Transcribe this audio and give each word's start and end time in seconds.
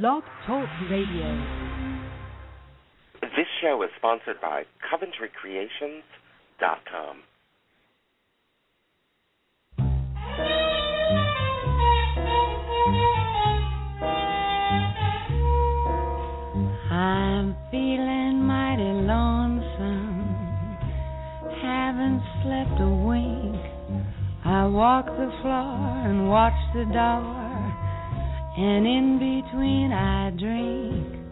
Blog 0.00 0.22
Talk 0.46 0.70
Radio. 0.90 1.28
This 3.20 3.46
show 3.60 3.82
is 3.82 3.90
sponsored 3.98 4.40
by 4.40 4.62
CoventryCreations.com. 4.90 7.16
I'm 16.90 17.54
feeling 17.70 18.46
mighty 18.46 18.82
lonesome, 18.82 20.24
haven't 21.60 22.22
slept 22.42 22.80
a 22.80 22.88
wink. 22.88 23.60
I 24.42 24.64
walk 24.68 25.04
the 25.04 25.30
floor 25.42 26.06
and 26.06 26.30
watch 26.30 26.56
the 26.72 26.86
door 26.90 27.41
and 28.56 28.86
in 28.86 29.18
between 29.18 29.92
I 29.92 30.30
drink 30.30 31.22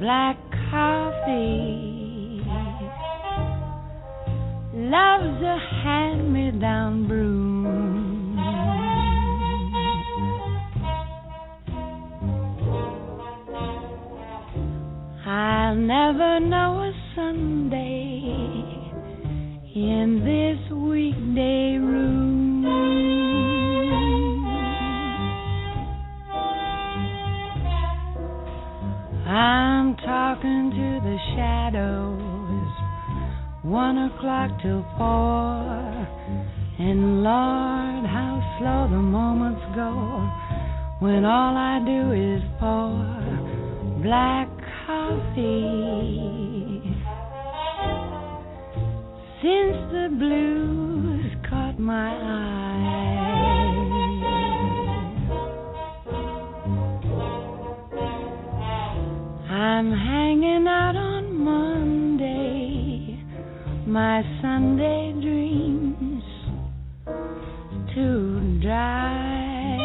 black 0.00 0.36
coffee. 0.70 2.42
Love's 4.74 5.42
a 5.42 5.58
hand 5.82 6.32
me 6.32 6.50
down 6.60 7.06
broom. 7.06 8.38
I'll 15.26 15.74
never 15.76 16.40
know 16.40 16.82
a 16.82 16.92
Sunday 17.14 18.22
in 19.74 20.22
this 20.24 20.72
weekday 20.72 21.78
room. 21.78 22.25
I'm 29.36 29.96
talking 29.96 30.70
to 30.70 31.00
the 31.04 31.18
shadows, 31.36 32.72
one 33.62 33.98
o'clock 33.98 34.50
till 34.62 34.82
four. 34.96 36.06
And 36.78 37.22
Lord, 37.22 38.06
how 38.06 38.56
slow 38.58 38.88
the 38.96 39.02
moments 39.02 39.60
go 39.74 39.92
when 41.00 41.26
all 41.26 41.54
I 41.54 41.80
do 41.84 42.12
is 42.16 42.42
pour 42.58 44.00
black 44.02 44.48
coffee. 44.86 45.36
Since 49.42 49.76
the 49.92 50.08
blues 50.18 51.26
caught 51.50 51.78
my 51.78 52.08
eye. 52.08 53.05
I'm 59.56 59.90
hanging 59.90 60.66
out 60.68 60.96
on 60.96 61.42
Monday, 61.42 63.18
my 63.86 64.22
Sunday 64.42 65.12
dreams 65.12 66.22
to 67.94 68.60
dry. 68.60 69.78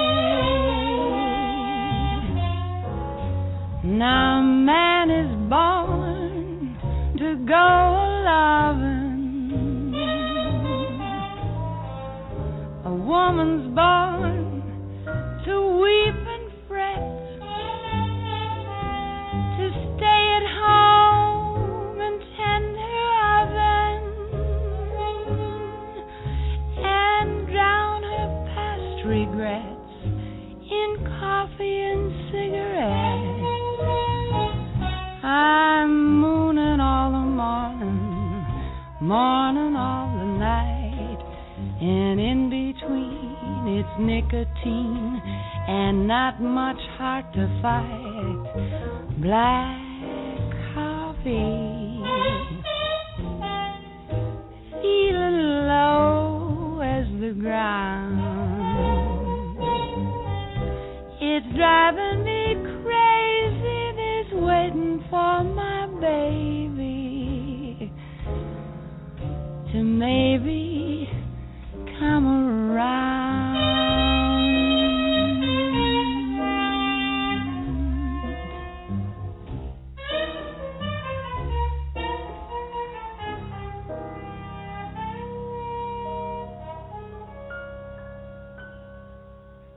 Now 3.86 4.42
man 4.42 5.10
is 5.10 5.32
born 5.50 6.78
to 7.18 7.36
go 7.48 7.68
loving, 8.28 9.94
a 12.84 12.94
woman's 12.94 13.74
born 13.74 14.11
morning 39.12 39.76
all 39.76 40.08
the 40.16 40.26
night, 40.40 41.20
and 41.82 42.18
in 42.18 42.50
between 42.50 43.78
it's 43.78 43.96
nicotine 44.00 45.22
and 45.68 46.08
not 46.08 46.42
much 46.42 46.80
heart 46.98 47.26
to 47.34 47.46
fight 47.62 48.42
black 49.22 49.76
coffee. 50.74 52.00
Feeling 54.80 55.68
low 55.68 56.80
as 56.80 57.08
the 57.20 57.36
ground. 57.38 58.16
It's 61.20 61.48
driving 61.58 62.24
me 62.24 62.56
crazy, 62.80 63.82
this 64.00 64.28
waiting 64.40 65.04
for 65.10 65.44
my 65.44 65.88
baby 66.00 66.61
maybe 70.44 71.10
come 72.00 72.28
around. 72.28 73.12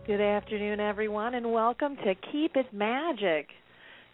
Good 0.06 0.20
afternoon, 0.20 0.81
everyone, 0.81 1.34
and 1.34 1.50
welcome 1.50 1.96
to 1.96 2.14
Keep 2.31 2.56
It 2.56 2.66
Magic. 2.72 3.48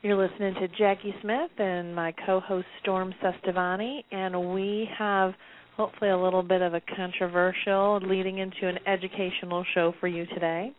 You're 0.02 0.16
listening 0.16 0.54
to 0.54 0.68
Jacki 0.80 1.12
Smith 1.20 1.50
and 1.58 1.94
my 1.94 2.14
co-host 2.24 2.66
Storm 2.80 3.12
Cestavani, 3.22 4.04
and 4.10 4.54
we 4.54 4.88
have 4.96 5.34
hopefully 5.80 6.10
a 6.10 6.18
little 6.18 6.42
bit 6.42 6.60
of 6.60 6.74
a 6.74 6.82
controversial 6.94 8.00
leading 8.02 8.36
into 8.36 8.68
an 8.68 8.78
educational 8.86 9.64
show 9.72 9.94
for 9.98 10.08
you 10.08 10.26
today. 10.26 10.70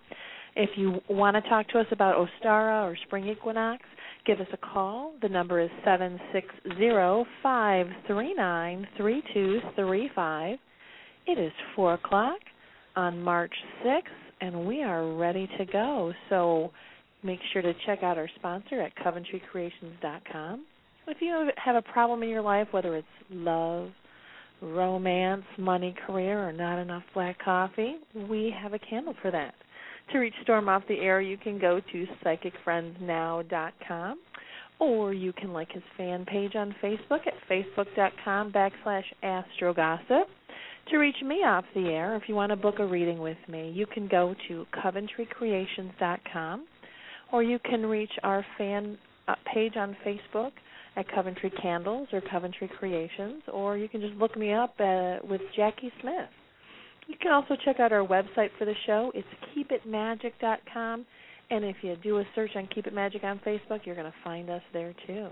If 0.56 0.70
you 0.76 1.00
want 1.10 1.36
to 1.44 1.50
talk 1.50 1.68
to 1.70 1.80
us 1.80 1.88
about 1.92 2.16
Ostara 2.16 2.84
or 2.84 2.96
spring 3.08 3.28
equinox, 3.28 3.82
give 4.28 4.40
us 4.40 4.46
a 4.54 4.58
call. 4.58 5.14
The 5.24 5.28
number 5.28 5.60
is 5.60 5.72
seven 5.84 6.20
six 6.32 6.46
zero 6.78 7.26
five 7.42 7.88
three 8.06 8.36
nine 8.36 8.88
three 8.96 9.24
two 9.34 9.60
three 9.76 10.12
five. 10.14 10.60
It 11.26 11.40
is 11.40 11.52
four 11.76 11.96
o'clock 11.96 12.38
on 12.96 13.24
March 13.24 13.54
sixth, 13.84 14.14
and 14.40 14.68
we 14.68 14.84
are 14.84 15.16
ready 15.16 15.50
to 15.58 15.66
go. 15.66 16.14
So 16.30 16.70
make 17.24 17.40
sure 17.54 17.64
to 17.64 17.74
check 17.88 18.04
out 18.04 18.20
our 18.20 18.30
sponsor 18.36 18.80
at 18.82 18.92
CoventryCreations.com. 18.98 20.64
If 21.08 21.18
you 21.22 21.50
have 21.58 21.76
a 21.76 21.82
problem 21.82 22.22
in 22.22 22.30
your 22.30 22.44
life, 22.44 22.68
whether 22.70 22.96
it's 22.96 23.08
love, 23.32 23.90
romance, 24.62 25.44
money, 25.58 25.96
career, 26.06 26.48
or 26.48 26.54
not 26.54 26.80
enough 26.80 27.04
black 27.14 27.44
coffee, 27.44 27.96
we 28.30 28.54
have 28.62 28.74
a 28.74 28.80
candle 28.80 29.16
for 29.22 29.32
that. 29.32 29.54
To 30.12 30.20
reach 30.20 30.34
Storm 30.44 30.70
off 30.70 30.84
the 30.88 31.00
air, 31.00 31.22
you 31.22 31.38
can 31.38 31.58
go 31.60 31.80
to 31.92 32.08
psychicfriendsnow.com 32.24 34.20
or 34.80 35.14
you 35.14 35.32
can 35.34 35.54
like 35.54 35.72
his 35.72 35.84
fan 35.96 36.26
page 36.26 36.56
on 36.56 36.76
Facebook 36.84 37.28
at 37.28 37.34
facebook.com 37.50 38.52
backslash 38.52 39.04
astrogossip. 39.24 40.24
To 40.90 40.98
reach 40.98 41.22
me 41.24 41.36
off 41.46 41.64
the 41.76 41.90
air, 41.90 42.16
if 42.16 42.24
you 42.28 42.36
want 42.36 42.50
to 42.50 42.56
book 42.56 42.80
a 42.80 42.86
reading 42.86 43.20
with 43.20 43.38
me, 43.48 43.72
you 43.74 43.86
can 43.86 44.08
go 44.08 44.36
to 44.48 44.66
coventrycreations.com 44.84 46.66
or 47.32 47.44
you 47.44 47.60
can 47.60 47.86
reach 47.86 48.12
our 48.24 48.46
fan 48.58 48.98
uh, 49.28 49.36
page 49.54 49.78
on 49.78 49.96
Facebook 50.06 50.52
at 50.96 51.10
Coventry 51.14 51.52
Candles 51.62 52.08
or 52.12 52.22
Coventry 52.22 52.70
Creations, 52.80 53.44
or 53.52 53.78
you 53.78 53.88
can 53.88 54.02
just 54.02 54.14
look 54.16 54.38
me 54.38 54.54
up 54.54 54.74
uh, 54.80 55.18
with 55.24 55.42
Jacki 55.58 55.92
Smith. 56.02 56.30
You 57.08 57.16
can 57.22 57.32
also 57.32 57.56
check 57.66 57.80
out 57.80 57.92
our 57.92 58.06
website 58.06 58.50
for 58.58 58.66
the 58.66 58.74
show. 58.86 59.12
It's 59.16 59.28
keepitmagic.com, 59.56 61.06
and 61.50 61.66
if 61.66 61.78
you 61.82 61.96
do 62.04 62.20
a 62.20 62.24
search 62.36 62.52
on 62.56 62.68
Keep 62.74 62.88
It 62.88 62.94
Magic 62.94 63.24
on 63.24 63.40
Facebook, 63.46 63.86
you're 63.86 63.96
going 63.96 64.12
to 64.12 64.18
find 64.24 64.50
us 64.50 64.62
there 64.74 64.94
too. 65.08 65.28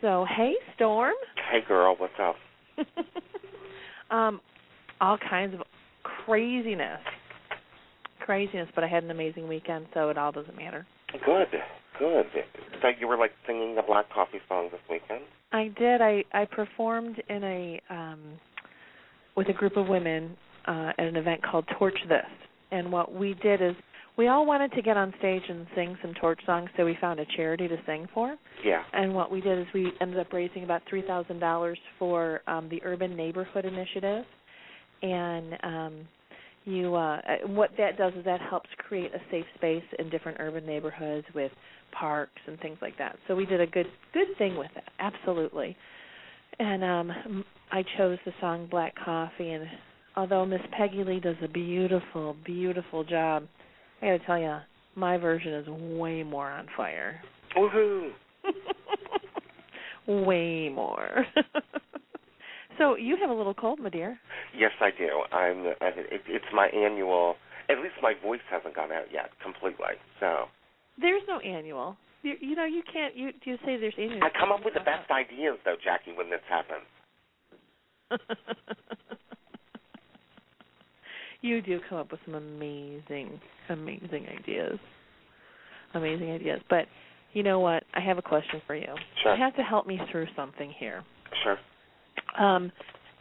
So, 0.00 0.26
hey, 0.36 0.52
Storm. 0.74 1.14
Hey, 1.50 1.60
girl, 1.66 1.96
what's 1.98 2.12
up? 2.20 2.36
um, 4.10 4.40
all 5.00 5.18
kinds 5.18 5.54
of 5.54 5.60
craziness, 6.02 7.00
craziness. 8.20 8.68
But 8.74 8.84
I 8.84 8.88
had 8.88 9.04
an 9.04 9.10
amazing 9.10 9.48
weekend, 9.48 9.86
so 9.94 10.10
it 10.10 10.18
all 10.18 10.32
doesn't 10.32 10.56
matter. 10.56 10.86
Good, 11.12 11.48
good. 11.98 12.26
So 12.82 12.88
you 12.98 13.06
were 13.06 13.16
like 13.16 13.32
singing 13.46 13.74
the 13.74 13.82
Black 13.82 14.10
Coffee 14.12 14.40
song 14.48 14.68
this 14.70 14.80
weekend? 14.90 15.22
I 15.52 15.68
did. 15.78 16.00
I 16.00 16.24
I 16.32 16.44
performed 16.44 17.22
in 17.28 17.44
a 17.44 17.80
um 17.90 18.20
with 19.36 19.48
a 19.48 19.52
group 19.52 19.76
of 19.76 19.88
women 19.88 20.36
uh 20.66 20.92
at 20.98 21.04
an 21.06 21.16
event 21.16 21.42
called 21.42 21.64
Torch 21.78 21.98
This. 22.08 22.24
And 22.70 22.90
what 22.90 23.14
we 23.14 23.34
did 23.42 23.62
is 23.62 23.74
we 24.16 24.28
all 24.28 24.46
wanted 24.46 24.72
to 24.72 24.82
get 24.82 24.96
on 24.96 25.12
stage 25.18 25.42
and 25.48 25.66
sing 25.74 25.96
some 26.00 26.14
torch 26.14 26.40
songs, 26.46 26.70
so 26.76 26.84
we 26.84 26.96
found 27.00 27.20
a 27.20 27.26
charity 27.36 27.68
to 27.68 27.76
sing 27.86 28.08
for. 28.14 28.36
Yeah. 28.64 28.82
And 28.92 29.14
what 29.14 29.30
we 29.30 29.40
did 29.40 29.58
is 29.58 29.66
we 29.74 29.92
ended 30.00 30.18
up 30.18 30.32
raising 30.32 30.64
about 30.64 30.82
three 30.88 31.02
thousand 31.02 31.38
dollars 31.38 31.78
for 31.98 32.40
um, 32.46 32.68
the 32.68 32.82
Urban 32.82 33.14
Neighborhood 33.14 33.64
Initiative, 33.64 34.24
and 35.02 35.58
um, 35.62 36.08
you 36.66 36.94
uh, 36.94 37.20
what 37.46 37.70
that 37.78 37.96
does 37.96 38.12
is 38.14 38.24
that 38.26 38.40
helps 38.40 38.68
create 38.76 39.12
a 39.14 39.20
safe 39.30 39.46
space 39.54 39.84
in 39.98 40.10
different 40.10 40.38
urban 40.40 40.66
neighborhoods 40.66 41.26
with 41.34 41.52
parks 41.98 42.40
and 42.46 42.60
things 42.60 42.76
like 42.82 42.98
that. 42.98 43.16
So 43.26 43.34
we 43.34 43.46
did 43.46 43.60
a 43.60 43.66
good 43.66 43.86
good 44.12 44.28
thing 44.36 44.56
with 44.56 44.70
it, 44.76 44.84
absolutely. 44.98 45.76
And 46.58 46.84
um, 46.84 47.44
I 47.72 47.82
chose 47.96 48.18
the 48.24 48.32
song 48.40 48.68
Black 48.70 48.94
Coffee, 49.02 49.52
and 49.52 49.66
although 50.16 50.44
Miss 50.44 50.60
Peggy 50.76 51.04
Lee 51.04 51.20
does 51.20 51.36
a 51.42 51.48
beautiful, 51.48 52.36
beautiful 52.44 53.04
job 53.04 53.46
I 54.02 54.06
gotta 54.06 54.18
tell 54.26 54.38
you, 54.38 54.58
my 54.94 55.16
version 55.16 55.54
is 55.54 55.66
way 55.68 56.22
more 56.22 56.50
on 56.50 56.66
fire. 56.76 57.20
Woohoo! 57.56 58.10
way 60.06 60.68
more. 60.68 61.26
so 62.78 62.96
you 62.96 63.16
have 63.20 63.30
a 63.30 63.34
little 63.34 63.54
cold, 63.54 63.80
my 63.80 63.88
dear. 63.88 64.18
Yes, 64.56 64.72
I 64.80 64.90
do. 64.90 65.22
I'm. 65.32 65.66
It, 65.66 66.22
it's 66.26 66.44
my 66.52 66.66
annual. 66.68 67.36
At 67.68 67.78
least 67.78 67.94
my 68.02 68.14
voice 68.22 68.40
hasn't 68.50 68.74
gone 68.74 68.92
out 68.92 69.06
yet 69.12 69.30
completely. 69.42 69.96
So. 70.20 70.46
There's 71.00 71.22
no 71.28 71.40
annual. 71.40 71.96
You, 72.22 72.34
you 72.40 72.56
know, 72.56 72.64
you 72.64 72.82
can't. 72.90 73.16
You 73.16 73.30
you 73.44 73.56
say 73.64 73.76
there's 73.76 73.94
annual. 73.98 74.22
I 74.22 74.30
come 74.38 74.52
up 74.52 74.64
with 74.64 74.74
the 74.74 74.80
best 74.80 75.10
ideas, 75.10 75.58
though, 75.64 75.76
Jacki, 75.76 76.16
when 76.16 76.30
this 76.30 76.40
happens. 76.48 76.86
you 81.40 81.60
do 81.62 81.80
come 81.88 81.98
up 81.98 82.10
with 82.10 82.20
some 82.24 82.34
amazing, 82.34 83.40
amazing 83.68 84.26
ideas. 84.40 84.78
Amazing 85.94 86.30
ideas. 86.30 86.60
But 86.68 86.86
you 87.32 87.42
know 87.42 87.60
what? 87.60 87.84
I 87.94 88.00
have 88.00 88.18
a 88.18 88.22
question 88.22 88.62
for 88.66 88.74
you. 88.74 88.94
Sure. 89.22 89.34
You 89.34 89.42
have 89.42 89.56
to 89.56 89.62
help 89.62 89.86
me 89.86 90.00
through 90.10 90.26
something 90.34 90.72
here. 90.78 91.04
Sure. 91.42 91.58
Um, 92.38 92.72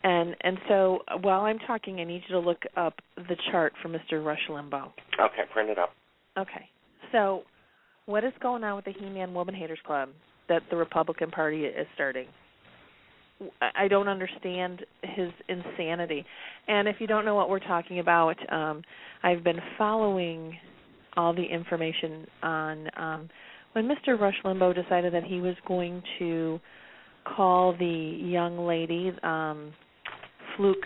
and 0.04 0.36
and 0.42 0.58
so 0.68 1.00
while 1.22 1.42
I'm 1.42 1.60
talking, 1.60 2.00
I 2.00 2.04
need 2.04 2.22
you 2.28 2.36
to 2.36 2.40
look 2.40 2.64
up 2.78 2.94
the 3.18 3.36
chart 3.52 3.74
for 3.82 3.90
Mr. 3.90 4.24
Rush 4.24 4.48
Limbaugh. 4.50 4.92
Okay, 5.20 5.44
print 5.52 5.70
it 5.70 5.80
up. 5.80 5.94
Okay. 6.38 6.70
So, 7.12 7.44
what 8.06 8.24
is 8.24 8.34
going 8.42 8.64
on 8.64 8.76
with 8.76 8.86
the 8.86 8.92
He-Man 8.92 9.34
Woman 9.34 9.56
Haters 9.56 9.80
Club 9.86 10.10
that 10.50 10.62
the 10.70 10.76
Republican 10.76 11.32
Party 11.32 11.66
is 11.66 11.88
starting? 11.96 12.28
I 13.76 13.88
don't 13.90 14.08
understand 14.08 14.86
his 15.02 15.30
insanity. 15.50 16.26
And 16.68 16.88
if 16.88 16.98
you 17.00 17.08
don't 17.08 17.26
know 17.26 17.36
what 17.36 17.50
we're 17.50 17.60
talking 17.60 18.00
about, 18.00 18.38
um, 18.52 18.82
I've 19.24 19.44
been 19.44 19.60
following 19.78 20.56
all 21.18 21.34
the 21.34 21.44
information 21.44 22.26
on 22.44 22.90
um, 22.98 23.30
when 23.74 23.90
Mr. 23.90 24.20
Rush 24.20 24.36
Limbaugh 24.46 24.82
decided 24.82 25.14
that 25.14 25.24
he 25.24 25.42
was 25.42 25.56
going 25.68 26.02
to 26.20 26.60
call 27.26 27.76
the 27.78 28.20
young 28.22 28.66
lady, 28.66 29.12
um, 29.24 29.74
Fluke, 30.56 30.86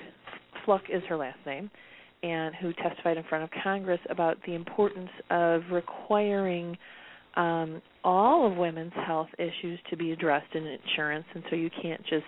Fluck 0.65 0.83
is 0.91 1.03
her 1.07 1.17
last 1.17 1.39
name, 1.45 1.69
and 2.23 2.55
who 2.55 2.73
testified 2.73 3.17
in 3.17 3.23
front 3.29 3.43
of 3.43 3.49
Congress 3.63 3.99
about 4.09 4.37
the 4.45 4.55
importance 4.55 5.09
of 5.29 5.61
requiring 5.71 6.77
um, 7.35 7.81
all 8.03 8.49
of 8.49 8.57
women's 8.57 8.93
health 9.05 9.29
issues 9.37 9.79
to 9.89 9.97
be 9.97 10.11
addressed 10.11 10.53
in 10.53 10.65
insurance, 10.65 11.25
and 11.33 11.43
so 11.49 11.55
you 11.55 11.69
can't 11.81 12.01
just 12.09 12.25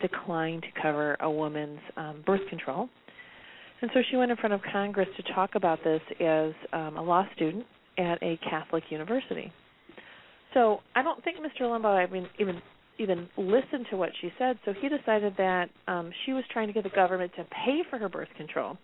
decline 0.00 0.60
to 0.60 0.68
cover 0.80 1.16
a 1.20 1.30
woman's 1.30 1.80
um, 1.96 2.22
birth 2.24 2.46
control. 2.48 2.88
And 3.80 3.90
so 3.94 4.00
she 4.10 4.16
went 4.16 4.30
in 4.30 4.36
front 4.36 4.54
of 4.54 4.60
Congress 4.72 5.08
to 5.16 5.34
talk 5.34 5.54
about 5.54 5.78
this 5.84 6.00
as 6.20 6.52
um, 6.72 6.96
a 6.96 7.02
law 7.02 7.24
student 7.36 7.64
at 7.96 8.20
a 8.22 8.38
Catholic 8.48 8.84
university. 8.90 9.52
So 10.54 10.80
I 10.94 11.02
don't 11.02 11.22
think 11.22 11.38
Mr. 11.38 11.62
Limbaugh 11.62 12.08
even 12.08 12.26
even 12.38 12.62
even 12.98 13.28
listened 13.36 13.86
to 13.90 13.96
what 13.96 14.10
she 14.20 14.32
said. 14.38 14.58
So 14.64 14.72
he 14.72 14.88
decided 14.88 15.34
that 15.38 15.70
um, 15.86 16.10
she 16.24 16.32
was 16.32 16.44
trying 16.52 16.66
to 16.66 16.72
get 16.72 16.84
the 16.84 16.90
government 16.90 17.32
to 17.36 17.44
pay 17.44 17.82
for 17.88 17.98
her 17.98 18.08
birth 18.08 18.28
control. 18.36 18.76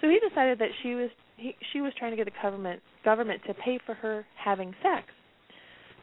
So 0.00 0.08
he 0.08 0.18
decided 0.26 0.58
that 0.58 0.68
she 0.82 0.94
was 0.94 1.10
he, 1.36 1.54
she 1.72 1.80
was 1.80 1.92
trying 1.98 2.12
to 2.12 2.16
get 2.16 2.26
the 2.26 2.42
government 2.42 2.80
government 3.04 3.40
to 3.46 3.54
pay 3.54 3.78
for 3.84 3.94
her 3.94 4.24
having 4.42 4.74
sex. 4.82 5.06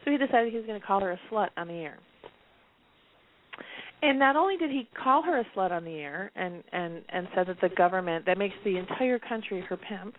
So 0.04 0.10
he 0.10 0.18
decided 0.18 0.52
he 0.52 0.58
was 0.58 0.66
going 0.66 0.80
to 0.80 0.86
call 0.86 1.00
her 1.00 1.12
a 1.12 1.20
slut 1.30 1.48
on 1.56 1.68
the 1.68 1.74
air. 1.74 1.98
And 4.02 4.18
not 4.18 4.36
only 4.36 4.56
did 4.56 4.70
he 4.70 4.86
call 5.02 5.22
her 5.22 5.40
a 5.40 5.44
slut 5.56 5.70
on 5.70 5.84
the 5.84 5.94
air 5.94 6.30
and 6.34 6.62
and 6.72 7.02
and 7.08 7.28
said 7.34 7.46
that 7.46 7.60
the 7.60 7.74
government 7.74 8.26
that 8.26 8.36
makes 8.36 8.54
the 8.64 8.76
entire 8.76 9.18
country 9.18 9.60
her 9.62 9.76
pimp, 9.76 10.14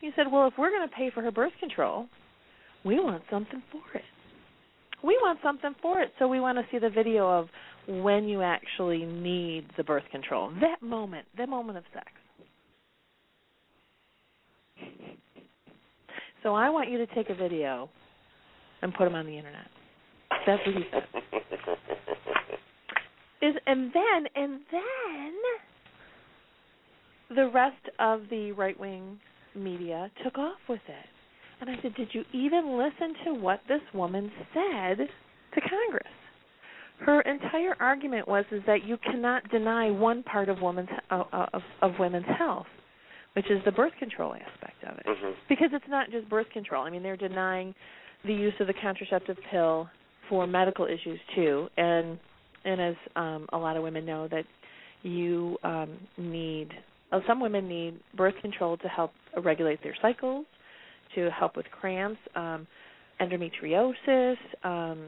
he 0.00 0.10
said, 0.16 0.26
"Well, 0.30 0.48
if 0.48 0.54
we're 0.58 0.70
going 0.70 0.86
to 0.88 0.94
pay 0.94 1.10
for 1.10 1.22
her 1.22 1.30
birth 1.30 1.52
control, 1.60 2.06
we 2.84 3.00
want 3.00 3.22
something 3.30 3.62
for 3.72 3.82
it. 3.96 4.04
We 5.02 5.18
want 5.22 5.38
something 5.42 5.74
for 5.82 6.00
it. 6.00 6.12
So 6.18 6.28
we 6.28 6.40
want 6.40 6.58
to 6.58 6.64
see 6.70 6.78
the 6.78 6.90
video 6.90 7.28
of 7.28 7.48
when 7.88 8.24
you 8.24 8.42
actually 8.42 9.04
need 9.04 9.66
the 9.76 9.84
birth 9.84 10.04
control. 10.10 10.50
That 10.60 10.82
moment, 10.82 11.26
that 11.36 11.48
moment 11.48 11.78
of 11.78 11.84
sex. 11.92 12.06
So 16.42 16.54
I 16.54 16.70
want 16.70 16.90
you 16.90 16.98
to 16.98 17.06
take 17.14 17.30
a 17.30 17.34
video 17.34 17.88
and 18.82 18.94
put 18.94 19.04
them 19.04 19.14
on 19.14 19.26
the 19.26 19.36
internet. 19.36 19.66
That's 20.46 20.62
what 20.66 20.76
he 20.76 20.82
said. 20.92 21.02
Is 23.42 23.54
and 23.66 23.92
then 23.92 24.26
and 24.34 24.60
then 24.72 25.34
the 27.36 27.50
rest 27.52 27.76
of 27.98 28.22
the 28.30 28.52
right 28.52 28.78
wing 28.78 29.18
media 29.54 30.10
took 30.24 30.38
off 30.38 30.58
with 30.68 30.80
it. 30.88 31.15
And 31.60 31.70
I 31.70 31.74
said, 31.82 31.94
Did 31.94 32.08
you 32.12 32.24
even 32.32 32.78
listen 32.78 33.14
to 33.24 33.34
what 33.34 33.60
this 33.68 33.80
woman 33.94 34.30
said 34.52 34.98
to 34.98 35.60
Congress? 35.60 36.12
Her 36.98 37.20
entire 37.22 37.76
argument 37.78 38.26
was 38.26 38.44
is 38.50 38.62
that 38.66 38.84
you 38.84 38.96
cannot 38.98 39.48
deny 39.50 39.90
one 39.90 40.22
part 40.22 40.48
of 40.48 40.62
women's 40.62 40.88
uh, 41.10 41.24
of, 41.52 41.62
of 41.82 41.92
women's 42.00 42.26
health, 42.38 42.66
which 43.34 43.50
is 43.50 43.58
the 43.64 43.72
birth 43.72 43.92
control 43.98 44.34
aspect 44.34 44.82
of 44.82 44.98
it, 44.98 45.06
mm-hmm. 45.06 45.32
because 45.48 45.68
it's 45.72 45.84
not 45.88 46.10
just 46.10 46.28
birth 46.30 46.46
control. 46.54 46.84
I 46.84 46.90
mean, 46.90 47.02
they're 47.02 47.16
denying 47.16 47.74
the 48.24 48.32
use 48.32 48.54
of 48.60 48.66
the 48.66 48.74
contraceptive 48.80 49.36
pill 49.50 49.88
for 50.28 50.46
medical 50.46 50.86
issues 50.86 51.20
too, 51.34 51.68
and 51.76 52.18
and 52.64 52.80
as 52.80 52.94
um, 53.14 53.46
a 53.52 53.58
lot 53.58 53.76
of 53.76 53.82
women 53.82 54.06
know 54.06 54.26
that 54.28 54.44
you 55.02 55.58
um, 55.62 55.98
need 56.16 56.70
uh, 57.12 57.20
some 57.26 57.40
women 57.40 57.68
need 57.68 58.00
birth 58.16 58.34
control 58.40 58.76
to 58.78 58.88
help 58.88 59.12
regulate 59.44 59.82
their 59.82 59.94
cycles, 60.00 60.46
to 61.14 61.30
help 61.30 61.56
with 61.56 61.66
cramps, 61.70 62.20
um, 62.34 62.66
endometriosis, 63.20 64.36
um, 64.64 65.06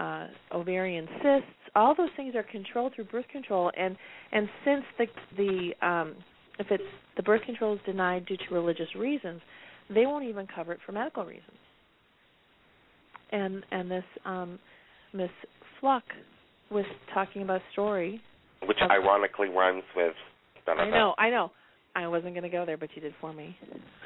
uh, 0.00 0.26
ovarian 0.52 1.06
cysts. 1.22 1.48
All 1.74 1.94
those 1.94 2.10
things 2.16 2.34
are 2.34 2.42
controlled 2.42 2.94
through 2.94 3.04
birth 3.04 3.28
control, 3.30 3.70
and 3.76 3.96
and 4.32 4.48
since 4.64 4.84
the 4.98 5.06
the 5.36 5.86
um, 5.86 6.14
if 6.58 6.66
it's 6.70 6.82
the 7.16 7.22
birth 7.22 7.42
control 7.42 7.74
is 7.74 7.80
denied 7.86 8.26
due 8.26 8.36
to 8.36 8.54
religious 8.54 8.94
reasons, 8.96 9.40
they 9.92 10.06
won't 10.06 10.24
even 10.24 10.46
cover 10.52 10.72
it 10.72 10.80
for 10.84 10.92
medical 10.92 11.24
reasons. 11.24 11.44
And 13.30 13.64
and 13.70 13.90
this 13.90 14.04
um, 14.24 14.58
Miss 15.12 15.30
Fluck 15.80 16.04
was 16.70 16.84
talking 17.14 17.42
about 17.42 17.60
a 17.60 17.72
story. 17.72 18.20
Which 18.66 18.78
of, 18.82 18.90
ironically 18.90 19.48
rhymes 19.48 19.84
with. 19.94 20.14
I 20.66 20.90
know, 20.90 21.14
I 21.16 21.30
know. 21.30 21.50
I 22.04 22.08
wasn't 22.08 22.34
going 22.34 22.44
to 22.44 22.48
go 22.48 22.64
there, 22.64 22.76
but 22.76 22.90
you 22.94 23.02
did 23.02 23.14
for 23.20 23.32
me. 23.32 23.56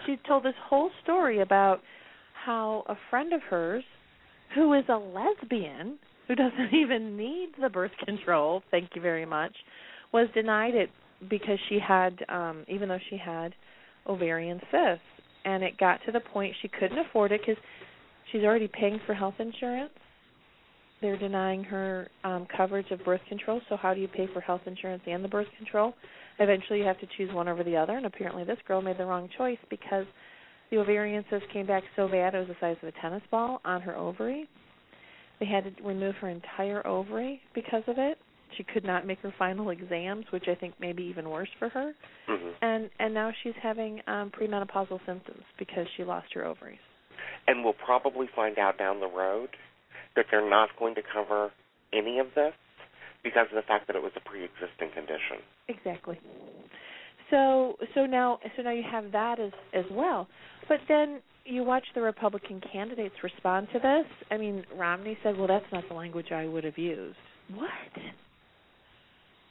She 0.06 0.16
told 0.26 0.44
this 0.44 0.54
whole 0.64 0.90
story 1.02 1.40
about 1.40 1.80
how 2.44 2.84
a 2.88 2.96
friend 3.10 3.32
of 3.32 3.42
hers, 3.42 3.84
who 4.54 4.72
is 4.74 4.84
a 4.88 4.96
lesbian, 4.96 5.98
who 6.26 6.34
doesn't 6.34 6.72
even 6.74 7.16
need 7.16 7.50
the 7.60 7.68
birth 7.68 7.92
control, 8.04 8.62
thank 8.70 8.90
you 8.94 9.02
very 9.02 9.26
much, 9.26 9.52
was 10.12 10.28
denied 10.34 10.74
it 10.74 10.90
because 11.28 11.58
she 11.68 11.78
had, 11.78 12.18
um 12.28 12.64
even 12.68 12.88
though 12.88 12.98
she 13.10 13.16
had 13.16 13.54
ovarian 14.08 14.60
cysts, 14.70 15.04
and 15.44 15.62
it 15.62 15.78
got 15.78 16.00
to 16.06 16.12
the 16.12 16.20
point 16.20 16.54
she 16.62 16.68
couldn't 16.68 16.98
afford 16.98 17.30
it 17.30 17.40
because 17.40 17.62
she's 18.30 18.42
already 18.42 18.68
paying 18.68 19.00
for 19.06 19.14
health 19.14 19.34
insurance 19.38 19.92
they're 21.02 21.18
denying 21.18 21.64
her 21.64 22.08
um, 22.24 22.46
coverage 22.56 22.90
of 22.90 23.04
birth 23.04 23.20
control. 23.28 23.60
So 23.68 23.76
how 23.76 23.92
do 23.92 24.00
you 24.00 24.08
pay 24.08 24.28
for 24.32 24.40
health 24.40 24.62
insurance 24.66 25.02
and 25.06 25.22
the 25.22 25.28
birth 25.28 25.48
control? 25.58 25.94
Eventually, 26.38 26.78
you 26.78 26.86
have 26.86 27.00
to 27.00 27.06
choose 27.16 27.32
one 27.34 27.48
over 27.48 27.62
the 27.62 27.76
other. 27.76 27.96
And 27.96 28.06
apparently, 28.06 28.44
this 28.44 28.58
girl 28.66 28.80
made 28.80 28.98
the 28.98 29.04
wrong 29.04 29.28
choice 29.36 29.58
because 29.68 30.06
the 30.70 30.78
ovarian 30.78 31.24
cyst 31.28 31.44
came 31.52 31.66
back 31.66 31.82
so 31.96 32.08
bad 32.08 32.34
it 32.34 32.38
was 32.38 32.48
the 32.48 32.56
size 32.60 32.76
of 32.82 32.88
a 32.88 32.92
tennis 33.02 33.22
ball 33.30 33.60
on 33.64 33.82
her 33.82 33.94
ovary. 33.94 34.48
They 35.40 35.46
had 35.46 35.64
to 35.64 35.82
remove 35.82 36.14
her 36.16 36.28
entire 36.28 36.86
ovary 36.86 37.40
because 37.54 37.82
of 37.88 37.96
it. 37.98 38.18
She 38.56 38.64
could 38.64 38.84
not 38.84 39.06
make 39.06 39.18
her 39.20 39.34
final 39.38 39.70
exams, 39.70 40.26
which 40.30 40.44
I 40.46 40.54
think 40.54 40.74
may 40.78 40.92
be 40.92 41.04
even 41.04 41.28
worse 41.28 41.48
for 41.58 41.68
her. 41.70 41.92
Mm-hmm. 42.28 42.48
And 42.60 42.90
and 42.98 43.14
now 43.14 43.32
she's 43.42 43.54
having 43.62 44.00
um, 44.06 44.30
premenopausal 44.30 45.00
symptoms 45.06 45.42
because 45.58 45.86
she 45.96 46.04
lost 46.04 46.28
her 46.34 46.44
ovaries. 46.44 46.78
And 47.46 47.64
we'll 47.64 47.72
probably 47.72 48.28
find 48.36 48.58
out 48.58 48.78
down 48.78 49.00
the 49.00 49.08
road 49.08 49.48
that 50.16 50.26
they're 50.30 50.48
not 50.48 50.70
going 50.78 50.94
to 50.94 51.02
cover 51.12 51.50
any 51.92 52.18
of 52.18 52.26
this 52.34 52.52
because 53.22 53.46
of 53.50 53.56
the 53.56 53.62
fact 53.62 53.86
that 53.86 53.96
it 53.96 54.02
was 54.02 54.12
a 54.16 54.28
pre-existing 54.28 54.90
condition. 54.94 55.38
Exactly. 55.68 56.18
So 57.30 57.76
so 57.94 58.04
now 58.04 58.38
so 58.56 58.62
now 58.62 58.72
you 58.72 58.82
have 58.90 59.12
that 59.12 59.40
as 59.40 59.52
as 59.72 59.84
well. 59.90 60.28
But 60.68 60.80
then 60.88 61.20
you 61.44 61.64
watch 61.64 61.84
the 61.94 62.02
Republican 62.02 62.60
candidates 62.72 63.14
respond 63.22 63.68
to 63.72 63.78
this. 63.78 64.06
I 64.30 64.36
mean, 64.36 64.64
Romney 64.76 65.16
said, 65.22 65.36
"Well, 65.36 65.48
that's 65.48 65.64
not 65.72 65.84
the 65.88 65.94
language 65.94 66.30
I 66.30 66.46
would 66.46 66.64
have 66.64 66.78
used." 66.78 67.16
What? 67.54 67.70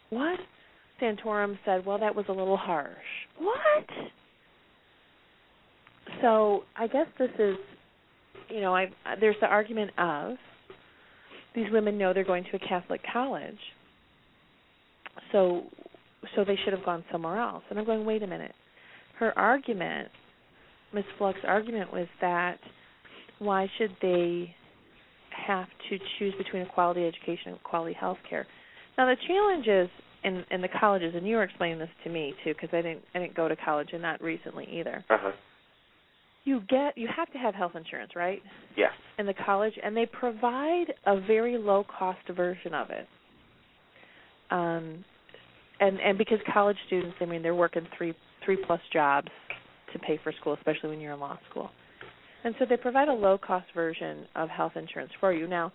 What? 0.09 0.39
Santorum 1.01 1.57
said, 1.65 1.85
"Well, 1.85 1.97
that 1.97 2.15
was 2.15 2.25
a 2.29 2.33
little 2.33 2.57
harsh." 2.57 2.95
What? 3.39 3.89
So, 6.21 6.63
I 6.75 6.87
guess 6.87 7.07
this 7.17 7.31
is 7.39 7.57
you 8.49 8.61
know, 8.61 8.75
I 8.75 8.91
there's 9.19 9.37
the 9.41 9.47
argument 9.47 9.91
of 9.97 10.37
these 11.55 11.67
women 11.71 11.97
know 11.97 12.13
they're 12.13 12.23
going 12.23 12.45
to 12.45 12.55
a 12.55 12.59
Catholic 12.59 13.01
college. 13.11 13.57
So 15.31 15.63
so 16.35 16.43
they 16.43 16.57
should 16.63 16.73
have 16.73 16.85
gone 16.85 17.03
somewhere 17.11 17.39
else. 17.39 17.63
And 17.69 17.79
I'm 17.79 17.85
going, 17.85 18.05
wait 18.05 18.23
a 18.23 18.27
minute. 18.27 18.53
Her 19.17 19.37
argument 19.37 20.09
Ms. 20.93 21.05
Fluck's 21.17 21.39
argument 21.45 21.91
was 21.91 22.07
that 22.19 22.57
why 23.39 23.67
should 23.77 23.95
they 24.01 24.53
have 25.47 25.67
to 25.89 25.97
choose 26.19 26.33
between 26.37 26.63
a 26.63 26.65
quality 26.65 27.05
education 27.05 27.53
and 27.53 27.63
quality 27.63 27.93
health 27.93 28.17
care? 28.29 28.45
Now 28.97 29.05
the 29.07 29.15
challenge 29.27 29.67
is 29.67 29.89
in 30.23 30.43
in 30.51 30.61
the 30.61 30.67
colleges, 30.79 31.13
and 31.15 31.27
you 31.27 31.37
were 31.37 31.43
explaining 31.43 31.79
this 31.79 31.89
to 32.03 32.09
me 32.09 32.33
too, 32.43 32.53
because 32.53 32.69
I 32.73 32.81
didn't 32.81 33.01
I 33.15 33.19
didn't 33.19 33.35
go 33.35 33.47
to 33.47 33.55
college 33.55 33.89
and 33.93 34.01
not 34.01 34.21
recently 34.21 34.67
either. 34.71 35.03
Uh-huh. 35.09 35.31
You 36.43 36.61
get 36.69 36.97
you 36.97 37.07
have 37.15 37.31
to 37.33 37.37
have 37.37 37.53
health 37.53 37.73
insurance, 37.75 38.11
right? 38.15 38.41
Yes. 38.75 38.91
In 39.19 39.25
the 39.25 39.33
college, 39.45 39.73
and 39.83 39.95
they 39.95 40.05
provide 40.05 40.85
a 41.05 41.19
very 41.21 41.57
low 41.57 41.83
cost 41.83 42.27
version 42.35 42.73
of 42.73 42.89
it. 42.89 43.07
Um, 44.49 45.05
and 45.79 45.99
and 45.99 46.17
because 46.17 46.39
college 46.51 46.77
students, 46.87 47.15
I 47.21 47.25
mean, 47.25 47.43
they're 47.43 47.55
working 47.55 47.85
three 47.97 48.13
three 48.43 48.57
plus 48.65 48.81
jobs 48.91 49.29
to 49.93 49.99
pay 49.99 50.19
for 50.23 50.33
school, 50.39 50.53
especially 50.53 50.89
when 50.89 50.99
you're 50.99 51.13
in 51.13 51.19
law 51.19 51.37
school. 51.49 51.69
And 52.43 52.55
so 52.57 52.65
they 52.67 52.77
provide 52.77 53.07
a 53.07 53.13
low 53.13 53.37
cost 53.37 53.67
version 53.75 54.25
of 54.35 54.49
health 54.49 54.73
insurance 54.75 55.11
for 55.19 55.31
you. 55.31 55.47
Now, 55.47 55.71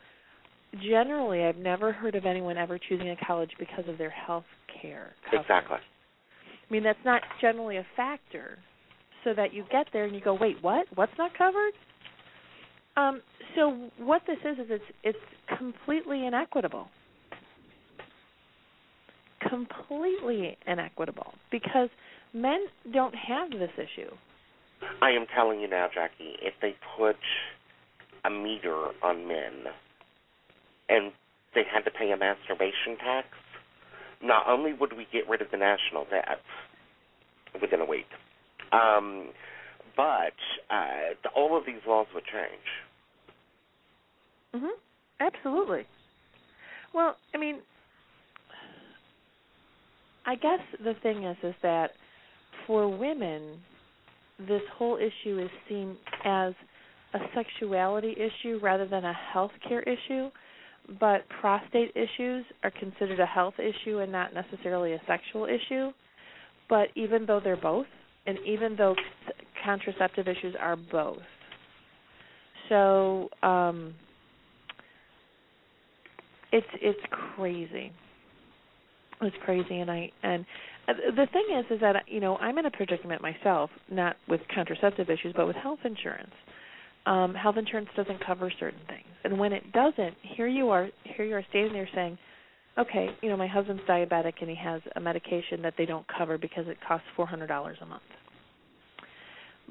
generally, 0.83 1.45
I've 1.45 1.57
never 1.57 1.93
heard 1.93 2.15
of 2.17 2.27
anyone 2.27 2.57
ever 2.57 2.79
choosing 2.89 3.11
a 3.11 3.17
college 3.25 3.51
because 3.59 3.85
of 3.89 3.99
their 3.99 4.11
health 4.11 4.45
care. 4.81 5.13
Coverage. 5.25 5.43
Exactly. 5.43 5.77
I 5.79 6.73
mean, 6.73 6.83
that's 6.83 6.99
not 7.05 7.23
generally 7.41 7.77
a 7.77 7.87
factor. 7.97 8.59
So 9.27 9.35
that 9.35 9.53
you 9.53 9.65
get 9.73 9.89
there 9.93 10.05
and 10.05 10.15
you 10.15 10.21
go, 10.21 10.35
wait, 10.41 10.57
what? 10.63 10.87
What's 10.95 11.11
not 11.19 11.33
covered? 11.37 11.73
Um, 12.97 13.21
so 13.57 13.91
what 13.99 14.23
this 14.25 14.37
is 14.45 14.57
is 14.65 14.67
it's 14.71 14.85
it's 15.03 15.59
completely 15.59 16.25
inequitable. 16.25 16.87
Completely 19.49 20.57
inequitable 20.69 21.35
because 21.51 21.89
men 22.33 22.67
don't 22.93 23.17
have 23.17 23.51
this 23.51 23.73
issue. 23.75 24.13
I 25.03 25.11
am 25.11 25.27
telling 25.35 25.61
you 25.61 25.69
now, 25.69 25.89
Jacki, 25.89 26.35
if 26.41 26.55
they 26.63 26.77
put 26.97 27.17
a 28.25 28.31
meter 28.31 28.91
on 29.03 29.27
men 29.27 29.73
and 30.89 31.11
they 31.53 31.63
had 31.69 31.85
to 31.85 31.91
pay 31.91 32.13
a 32.13 32.17
masturbation 32.17 32.97
tax, 32.99 33.27
not 34.23 34.49
only 34.49 34.73
would 34.73 34.93
we 34.97 35.09
get 35.13 35.29
rid 35.29 35.43
of 35.43 35.49
the 35.51 35.57
national 35.57 36.05
debt 36.05 36.39
within 37.61 37.81
a 37.81 37.85
week, 37.87 38.07
um, 38.73 39.29
but 39.97 40.35
uh, 40.71 41.29
all 41.35 41.57
of 41.57 41.65
these 41.67 41.81
laws 41.87 42.07
would 42.15 42.25
change. 42.25 42.67
Mhm. 44.55 44.71
Absolutely. 45.21 45.87
Well, 46.93 47.17
I 47.35 47.39
mean, 47.39 47.57
I 50.27 50.35
guess 50.35 50.61
the 50.83 50.95
thing 51.03 51.25
is, 51.25 51.37
is 51.43 51.55
that 51.63 51.93
for 52.67 52.89
women, 52.89 53.61
this 54.39 54.63
whole 54.77 54.97
issue 54.97 55.39
is 55.39 55.51
seen 55.69 55.97
as 56.25 56.53
a 57.15 57.19
sexuality 57.35 58.15
issue 58.17 58.59
rather 58.63 58.87
than 58.87 59.05
a 59.05 59.13
health 59.13 59.53
care 59.67 59.83
issue. 59.83 60.31
But 61.01 61.29
prostate 61.41 61.93
issues 61.97 62.45
are 62.63 62.71
considered 62.71 63.19
a 63.19 63.27
health 63.27 63.55
issue 63.59 63.99
and 63.99 64.13
not 64.13 64.35
necessarily 64.35 64.93
a 64.93 65.01
sexual 65.07 65.47
issue. 65.47 65.93
But 66.69 66.89
even 66.95 67.27
though 67.27 67.41
they're 67.41 67.57
both, 67.57 67.87
and 68.27 68.39
even 68.47 68.77
though 68.77 68.95
contraceptive 69.65 70.29
issues 70.29 70.55
are 70.61 70.77
both, 70.77 71.19
so 72.69 73.29
um, 73.43 73.95
it's 76.53 76.67
it's 76.81 77.01
crazy. 77.37 77.93
It's 79.23 79.37
crazy, 79.45 79.81
and 79.81 79.91
I 79.91 80.11
and 80.23 80.45
uh, 80.89 80.93
the 81.15 81.27
thing 81.33 81.47
is, 81.59 81.65
is 81.71 81.81
that 81.81 82.05
you 82.07 82.21
know 82.21 82.37
I'm 82.37 82.59
in 82.59 82.67
a 82.67 82.71
predicament 82.71 83.23
myself, 83.23 83.71
not 83.91 84.17
with 84.29 84.41
contraceptive 84.55 85.11
issues, 85.11 85.33
but 85.37 85.47
with 85.47 85.57
health 85.57 85.81
insurance. 85.85 86.33
Um, 87.07 87.35
health 87.35 87.57
insurance 87.57 87.89
doesn't 87.97 88.25
cover 88.25 88.53
certain 88.59 88.81
things, 88.89 89.07
and 89.25 89.39
when 89.39 89.53
it 89.53 89.73
doesn't, 89.73 90.15
here 90.23 90.49
you 90.49 90.71
are, 90.71 90.89
here 91.05 91.25
you 91.25 91.37
are 91.37 91.45
standing 91.51 91.73
there 91.73 91.89
saying, 91.95 92.19
okay, 92.79 93.09
you 93.23 93.29
know 93.29 93.37
my 93.37 93.47
husband's 93.47 93.83
diabetic 93.89 94.35
and 94.41 94.51
he 94.51 94.57
has 94.57 94.81
a 94.97 95.01
medication 95.01 95.63
that 95.63 95.75
they 95.79 95.87
don't 95.87 96.07
cover 96.17 96.39
because 96.39 96.67
it 96.69 96.77
costs 96.87 97.07
four 97.15 97.27
hundred 97.27 97.47
dollars 97.47 97.79
a 97.81 97.87
month, 97.87 98.03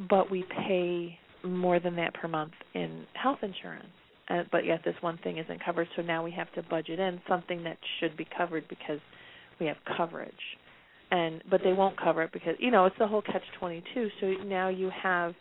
but 0.10 0.30
we 0.30 0.44
pay 0.68 1.18
more 1.44 1.80
than 1.80 1.96
that 1.96 2.14
per 2.16 2.28
month 2.28 2.54
in 2.74 3.06
health 3.14 3.40
insurance. 3.42 3.86
Uh, 4.28 4.42
but 4.52 4.66
yet 4.66 4.82
this 4.84 4.96
one 5.02 5.20
thing 5.24 5.38
isn't 5.38 5.64
covered, 5.64 5.88
so 5.96 6.02
now 6.02 6.24
we 6.24 6.32
have 6.32 6.52
to 6.54 6.64
budget 6.64 7.00
in 7.00 7.22
something 7.30 7.64
that 7.64 7.78
should 8.00 8.18
be 8.18 8.28
covered 8.36 8.68
because 8.68 9.00
we 9.60 9.68
have 9.68 9.78
coverage. 9.96 10.34
And 11.12 11.44
but 11.50 11.62
they 11.64 11.74
won't 11.74 12.00
cover 12.00 12.24
it 12.24 12.32
because 12.34 12.56
you 12.58 12.72
know 12.72 12.86
it's 12.86 12.96
the 12.98 13.08
whole 13.08 13.22
catch 13.22 13.44
22 13.60 14.10
so 14.20 14.28
now 14.44 14.70
you 14.70 14.90
have 15.04 15.36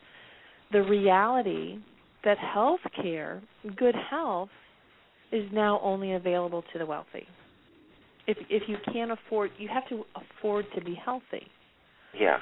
the 0.72 0.82
reality 0.82 1.78
that 2.22 2.36
health 2.36 2.80
care 3.00 3.42
good 3.74 3.94
health 4.10 4.50
is 5.32 5.50
now 5.52 5.80
only 5.82 6.12
available 6.12 6.62
to 6.74 6.78
the 6.78 6.84
wealthy 6.84 7.26
if 8.26 8.36
if 8.48 8.62
you 8.68 8.76
can't 8.92 9.10
afford 9.10 9.50
you 9.58 9.68
have 9.68 9.88
to 9.88 10.04
afford 10.16 10.66
to 10.74 10.80
be 10.82 10.94
healthy. 10.94 11.46
Yeah. 12.18 12.38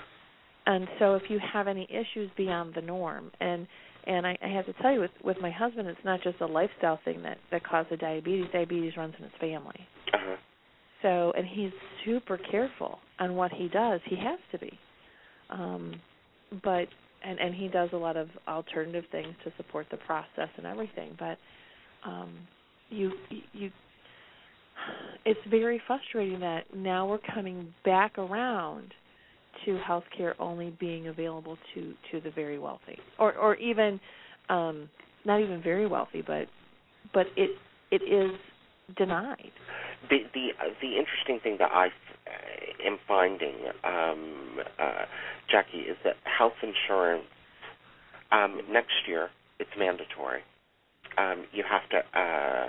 and 0.66 0.86
so 0.98 1.14
if 1.14 1.22
you 1.28 1.38
have 1.52 1.66
any 1.66 1.88
issues 1.90 2.30
beyond 2.36 2.74
the 2.74 2.82
norm 2.82 3.30
and 3.40 3.66
and 4.06 4.26
I, 4.26 4.36
I 4.42 4.48
have 4.48 4.66
to 4.66 4.72
tell 4.82 4.92
you 4.92 5.00
with 5.00 5.10
with 5.24 5.36
my 5.40 5.50
husband 5.50 5.88
it's 5.88 6.04
not 6.04 6.22
just 6.22 6.40
a 6.40 6.46
lifestyle 6.46 6.98
thing 7.04 7.22
that 7.22 7.38
that 7.50 7.64
caused 7.64 7.90
the 7.90 7.96
diabetes. 7.96 8.46
Diabetes 8.52 8.96
runs 8.96 9.14
in 9.16 9.24
his 9.24 9.32
family. 9.40 9.80
Uh-huh. 10.12 10.36
so 11.02 11.32
and 11.36 11.46
he's 11.46 11.72
super 12.04 12.38
careful 12.50 12.98
on 13.18 13.34
what 13.34 13.50
he 13.52 13.68
does. 13.68 14.00
He 14.06 14.16
has 14.16 14.38
to 14.52 14.58
be. 14.58 14.78
Um 15.50 15.94
but 16.62 16.86
and 17.24 17.38
and 17.38 17.54
he 17.54 17.68
does 17.68 17.90
a 17.92 17.96
lot 17.96 18.16
of 18.16 18.28
alternative 18.46 19.04
things 19.10 19.34
to 19.44 19.52
support 19.56 19.86
the 19.90 19.96
process 19.98 20.48
and 20.58 20.66
everything. 20.66 21.16
But 21.18 21.38
um 22.04 22.30
you 22.90 23.12
you 23.52 23.70
it's 25.24 25.40
very 25.48 25.80
frustrating 25.86 26.40
that 26.40 26.64
now 26.74 27.06
we're 27.06 27.18
coming 27.34 27.72
back 27.84 28.18
around 28.18 28.92
to 29.64 29.78
healthcare 29.88 30.34
only 30.38 30.76
being 30.80 31.08
available 31.08 31.56
to 31.74 31.94
to 32.10 32.20
the 32.20 32.30
very 32.30 32.58
wealthy 32.58 32.98
or 33.18 33.34
or 33.34 33.54
even 33.56 34.00
um 34.48 34.88
not 35.24 35.40
even 35.40 35.62
very 35.62 35.86
wealthy 35.86 36.22
but 36.26 36.46
but 37.12 37.26
it 37.36 37.50
it 37.90 38.02
is 38.02 38.32
denied 38.96 39.52
The 40.10 40.18
the 40.34 40.48
the 40.80 40.96
interesting 40.96 41.38
thing 41.42 41.56
that 41.58 41.70
I 41.72 41.86
uh, 41.86 42.86
am 42.86 42.98
finding, 43.06 43.54
um, 43.84 44.58
uh, 44.78 45.04
Jacki, 45.52 45.88
is 45.90 45.96
that 46.04 46.16
health 46.24 46.54
insurance 46.62 47.24
um, 48.32 48.60
next 48.70 49.06
year 49.06 49.28
it's 49.58 49.70
mandatory. 49.78 50.40
Um, 51.18 51.44
you 51.52 51.62
have 51.68 51.88
to 51.90 52.18
uh, 52.18 52.68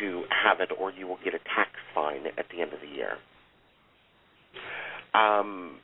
to 0.00 0.24
have 0.30 0.60
it, 0.60 0.70
or 0.78 0.90
you 0.90 1.06
will 1.06 1.18
get 1.24 1.34
a 1.34 1.38
tax 1.38 1.70
fine 1.94 2.26
at 2.38 2.46
the 2.50 2.60
end 2.60 2.72
of 2.72 2.80
the 2.80 2.88
year. 2.88 3.18
Um, 5.14 5.78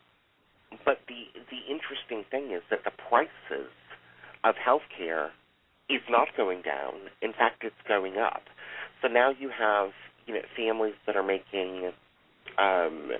but 0.84 0.98
the 1.08 1.40
the 1.50 1.60
interesting 1.70 2.24
thing 2.30 2.52
is 2.54 2.62
that 2.70 2.80
the 2.84 2.92
prices 3.08 3.70
of 4.44 4.54
health 4.56 4.82
care 4.96 5.30
is 5.88 6.00
not 6.08 6.28
going 6.36 6.62
down. 6.62 6.94
In 7.20 7.32
fact, 7.32 7.64
it's 7.64 7.74
going 7.86 8.16
up. 8.16 8.42
So 9.00 9.08
now 9.08 9.30
you 9.30 9.50
have 9.50 9.90
you 10.26 10.34
know 10.34 10.42
families 10.56 10.94
that 11.06 11.16
are 11.16 11.22
making 11.22 11.92
um, 12.58 13.12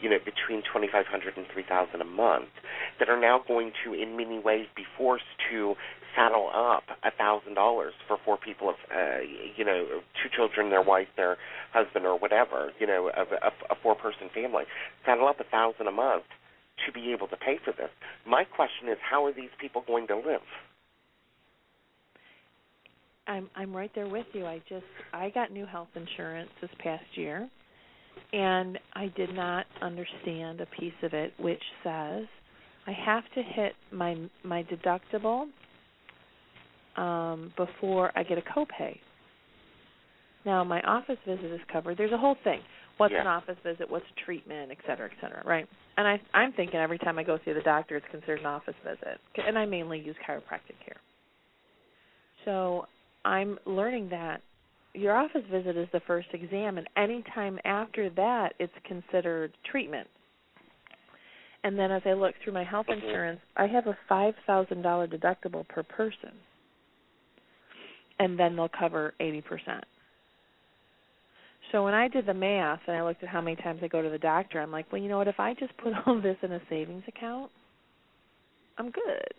you 0.00 0.08
know 0.08 0.18
between 0.18 0.62
twenty 0.70 0.88
five 0.90 1.06
hundred 1.06 1.36
and 1.36 1.46
three 1.52 1.64
thousand 1.68 2.00
a 2.00 2.04
month 2.04 2.50
that 2.98 3.08
are 3.08 3.20
now 3.20 3.40
going 3.46 3.72
to 3.84 3.92
in 3.92 4.16
many 4.16 4.38
ways 4.38 4.66
be 4.76 4.84
forced 4.96 5.24
to 5.50 5.74
saddle 6.16 6.50
up 6.54 6.84
a 7.04 7.10
thousand 7.10 7.54
dollars 7.54 7.94
for 8.06 8.18
four 8.24 8.36
people 8.36 8.68
of 8.70 8.76
uh, 8.94 9.20
you 9.56 9.64
know 9.64 10.00
two 10.22 10.28
children, 10.34 10.70
their 10.70 10.82
wife, 10.82 11.08
their 11.16 11.36
husband, 11.72 12.06
or 12.06 12.18
whatever 12.18 12.72
you 12.78 12.86
know 12.86 13.10
a, 13.14 13.48
a 13.70 13.76
four 13.82 13.94
person 13.94 14.28
family 14.34 14.64
saddle 15.04 15.28
up 15.28 15.40
a 15.40 15.44
thousand 15.44 15.86
a 15.86 15.92
month 15.92 16.24
to 16.86 16.92
be 16.92 17.12
able 17.12 17.26
to 17.28 17.36
pay 17.36 17.58
for 17.64 17.72
this. 17.72 17.90
My 18.26 18.44
question 18.44 18.88
is, 18.88 18.98
how 19.02 19.24
are 19.24 19.32
these 19.32 19.50
people 19.60 19.82
going 19.86 20.06
to 20.08 20.16
live? 20.16 20.46
I'm 23.26 23.50
I'm 23.54 23.76
right 23.76 23.90
there 23.94 24.08
with 24.08 24.26
you. 24.32 24.46
I 24.46 24.60
just 24.68 24.86
I 25.12 25.30
got 25.30 25.52
new 25.52 25.66
health 25.66 25.88
insurance 25.94 26.50
this 26.60 26.70
past 26.78 27.04
year, 27.14 27.48
and 28.32 28.78
I 28.94 29.12
did 29.16 29.34
not 29.34 29.66
understand 29.82 30.60
a 30.60 30.66
piece 30.78 30.92
of 31.02 31.14
it 31.14 31.32
which 31.38 31.62
says 31.82 32.24
I 32.86 32.92
have 33.04 33.24
to 33.34 33.42
hit 33.42 33.72
my 33.92 34.16
my 34.44 34.64
deductible 34.64 35.46
um, 36.96 37.52
before 37.56 38.12
I 38.16 38.22
get 38.22 38.38
a 38.38 38.42
copay. 38.42 38.98
Now 40.44 40.64
my 40.64 40.80
office 40.82 41.18
visit 41.26 41.46
is 41.52 41.60
covered. 41.72 41.98
There's 41.98 42.12
a 42.12 42.18
whole 42.18 42.36
thing. 42.44 42.60
What's 42.96 43.12
yeah. 43.12 43.20
an 43.20 43.26
office 43.28 43.56
visit? 43.62 43.88
What's 43.88 44.04
a 44.04 44.24
treatment, 44.24 44.72
et 44.72 44.78
cetera, 44.86 45.06
et 45.06 45.16
cetera, 45.20 45.42
right? 45.46 45.68
And 45.96 46.08
I, 46.08 46.20
I'm 46.34 46.52
thinking 46.52 46.80
every 46.80 46.98
time 46.98 47.16
I 47.18 47.22
go 47.22 47.38
see 47.44 47.52
the 47.52 47.60
doctor, 47.60 47.96
it's 47.96 48.06
considered 48.10 48.40
an 48.40 48.46
office 48.46 48.74
visit, 48.84 49.20
and 49.46 49.56
I 49.56 49.66
mainly 49.66 50.00
use 50.00 50.16
chiropractic 50.28 50.84
care. 50.84 50.96
So 52.44 52.86
I'm 53.24 53.58
learning 53.66 54.08
that 54.10 54.40
your 54.98 55.16
office 55.16 55.44
visit 55.50 55.76
is 55.76 55.88
the 55.92 56.00
first 56.06 56.28
exam, 56.32 56.78
and 56.78 56.88
any 56.96 57.22
time 57.34 57.58
after 57.64 58.10
that, 58.10 58.54
it's 58.58 58.72
considered 58.84 59.52
treatment. 59.70 60.08
And 61.64 61.78
then 61.78 61.90
as 61.90 62.02
I 62.04 62.12
look 62.12 62.34
through 62.42 62.52
my 62.52 62.64
health 62.64 62.86
mm-hmm. 62.88 63.04
insurance, 63.04 63.40
I 63.56 63.66
have 63.66 63.86
a 63.86 63.96
five 64.08 64.34
thousand 64.46 64.82
dollar 64.82 65.06
deductible 65.06 65.66
per 65.68 65.82
person, 65.82 66.32
and 68.18 68.38
then 68.38 68.56
they'll 68.56 68.68
cover 68.68 69.14
eighty 69.20 69.40
percent. 69.40 69.84
So 71.72 71.84
when 71.84 71.94
I 71.94 72.08
did 72.08 72.24
the 72.24 72.34
math 72.34 72.80
and 72.86 72.96
I 72.96 73.02
looked 73.02 73.22
at 73.22 73.28
how 73.28 73.40
many 73.40 73.56
times 73.56 73.80
I 73.82 73.88
go 73.88 74.00
to 74.00 74.08
the 74.08 74.18
doctor, 74.18 74.60
I'm 74.60 74.72
like, 74.72 74.90
well, 74.90 75.02
you 75.02 75.08
know 75.08 75.18
what? 75.18 75.28
If 75.28 75.38
I 75.38 75.54
just 75.54 75.76
put 75.76 75.92
all 76.06 76.20
this 76.20 76.36
in 76.42 76.52
a 76.52 76.60
savings 76.70 77.04
account, 77.08 77.50
I'm 78.78 78.90
good. 78.90 79.34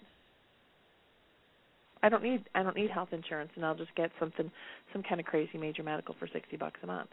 I 2.03 2.09
don't 2.09 2.23
need 2.23 2.43
I 2.55 2.63
don't 2.63 2.75
need 2.75 2.89
health 2.89 3.09
insurance, 3.11 3.51
and 3.55 3.65
I'll 3.65 3.75
just 3.75 3.93
get 3.95 4.11
something 4.19 4.51
some 4.93 5.03
kind 5.03 5.19
of 5.19 5.25
crazy 5.25 5.57
major 5.57 5.83
medical 5.83 6.15
for 6.19 6.27
sixty 6.31 6.57
bucks 6.57 6.79
a 6.83 6.87
month. 6.87 7.09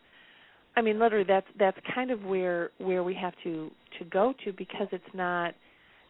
I 0.77 0.83
mean, 0.83 0.99
literally, 0.99 1.25
that's 1.27 1.47
that's 1.59 1.79
kind 1.95 2.11
of 2.11 2.23
where 2.25 2.71
where 2.79 3.03
we 3.03 3.15
have 3.15 3.35
to 3.45 3.71
to 3.99 4.05
go 4.05 4.35
to 4.45 4.53
because 4.53 4.89
it's 4.93 5.05
not 5.15 5.55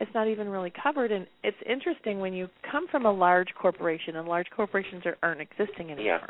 it's 0.00 0.10
not 0.14 0.28
even 0.28 0.48
really 0.48 0.72
covered. 0.82 1.12
And 1.12 1.26
it's 1.42 1.56
interesting 1.68 2.20
when 2.20 2.34
you 2.34 2.48
come 2.70 2.86
from 2.88 3.06
a 3.06 3.12
large 3.12 3.48
corporation, 3.60 4.16
and 4.16 4.28
large 4.28 4.48
corporations 4.54 5.04
are, 5.06 5.16
aren't 5.22 5.40
existing 5.40 5.90
anymore. 5.92 6.04
Yeah 6.04 6.26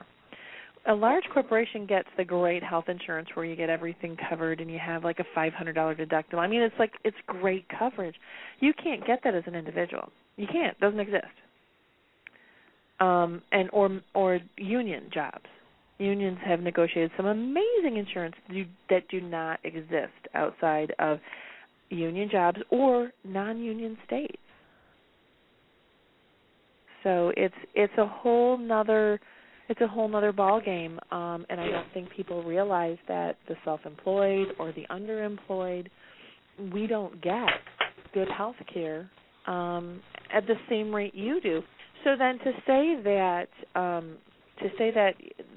a 0.88 0.94
large 0.94 1.24
corporation 1.34 1.84
gets 1.84 2.06
the 2.16 2.24
great 2.24 2.62
health 2.62 2.84
insurance 2.88 3.28
where 3.34 3.44
you 3.44 3.56
get 3.56 3.68
everything 3.68 4.16
covered 4.28 4.60
and 4.60 4.70
you 4.70 4.78
have 4.78 5.02
like 5.02 5.18
a 5.18 5.24
five 5.34 5.52
hundred 5.52 5.72
dollar 5.72 5.96
deductible. 5.96 6.38
I 6.38 6.46
mean 6.46 6.62
it's 6.62 6.76
like 6.78 6.92
it's 7.02 7.16
great 7.26 7.66
coverage. 7.76 8.14
You 8.60 8.72
can't 8.72 9.04
get 9.04 9.18
that 9.24 9.34
as 9.34 9.42
an 9.46 9.56
individual. 9.56 10.12
You 10.36 10.46
can't. 10.46 10.76
It 10.76 10.80
doesn't 10.80 11.00
exist 11.00 11.24
um, 13.00 13.42
and 13.52 13.68
or 13.72 14.00
or 14.14 14.40
union 14.56 15.04
jobs. 15.12 15.44
Unions 15.98 16.38
have 16.44 16.60
negotiated 16.60 17.10
some 17.16 17.26
amazing 17.26 17.96
insurance 17.96 18.34
that 18.90 19.08
do 19.08 19.20
not 19.20 19.58
exist 19.64 20.12
outside 20.34 20.92
of 20.98 21.18
union 21.88 22.28
jobs 22.30 22.58
or 22.70 23.12
non-union 23.24 23.96
states. 24.06 24.36
So 27.02 27.32
it's 27.36 27.54
it's 27.74 27.92
a 27.98 28.06
whole 28.06 28.58
nother 28.58 29.20
it's 29.68 29.80
a 29.80 29.86
whole 29.86 30.08
nother 30.08 30.32
ball 30.32 30.60
game, 30.60 30.98
um, 31.10 31.44
and 31.48 31.60
I 31.60 31.68
don't 31.68 31.92
think 31.92 32.10
people 32.10 32.42
realize 32.42 32.98
that 33.08 33.36
the 33.48 33.56
self-employed 33.64 34.48
or 34.60 34.72
the 34.72 34.86
underemployed 34.90 35.88
we 36.72 36.86
don't 36.86 37.20
get 37.20 37.48
good 38.14 38.28
health 38.28 38.56
care 38.72 39.10
um, 39.46 40.00
at 40.32 40.46
the 40.46 40.54
same 40.68 40.94
rate 40.94 41.14
you 41.14 41.40
do. 41.40 41.62
So 42.06 42.14
then 42.16 42.38
to 42.38 42.52
say 42.68 43.02
that 43.02 43.48
um, 43.74 44.16
to 44.60 44.68
say 44.78 44.92
that, 44.92 45.14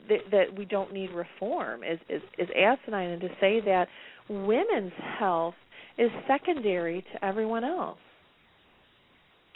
that 0.10 0.18
that 0.32 0.58
we 0.58 0.65
don't 0.65 0.91
need 0.91 1.12
reform 1.12 1.84
is, 1.84 2.00
is 2.10 2.24
is 2.39 2.48
asinine, 2.58 3.12
and 3.12 3.22
to 3.22 3.29
say 3.39 3.62
that 3.65 3.88
women's 4.27 4.91
health 5.20 5.53
is 6.00 6.10
secondary 6.27 7.06
to 7.13 7.24
everyone 7.24 7.63
else. 7.63 8.00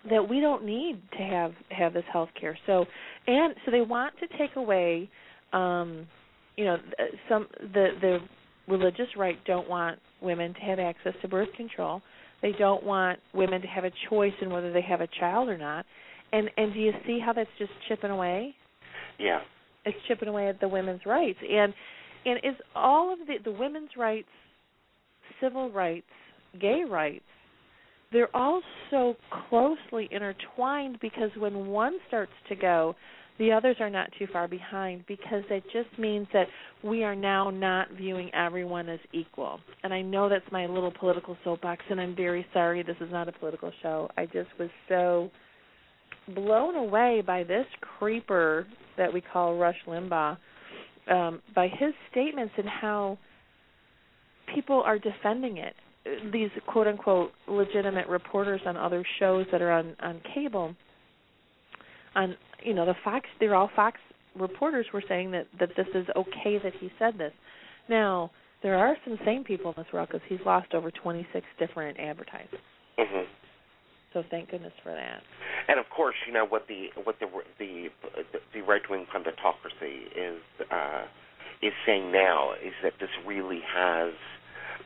That 0.08 0.30
we 0.30 0.40
don't 0.40 0.66
need 0.66 1.02
to 1.18 1.24
have 1.24 1.54
have 1.70 1.94
this 1.94 2.04
health 2.14 2.30
care. 2.40 2.56
So 2.68 2.86
and 3.26 3.56
so 3.66 3.72
they 3.72 3.82
want 3.82 4.14
to 4.20 4.38
take 4.38 4.56
away, 4.56 5.10
um, 5.52 6.06
you 6.58 6.66
know, 6.66 6.78
some 7.28 7.48
the 7.74 7.88
the 8.02 8.20
religious 8.68 9.08
right 9.18 9.44
don't 9.46 9.68
want 9.68 9.98
women 10.22 10.54
to 10.54 10.60
have 10.60 10.78
access 10.78 11.14
to 11.24 11.28
birth 11.28 11.50
control. 11.58 12.04
They 12.44 12.52
don't 12.52 12.84
want 12.84 13.18
women 13.34 13.62
to 13.62 13.68
have 13.68 13.84
a 13.84 13.92
choice 14.12 14.34
in 14.42 14.52
whether 14.52 14.72
they 14.72 14.82
have 14.82 15.02
a 15.02 15.08
child 15.20 15.50
or 15.50 15.58
not. 15.58 15.88
And 16.34 16.50
and 16.58 16.74
do 16.74 16.80
you 16.80 16.92
see 17.08 17.20
how 17.24 17.32
that's 17.32 17.50
just 17.58 17.72
chipping 17.88 18.12
away? 18.12 18.54
Yeah. 19.20 19.40
It's 19.86 19.98
chipping 20.08 20.28
away 20.28 20.50
at 20.50 20.60
the 20.60 20.68
women's 20.68 21.06
rights. 21.06 21.40
And 21.42 21.74
and 22.26 22.40
is 22.40 22.60
all 22.76 23.14
of 23.14 23.20
the 23.20 23.36
the 23.44 23.52
women's 23.52 23.92
rights, 23.98 24.28
civil 25.40 25.72
rights, 25.72 26.08
gay 26.60 26.84
rights, 26.90 27.24
they're 28.12 28.36
all 28.36 28.62
so 28.92 29.16
closely 29.50 30.10
intertwined 30.12 31.00
because 31.02 31.32
when 31.38 31.68
one 31.68 31.98
starts 32.08 32.32
to 32.50 32.56
go, 32.56 32.96
the 33.40 33.52
others 33.52 33.78
are 33.80 33.90
not 33.90 34.10
too 34.20 34.28
far 34.32 34.48
behind 34.48 35.04
because 35.08 35.44
it 35.50 35.64
just 35.74 35.98
means 35.98 36.28
that 36.34 36.48
we 36.84 37.04
are 37.04 37.16
now 37.16 37.50
not 37.50 37.90
viewing 37.92 38.30
everyone 38.36 38.88
as 38.88 39.00
equal. 39.12 39.60
And 39.84 39.92
I 39.92 40.02
know 40.02 40.30
that's 40.30 40.46
my 40.52 40.68
little 40.68 40.94
political 41.00 41.36
soapbox, 41.44 41.84
and 41.90 42.00
I'm 42.00 42.16
very 42.16 42.46
sorry 42.54 42.84
this 42.84 42.96
is 43.02 43.12
not 43.12 43.28
a 43.28 43.32
political 43.32 43.72
show. 43.82 44.10
I 44.16 44.28
just 44.28 44.50
was 44.60 44.70
so 44.88 45.32
blown 46.28 46.76
away 46.76 47.22
by 47.26 47.44
this 47.44 47.66
creeper 48.00 48.68
that 48.98 49.12
we 49.12 49.22
call 49.22 49.58
Rush 49.58 49.78
Limbaugh, 49.88 50.38
um, 51.10 51.42
by 51.54 51.68
his 51.68 51.94
statements 52.12 52.54
and 52.58 52.68
how 52.68 53.18
people 54.54 54.82
are 54.86 55.00
defending 55.00 55.58
it. 55.58 55.74
These 56.32 56.50
quote 56.68 56.88
unquote 56.88 57.32
legitimate 57.48 58.08
reporters 58.08 58.62
on 58.66 58.76
other 58.76 59.06
shows 59.20 59.46
that 59.52 59.62
are 59.62 59.72
on 59.72 59.96
on 60.02 60.22
cable, 60.34 60.76
on 62.14 62.36
you 62.62 62.74
know 62.74 62.86
the 62.86 62.96
Fox, 63.06 63.26
they're 63.40 63.56
all 63.56 63.70
Fox 63.74 64.00
reporters 64.38 64.86
were 64.94 65.04
saying 65.08 65.32
that 65.32 65.48
that 65.60 65.70
this 65.78 65.88
is 65.96 66.06
okay 66.16 66.60
that 66.62 66.74
he 66.80 66.92
said 67.00 67.18
this. 67.18 67.32
Now 67.88 68.32
there 68.64 68.76
are 68.78 68.98
some 69.06 69.18
sane 69.26 69.44
people 69.44 69.74
in 69.76 69.84
this 69.84 69.94
world 69.94 70.10
because 70.12 70.26
he's 70.28 70.40
lost 70.46 70.74
over 70.74 70.92
26 70.92 71.46
different 71.60 72.00
advertisers. 72.00 72.60
Mm-hmm. 73.00 73.24
So 74.14 74.24
thank 74.30 74.52
goodness 74.52 74.74
for 74.84 74.94
that. 74.94 75.22
And 75.68 75.80
of 75.80 75.90
course, 75.90 76.16
you 76.28 76.34
know 76.34 76.46
what 76.46 76.68
the 76.68 76.90
what 77.04 77.16
the 77.20 77.28
the 77.58 77.90
the 78.54 78.62
right 78.62 78.82
wing 78.90 79.06
punditocracy 79.14 80.06
is 80.16 80.42
uh, 80.72 81.04
is 81.62 81.74
saying 81.86 82.12
now 82.12 82.54
is 82.54 82.74
that 82.84 82.94
this 83.00 83.10
really 83.26 83.62
has 83.76 84.14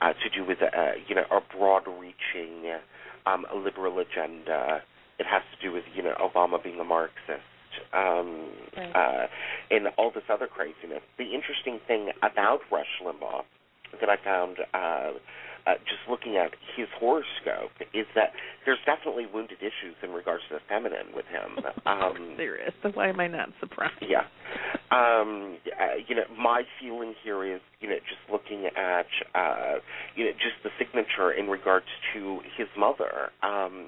uh, 0.01 0.13
to 0.13 0.29
do 0.33 0.45
with 0.45 0.59
uh, 0.61 0.91
you 1.07 1.15
know 1.15 1.25
a 1.31 1.41
broad-reaching 1.55 2.77
um, 3.25 3.45
liberal 3.53 3.99
agenda. 3.99 4.81
It 5.19 5.25
has 5.25 5.41
to 5.55 5.67
do 5.67 5.73
with 5.73 5.83
you 5.93 6.03
know 6.03 6.15
Obama 6.21 6.63
being 6.63 6.79
a 6.79 6.85
Marxist. 6.85 7.43
Um, 7.93 8.49
right. 8.75 8.95
uh, 8.95 9.27
and 9.69 9.87
all 9.97 10.09
this 10.09 10.23
other 10.29 10.47
craziness. 10.47 11.03
The 11.19 11.35
interesting 11.35 11.79
thing 11.85 12.09
about 12.23 12.61
Rush 12.71 12.87
Limbaugh 13.05 13.43
that 13.99 14.09
I 14.09 14.17
found 14.23 14.57
uh, 14.73 15.19
uh, 15.67 15.73
just 15.83 15.99
looking 16.09 16.37
at 16.37 16.51
his 16.75 16.87
horoscope 16.97 17.71
is 17.93 18.05
that 18.15 18.31
there's 18.65 18.79
definitely 18.85 19.25
wounded 19.25 19.57
issues 19.59 19.95
in 20.01 20.11
regards 20.11 20.43
to 20.47 20.55
the 20.55 20.61
feminine 20.69 21.07
with 21.15 21.25
him. 21.25 21.63
Um, 21.87 22.35
there 22.35 22.55
is. 22.55 22.73
So 22.83 22.89
why 22.89 23.07
am 23.07 23.19
I 23.19 23.27
not 23.27 23.49
surprised? 23.61 23.93
Yeah. 24.01 24.23
Um, 24.91 25.57
uh, 25.79 25.95
you 26.05 26.15
know, 26.15 26.23
my 26.37 26.63
feeling 26.81 27.13
here 27.23 27.45
is, 27.45 27.61
you 27.79 27.87
know, 27.87 27.95
just 27.95 28.21
looking 28.31 28.65
at, 28.75 29.05
uh, 29.35 29.75
you 30.15 30.25
know, 30.25 30.31
just 30.31 30.55
the 30.63 30.69
signature 30.79 31.31
in 31.31 31.47
regards 31.47 31.85
to 32.13 32.39
his 32.57 32.67
mother. 32.77 33.29
Um, 33.43 33.87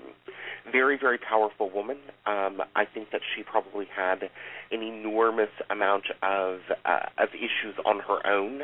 very, 0.71 0.97
very 0.99 1.17
powerful 1.17 1.71
woman. 1.71 1.97
Um, 2.27 2.61
I 2.75 2.85
think 2.85 3.09
that 3.11 3.21
she 3.35 3.41
probably 3.43 3.87
had 3.93 4.29
an 4.71 4.83
enormous 4.83 5.49
amount 5.69 6.05
of 6.21 6.59
uh, 6.85 7.07
of 7.17 7.29
issues 7.33 7.75
on 7.85 7.99
her 7.99 8.25
own 8.27 8.61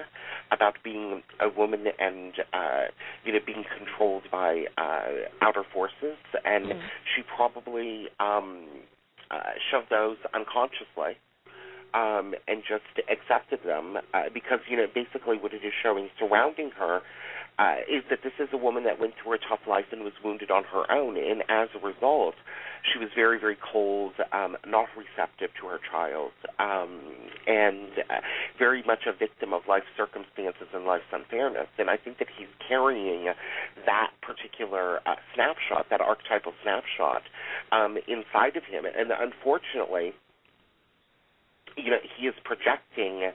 about 0.51 0.75
being 0.83 1.23
a 1.39 1.49
woman 1.49 1.85
and 1.99 2.33
uh, 2.53 2.83
you 3.23 3.33
know 3.33 3.39
being 3.43 3.63
controlled 3.77 4.23
by 4.31 4.65
uh, 4.77 5.27
outer 5.41 5.63
forces, 5.73 6.17
and 6.43 6.65
mm. 6.65 6.81
she 7.15 7.23
probably 7.35 8.07
um, 8.19 8.67
uh, 9.31 9.39
shoved 9.71 9.89
those 9.89 10.17
unconsciously. 10.33 11.17
Um, 11.95 12.35
and 12.45 12.61
just 12.67 12.83
accepted 13.07 13.59
them 13.63 13.95
uh, 14.13 14.23
because 14.33 14.59
you 14.67 14.75
know 14.75 14.87
basically 14.93 15.37
what 15.37 15.53
it 15.53 15.63
is 15.63 15.71
showing 15.81 16.09
surrounding 16.19 16.71
her 16.71 16.99
uh, 17.57 17.75
is 17.87 18.03
that 18.09 18.19
this 18.23 18.33
is 18.39 18.49
a 18.51 18.57
woman 18.57 18.83
that 18.83 18.99
went 18.99 19.13
through 19.21 19.33
a 19.33 19.37
tough 19.37 19.61
life 19.67 19.85
and 19.91 20.03
was 20.03 20.13
wounded 20.23 20.51
on 20.51 20.63
her 20.65 20.91
own, 20.91 21.15
and 21.17 21.41
as 21.47 21.69
a 21.73 21.79
result, 21.79 22.35
she 22.91 22.99
was 22.99 23.09
very, 23.15 23.39
very 23.39 23.57
cold, 23.71 24.13
um, 24.31 24.57
not 24.67 24.87
receptive 24.95 25.49
to 25.59 25.67
her 25.67 25.79
child, 25.89 26.31
um, 26.59 26.99
and 27.47 27.89
uh, 28.09 28.19
very 28.59 28.83
much 28.83 29.07
a 29.07 29.13
victim 29.13 29.53
of 29.53 29.63
life 29.67 29.83
circumstances 29.95 30.67
and 30.73 30.85
life's 30.85 31.09
unfairness. 31.11 31.67
And 31.77 31.89
I 31.89 31.97
think 31.97 32.19
that 32.19 32.27
he's 32.37 32.51
carrying 32.67 33.31
that 33.85 34.11
particular 34.21 34.99
uh, 35.07 35.15
snapshot, 35.33 35.87
that 35.89 36.01
archetypal 36.01 36.53
snapshot, 36.61 37.23
um, 37.71 37.97
inside 38.07 38.57
of 38.57 38.63
him. 38.65 38.85
And 38.85 39.11
unfortunately, 39.11 40.13
you 41.77 41.91
know, 41.91 41.97
he 42.17 42.27
is 42.27 42.35
projecting 42.43 43.31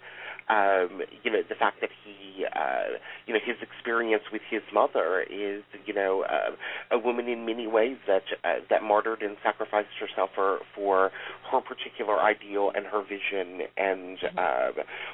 um, 0.50 1.02
you 1.22 1.30
know 1.30 1.42
the 1.48 1.54
fact 1.54 1.80
that 1.80 1.90
he, 2.04 2.44
uh, 2.44 2.98
you 3.26 3.32
know, 3.32 3.40
his 3.44 3.56
experience 3.62 4.24
with 4.32 4.42
his 4.50 4.62
mother 4.74 5.22
is, 5.22 5.62
you 5.86 5.94
know, 5.94 6.24
uh, 6.28 6.56
a 6.90 6.98
woman 6.98 7.28
in 7.28 7.46
many 7.46 7.68
ways 7.68 7.96
that 8.08 8.24
uh, 8.42 8.54
that 8.68 8.82
martyred 8.82 9.22
and 9.22 9.36
sacrificed 9.44 9.94
herself 10.00 10.30
for 10.34 10.58
for 10.74 11.12
her 11.52 11.60
particular 11.60 12.18
ideal 12.18 12.72
and 12.74 12.86
her 12.86 13.02
vision 13.02 13.62
and 13.76 14.18
uh, 14.36 14.70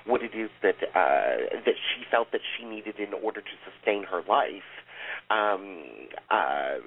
what 0.06 0.22
it 0.22 0.34
is 0.34 0.48
that 0.62 0.76
uh, 0.94 1.60
that 1.66 1.76
she 1.76 2.04
felt 2.10 2.32
that 2.32 2.40
she 2.56 2.64
needed 2.64 2.98
in 2.98 3.12
order 3.12 3.42
to 3.42 3.54
sustain 3.68 4.04
her 4.04 4.22
life 4.26 4.62
um, 5.28 5.82
uh, 6.30 6.78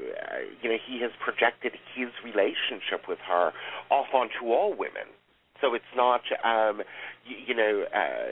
you 0.61 0.69
know, 0.69 0.77
he 0.87 1.01
has 1.01 1.11
projected 1.23 1.73
his 1.95 2.07
relationship 2.23 3.07
with 3.07 3.19
her 3.27 3.51
off 3.89 4.07
onto 4.13 4.47
all 4.47 4.71
women. 4.77 5.11
So 5.61 5.73
it's 5.73 5.93
not, 5.95 6.21
um, 6.43 6.81
you, 7.25 7.37
you 7.47 7.55
know, 7.55 7.83
uh, 7.93 8.31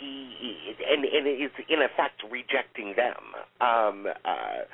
he, 0.00 0.30
he 0.40 0.74
and, 0.90 1.04
and 1.04 1.26
is 1.26 1.50
in 1.68 1.82
effect 1.82 2.22
rejecting 2.30 2.94
them. 2.96 3.16
Um, 3.60 4.06
uh, 4.24 4.64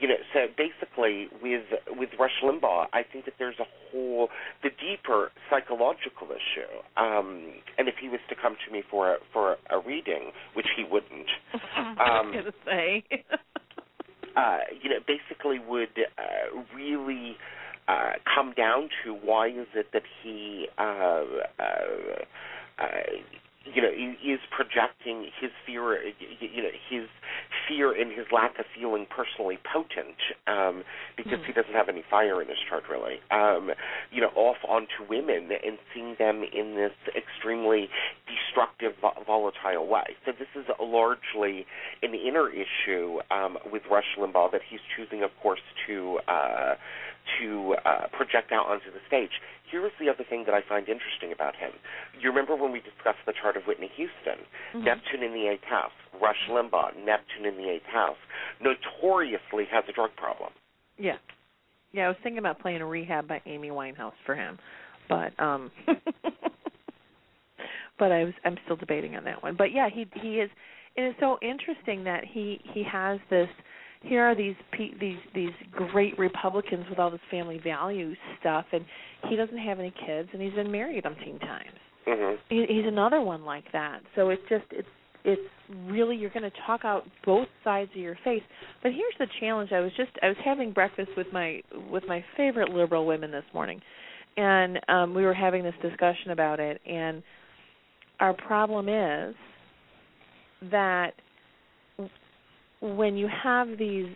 you 0.00 0.06
know, 0.06 0.16
so 0.34 0.46
basically 0.56 1.28
with 1.42 1.64
with 1.96 2.10
Rush 2.18 2.42
Limbaugh, 2.44 2.86
I 2.92 3.02
think 3.02 3.24
that 3.24 3.34
there's 3.38 3.58
a 3.58 3.64
whole 3.90 4.28
the 4.62 4.70
deeper 4.70 5.30
psychological 5.50 6.28
issue. 6.28 6.68
Um, 6.96 7.54
and 7.78 7.88
if 7.88 7.94
he 8.00 8.08
was 8.08 8.20
to 8.28 8.34
come 8.34 8.56
to 8.66 8.72
me 8.72 8.82
for 8.90 9.14
a, 9.14 9.16
for 9.32 9.56
a 9.70 9.78
reading, 9.78 10.32
which 10.54 10.66
he 10.76 10.84
wouldn't, 10.84 11.28
um, 11.54 11.96
I 11.98 12.20
was 12.22 12.34
gonna 12.34 12.52
say. 12.66 13.04
uh, 14.36 14.58
you 14.82 14.90
know, 14.90 15.00
basically 15.06 15.58
would 15.58 15.88
uh, 16.18 16.60
really 16.74 17.36
uh, 17.88 18.12
come 18.34 18.52
down 18.52 18.88
to 19.02 19.14
why 19.14 19.48
is 19.48 19.66
it 19.74 19.88
that 19.92 20.02
he, 20.22 20.68
uh, 20.78 20.82
uh, 21.58 21.64
uh, 22.78 22.86
you 23.64 23.82
know, 23.82 23.88
is 23.88 24.40
projecting 24.50 25.28
his 25.40 25.50
fear, 25.66 25.98
you 26.40 26.62
know, 26.62 26.70
his 26.88 27.08
fear 27.66 27.92
and 27.92 28.10
his 28.12 28.26
lack 28.32 28.58
of 28.58 28.64
feeling 28.78 29.06
personally 29.10 29.58
potent, 29.70 30.16
um, 30.46 30.84
because 31.16 31.32
mm-hmm. 31.32 31.44
he 31.44 31.52
doesn't 31.52 31.74
have 31.74 31.88
any 31.88 32.02
fire 32.10 32.40
in 32.40 32.48
his 32.48 32.56
chart 32.68 32.84
really, 32.90 33.20
um, 33.30 33.70
you 34.10 34.20
know, 34.20 34.30
off 34.36 34.56
onto 34.66 35.04
women 35.08 35.50
and 35.50 35.78
seeing 35.92 36.16
them 36.18 36.42
in 36.52 36.76
this 36.76 36.92
extremely 37.16 37.88
destructive, 38.26 38.92
volatile 39.26 39.86
way. 39.86 40.16
So 40.24 40.32
this 40.32 40.48
is 40.54 40.64
largely 40.80 41.66
an 42.02 42.14
inner 42.14 42.48
issue 42.48 43.18
um, 43.30 43.58
with 43.70 43.82
Rush 43.90 44.16
Limbaugh 44.18 44.52
that 44.52 44.62
he's 44.68 44.80
choosing, 44.96 45.22
of 45.22 45.30
course, 45.42 45.60
to. 45.86 46.20
Uh, 46.28 46.74
to 47.40 47.76
uh, 47.84 48.06
project 48.12 48.52
out 48.52 48.66
onto 48.66 48.90
the 48.92 49.00
stage. 49.06 49.30
Here 49.70 49.84
is 49.84 49.92
the 50.00 50.08
other 50.08 50.24
thing 50.24 50.44
that 50.46 50.54
I 50.54 50.62
find 50.66 50.88
interesting 50.88 51.32
about 51.32 51.54
him. 51.56 51.70
You 52.20 52.30
remember 52.30 52.56
when 52.56 52.72
we 52.72 52.80
discussed 52.80 53.20
the 53.26 53.34
chart 53.36 53.56
of 53.56 53.64
Whitney 53.64 53.90
Houston? 53.96 54.44
Mm-hmm. 54.72 54.84
Neptune 54.84 55.22
in 55.22 55.32
the 55.32 55.48
eighth 55.48 55.64
house, 55.68 55.92
Rush 56.20 56.48
Limbaugh, 56.50 56.96
Neptune 57.04 57.44
in 57.44 57.56
the 57.56 57.68
eighth 57.68 57.86
house, 57.86 58.16
notoriously 58.60 59.68
has 59.70 59.84
a 59.88 59.92
drug 59.92 60.10
problem. 60.16 60.50
Yeah. 60.96 61.16
Yeah, 61.92 62.06
I 62.06 62.08
was 62.08 62.16
thinking 62.22 62.38
about 62.38 62.60
playing 62.60 62.80
a 62.80 62.86
rehab 62.86 63.28
by 63.28 63.40
Amy 63.46 63.70
Winehouse 63.70 64.16
for 64.26 64.34
him. 64.34 64.58
But 65.08 65.38
um 65.40 65.70
but 67.98 68.12
I 68.12 68.24
was 68.24 68.34
I'm 68.44 68.56
still 68.64 68.76
debating 68.76 69.16
on 69.16 69.24
that 69.24 69.42
one. 69.42 69.56
But 69.56 69.72
yeah, 69.72 69.88
he 69.92 70.06
he 70.20 70.36
is 70.36 70.50
it 70.96 71.02
is 71.02 71.14
so 71.20 71.38
interesting 71.40 72.04
that 72.04 72.24
he 72.24 72.60
he 72.74 72.82
has 72.84 73.20
this 73.30 73.48
here 74.02 74.24
are 74.24 74.34
these 74.34 74.54
these 75.00 75.18
these 75.34 75.50
great 75.72 76.18
Republicans 76.18 76.84
with 76.88 76.98
all 76.98 77.10
this 77.10 77.20
family 77.30 77.60
values 77.62 78.16
stuff, 78.40 78.66
and 78.72 78.84
he 79.28 79.36
doesn't 79.36 79.58
have 79.58 79.78
any 79.78 79.92
kids, 80.06 80.28
and 80.32 80.40
he's 80.40 80.54
been 80.54 80.70
married 80.70 81.04
umpteen 81.04 81.40
times. 81.40 81.78
Mm-hmm. 82.06 82.36
He, 82.48 82.64
he's 82.68 82.86
another 82.86 83.20
one 83.20 83.44
like 83.44 83.64
that. 83.72 84.00
So 84.14 84.30
it's 84.30 84.42
just 84.48 84.64
it's 84.70 84.88
it's 85.24 85.42
really 85.86 86.16
you're 86.16 86.30
going 86.30 86.48
to 86.48 86.56
talk 86.66 86.84
out 86.84 87.04
both 87.24 87.48
sides 87.64 87.90
of 87.94 88.00
your 88.00 88.16
face. 88.24 88.42
But 88.82 88.92
here's 88.92 89.14
the 89.18 89.26
challenge. 89.40 89.72
I 89.72 89.80
was 89.80 89.92
just 89.96 90.10
I 90.22 90.28
was 90.28 90.36
having 90.44 90.72
breakfast 90.72 91.10
with 91.16 91.26
my 91.32 91.60
with 91.90 92.04
my 92.06 92.24
favorite 92.36 92.70
liberal 92.70 93.04
women 93.06 93.30
this 93.30 93.44
morning, 93.52 93.80
and 94.36 94.78
um, 94.88 95.14
we 95.14 95.24
were 95.24 95.34
having 95.34 95.64
this 95.64 95.74
discussion 95.82 96.30
about 96.30 96.60
it. 96.60 96.80
And 96.86 97.22
our 98.20 98.32
problem 98.32 98.88
is 98.88 99.34
that 100.70 101.12
when 102.80 103.16
you 103.16 103.28
have 103.42 103.68
these 103.78 104.08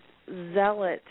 zealot 0.55 1.03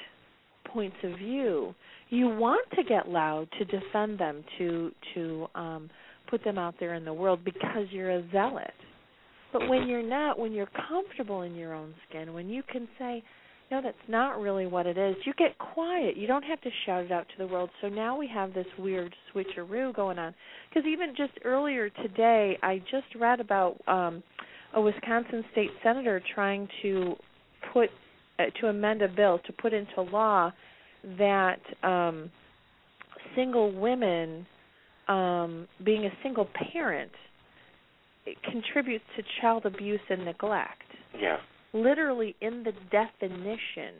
points 0.73 0.95
of 1.03 1.17
view, 1.17 1.73
you 2.09 2.27
want 2.27 2.65
to 2.75 2.83
get 2.83 3.07
loud 3.07 3.47
to 3.57 3.65
defend 3.65 4.19
them, 4.19 4.43
to 4.57 4.91
to 5.13 5.47
um, 5.55 5.89
put 6.29 6.43
them 6.43 6.57
out 6.57 6.75
there 6.79 6.93
in 6.95 7.05
the 7.05 7.13
world 7.13 7.39
because 7.43 7.87
you're 7.91 8.11
a 8.11 8.23
zealot. 8.31 8.73
But 9.53 9.67
when 9.67 9.87
you're 9.87 10.03
not, 10.03 10.39
when 10.39 10.53
you're 10.53 10.69
comfortable 10.89 11.41
in 11.41 11.55
your 11.55 11.73
own 11.73 11.93
skin, 12.07 12.33
when 12.33 12.47
you 12.47 12.63
can 12.63 12.87
say, 12.97 13.21
no, 13.69 13.81
that's 13.81 13.97
not 14.07 14.39
really 14.39 14.65
what 14.65 14.85
it 14.85 14.97
is, 14.97 15.15
you 15.25 15.33
get 15.37 15.57
quiet. 15.57 16.15
You 16.15 16.27
don't 16.27 16.43
have 16.43 16.61
to 16.61 16.69
shout 16.85 17.05
it 17.05 17.11
out 17.11 17.27
to 17.29 17.37
the 17.37 17.47
world. 17.47 17.69
So 17.81 17.89
now 17.89 18.17
we 18.17 18.27
have 18.27 18.53
this 18.53 18.65
weird 18.77 19.13
switcheroo 19.33 19.93
going 19.93 20.19
on. 20.19 20.33
Because 20.69 20.87
even 20.87 21.13
just 21.17 21.33
earlier 21.43 21.89
today, 21.89 22.57
I 22.63 22.79
just 22.91 23.13
read 23.19 23.39
about 23.39 23.77
um, 23.87 24.23
a 24.73 24.81
Wisconsin 24.81 25.43
state 25.51 25.71
senator 25.83 26.21
trying 26.33 26.67
to 26.81 27.15
put 27.73 27.89
uh, 28.39 28.45
to 28.59 28.67
amend 28.67 29.01
a 29.01 29.07
bill 29.07 29.39
to 29.45 29.53
put 29.53 29.73
into 29.73 30.01
law 30.01 30.51
that 31.17 31.59
um, 31.83 32.31
single 33.35 33.71
women 33.71 34.45
um, 35.07 35.67
being 35.83 36.05
a 36.05 36.11
single 36.23 36.47
parent 36.71 37.11
contributes 38.49 39.03
to 39.17 39.23
child 39.41 39.65
abuse 39.65 39.99
and 40.09 40.25
neglect. 40.25 40.83
Yeah. 41.19 41.37
Literally 41.73 42.35
in 42.41 42.63
the 42.63 42.73
definition 42.91 43.95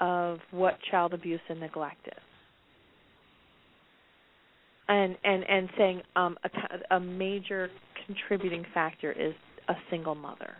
of 0.00 0.38
what 0.50 0.78
child 0.90 1.14
abuse 1.14 1.40
and 1.48 1.60
neglect 1.60 2.06
is. 2.06 2.22
And 4.86 5.16
and 5.24 5.44
and 5.48 5.68
saying 5.78 6.02
um, 6.14 6.36
a, 6.44 6.96
a 6.96 7.00
major 7.00 7.70
contributing 8.06 8.66
factor 8.74 9.12
is 9.12 9.32
a 9.68 9.74
single 9.90 10.14
mother. 10.14 10.54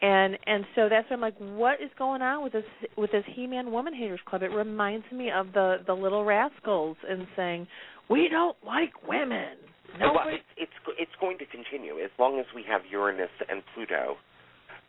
And 0.00 0.38
and 0.46 0.64
so 0.76 0.88
that's 0.88 1.10
why 1.10 1.16
I'm 1.16 1.20
like, 1.20 1.36
what 1.38 1.82
is 1.82 1.90
going 1.98 2.22
on 2.22 2.44
with 2.44 2.52
this 2.52 2.64
with 2.96 3.10
this 3.10 3.24
He-Man 3.34 3.72
Woman 3.72 3.92
Haters 3.92 4.20
Club? 4.26 4.42
It 4.42 4.52
reminds 4.52 5.04
me 5.12 5.30
of 5.30 5.52
the 5.52 5.78
the 5.86 5.94
Little 5.94 6.24
Rascals 6.24 6.96
and 7.08 7.26
saying, 7.34 7.66
we 8.08 8.28
don't 8.28 8.56
like 8.64 8.92
women. 9.08 9.56
No, 9.98 10.12
well, 10.14 10.28
it's, 10.28 10.44
it's 10.56 10.72
it's 10.98 11.10
going 11.20 11.38
to 11.38 11.46
continue 11.46 11.98
as 11.98 12.10
long 12.18 12.38
as 12.38 12.46
we 12.54 12.62
have 12.68 12.82
Uranus 12.90 13.30
and 13.48 13.62
Pluto 13.74 14.16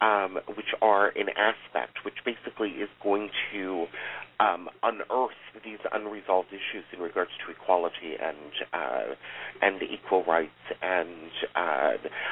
um, 0.01 0.39
which 0.55 0.73
are 0.81 1.09
in 1.09 1.27
aspect, 1.29 2.05
which 2.05 2.15
basically 2.25 2.69
is 2.69 2.89
going 3.03 3.29
to 3.51 3.85
um, 4.39 4.69
unearth 4.83 5.31
these 5.65 5.79
unresolved 5.91 6.47
issues 6.49 6.85
in 6.93 6.99
regards 6.99 7.31
to 7.45 7.51
equality 7.51 8.15
and 8.21 8.53
uh, 8.73 9.15
and 9.61 9.81
equal 9.83 10.23
rights 10.23 10.51
and 10.81 11.31
uh, 11.55 11.91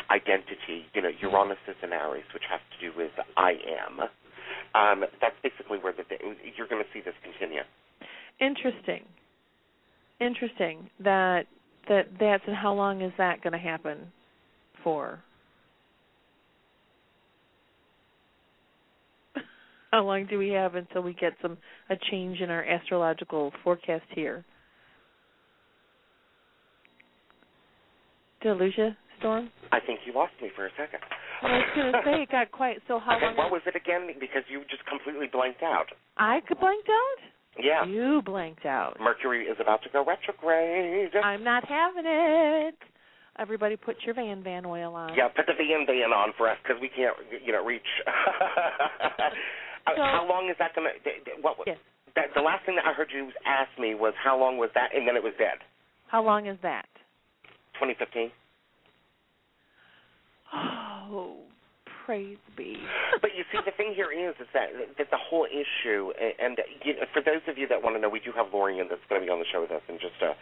identity. 0.10 0.88
You 0.94 1.02
know, 1.02 1.12
Uranus 1.22 1.58
is 1.68 1.76
in 1.84 1.92
Aries, 1.92 2.24
which 2.34 2.44
has 2.50 2.62
to 2.80 2.90
do 2.90 2.98
with 2.98 3.12
I 3.36 3.52
am. 3.52 4.00
Um, 4.76 5.06
that's 5.20 5.36
basically 5.44 5.80
where 5.80 5.94
the 5.94 6.04
you're 6.56 6.68
going 6.68 6.84
to 6.84 6.90
see 6.94 7.02
this 7.04 7.16
continue. 7.24 7.62
Interesting. 8.40 9.04
Interesting 10.20 10.90
that 11.04 11.44
that 11.90 12.08
that's 12.20 12.44
and 12.48 12.56
how 12.56 12.74
long 12.74 13.02
is 13.02 13.12
that 13.18 13.42
going 13.42 13.54
to 13.54 13.60
happen 13.60 14.12
for? 14.84 15.20
How 19.92 20.04
long 20.04 20.26
do 20.26 20.38
we 20.38 20.50
have 20.50 20.76
until 20.76 21.02
we 21.02 21.14
get 21.14 21.34
some 21.42 21.58
a 21.90 21.96
change 22.12 22.42
in 22.42 22.50
our 22.50 22.64
astrological 22.64 23.52
forecast 23.64 24.06
here? 24.14 24.44
Did 28.42 28.52
I 28.52 28.56
lose 28.56 28.74
you, 28.78 28.90
Storm? 29.20 29.50
I 29.72 29.80
think 29.80 30.02
you 30.06 30.14
lost 30.14 30.34
me 30.42 30.50
for 30.56 30.68
a 30.68 30.70
second. 30.78 31.00
Well, 31.42 31.52
I 31.52 31.58
was 31.58 31.66
going 31.76 31.92
to 31.94 32.02
say 32.06 32.24
it 32.24 32.30
got 32.32 32.52
quiet. 32.52 32.82
So 32.88 33.00
how 33.00 33.18
long? 33.20 33.36
What 33.38 33.52
was 33.52 33.62
it 33.66 33.76
again? 33.76 34.08
Because 34.20 34.44
you 34.50 34.62
just 34.70 34.86
completely 34.86 35.28
blanked 35.32 35.64
out. 35.64 35.88
I 36.18 36.42
blanked 36.60 36.90
out. 36.90 37.64
Yeah. 37.64 37.86
You 37.86 38.22
blanked 38.24 38.66
out. 38.66 38.98
Mercury 39.00 39.46
is 39.46 39.58
about 39.60 39.82
to 39.84 39.90
go 39.92 40.06
retrograde. 40.06 41.16
I'm 41.24 41.44
not 41.44 41.68
having 41.68 42.04
it. 42.06 42.76
Everybody, 43.40 43.76
put 43.76 43.98
your 44.04 44.16
Van 44.16 44.44
Van 44.44 44.66
oil 44.66 44.96
on. 44.96 45.14
Yeah, 45.16 45.28
put 45.30 45.46
the 45.46 45.54
Van 45.54 45.86
Van 45.86 46.12
on 46.12 46.34
for 46.38 46.50
us 46.50 46.58
because 46.64 46.82
we 46.82 46.90
can't, 46.90 47.16
you 47.46 47.54
know, 47.54 47.64
reach. 47.64 47.82
Uh, 49.88 49.96
so, 49.96 50.04
how 50.04 50.26
long 50.28 50.50
is 50.50 50.56
that 50.60 50.76
going 50.76 50.88
to? 50.92 51.10
What? 51.42 51.58
Yes. 51.66 51.78
That, 52.16 52.34
the 52.36 52.42
last 52.42 52.66
thing 52.66 52.76
that 52.76 52.86
I 52.86 52.94
heard 52.94 53.10
you 53.14 53.30
ask 53.46 53.70
me 53.80 53.96
was 53.96 54.14
how 54.18 54.38
long 54.38 54.58
was 54.58 54.70
that, 54.74 54.90
and 54.96 55.08
then 55.08 55.16
it 55.16 55.24
was 55.24 55.34
dead. 55.38 55.64
How 56.08 56.24
long 56.24 56.48
is 56.48 56.58
that? 56.64 56.88
2015. 57.80 58.32
Oh, 60.54 61.38
crazy 62.08 62.40
bee. 62.56 62.80
but 63.22 63.32
you 63.38 63.44
see, 63.52 63.60
the 63.66 63.76
thing 63.76 63.94
here 63.94 64.10
is, 64.12 64.34
is 64.40 64.48
that 64.54 64.72
that 64.98 65.12
the 65.12 65.20
whole 65.20 65.46
issue, 65.46 66.12
and 66.16 66.58
and 66.58 66.58
you 66.84 66.96
know, 66.96 67.06
for 67.14 67.22
those 67.22 67.44
of 67.48 67.58
you 67.58 67.68
that 67.68 67.84
want 67.84 67.96
to 67.96 68.02
know, 68.02 68.10
we 68.10 68.20
do 68.20 68.32
have 68.36 68.48
Lorien 68.52 68.88
that's 68.90 69.04
going 69.10 69.22
to 69.22 69.26
be 69.26 69.32
on 69.32 69.40
the 69.40 69.46
show 69.52 69.62
with 69.62 69.72
us 69.72 69.84
in 69.88 69.96
just 69.96 70.18
a, 70.24 70.34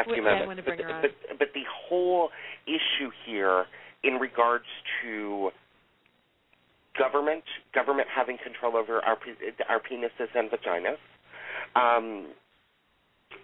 a 0.00 0.04
few 0.04 0.24
minutes. 0.24 0.42
I 0.44 0.46
want 0.46 0.58
to 0.58 0.64
bring 0.64 0.80
but, 0.80 1.02
but 1.02 1.38
but 1.38 1.48
the 1.54 1.64
whole 1.68 2.30
issue 2.66 3.12
here, 3.26 3.66
in 4.02 4.14
regards 4.14 4.66
to 5.04 5.50
government, 6.98 7.44
government 7.74 8.08
having 8.14 8.38
control 8.42 8.76
over 8.76 9.00
our 9.04 9.18
our 9.68 9.80
penises 9.80 10.28
and 10.34 10.50
vaginas. 10.50 10.98
Um, 11.76 12.26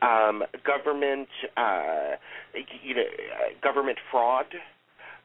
um, 0.03 0.43
government, 0.65 1.29
uh, 1.57 2.17
you 2.83 2.95
know, 2.95 3.03
uh, 3.03 3.55
government 3.63 3.99
fraud, 4.11 4.47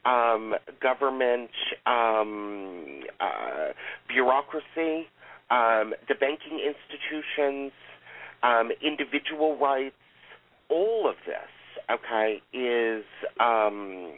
um, 0.05 0.55
government 0.81 1.49
um, 1.85 3.03
uh, 3.19 3.73
bureaucracy, 4.07 5.07
um, 5.49 5.93
the 6.07 6.15
banking 6.19 6.59
institutions, 6.59 7.71
um, 8.43 8.71
individual 8.81 9.57
rights, 9.57 9.95
all 10.69 11.09
of 11.09 11.15
this, 11.25 11.51
okay, 11.89 12.41
is 12.53 13.03
um, 13.39 14.13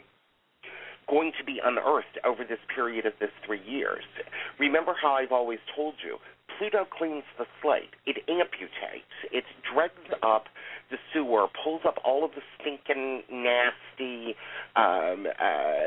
going 1.08 1.32
to 1.38 1.44
be 1.44 1.60
unearthed 1.62 2.18
over 2.24 2.44
this 2.44 2.58
period 2.74 3.06
of 3.06 3.12
this 3.20 3.30
three 3.44 3.62
years. 3.66 4.04
Remember 4.58 4.94
how 5.00 5.14
I've 5.14 5.32
always 5.32 5.60
told 5.74 5.94
you 6.04 6.18
Pluto 6.58 6.86
cleans 6.86 7.24
the 7.38 7.46
slate. 7.60 7.90
It 8.06 8.18
amputates. 8.28 9.14
It 9.32 9.44
dregs 9.72 10.12
up 10.22 10.44
the 10.90 10.98
sewer, 11.12 11.46
pulls 11.62 11.82
up 11.86 11.96
all 12.04 12.24
of 12.24 12.32
the 12.32 12.42
stinking, 12.60 13.22
nasty, 13.30 14.36
um, 14.76 15.26
uh, 15.26 15.84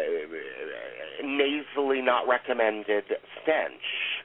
nasally 1.24 2.02
not 2.02 2.28
recommended 2.28 3.06
stench, 3.42 4.24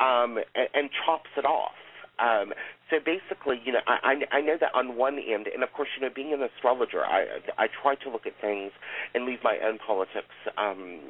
um, 0.00 0.38
and, 0.54 0.68
and 0.74 0.90
chops 1.04 1.30
it 1.36 1.44
off. 1.44 1.72
Um, 2.18 2.52
so 2.90 2.96
basically, 3.04 3.60
you 3.64 3.72
know, 3.72 3.80
I, 3.86 4.14
I 4.32 4.40
know 4.40 4.56
that 4.60 4.74
on 4.74 4.96
one 4.96 5.18
end, 5.18 5.46
and 5.46 5.62
of 5.62 5.72
course, 5.72 5.88
you 5.96 6.06
know, 6.06 6.12
being 6.14 6.32
an 6.32 6.42
astrologer, 6.42 7.04
I 7.04 7.40
I 7.58 7.66
try 7.82 7.94
to 7.96 8.10
look 8.10 8.26
at 8.26 8.32
things 8.40 8.72
and 9.14 9.26
leave 9.26 9.40
my 9.44 9.58
own 9.64 9.78
politics 9.78 10.32
um, 10.56 11.00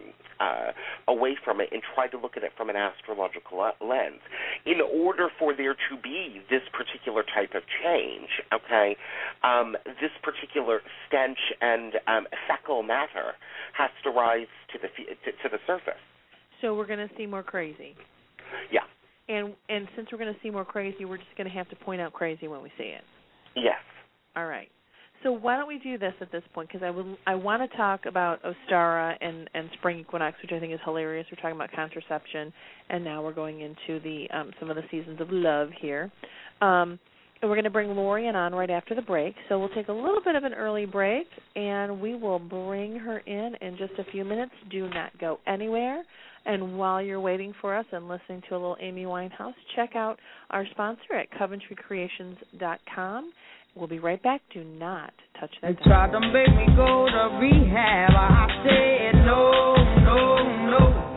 uh, 0.41 0.73
away 1.07 1.37
from 1.45 1.61
it 1.61 1.69
and 1.71 1.83
try 1.95 2.09
to 2.09 2.19
look 2.19 2.37
at 2.37 2.43
it 2.43 2.53
from 2.57 2.69
an 2.69 2.77
astrological 2.77 3.59
lens. 3.81 4.21
In 4.67 4.81
order 4.81 5.29
for 5.39 5.55
there 5.55 5.75
to 5.75 5.97
be 6.03 6.43
this 6.51 6.63
particular 6.73 7.23
type 7.23 7.55
of 7.55 7.63
change, 7.83 8.29
okay, 8.53 8.97
um, 9.45 9.77
this 10.01 10.13
particular 10.23 10.81
stench 11.07 11.39
and 11.61 11.95
um, 12.07 12.27
fecal 12.49 12.83
matter 12.83 13.39
has 13.77 13.91
to 14.03 14.11
rise 14.11 14.51
to 14.73 14.79
the 14.79 14.89
to, 14.89 15.31
to 15.43 15.49
the 15.49 15.59
surface. 15.67 16.03
So 16.61 16.75
we're 16.75 16.87
going 16.87 17.07
to 17.07 17.15
see 17.17 17.27
more 17.27 17.45
crazy. 17.45 17.95
Yeah. 18.73 18.81
And 19.29 19.55
and 19.69 19.89
since 19.95 20.09
we're 20.11 20.19
going 20.19 20.33
to 20.33 20.41
see 20.43 20.51
more 20.51 20.65
crazy, 20.65 21.05
we're 21.05 21.19
just 21.19 21.37
going 21.37 21.49
to 21.49 21.55
have 21.55 21.69
to 21.71 21.77
point 21.77 22.01
out 22.01 22.13
crazy 22.13 22.49
when 22.49 22.63
we 22.63 22.71
see 22.79 22.85
it. 22.85 23.03
Yes. 23.55 23.81
All 24.37 24.47
right. 24.47 24.69
So 25.23 25.33
why 25.33 25.57
don't 25.57 25.67
we 25.67 25.79
do 25.79 25.99
this 25.99 26.15
at 26.21 26.31
this 26.31 26.45
point? 26.55 26.69
Because 26.69 26.85
I 26.85 26.91
would 26.91 27.17
I 27.27 27.35
want 27.35 27.69
to 27.69 27.77
talk 27.77 28.07
about 28.07 28.41
Ostara 28.43 29.15
and 29.21 29.51
and 29.53 29.69
spring 29.79 29.99
equinox, 29.99 30.37
which 30.43 30.53
I 30.53 30.61
think 30.61 30.73
is 30.73 30.81
hilarious. 30.85 31.27
We're 31.31 31.43
talking 31.43 31.57
about 31.57 31.73
contraception, 31.73 32.53
and 32.89 33.03
now 33.03 33.23
we're 33.23 33.35
going 33.35 33.61
into 33.61 34.01
the 34.01 34.27
um, 34.33 34.53
some 34.61 34.71
of 34.71 34.77
the 34.77 34.85
seasons 34.91 35.21
of 35.21 35.29
love 35.31 35.71
here. 35.81 36.11
Um, 36.61 36.99
and 37.41 37.49
we're 37.49 37.57
going 37.57 37.65
to 37.65 37.71
bring 37.71 37.91
Lorien 37.91 38.35
on 38.35 38.53
right 38.53 38.71
after 38.71 38.95
the 38.97 39.03
break. 39.03 39.35
So 39.49 39.59
we'll 39.61 39.69
take 39.69 39.89
a 39.89 39.93
little 39.93 40.21
bit 40.25 40.35
of 40.35 40.43
an 40.43 40.55
early 40.55 40.87
break, 40.87 41.27
and 41.55 42.01
we 42.01 42.17
will 42.17 42.41
bring 42.41 42.97
her 42.97 43.19
in 43.19 43.55
in 43.61 43.77
just 43.77 43.93
a 43.99 44.11
few 44.11 44.25
minutes. 44.25 44.53
Do 44.71 44.89
not 44.89 45.17
go 45.19 45.39
anywhere. 45.47 46.03
And 46.49 46.77
while 46.79 47.03
you're 47.03 47.21
waiting 47.21 47.53
for 47.61 47.77
us 47.77 47.85
and 47.93 48.09
listening 48.09 48.43
to 48.49 48.55
a 48.55 48.57
little 48.57 48.79
Amy 48.81 49.05
Winehouse, 49.05 49.53
check 49.77 49.95
out 49.95 50.19
our 50.49 50.65
sponsor 50.71 51.13
at 51.15 51.31
CoventryCreations.com. 51.33 53.33
We'll 53.75 53.87
be 53.87 53.99
right 53.99 54.23
back. 54.23 54.41
Do 54.55 54.65
not 54.65 55.13
touch 55.39 55.55
that. 55.61 55.77
They 55.77 55.85
tried 55.85 56.11
to 56.13 56.21
make 56.21 56.49
me 56.49 56.75
go 56.75 57.07
to 57.07 57.37
rehab. 57.39 58.13
I 58.17 58.47
said 58.65 59.13
no, 59.27 59.75
no, 60.03 60.71
no. 60.71 61.08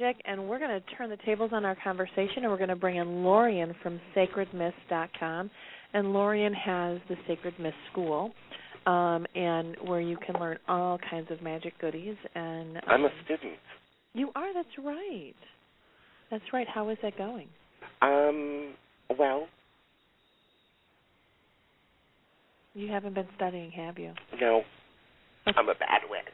Magic, 0.00 0.20
and 0.24 0.48
we're 0.48 0.58
going 0.58 0.70
to 0.70 0.96
turn 0.96 1.10
the 1.10 1.16
tables 1.24 1.50
on 1.52 1.64
our 1.64 1.76
conversation, 1.82 2.38
and 2.38 2.48
we're 2.48 2.56
going 2.56 2.68
to 2.68 2.76
bring 2.76 2.96
in 2.96 3.22
Lorien 3.22 3.74
from 3.82 4.00
SacredMist.com. 4.16 5.50
And 5.92 6.12
Lorien 6.12 6.52
has 6.52 6.98
the 7.08 7.14
Sacred 7.28 7.54
Mist 7.60 7.76
School, 7.92 8.32
um, 8.86 9.24
and 9.36 9.76
where 9.84 10.00
you 10.00 10.16
can 10.26 10.40
learn 10.40 10.58
all 10.66 10.98
kinds 11.08 11.30
of 11.30 11.40
magic 11.42 11.74
goodies. 11.80 12.16
And 12.34 12.78
um, 12.78 12.82
I'm 12.88 13.04
a 13.04 13.10
student. 13.24 13.54
You 14.14 14.30
are. 14.34 14.52
That's 14.52 14.66
right. 14.84 15.34
That's 16.30 16.44
right. 16.52 16.66
How 16.66 16.88
is 16.88 16.98
that 17.02 17.16
going? 17.16 17.46
Um, 18.02 18.74
well, 19.18 19.46
You 22.74 22.90
haven't 22.90 23.14
been 23.14 23.28
studying, 23.36 23.70
have 23.70 24.00
you? 24.00 24.12
no, 24.40 24.62
I'm 25.46 25.68
a 25.68 25.74
bad 25.74 26.00
witch. 26.10 26.24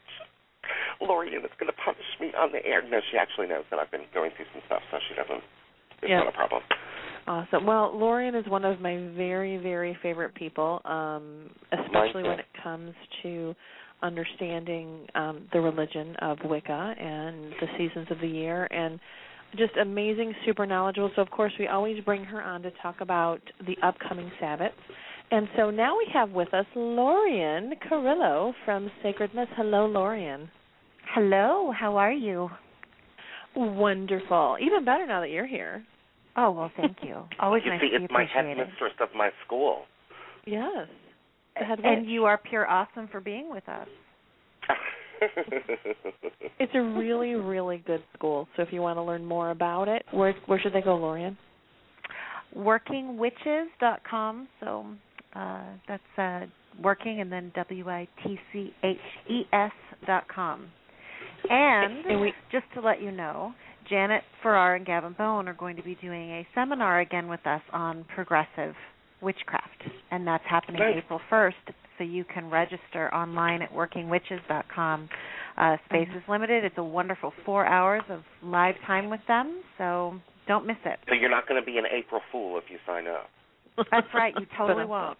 Lorien 1.01 1.43
is 1.45 1.51
going 1.59 1.71
to 1.73 1.79
punish 1.85 2.07
me 2.21 2.33
on 2.39 2.53
the 2.53 2.65
air. 2.65 2.83
No, 2.83 3.01
she 3.11 3.17
actually 3.19 3.47
knows 3.49 3.65
that 3.71 3.79
I've 3.79 3.91
been 3.91 4.07
going 4.13 4.31
through 4.37 4.47
some 4.53 4.63
stuff, 4.67 4.83
so 4.91 4.99
she 5.09 5.15
doesn't. 5.15 5.43
It's 6.03 6.11
Yeah. 6.11 6.21
not 6.21 6.29
a 6.29 6.33
problem. 6.33 6.63
Awesome. 7.27 7.67
Well, 7.67 7.97
Lorien 7.97 8.35
is 8.35 8.47
one 8.47 8.65
of 8.65 8.81
my 8.81 8.97
very, 9.17 9.59
very 9.59 9.95
favorite 10.03 10.35
people, 10.35 10.81
um, 10.85 11.51
especially 11.71 12.23
when 12.23 12.39
it 12.41 12.47
comes 12.63 12.95
to 13.23 13.55
understanding 14.03 15.07
um, 15.15 15.47
the 15.53 15.61
religion 15.61 16.17
of 16.17 16.39
Wicca 16.45 16.95
and 16.99 17.53
the 17.61 17.69
seasons 17.77 18.11
of 18.11 18.19
the 18.21 18.27
year, 18.27 18.67
and 18.71 18.99
just 19.57 19.77
amazing, 19.77 20.35
super 20.45 20.65
knowledgeable. 20.65 21.11
So, 21.15 21.23
of 21.23 21.31
course, 21.31 21.53
we 21.59 21.69
always 21.69 22.03
bring 22.05 22.25
her 22.25 22.43
on 22.43 22.63
to 22.63 22.71
talk 22.83 23.01
about 23.01 23.41
the 23.67 23.77
upcoming 23.83 24.31
Sabbath. 24.41 24.73
And 25.33 25.49
so 25.57 25.71
now 25.71 25.97
we 25.97 26.09
have 26.13 26.31
with 26.31 26.53
us 26.55 26.67
Lorien 26.75 27.73
Carrillo 27.89 28.53
from 28.65 28.91
Sacred 29.03 29.33
Mists. 29.35 29.53
Hello, 29.57 29.87
Lorien. 29.87 30.51
Hello, 31.15 31.73
how 31.77 31.97
are 31.97 32.13
you? 32.13 32.49
Wonderful. 33.57 34.59
Even 34.61 34.85
better 34.85 35.07
now 35.07 35.21
that 35.21 35.31
you're 35.31 35.47
here. 35.47 35.85
Oh 36.37 36.53
well, 36.53 36.71
thank 36.77 36.99
you. 37.03 37.25
Always 37.41 37.63
you 37.65 37.71
nice 37.73 37.81
see, 37.81 37.91
to 37.91 37.99
be 37.99 38.05
it's 38.05 38.13
my 38.13 38.23
appreciated. 38.23 38.59
headmistress 38.59 38.93
of 39.01 39.09
my 39.17 39.31
school. 39.45 39.83
Yes. 40.47 40.87
The 41.57 41.87
and 41.87 42.09
you 42.09 42.25
are 42.27 42.39
pure 42.39 42.67
awesome 42.69 43.09
for 43.11 43.21
being 43.21 43.51
with 43.51 43.69
us. 43.69 43.89
It's 46.59 46.73
a 46.75 46.81
really, 46.81 47.35
really 47.35 47.83
good 47.87 48.03
school. 48.15 48.47
So 48.55 48.63
if 48.63 48.69
you 48.71 48.83
want 48.83 48.99
to 48.99 49.03
learn 49.03 49.25
more 49.25 49.51
about 49.51 49.89
it, 49.89 50.05
where 50.13 50.35
where 50.47 50.61
should 50.61 50.75
they 50.75 50.83
go, 50.83 50.97
Lorien? 50.97 51.37
Workingwitches.com. 52.57 54.49
So 54.61 54.87
uh, 55.35 55.63
that's 55.89 56.03
uh, 56.19 56.41
working 56.83 57.21
and 57.21 57.33
then 57.33 57.51
W 57.55 57.89
I 57.89 58.07
T 58.23 58.39
C 58.53 58.75
H 58.85 58.97
E 59.29 59.43
S 59.53 59.73
dot 60.07 60.25
com. 60.29 60.67
And 61.49 62.07
And 62.07 62.21
we- 62.21 62.35
just 62.51 62.67
to 62.75 62.81
let 62.81 63.01
you 63.01 63.11
know, 63.11 63.55
Janet 63.89 64.23
Farrar 64.43 64.75
and 64.77 64.85
Gavin 64.87 65.13
Bone 65.15 65.49
are 65.49 65.55
going 65.55 65.77
to 65.77 65.83
be 65.83 65.95
doing 65.97 66.31
a 66.31 66.47
seminar 66.55 67.01
again 67.01 67.29
with 67.29 67.47
us 67.47 67.63
on 67.73 68.05
progressive 68.05 68.77
witchcraft, 69.21 69.85
and 70.11 70.27
that's 70.27 70.45
happening 70.47 70.81
Nice. 70.81 70.97
April 70.99 71.21
1st. 71.31 71.55
So 71.99 72.05
you 72.05 72.25
can 72.25 72.49
register 72.49 73.13
online 73.15 73.61
at 73.61 73.71
workingwitches.com. 73.75 75.09
Uh, 75.59 75.77
space 75.87 76.09
is 76.17 76.23
limited. 76.29 76.65
It's 76.65 76.79
a 76.79 76.83
wonderful 76.83 77.33
four 77.45 77.67
hours 77.67 78.03
of 78.09 78.23
live 78.43 78.77
time 78.87 79.11
with 79.11 79.21
them, 79.29 79.63
so 79.77 80.15
don't 80.47 80.67
miss 80.67 80.79
it. 80.87 80.99
so 81.09 81.15
you're 81.15 81.29
not 81.29 81.47
going 81.47 81.61
to 81.61 81.67
be 81.67 81.77
an 81.77 81.85
April 81.91 82.23
Fool 82.33 82.57
if 82.57 82.65
you 82.71 82.79
sign 82.87 83.07
up. 83.07 83.29
That's 83.91 84.07
right. 84.15 84.35
You 84.39 84.47
totally 84.57 84.87
won't. 84.87 85.19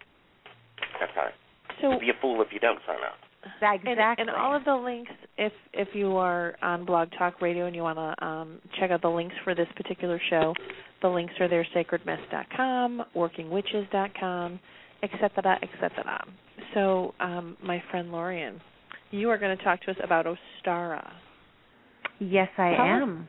That's 0.99 1.15
right. 1.15 1.33
So 1.81 1.99
Be 1.99 2.09
a 2.09 2.13
fool 2.19 2.41
if 2.41 2.47
you 2.51 2.59
don't 2.59 2.79
sign 2.87 2.97
up. 3.05 3.17
Exactly. 3.55 3.91
and, 3.91 3.99
and 4.19 4.29
all 4.29 4.55
of 4.55 4.63
the 4.65 4.73
links, 4.75 5.11
if 5.37 5.51
if 5.73 5.89
you 5.93 6.15
are 6.17 6.55
on 6.61 6.85
Blog 6.85 7.09
Talk 7.17 7.41
Radio 7.41 7.65
and 7.65 7.75
you 7.75 7.81
want 7.81 7.97
to 7.97 8.25
um, 8.25 8.59
check 8.79 8.91
out 8.91 9.01
the 9.01 9.09
links 9.09 9.35
for 9.43 9.55
this 9.55 9.67
particular 9.75 10.19
show, 10.29 10.53
the 11.01 11.07
links 11.07 11.33
are 11.39 11.47
there: 11.47 11.65
sacredmists.com, 11.75 13.03
workingwitches.com, 13.15 14.59
etc., 15.03 15.59
etc. 15.63 16.25
So, 16.73 17.13
um, 17.19 17.57
my 17.63 17.81
friend 17.89 18.11
Lorien, 18.11 18.61
you 19.11 19.29
are 19.29 19.37
going 19.37 19.57
to 19.57 19.63
talk 19.63 19.81
to 19.81 19.91
us 19.91 19.97
about 20.03 20.25
Ostara. 20.25 21.11
yes, 22.19 22.49
I 22.57 22.71
Tell 22.75 22.85
us- 22.85 23.01
am. 23.01 23.27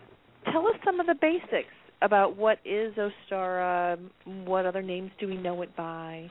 Tell 0.52 0.66
us 0.66 0.74
some 0.84 0.98
of 1.00 1.06
the 1.06 1.14
basics 1.20 1.72
about 2.02 2.36
what 2.36 2.58
is 2.64 2.92
Ostara, 2.96 3.96
what 4.44 4.66
other 4.66 4.82
names 4.82 5.10
do 5.20 5.28
we 5.28 5.36
know 5.36 5.62
it 5.62 5.74
by, 5.76 6.28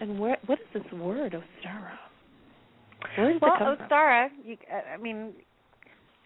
and 0.00 0.18
where 0.18 0.38
what 0.46 0.58
is 0.58 0.82
this 0.82 0.92
word 0.98 1.32
Ostara? 1.34 1.92
Where 3.16 3.38
Well, 3.40 3.54
it 3.54 3.58
come 3.58 3.76
from? 3.76 3.88
Ostara, 3.88 4.28
you, 4.44 4.56
I 4.94 4.96
mean, 4.96 5.32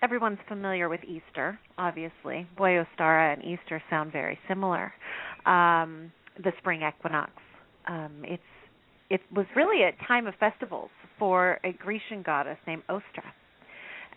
everyone's 0.03 0.39
familiar 0.49 0.89
with 0.89 1.01
Easter, 1.05 1.59
obviously. 1.79 2.47
Boy, 2.57 2.83
Ostara 2.83 3.33
and 3.35 3.43
Easter 3.43 3.83
sound 3.91 4.13
very 4.13 4.39
similar. 4.49 4.93
Um, 5.47 6.13
the 6.43 6.53
spring 6.59 6.83
equinox. 6.83 7.31
Um, 7.87 8.23
it's 8.25 8.43
it 9.11 9.21
was 9.35 9.47
really 9.55 9.83
a 9.83 9.93
time 10.07 10.27
of 10.27 10.35
festivals 10.41 10.91
for 11.19 11.59
a 11.63 11.73
Grecian 11.73 12.23
goddess 12.23 12.59
named 12.67 12.83
Ostra, 12.89 13.25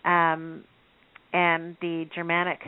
um, 0.06 0.64
and 1.34 1.76
the 1.82 2.06
Germanic 2.16 2.60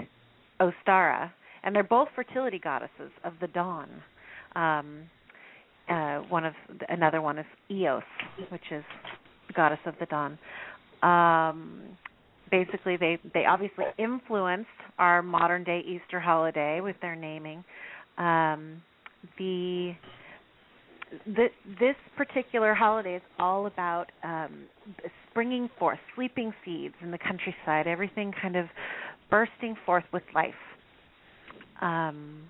Ostara, 0.59 1.31
and 1.63 1.73
they're 1.73 1.83
both 1.83 2.09
fertility 2.15 2.59
goddesses 2.59 3.11
of 3.23 3.33
the 3.41 3.47
dawn. 3.47 3.89
Um, 4.55 5.03
uh, 5.89 6.19
one 6.29 6.45
of 6.45 6.53
another 6.89 7.21
one 7.21 7.39
is 7.39 7.45
Eos, 7.71 8.03
which 8.49 8.71
is 8.71 8.83
goddess 9.53 9.79
of 9.85 9.95
the 9.99 10.05
dawn. 10.05 10.37
Um, 11.01 11.81
basically, 12.51 12.97
they 12.97 13.17
they 13.33 13.45
obviously 13.45 13.85
influenced 13.97 14.69
our 14.97 15.21
modern 15.21 15.63
day 15.63 15.81
Easter 15.85 16.19
holiday 16.19 16.81
with 16.81 16.95
their 17.01 17.15
naming. 17.15 17.63
Um, 18.17 18.81
the 19.37 19.93
this 21.79 21.95
particular 22.15 22.73
holiday 22.73 23.15
is 23.15 23.21
all 23.39 23.65
about 23.65 24.11
um, 24.23 24.65
springing 25.29 25.69
forth, 25.79 25.99
sleeping 26.15 26.53
seeds 26.63 26.93
in 27.01 27.11
the 27.11 27.17
countryside, 27.17 27.87
everything 27.87 28.33
kind 28.41 28.55
of 28.55 28.67
bursting 29.29 29.75
forth 29.85 30.03
with 30.13 30.23
life. 30.35 30.53
Um, 31.81 32.41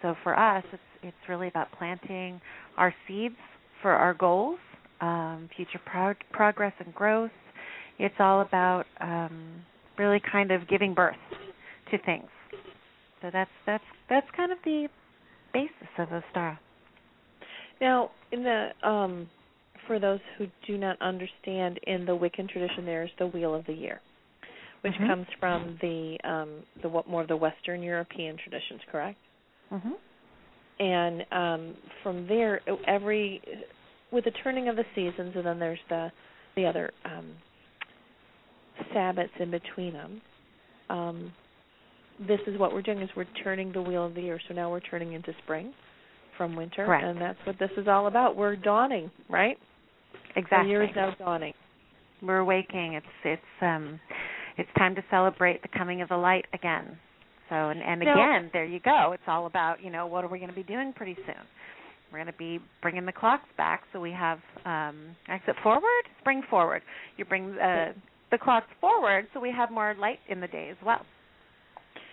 so 0.00 0.14
for 0.22 0.38
us, 0.38 0.64
it's 0.72 0.82
it's 1.02 1.28
really 1.28 1.48
about 1.48 1.68
planting 1.76 2.40
our 2.76 2.94
seeds 3.06 3.34
for 3.82 3.90
our 3.90 4.14
goals, 4.14 4.60
um, 5.02 5.50
future 5.56 5.80
prog- 5.84 6.16
progress 6.32 6.72
and 6.78 6.94
growth. 6.94 7.30
It's 7.98 8.14
all 8.18 8.40
about 8.40 8.84
um, 9.00 9.62
really 9.98 10.20
kind 10.32 10.50
of 10.50 10.66
giving 10.68 10.94
birth 10.94 11.16
to 11.90 11.98
things. 12.06 12.28
So 13.20 13.28
that's 13.32 13.50
that's 13.66 13.84
that's 14.08 14.26
kind 14.36 14.50
of 14.50 14.58
the 14.64 14.88
basis 15.52 15.88
of 15.98 16.08
Ostara. 16.08 16.58
Now, 17.80 18.10
in 18.30 18.42
the 18.42 18.70
um, 18.88 19.28
for 19.86 19.98
those 19.98 20.20
who 20.38 20.46
do 20.66 20.78
not 20.78 21.00
understand, 21.02 21.78
in 21.86 22.06
the 22.06 22.12
Wiccan 22.12 22.48
tradition, 22.48 22.86
there's 22.86 23.10
the 23.18 23.26
Wheel 23.26 23.54
of 23.54 23.66
the 23.66 23.72
Year, 23.72 24.00
which 24.82 24.94
Mhm. 24.94 25.08
comes 25.08 25.26
from 25.38 25.78
the 25.82 26.16
um, 26.24 26.62
the 26.82 26.88
what 26.88 27.08
more 27.08 27.22
of 27.22 27.28
the 27.28 27.36
Western 27.36 27.82
European 27.82 28.36
traditions, 28.36 28.80
correct? 28.90 29.18
Mm-hmm. 29.72 29.92
And 30.80 31.26
um, 31.32 31.76
from 32.02 32.26
there, 32.26 32.60
every 32.86 33.40
with 34.12 34.24
the 34.24 34.30
turning 34.42 34.68
of 34.68 34.76
the 34.76 34.84
seasons, 34.94 35.32
and 35.36 35.44
then 35.46 35.58
there's 35.58 35.78
the 35.88 36.10
the 36.56 36.66
other 36.66 36.90
um, 37.04 37.32
Sabbats 38.94 39.30
in 39.40 39.50
between 39.50 39.92
them. 39.94 40.20
Um, 40.90 41.32
this 42.26 42.40
is 42.46 42.58
what 42.58 42.72
we're 42.72 42.82
doing: 42.82 43.00
is 43.00 43.10
we're 43.16 43.26
turning 43.42 43.72
the 43.72 43.82
wheel 43.82 44.06
of 44.06 44.14
the 44.14 44.20
year. 44.22 44.38
So 44.48 44.54
now 44.54 44.70
we're 44.70 44.80
turning 44.80 45.12
into 45.12 45.32
spring 45.44 45.72
from 46.36 46.56
winter, 46.56 46.84
Correct. 46.86 47.04
and 47.04 47.20
that's 47.20 47.38
what 47.44 47.58
this 47.58 47.70
is 47.76 47.88
all 47.88 48.06
about. 48.06 48.36
We're 48.36 48.56
dawning, 48.56 49.10
right? 49.28 49.56
Exactly. 50.36 50.64
The 50.64 50.68
year 50.70 50.82
is 50.84 50.90
now 50.96 51.14
dawning. 51.18 51.54
We're 52.22 52.44
waking. 52.44 52.94
It's 52.94 53.06
it's 53.24 53.42
um 53.62 53.98
it's 54.56 54.68
time 54.78 54.94
to 54.94 55.02
celebrate 55.10 55.62
the 55.62 55.68
coming 55.76 56.02
of 56.02 56.08
the 56.08 56.16
light 56.16 56.44
again. 56.52 56.98
So 57.48 57.54
and 57.56 57.80
and 57.82 58.00
Now- 58.00 58.12
again, 58.14 58.50
there 58.52 58.64
you 58.64 58.80
go. 58.80 59.12
It's 59.12 59.22
all 59.26 59.46
about, 59.46 59.82
you 59.82 59.90
know, 59.90 60.06
what 60.06 60.24
are 60.24 60.28
we 60.28 60.38
going 60.38 60.50
to 60.50 60.54
be 60.56 60.62
doing 60.62 60.92
pretty 60.94 61.16
soon? 61.26 61.44
We're 62.12 62.18
going 62.18 62.26
to 62.32 62.38
be 62.38 62.58
bringing 62.82 63.06
the 63.06 63.12
clocks 63.12 63.48
back 63.56 63.82
so 63.92 64.00
we 64.00 64.12
have 64.12 64.38
um 64.64 65.16
exit 65.28 65.54
forward, 65.62 66.04
spring 66.20 66.42
forward. 66.50 66.82
You 67.16 67.24
bring 67.24 67.52
uh 67.58 67.92
the 68.30 68.38
clocks 68.38 68.66
forward 68.80 69.26
so 69.34 69.40
we 69.40 69.50
have 69.56 69.70
more 69.70 69.94
light 69.98 70.18
in 70.28 70.40
the 70.40 70.48
day 70.48 70.68
as 70.70 70.76
well. 70.84 71.04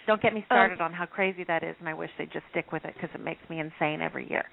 Don't 0.08 0.22
get 0.22 0.34
me 0.34 0.44
started 0.48 0.82
on 0.82 0.92
how 0.92 1.06
crazy 1.06 1.44
that 1.48 1.64
is, 1.64 1.76
and 1.80 1.88
I 1.88 1.94
wish 1.94 2.10
they'd 2.18 2.32
just 2.32 2.46
stick 2.52 2.72
with 2.72 2.84
it 2.86 2.94
because 2.96 3.10
it 3.14 3.24
makes 3.24 3.42
me 3.50 3.60
insane 3.60 4.02
every 4.02 4.28
year. 4.30 4.44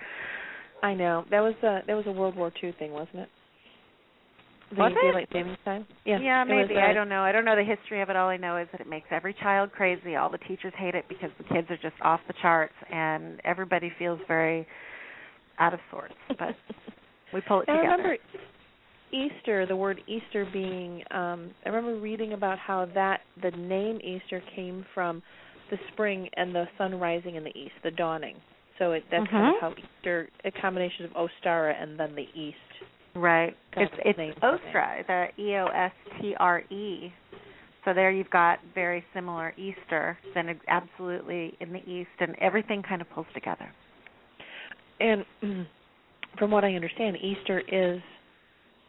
I 0.83 0.93
know 0.95 1.25
that 1.31 1.41
was 1.41 1.55
a 1.63 1.81
that 1.87 1.95
was 1.95 2.05
a 2.07 2.13
World 2.13 2.37
War 2.37 2.53
II 2.63 2.73
thing, 2.79 2.93
wasn't 2.93 3.21
it? 3.21 3.29
The 4.73 4.83
Was 4.83 4.93
it? 4.93 5.01
daylight 5.07 5.29
savings 5.33 5.57
time. 5.65 5.87
Yeah, 6.05 6.19
Yeah, 6.19 6.43
it 6.43 6.49
was, 6.49 6.67
maybe. 6.69 6.79
uh, 6.81 6.85
I 6.85 6.93
don't 6.93 7.09
know. 7.09 7.23
I 7.23 7.31
don't 7.31 7.45
know 7.45 7.55
the 7.55 7.63
history 7.65 8.03
of 8.03 8.11
it. 8.11 8.17
All 8.17 8.29
I 8.29 8.37
know 8.37 8.57
is 8.57 8.67
that 8.73 8.81
it 8.81 8.89
makes 8.89 9.07
every 9.13 9.33
child 9.35 9.71
crazy. 9.73 10.17
All 10.17 10.29
the 10.29 10.39
teachers 10.39 10.73
hate 10.77 10.95
it 10.97 11.05
because 11.09 11.31
the 11.39 11.45
kids 11.45 11.71
are 11.71 11.77
just 11.77 11.95
off 12.03 12.21
the 12.27 12.35
charts, 12.43 12.75
and 12.93 13.41
everybody 13.45 13.93
feels 13.99 14.19
very 14.27 14.67
out 15.59 15.75
of 15.75 15.81
sorts. 15.91 16.15
But 16.29 16.55
we 17.35 17.41
pull 17.47 17.61
it 17.61 17.67
together. 17.67 17.79
I 17.79 17.91
remember 17.93 18.17
Easter, 19.13 19.67
the 19.67 19.77
word 19.77 20.01
Easter 20.07 20.47
being, 20.53 21.03
um, 21.11 21.51
I 21.65 21.69
remember 21.69 22.01
reading 22.01 22.33
about 22.33 22.59
how 22.59 22.87
that 22.95 23.21
the 23.41 23.51
name 23.53 24.01
Easter 24.03 24.43
came 24.55 24.85
from 24.95 25.23
the 25.71 25.79
spring 25.93 26.29
and 26.37 26.55
the 26.55 26.67
sun 26.79 26.95
rising 26.99 27.37
in 27.37 27.45
the 27.45 27.57
east, 27.57 27.75
the 27.83 27.91
dawning. 27.91 28.37
So 28.79 28.93
it, 28.93 29.05
that's 29.11 29.27
kind 29.31 29.47
of 29.47 29.55
Mhm. 29.55 29.61
how 29.61 29.75
Easter, 29.77 30.29
a 30.45 30.51
combination 30.51 31.07
of 31.07 31.13
Ostara 31.13 31.81
and 31.81 31.99
then 31.99 32.15
the 32.15 32.29
east. 32.35 32.57
Right. 33.15 33.57
It's 33.77 33.95
it's 34.05 34.43
Ostra, 34.43 35.03
the 35.07 35.43
E 35.43 35.57
O 35.57 35.67
S 35.69 35.93
T 36.21 36.35
R 36.39 36.61
E. 36.71 37.13
So 37.85 37.95
there 37.95 38.11
you've 38.11 38.31
got 38.31 38.59
very 38.75 39.03
similar 39.15 39.55
Easter, 39.57 40.19
then 40.35 40.61
absolutely 40.69 41.57
in 41.61 41.73
the 41.73 41.89
east, 41.89 42.11
and 42.19 42.35
everything 42.39 42.83
kind 42.83 43.01
of 43.01 43.09
pulls 43.11 43.27
together. 43.33 43.73
And 45.01 45.25
from 46.39 46.51
what 46.51 46.65
I 46.65 46.75
understand, 46.75 47.17
Easter 47.17 47.61
is 47.61 48.01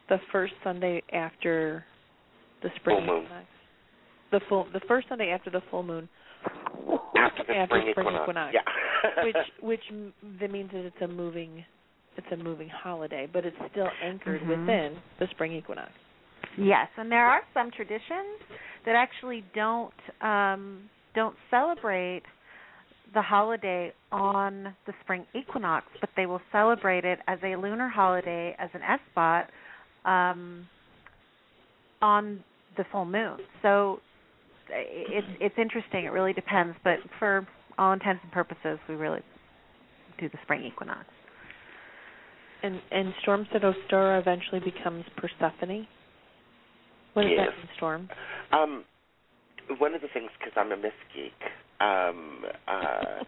the 0.10 0.18
first 0.32 0.53
Sunday 0.64 1.01
after 1.14 1.84
the 2.64 2.70
spring 2.78 2.97
Full 2.97 3.05
moon. 3.16 3.24
equinox. 3.26 3.45
The 4.32 4.39
full, 4.49 4.68
the 4.74 4.82
first 4.88 5.08
Sunday 5.10 5.30
after 5.30 5.49
the 5.49 5.62
full 5.72 5.84
moon, 5.84 6.10
After 7.18 7.43
the 7.47 7.53
After 7.55 7.80
spring, 7.80 7.88
spring 7.91 8.08
equinox. 8.08 8.24
equinox. 8.24 8.53
Yeah. 8.53 9.24
which 9.24 9.36
which 9.62 9.82
that 10.39 10.51
means 10.51 10.72
that 10.72 10.86
it's 10.86 11.01
a 11.01 11.08
moving, 11.08 11.64
it's 12.18 12.28
a 12.32 12.38
moving 12.38 12.70
holiday, 12.70 13.28
but 13.32 13.45
it's 13.45 13.55
still 13.72 13.89
anchored 14.03 14.41
Mhm. 14.41 14.47
within 14.49 14.97
the 15.20 15.28
spring 15.32 15.53
equinox. 15.53 15.91
Yes, 16.58 16.88
and 16.97 17.12
there 17.12 17.26
are 17.26 17.41
some 17.53 17.70
traditions 17.72 18.41
that 18.86 18.95
actually 18.95 19.43
don't 19.53 19.93
um, 20.22 20.89
don't 21.16 21.36
celebrate 21.49 22.24
the 23.14 23.22
holiday 23.22 23.91
on 24.12 24.76
the 24.86 24.93
spring 25.03 25.26
equinox, 25.34 25.86
but 25.99 26.10
they 26.16 26.26
will 26.26 26.41
celebrate 26.51 27.05
it 27.05 27.20
as 27.28 27.39
a 27.43 27.55
lunar 27.55 27.88
holiday, 27.88 28.55
as 28.60 28.70
an 28.74 28.82
esbat, 28.82 29.45
um, 30.10 30.68
on 32.01 32.43
the 32.78 32.84
full 32.91 33.05
moon. 33.05 33.38
So 33.62 33.99
it's 34.70 35.28
it's 35.39 35.55
interesting. 35.58 36.05
It 36.05 36.12
really 36.12 36.34
depends, 36.34 36.76
but 36.84 36.97
for 37.20 37.47
all 37.78 37.93
intents 37.93 38.22
and 38.24 38.32
purposes, 38.32 38.80
we 38.88 38.95
really 38.95 39.22
do 40.20 40.30
the 40.30 40.38
spring 40.43 40.64
equinox. 40.64 41.05
And 42.64 42.82
and 42.91 43.14
Storm 43.22 43.47
said 43.51 43.62
Ostara 43.62 44.20
eventually 44.20 44.60
becomes 44.60 45.05
Persephone. 45.16 45.88
What 47.14 47.26
is 47.26 47.32
does 47.32 47.38
Yes. 47.38 47.47
that 47.49 47.58
mean, 47.58 47.70
Storm? 47.78 48.10
Um, 48.51 48.86
one 49.80 49.93
of 49.93 50.01
the 50.01 50.08
things, 50.14 50.30
because 50.38 50.53
I'm 50.55 50.72
a 50.72 50.78
myth 50.78 50.93
geek, 51.16 51.34
um, 51.80 52.46
uh, 52.68 53.24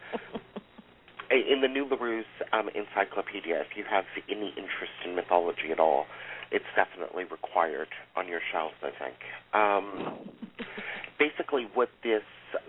in 1.30 1.60
the 1.60 1.68
New 1.68 1.86
Larousse 1.86 2.24
um, 2.52 2.68
Encyclopedia, 2.74 3.60
if 3.60 3.76
you 3.76 3.84
have 3.88 4.04
any 4.28 4.48
interest 4.50 4.92
in 5.04 5.14
mythology 5.14 5.70
at 5.70 5.78
all, 5.78 6.06
it's 6.50 6.64
definitely 6.74 7.24
required 7.24 7.88
on 8.16 8.26
your 8.26 8.40
shelves, 8.52 8.74
I 8.82 8.90
think. 8.90 9.16
Um, 9.54 10.28
basically, 11.18 11.68
what 11.74 11.88
this 12.02 12.22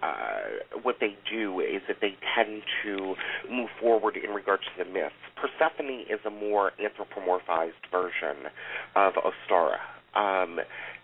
uh, 0.04 0.78
what 0.84 0.98
they 1.00 1.18
do 1.32 1.60
is 1.60 1.82
that 1.88 1.98
they 2.02 2.16
tend 2.36 2.62
to 2.84 3.16
move 3.50 3.70
forward 3.80 4.16
in 4.16 4.30
regards 4.32 4.64
to 4.78 4.84
the 4.84 4.90
myths. 4.90 5.16
Persephone 5.36 6.02
is 6.02 6.20
a 6.26 6.30
more 6.30 6.72
anthropomorphized 6.80 7.90
version 7.92 8.52
of 8.96 9.14
Ostara. 9.14 9.80
Um, 10.14 10.60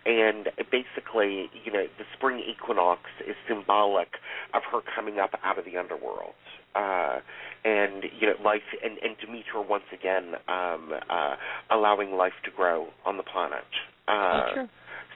and 0.08 0.48
basically, 0.72 1.50
you 1.64 1.70
know, 1.70 1.84
the 1.98 2.04
spring 2.16 2.40
equinox 2.40 3.02
is 3.28 3.36
symbolic 3.46 4.08
of 4.54 4.62
her 4.72 4.80
coming 4.96 5.18
up 5.18 5.32
out 5.44 5.58
of 5.58 5.66
the 5.66 5.76
underworld. 5.76 6.32
Uh, 6.74 7.20
and 7.64 8.04
you 8.18 8.26
know, 8.26 8.34
life 8.42 8.64
and, 8.82 8.96
and 8.98 9.16
Demeter 9.20 9.60
once 9.60 9.84
again 9.92 10.32
um, 10.48 10.92
uh, 11.10 11.36
allowing 11.70 12.12
life 12.12 12.32
to 12.44 12.50
grow 12.50 12.86
on 13.04 13.18
the 13.18 13.22
planet. 13.22 13.68
Uh, 14.06 14.54
true. 14.54 14.68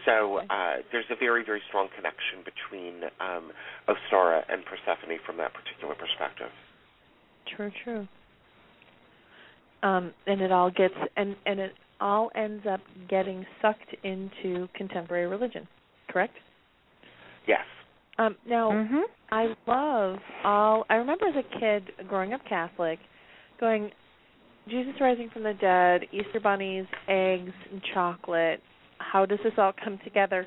so 0.05 0.37
uh, 0.51 0.85
there's 0.93 1.09
a 1.11 1.17
very, 1.17 1.43
very 1.43 1.63
strong 1.69 1.89
connection 1.97 2.45
between 2.45 3.05
um, 3.21 3.51
Ostara 3.89 4.43
and 4.51 4.63
Persephone 4.67 5.19
from 5.25 5.39
that 5.39 5.53
particular 5.55 5.95
perspective. 5.95 6.53
True, 7.57 7.73
true. 7.83 8.09
Um, 9.83 10.13
and 10.27 10.41
it 10.41 10.53
all 10.53 10.71
gets 10.71 10.95
and 11.17 11.35
and 11.47 11.59
it 11.59 11.73
all 12.03 12.31
ends 12.35 12.67
up 12.69 12.81
getting 13.09 13.47
sucked 13.63 13.95
into 14.03 14.69
contemporary 14.75 15.27
religion, 15.27 15.67
correct? 16.11 16.35
Yes. 17.47 17.65
Um, 18.19 18.37
now, 18.45 18.71
Mhm. 18.71 19.05
I 19.31 19.57
love 19.67 20.21
all. 20.45 20.85
I 20.91 20.97
remember 20.97 21.27
as 21.27 21.37
a 21.37 21.43
kid 21.43 21.95
growing 22.09 22.35
up 22.35 22.45
Catholic, 22.45 22.99
going, 23.59 23.93
Jesus 24.69 25.01
rising 25.01 25.31
from 25.31 25.45
the 25.45 25.55
dead, 25.55 26.07
Easter 26.13 26.41
bunnies, 26.41 26.87
eggs, 27.09 27.55
and 27.71 27.83
chocolate. 27.95 28.63
How 28.99 29.25
does 29.25 29.41
this 29.41 29.57
all 29.59 29.73
come 29.73 29.99
together? 29.99 30.47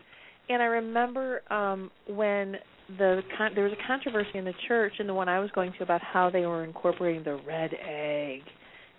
And 0.49 0.61
I 0.61 0.65
remember 0.65 1.41
um 1.49 1.89
when 2.05 2.59
the 2.97 3.23
con- 3.35 3.55
there 3.55 3.63
was 3.63 3.73
a 3.73 3.87
controversy 3.87 4.37
in 4.37 4.45
the 4.45 4.53
church, 4.67 4.99
and 4.99 5.09
the 5.09 5.13
one 5.13 5.27
I 5.27 5.39
was 5.39 5.49
going 5.51 5.73
to 5.73 5.83
about 5.83 6.01
how 6.01 6.29
they 6.29 6.45
were 6.45 6.63
incorporating 6.63 7.23
the 7.23 7.35
red 7.37 7.73
egg 7.73 8.43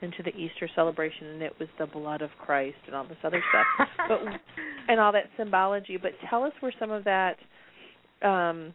into 0.06 0.22
the 0.22 0.36
Easter 0.36 0.68
celebration, 0.74 1.26
and 1.28 1.42
it 1.42 1.52
was 1.58 1.68
the 1.78 1.86
blood 1.86 2.22
of 2.22 2.30
Christ 2.44 2.76
and 2.86 2.94
all 2.94 3.06
this 3.06 3.18
other 3.24 3.42
stuff, 3.50 3.88
but 4.08 4.20
and 4.88 5.00
all 5.00 5.12
that 5.12 5.24
symbology. 5.36 5.98
But 6.00 6.12
tell 6.30 6.42
us 6.42 6.52
where 6.60 6.72
some 6.78 6.90
of 6.90 7.04
that 7.04 7.36
um 8.22 8.74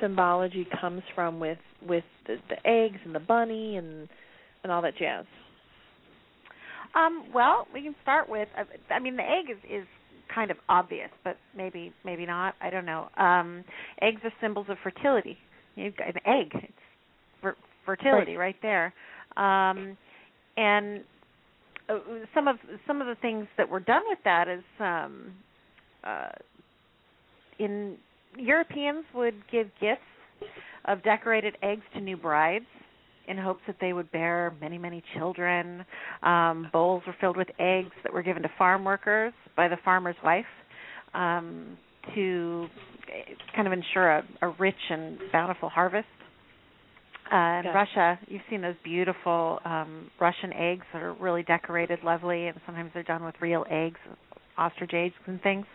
symbology 0.00 0.66
comes 0.80 1.02
from 1.14 1.40
with 1.40 1.58
with 1.86 2.04
the, 2.26 2.36
the 2.48 2.56
eggs 2.68 2.98
and 3.04 3.14
the 3.14 3.20
bunny 3.20 3.76
and 3.76 4.08
and 4.62 4.72
all 4.72 4.82
that 4.82 4.96
jazz. 4.96 5.24
Um, 6.94 7.24
well, 7.34 7.66
we 7.74 7.82
can 7.82 7.94
start 8.02 8.28
with. 8.28 8.48
uh, 8.56 8.64
I 8.92 9.00
mean, 9.00 9.16
the 9.16 9.22
egg 9.22 9.50
is 9.50 9.58
is 9.82 9.86
kind 10.32 10.50
of 10.50 10.56
obvious, 10.68 11.10
but 11.24 11.36
maybe 11.56 11.92
maybe 12.04 12.26
not. 12.26 12.54
I 12.60 12.70
don't 12.70 12.86
know. 12.86 13.08
Um, 13.16 13.64
eggs 14.00 14.20
are 14.24 14.32
symbols 14.40 14.66
of 14.68 14.76
fertility. 14.82 15.36
You've 15.74 15.96
got 15.96 16.08
an 16.08 16.20
egg. 16.24 16.50
It's 16.54 16.72
fer- 17.42 17.56
fertility 17.84 18.36
right, 18.36 18.56
there. 18.62 18.94
Um, 19.36 19.96
and 20.56 21.02
uh, 21.88 21.98
some 22.34 22.48
of 22.48 22.56
some 22.86 23.00
of 23.00 23.06
the 23.06 23.16
things 23.20 23.46
that 23.56 23.68
were 23.68 23.80
done 23.80 24.02
with 24.08 24.18
that 24.24 24.48
is 24.48 24.62
um, 24.80 25.32
uh, 26.02 26.28
in 27.58 27.96
Europeans 28.36 29.04
would 29.14 29.34
give 29.50 29.68
gifts 29.80 30.00
of 30.86 31.02
decorated 31.02 31.56
eggs 31.62 31.82
to 31.94 32.00
new 32.00 32.16
brides 32.16 32.64
in 33.26 33.38
hopes 33.38 33.60
that 33.66 33.76
they 33.80 33.92
would 33.92 34.10
bear 34.12 34.52
many, 34.60 34.76
many 34.78 35.02
children. 35.16 35.84
Um, 36.22 36.68
bowls 36.72 37.02
were 37.06 37.14
filled 37.20 37.36
with 37.36 37.48
eggs 37.58 37.90
that 38.02 38.12
were 38.12 38.22
given 38.22 38.42
to 38.42 38.50
farm 38.58 38.84
workers 38.84 39.32
by 39.56 39.68
the 39.68 39.78
farmer's 39.84 40.16
wife 40.22 40.44
um, 41.14 41.78
to 42.14 42.66
eh, 43.08 43.32
kind 43.54 43.66
of 43.66 43.72
ensure 43.72 44.10
a, 44.18 44.24
a 44.42 44.48
rich 44.58 44.74
and 44.90 45.18
bountiful 45.32 45.68
harvest. 45.68 46.06
Uh, 47.32 47.36
in 47.60 47.64
Yeah. 47.64 47.72
Russia, 47.74 48.18
you've 48.28 48.42
seen 48.50 48.60
those 48.60 48.76
beautiful 48.84 49.58
um, 49.64 50.10
Russian 50.20 50.52
eggs 50.52 50.84
that 50.92 51.02
are 51.02 51.14
really 51.14 51.42
decorated, 51.42 51.98
lovely, 52.04 52.46
and 52.48 52.60
sometimes 52.66 52.90
they're 52.92 53.02
done 53.02 53.24
with 53.24 53.34
real 53.40 53.64
eggs, 53.70 53.98
ostrich 54.58 54.92
eggs 54.94 55.14
and 55.26 55.40
things. 55.42 55.66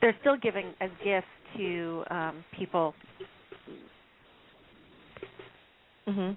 They're 0.00 0.16
still 0.20 0.36
giving 0.36 0.72
as 0.80 0.90
gifts 1.02 1.26
to 1.56 2.04
um, 2.10 2.44
people 2.56 2.94
Mhm. 6.08 6.36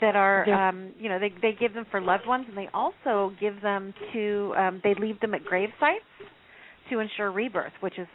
that 0.00 0.16
are 0.16 0.48
um 0.50 0.92
you 0.98 1.08
know 1.08 1.18
they 1.18 1.30
they 1.40 1.52
give 1.52 1.72
them 1.72 1.84
for 1.90 2.00
loved 2.00 2.26
ones 2.26 2.44
and 2.48 2.56
they 2.58 2.68
also 2.74 3.32
give 3.40 3.60
them 3.62 3.94
to 4.12 4.52
um 4.56 4.80
they 4.82 4.92
leave 4.94 5.18
them 5.20 5.34
at 5.34 5.44
grave 5.44 5.70
sites 5.80 6.04
to 6.90 6.98
ensure 6.98 7.30
rebirth 7.30 7.72
which 7.80 7.98
is 7.98 8.08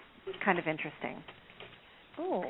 kind 0.43 0.59
of 0.59 0.67
interesting 0.67 1.23
Oh. 2.19 2.43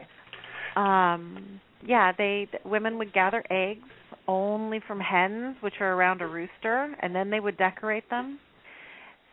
um 0.76 1.62
yeah 1.86 2.12
they 2.18 2.48
th- 2.52 2.64
women 2.66 2.98
would 2.98 3.14
gather 3.14 3.44
eggs 3.50 3.82
only 4.28 4.80
from 4.88 5.00
hens 5.00 5.56
which 5.62 5.76
are 5.80 5.94
around 5.94 6.22
a 6.22 6.28
rooster 6.28 6.96
and 7.02 7.16
then 7.16 7.30
they 7.30 7.40
would 7.40 7.58
decorate 7.58 8.10
them. 8.10 8.40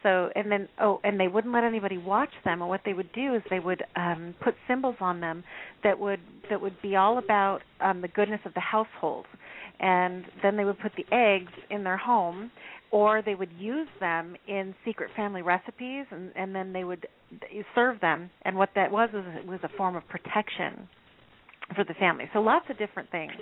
So 0.03 0.31
and 0.35 0.51
then 0.51 0.69
oh 0.81 1.01
and 1.05 1.21
they 1.21 1.29
wouldn't 1.29 1.53
let 1.53 1.65
anybody 1.65 1.99
watch 1.99 2.33
them. 2.45 2.63
And 2.63 2.69
what 2.69 2.81
they 2.85 2.95
would 2.95 3.13
do 3.13 3.35
is 3.35 3.43
they 3.51 3.61
would 3.61 3.83
um 3.97 4.35
put 4.43 4.55
symbols 4.67 4.97
on 5.01 5.21
them 5.21 5.45
that 5.85 5.99
would 5.99 6.21
that 6.49 6.61
would 6.61 6.81
be 6.83 6.97
all 6.97 7.19
about 7.19 7.61
um 7.81 8.01
the 8.01 8.09
goodness 8.09 8.41
of 8.45 8.55
the 8.55 8.61
household. 8.61 9.27
And 9.79 10.25
then 10.43 10.57
they 10.57 10.65
would 10.65 10.79
put 10.81 10.93
the 10.97 11.07
eggs 11.15 11.53
in 11.71 11.85
their 11.85 11.97
home 11.97 12.51
or 12.91 13.23
they 13.23 13.35
would 13.35 13.53
use 13.59 13.89
them 14.01 14.35
in 14.49 14.75
secret 14.85 15.11
family 15.15 15.43
recipes 15.43 16.07
and 16.11 16.33
and 16.35 16.55
then 16.55 16.73
they 16.73 16.85
would 16.85 17.07
serve 17.75 18.01
them. 18.01 18.31
And 18.43 18.57
what 18.57 18.71
that 18.75 18.91
was 18.91 19.11
was 19.13 19.25
it 19.37 19.47
was 19.47 19.61
a 19.63 19.77
form 19.77 19.97
of 19.97 20.03
protection 20.09 20.89
for 21.75 21.85
the 21.85 21.95
family 21.95 22.25
so 22.33 22.41
lots 22.41 22.67
of 22.71 22.79
different 22.79 23.11
things 23.11 23.33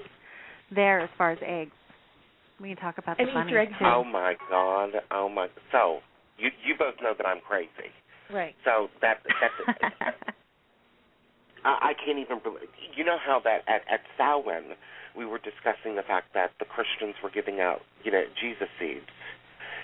there 0.74 1.00
as 1.00 1.10
far 1.16 1.32
as 1.32 1.38
eggs 1.42 1.72
we 2.60 2.68
can 2.68 2.76
talk 2.78 2.98
about 2.98 3.18
And 3.20 3.28
the 3.28 3.32
bunnies 3.32 3.50
Easter 3.54 3.58
eggs 3.60 3.72
too. 3.78 3.84
Oh 3.86 4.02
my 4.02 4.34
God! 4.50 4.90
Oh 5.12 5.28
my! 5.28 5.46
So 5.70 6.00
you 6.38 6.50
you 6.66 6.74
both 6.76 6.94
know 7.00 7.14
that 7.16 7.24
I'm 7.26 7.40
crazy. 7.40 7.94
Right. 8.32 8.54
So 8.64 8.88
that 9.00 9.22
that's 9.24 9.54
I, 11.64 11.90
I 11.90 11.92
can't 12.04 12.18
even 12.18 12.38
believe. 12.42 12.68
You 12.96 13.04
know 13.04 13.16
how 13.18 13.40
that 13.44 13.62
at 13.68 13.82
at 13.86 14.00
Samhain 14.16 14.74
we 15.16 15.24
were 15.24 15.38
discussing 15.38 15.94
the 15.96 16.02
fact 16.02 16.34
that 16.34 16.50
the 16.58 16.64
Christians 16.66 17.14
were 17.22 17.30
giving 17.30 17.60
out 17.60 17.80
you 18.02 18.10
know 18.10 18.24
Jesus 18.40 18.68
seeds 18.78 19.06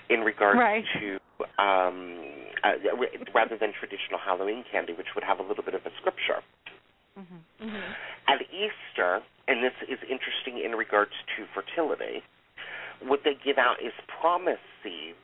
in 0.09 0.19
regards 0.21 0.59
Right. 0.59 0.83
to 0.99 1.17
um, 1.57 2.19
uh, 2.63 2.75
rather 3.33 3.57
than 3.57 3.71
traditional 3.79 4.19
Halloween 4.19 4.63
candy, 4.71 4.93
which 4.93 5.15
would 5.15 5.23
have 5.23 5.39
a 5.39 5.43
little 5.43 5.63
bit 5.63 5.73
of 5.75 5.81
a 5.85 5.91
scripture. 5.99 6.43
Mm-hmm. 7.17 7.67
Mm-hmm. 7.67 7.91
At 8.27 8.41
Easter, 8.51 9.21
and 9.47 9.63
this 9.63 9.73
is 9.87 9.99
interesting 10.03 10.63
in 10.63 10.77
regards 10.77 11.11
to 11.37 11.45
fertility, 11.53 12.23
what 13.03 13.21
they 13.23 13.33
give 13.43 13.57
out 13.57 13.77
is 13.83 13.93
promise 14.21 14.59
seeds. 14.83 15.17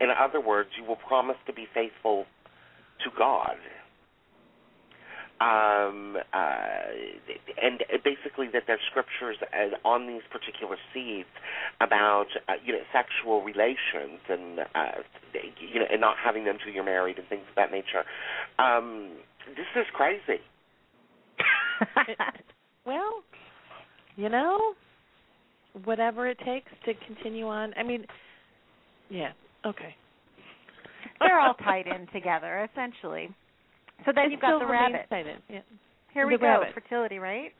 In 0.00 0.08
other 0.10 0.40
words, 0.40 0.70
you 0.76 0.84
will 0.84 0.96
promise 0.96 1.36
to 1.46 1.52
be 1.52 1.66
faithful 1.72 2.26
to 3.04 3.10
God. 3.16 3.56
Um, 5.40 6.16
uh, 6.32 6.94
and 7.60 7.82
basically 8.04 8.48
that 8.52 8.64
there's 8.66 8.80
scriptures 8.88 9.36
on 9.84 10.06
these 10.06 10.22
particular 10.30 10.76
seeds 10.94 11.28
about 11.80 12.26
uh, 12.48 12.54
you 12.64 12.72
know 12.72 12.78
sexual 12.92 13.42
relations 13.42 14.20
and 14.28 14.60
uh, 14.60 15.02
you 15.58 15.80
know 15.80 15.86
and 15.90 16.00
not 16.00 16.16
having 16.22 16.44
them 16.44 16.58
till 16.62 16.72
you're 16.72 16.84
married 16.84 17.18
and 17.18 17.28
things 17.28 17.42
of 17.50 17.56
that 17.56 17.72
nature. 17.72 18.04
Um, 18.58 19.10
this 19.48 19.66
is 19.76 19.86
crazy. 19.94 20.40
well, 22.86 23.22
you 24.16 24.28
know, 24.28 24.74
whatever 25.84 26.28
it 26.28 26.38
takes 26.44 26.70
to 26.84 26.92
continue 27.06 27.46
on. 27.46 27.72
I 27.76 27.82
mean, 27.82 28.06
yeah, 29.10 29.32
okay. 29.66 29.94
They're 31.20 31.38
all 31.40 31.54
tied 31.54 31.86
in 31.86 32.06
together, 32.12 32.68
essentially. 32.72 33.28
So 34.04 34.12
then 34.14 34.26
It 34.26 34.32
you've 34.32 34.40
got 34.40 34.58
the 34.58 34.66
rabbit. 34.66 35.06
tied 35.10 35.26
in, 35.26 35.36
Yeah. 35.48 35.60
Here 36.12 36.26
we 36.26 36.34
The 36.34 36.38
go. 36.38 36.46
rabbit. 36.46 36.68
Fertility, 36.74 37.18
right? 37.18 37.52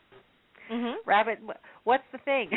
Mm-hmm. 0.73 1.09
Rabbit. 1.09 1.39
wh- 1.47 1.87
What's 1.87 2.05
the 2.13 2.19
thing? 2.19 2.51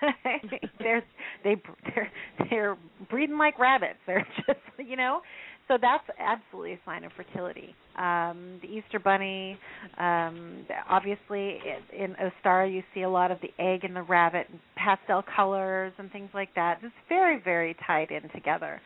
they're 0.78 1.02
they 1.42 1.56
they're 1.94 2.10
they're 2.50 2.76
breeding 3.10 3.36
like 3.38 3.58
rabbits. 3.58 3.98
They're 4.06 4.26
just 4.46 4.60
you 4.78 4.96
know. 4.96 5.20
So 5.68 5.76
that's 5.80 6.04
absolutely 6.18 6.72
a 6.72 6.80
sign 6.86 7.04
of 7.04 7.12
fertility. 7.12 7.74
Um, 7.98 8.58
the 8.62 8.68
Easter 8.68 8.98
Bunny, 8.98 9.58
um, 9.98 10.64
obviously 10.88 11.58
in, 11.96 12.16
Ostara 12.16 12.72
you 12.72 12.82
see 12.94 13.02
a 13.02 13.10
lot 13.10 13.30
of 13.30 13.38
the 13.42 13.50
egg 13.62 13.84
and 13.84 13.94
the 13.94 14.02
rabbit, 14.02 14.46
and 14.50 14.60
pastel 14.76 15.22
colors 15.36 15.92
and 15.98 16.10
things 16.10 16.30
like 16.32 16.54
that. 16.54 16.78
It's 16.82 16.94
very 17.08 17.40
very 17.42 17.76
tied 17.86 18.10
in 18.10 18.30
together. 18.30 18.80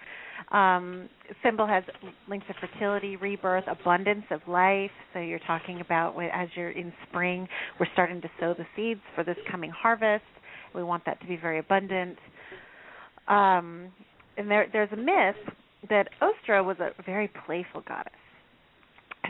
Um, 0.51 1.09
symbol 1.43 1.67
has 1.69 1.85
links 2.29 2.47
of 2.51 2.57
fertility, 2.57 3.17
rebirth, 3.17 3.65
abundance 3.69 4.25
of 4.31 4.41
life. 4.49 4.91
So 5.15 5.21
you're 5.21 5.39
talking 5.47 5.81
about 5.81 6.21
as 6.35 6.49
you're 6.57 6.71
in 6.71 6.93
spring, 7.09 7.47
we're 7.79 7.87
starting 7.93 8.21
to 8.23 8.31
sow 8.41 8.55
the 8.59 8.67
seeds 8.75 9.01
for 9.15 9.23
this 9.23 9.37
coming 9.51 9.71
harvest. 9.71 10.25
We 10.75 10.83
want 10.83 11.05
that 11.07 11.21
to 11.21 11.27
be 11.27 11.37
very 11.37 11.59
abundant. 11.59 12.19
Um, 13.29 13.89
and 14.37 14.51
there, 14.51 14.67
there's 14.73 14.91
a 14.93 14.97
myth 14.97 15.55
that 15.89 16.09
Ostra 16.21 16.63
was 16.63 16.77
a 16.81 16.91
very 17.05 17.29
playful 17.47 17.83
goddess 17.87 18.13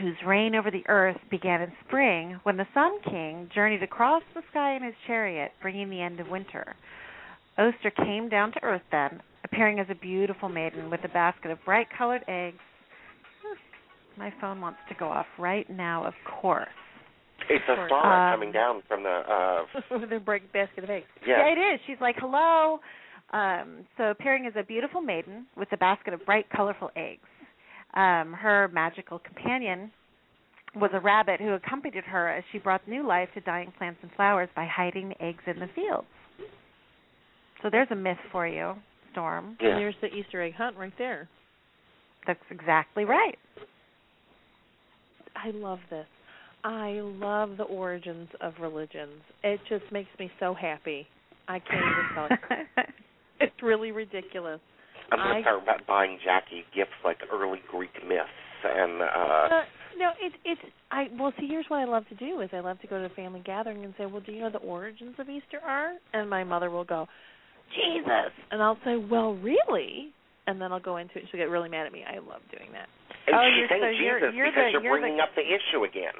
whose 0.01 0.15
reign 0.25 0.55
over 0.55 0.71
the 0.71 0.83
earth 0.87 1.17
began 1.29 1.61
in 1.61 1.71
spring 1.87 2.39
when 2.43 2.57
the 2.57 2.65
Sun 2.73 2.99
King 3.03 3.47
journeyed 3.53 3.83
across 3.83 4.23
the 4.33 4.41
sky 4.49 4.75
in 4.75 4.81
his 4.83 4.95
chariot, 5.05 5.51
bringing 5.61 5.89
the 5.89 6.01
end 6.01 6.19
of 6.19 6.27
winter. 6.29 6.75
Oster 7.59 7.91
came 7.91 8.27
down 8.27 8.51
to 8.53 8.63
earth 8.63 8.81
then, 8.91 9.21
appearing 9.43 9.79
as 9.79 9.85
a 9.91 9.95
beautiful 9.95 10.49
maiden 10.49 10.89
with 10.89 11.01
a 11.03 11.09
basket 11.09 11.51
of 11.51 11.59
bright 11.63 11.85
colored 11.95 12.23
eggs. 12.27 12.57
Hmm, 13.43 14.19
My 14.19 14.33
phone 14.41 14.61
wants 14.61 14.79
to 14.89 14.95
go 14.95 15.09
off 15.09 15.27
right 15.37 15.69
now, 15.69 16.03
of 16.05 16.13
course. 16.41 16.67
It's 17.49 17.63
a 17.69 17.75
Sure. 17.75 17.87
star 17.87 18.29
Um, 18.29 18.33
coming 18.39 18.51
down 18.51 18.81
from 18.87 19.03
the. 19.03 19.09
Uh, 19.09 19.65
With 19.99 20.11
a 20.11 20.19
break 20.19 20.51
basket 20.53 20.85
of 20.85 20.89
eggs. 20.89 21.05
yeah. 21.27 21.37
Yeah, 21.37 21.51
it 21.53 21.73
is. 21.75 21.79
She's 21.85 21.99
like, 22.01 22.15
"Hello." 22.17 22.79
Um, 23.33 23.85
so 23.97 24.05
appearing 24.05 24.45
as 24.45 24.53
a 24.55 24.63
beautiful 24.63 25.01
maiden 25.01 25.47
with 25.57 25.67
a 25.71 25.77
basket 25.77 26.13
of 26.13 26.23
bright, 26.25 26.45
colorful 26.55 26.91
eggs. 26.95 27.21
Um, 27.95 28.33
her 28.33 28.69
magical 28.71 29.19
companion 29.19 29.91
was 30.75 30.91
a 30.93 30.99
rabbit 30.99 31.39
who 31.39 31.53
accompanied 31.53 32.03
her 32.03 32.29
as 32.29 32.43
she 32.51 32.59
brought 32.59 32.87
new 32.87 33.05
life 33.05 33.29
to 33.33 33.41
dying 33.41 33.73
plants 33.77 33.99
and 34.01 34.11
flowers 34.15 34.49
by 34.55 34.67
hiding 34.71 35.09
the 35.09 35.23
eggs 35.23 35.43
in 35.47 35.59
the 35.59 35.67
fields. 35.75 36.07
So 37.61 37.69
there's 37.71 37.87
a 37.91 37.95
myth 37.95 38.17
for 38.31 38.47
you, 38.47 38.73
Storm. 39.11 39.57
Yeah. 39.59 39.69
And 39.69 39.77
there's 39.79 39.95
the 40.01 40.07
Easter 40.07 40.41
egg 40.41 40.53
hunt 40.55 40.77
right 40.77 40.93
there. 40.97 41.27
That's 42.27 42.39
exactly 42.51 43.05
right. 43.05 43.37
I 45.35 45.51
love 45.51 45.79
this. 45.89 46.05
I 46.63 46.99
love 47.01 47.57
the 47.57 47.63
origins 47.63 48.29
of 48.41 48.53
religions. 48.61 49.21
It 49.43 49.59
just 49.67 49.91
makes 49.91 50.09
me 50.19 50.31
so 50.39 50.53
happy. 50.53 51.05
I 51.47 51.59
can't 51.59 51.83
even 51.83 52.05
tell 52.15 52.27
you. 52.29 52.83
It's 53.43 53.61
really 53.63 53.91
ridiculous. 53.91 54.59
I'm 55.11 55.19
going 55.19 55.31
I- 55.31 55.35
to 55.37 55.41
start 55.43 55.63
about 55.63 55.85
buying 55.87 56.17
Jacki 56.25 56.63
gifts 56.75 56.95
like 57.03 57.17
early 57.31 57.59
Greek 57.69 57.93
myths 58.07 58.29
and. 58.63 59.01
Uh, 59.01 59.05
Uh, 59.05 59.63
no, 59.97 60.09
it's 60.21 60.35
it's 60.45 60.61
I 60.91 61.07
well 61.19 61.33
see 61.39 61.47
here's 61.47 61.65
what 61.67 61.77
I 61.79 61.85
love 61.85 62.07
to 62.09 62.15
do 62.15 62.41
is 62.41 62.49
I 62.53 62.59
love 62.61 62.79
to 62.81 62.87
go 62.87 62.97
to 62.99 63.05
a 63.05 63.09
family 63.09 63.41
gathering 63.45 63.83
and 63.85 63.93
say, 63.97 64.05
Well, 64.05 64.21
do 64.21 64.31
you 64.31 64.41
know 64.41 64.49
the 64.49 64.57
origins 64.59 65.15
of 65.19 65.29
Easter 65.29 65.59
are? 65.63 65.93
And 66.13 66.29
my 66.29 66.43
mother 66.43 66.69
will 66.71 66.83
go, 66.85 67.07
Jesus 67.75 68.31
and 68.51 68.61
I'll 68.61 68.77
say, 68.85 68.95
Well, 68.97 69.33
really? 69.35 70.13
And 70.47 70.59
then 70.59 70.71
I'll 70.71 70.79
go 70.79 70.97
into 70.97 71.15
it 71.17 71.21
and 71.21 71.29
she'll 71.31 71.39
get 71.39 71.49
really 71.49 71.69
mad 71.69 71.85
at 71.85 71.93
me. 71.93 72.03
I 72.03 72.15
love 72.19 72.41
doing 72.51 72.71
that. 72.73 72.87
and 73.27 73.35
Oh, 73.35 73.43
she's 73.47 73.57
you're- 73.57 73.67
saying 73.69 73.81
so 73.83 73.89
you're- 73.89 74.19
Jesus 74.21 74.35
you're 74.35 74.45
because 74.47 74.65
the- 74.65 74.71
you're 74.71 74.81
you're 74.83 74.97
the- 74.97 75.01
bringing 75.01 75.19
up 75.19 75.29
the 75.35 75.45
issue 75.45 75.83
again. 75.83 76.13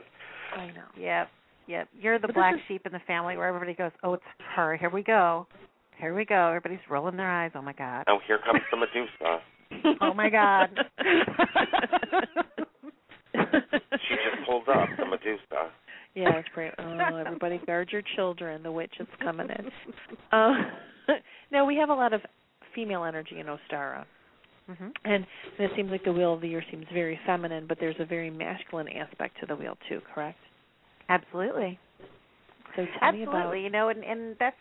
I 0.55 0.67
know. 0.67 0.85
Yep, 0.95 1.29
yep. 1.67 1.87
You're 1.99 2.19
the 2.19 2.27
But 2.27 2.35
black 2.35 2.55
is- 2.55 2.61
sheep 2.67 2.85
in 2.85 2.91
the 2.91 2.99
family 3.07 3.37
where 3.37 3.47
everybody 3.47 3.73
goes, 3.73 3.91
"Oh, 4.03 4.13
it's 4.13 4.23
her. 4.55 4.75
Here 4.75 4.89
we 4.89 5.01
go. 5.03 5.47
Here 5.99 6.13
we 6.15 6.25
go." 6.25 6.47
Everybody's 6.47 6.79
rolling 6.89 7.17
their 7.17 7.29
eyes. 7.29 7.51
Oh 7.55 7.61
my 7.61 7.73
god. 7.73 8.05
Oh, 8.07 8.19
here 8.27 8.39
comes 8.45 8.61
the 8.71 8.77
Medusa. 8.77 9.41
Oh 10.01 10.13
my 10.13 10.29
God. 10.29 10.69
She 13.33 14.15
just 14.15 14.45
pulled 14.47 14.67
up 14.69 14.89
the 14.99 15.05
Medusa. 15.05 15.71
Yeah, 16.15 16.37
it's 16.37 16.47
great. 16.53 16.71
Oh, 16.77 17.15
everybody 17.15 17.59
guard 17.65 17.89
your 17.91 18.03
children. 18.15 18.61
The 18.61 18.71
witch 18.71 18.93
is 18.99 19.07
coming 19.21 19.47
in. 19.49 19.71
Uh, 20.31 20.53
no, 21.51 21.65
we 21.65 21.75
have 21.75 21.89
a 21.89 21.93
lot 21.93 22.13
of 22.13 22.21
female 22.73 23.03
energy 23.03 23.39
in 23.39 23.45
Ostara. 23.47 24.05
hmm 24.67 24.89
And 25.05 25.25
it 25.59 25.71
seems 25.75 25.91
like 25.91 26.03
the 26.03 26.11
wheel 26.13 26.33
of 26.33 26.41
the 26.41 26.47
year 26.47 26.63
seems 26.71 26.85
very 26.93 27.19
feminine, 27.25 27.65
but 27.67 27.77
there's 27.79 27.95
a 27.99 28.05
very 28.05 28.29
masculine 28.29 28.87
aspect 28.89 29.39
to 29.41 29.45
the 29.45 29.55
wheel 29.55 29.77
too, 29.89 30.01
correct? 30.13 30.39
Absolutely. 31.09 31.79
So 32.75 32.85
tell 32.99 33.11
me 33.11 33.23
Absolutely. 33.23 33.27
about 33.27 33.53
You 33.55 33.69
know, 33.69 33.89
and 33.89 34.03
and 34.03 34.35
that's 34.39 34.55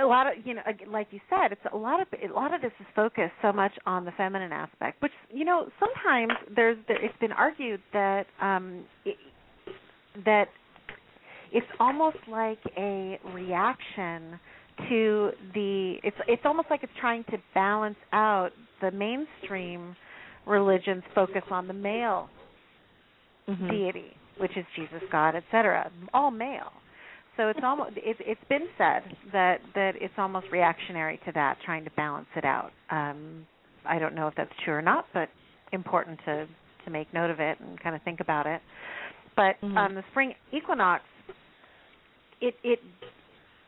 a 0.00 0.06
lot 0.06 0.26
of 0.26 0.34
you 0.44 0.54
know, 0.54 0.62
like 0.90 1.08
you 1.10 1.20
said, 1.28 1.52
it's 1.52 1.60
a 1.72 1.76
lot 1.76 2.00
of 2.00 2.08
a 2.12 2.32
lot 2.32 2.54
of 2.54 2.60
this 2.60 2.72
is 2.80 2.86
focused 2.94 3.32
so 3.42 3.52
much 3.52 3.72
on 3.86 4.04
the 4.04 4.12
feminine 4.12 4.52
aspect, 4.52 5.02
which 5.02 5.12
you 5.30 5.44
know 5.44 5.68
sometimes 5.80 6.32
there's 6.54 6.78
there, 6.86 7.02
it's 7.04 7.18
been 7.20 7.32
argued 7.32 7.80
that 7.92 8.26
um 8.40 8.84
it, 9.04 9.16
that 10.24 10.46
it's 11.52 11.66
almost 11.80 12.18
like 12.30 12.58
a 12.76 13.18
reaction 13.32 14.38
to 14.88 15.30
the 15.54 15.96
it's 16.04 16.16
it's 16.28 16.42
almost 16.44 16.68
like 16.70 16.82
it's 16.82 16.92
trying 17.00 17.24
to 17.24 17.38
balance 17.54 17.96
out 18.12 18.50
the 18.80 18.90
mainstream 18.90 19.96
religion's 20.46 21.02
focus 21.14 21.42
on 21.50 21.66
the 21.66 21.74
male 21.74 22.28
Mhm. 23.48 23.70
deity, 23.70 24.14
which 24.36 24.54
is 24.58 24.66
Jesus, 24.76 25.02
God, 25.10 25.34
etc., 25.34 25.90
all 26.12 26.30
male. 26.30 26.72
So 27.38 27.48
it's 27.50 27.60
almost 27.62 27.92
it's 27.94 28.18
it's 28.26 28.40
been 28.48 28.66
said 28.76 29.02
that 29.32 29.60
that 29.76 29.92
it's 30.00 30.12
almost 30.18 30.46
reactionary 30.50 31.20
to 31.24 31.32
that, 31.32 31.56
trying 31.64 31.84
to 31.84 31.90
balance 31.92 32.26
it 32.36 32.44
out. 32.44 32.72
Um, 32.90 33.46
I 33.86 34.00
don't 34.00 34.16
know 34.16 34.26
if 34.26 34.34
that's 34.36 34.50
true 34.64 34.74
or 34.74 34.82
not, 34.82 35.06
but 35.14 35.28
important 35.72 36.18
to 36.24 36.48
to 36.84 36.90
make 36.90 37.14
note 37.14 37.30
of 37.30 37.38
it 37.38 37.60
and 37.60 37.80
kind 37.80 37.94
of 37.94 38.02
think 38.02 38.18
about 38.18 38.46
it. 38.46 38.60
But 39.36 39.60
Mhm. 39.60 39.76
um, 39.76 39.94
the 39.94 40.02
spring 40.10 40.34
equinox, 40.50 41.04
it 42.40 42.56
it 42.64 42.82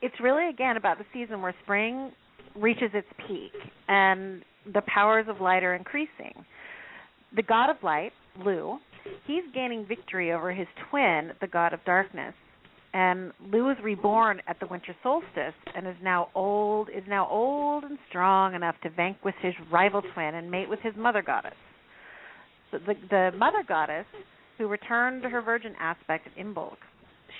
it's 0.03 0.18
really 0.18 0.49
again 0.49 0.77
about 0.77 0.99
the 0.99 1.07
season 1.12 1.41
where 1.41 1.55
spring 1.62 2.11
reaches 2.57 2.93
its 2.93 3.09
peak 3.29 3.53
and 3.87 4.45
the 4.66 4.83
powers 4.83 5.29
of 5.29 5.41
light 5.41 5.62
are 5.62 5.75
increasing. 5.77 6.45
The 7.35 7.43
god 7.43 7.71
of 7.71 7.81
light, 7.85 8.12
Lugh, 8.37 8.81
he's 9.29 9.45
gaining 9.55 9.87
victory 9.87 10.33
over 10.33 10.51
his 10.51 10.66
twin, 10.89 11.33
the 11.41 11.47
god 11.47 11.73
of 11.73 11.85
darkness. 11.85 12.35
And 12.93 13.32
Lugh 13.53 13.70
is 13.70 13.84
reborn 13.84 14.43
at 14.49 14.59
the 14.59 14.66
winter 14.66 14.97
solstice 15.03 15.55
and 15.76 15.86
is 15.86 15.95
now 16.03 16.28
old 16.34 16.88
is 16.88 17.05
now 17.09 17.28
old 17.28 17.84
and 17.84 17.99
strong 18.09 18.55
enough 18.55 18.74
to 18.82 18.91
vanquish 18.91 19.36
his 19.41 19.55
rival 19.70 20.03
twin 20.12 20.34
and 20.34 20.51
mate 20.51 20.68
with 20.68 20.80
his 20.80 20.95
mother 20.97 21.22
goddess. 21.22 21.55
So 22.70 22.78
the 22.78 22.95
the 23.09 23.30
mother 23.36 23.62
goddess, 23.66 24.07
who 24.59 24.66
returned 24.66 25.22
to 25.22 25.28
her 25.28 25.41
virgin 25.41 25.74
aspect 25.78 26.28
in 26.36 26.53
Imbolc, 26.53 26.76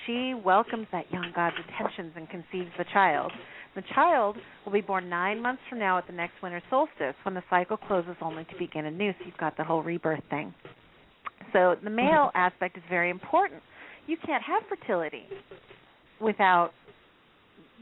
she 0.05 0.33
welcomes 0.33 0.87
that 0.91 1.11
young 1.11 1.31
god's 1.35 1.57
attentions 1.67 2.13
and 2.15 2.29
conceives 2.29 2.71
the 2.77 2.85
child. 2.93 3.31
The 3.75 3.83
child 3.93 4.37
will 4.65 4.73
be 4.73 4.81
born 4.81 5.09
nine 5.09 5.41
months 5.41 5.61
from 5.69 5.79
now 5.79 5.97
at 5.97 6.07
the 6.07 6.13
next 6.13 6.41
winter 6.41 6.61
solstice 6.69 7.15
when 7.23 7.35
the 7.35 7.43
cycle 7.49 7.77
closes 7.77 8.15
only 8.21 8.45
to 8.45 8.57
begin 8.57 8.85
anew. 8.85 9.11
So 9.19 9.25
you've 9.25 9.37
got 9.37 9.57
the 9.57 9.63
whole 9.63 9.83
rebirth 9.83 10.23
thing. 10.29 10.53
So 11.53 11.75
the 11.83 11.89
male 11.89 12.29
mm-hmm. 12.29 12.37
aspect 12.37 12.77
is 12.77 12.83
very 12.89 13.09
important. 13.09 13.61
You 14.07 14.17
can't 14.25 14.43
have 14.43 14.63
fertility 14.67 15.23
without 16.19 16.71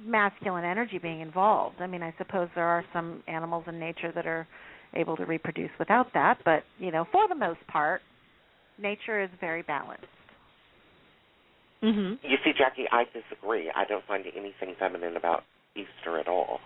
masculine 0.05 0.63
energy 0.63 0.97
being 0.97 1.22
involved. 1.22 1.76
I 1.80 1.88
mean, 1.88 2.03
I 2.03 2.13
suppose 2.17 2.49
there 2.55 2.67
are 2.67 2.86
some 2.93 3.24
animals 3.28 3.65
in 3.67 3.80
nature 3.80 4.11
that 4.13 4.26
are 4.26 4.47
able 4.95 5.17
to 5.17 5.26
reproduce 5.26 5.72
without 5.78 6.07
that. 6.13 6.38
But 6.45 6.63
you 6.78 6.91
know, 6.91 7.05
for 7.11 7.28
the 7.28 7.36
most 7.36 7.59
part, 7.67 8.01
nature 8.78 9.22
is 9.22 9.30
very 9.39 9.61
balanced. 9.61 10.05
Mhm. 11.84 12.20
You 12.24 12.38
see, 12.43 12.51
Jacki, 12.53 12.88
I 12.91 13.05
disagree. 13.05 13.72
I 13.74 13.86
don't 13.86 14.05
find 14.05 14.26
anything 14.36 14.76
feminine 14.76 15.15
about 15.15 15.43
Easter 15.76 16.20
at 16.20 16.28
all, 16.28 16.59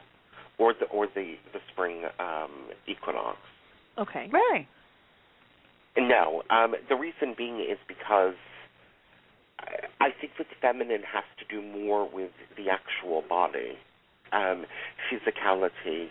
or 0.57 0.73
the 0.73 0.85
or 0.85 1.07
the 1.07 1.37
the 1.53 1.59
spring 1.71 2.03
um, 2.19 2.71
equinox. 2.87 3.37
Okay. 3.97 4.29
Really? 4.31 4.67
No, 5.95 6.41
um, 6.49 6.73
the 6.89 6.95
reason 6.95 7.35
being 7.37 7.59
is 7.59 7.77
because 7.87 8.33
I, 9.99 10.09
think 10.19 10.33
that 10.37 10.47
feminine 10.61 11.03
has 11.11 11.23
to 11.39 11.45
do 11.49 11.61
more 11.61 12.09
with 12.09 12.31
the 12.57 12.69
actual 12.69 13.23
body, 13.27 13.77
um, 14.31 14.65
physicality, 15.11 16.07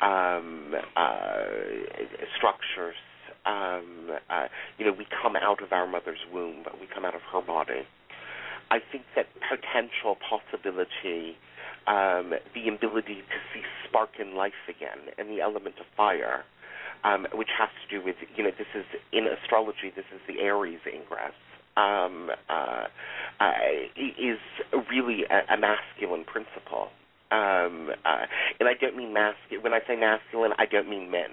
um, 0.00 0.74
uh, 0.96 1.44
structures. 2.36 2.96
Um, 3.46 4.10
uh, 4.28 4.48
you 4.78 4.84
know, 4.84 4.92
we 4.92 5.06
come 5.22 5.36
out 5.36 5.62
of 5.62 5.72
our 5.72 5.86
mother's 5.86 6.24
womb, 6.32 6.62
but 6.64 6.80
we 6.80 6.86
come 6.92 7.04
out 7.04 7.14
of 7.14 7.22
her 7.32 7.40
body. 7.40 7.86
I 8.70 8.78
think 8.92 9.04
that 9.16 9.26
potential 9.48 10.16
possibility, 10.20 11.36
um, 11.86 12.34
the 12.54 12.68
ability 12.68 13.24
to 13.24 13.38
see 13.54 13.62
spark 13.88 14.20
in 14.20 14.36
life 14.36 14.68
again, 14.68 15.14
and 15.16 15.30
the 15.30 15.40
element 15.40 15.76
of 15.80 15.86
fire, 15.96 16.44
um, 17.04 17.26
which 17.32 17.48
has 17.56 17.70
to 17.82 17.98
do 17.98 18.04
with, 18.04 18.16
you 18.36 18.44
know, 18.44 18.50
this 18.50 18.68
is 18.74 18.84
in 19.12 19.26
astrology, 19.26 19.90
this 19.94 20.04
is 20.12 20.20
the 20.28 20.40
Aries 20.40 20.80
ingress, 20.84 21.32
um, 21.78 22.30
uh, 22.48 22.84
uh, 23.40 23.52
is 23.96 24.38
really 24.90 25.24
a, 25.30 25.54
a 25.54 25.56
masculine 25.56 26.24
principle. 26.24 26.88
Um, 27.30 27.90
uh, 28.04 28.24
and 28.58 28.68
I 28.68 28.74
don't 28.80 28.96
mean 28.96 29.12
masculine. 29.12 29.62
When 29.62 29.74
I 29.74 29.80
say 29.86 29.96
masculine, 29.96 30.52
I 30.58 30.66
don't 30.66 30.88
mean 30.88 31.10
men. 31.10 31.30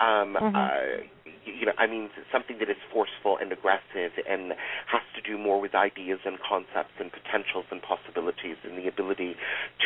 Um, 0.00 0.36
Mhm. 0.36 0.54
uh, 0.54 1.04
you 1.44 1.66
know, 1.66 1.72
I 1.78 1.86
mean 1.86 2.10
something 2.30 2.58
that 2.58 2.70
is 2.70 2.76
forceful 2.92 3.36
and 3.38 3.52
aggressive 3.52 4.12
and 4.28 4.54
has 4.86 5.02
to 5.14 5.20
do 5.22 5.38
more 5.38 5.60
with 5.60 5.74
ideas 5.74 6.20
and 6.24 6.38
concepts 6.40 6.94
and 6.98 7.10
potentials 7.10 7.66
and 7.70 7.82
possibilities 7.82 8.56
and 8.64 8.78
the 8.78 8.88
ability 8.88 9.36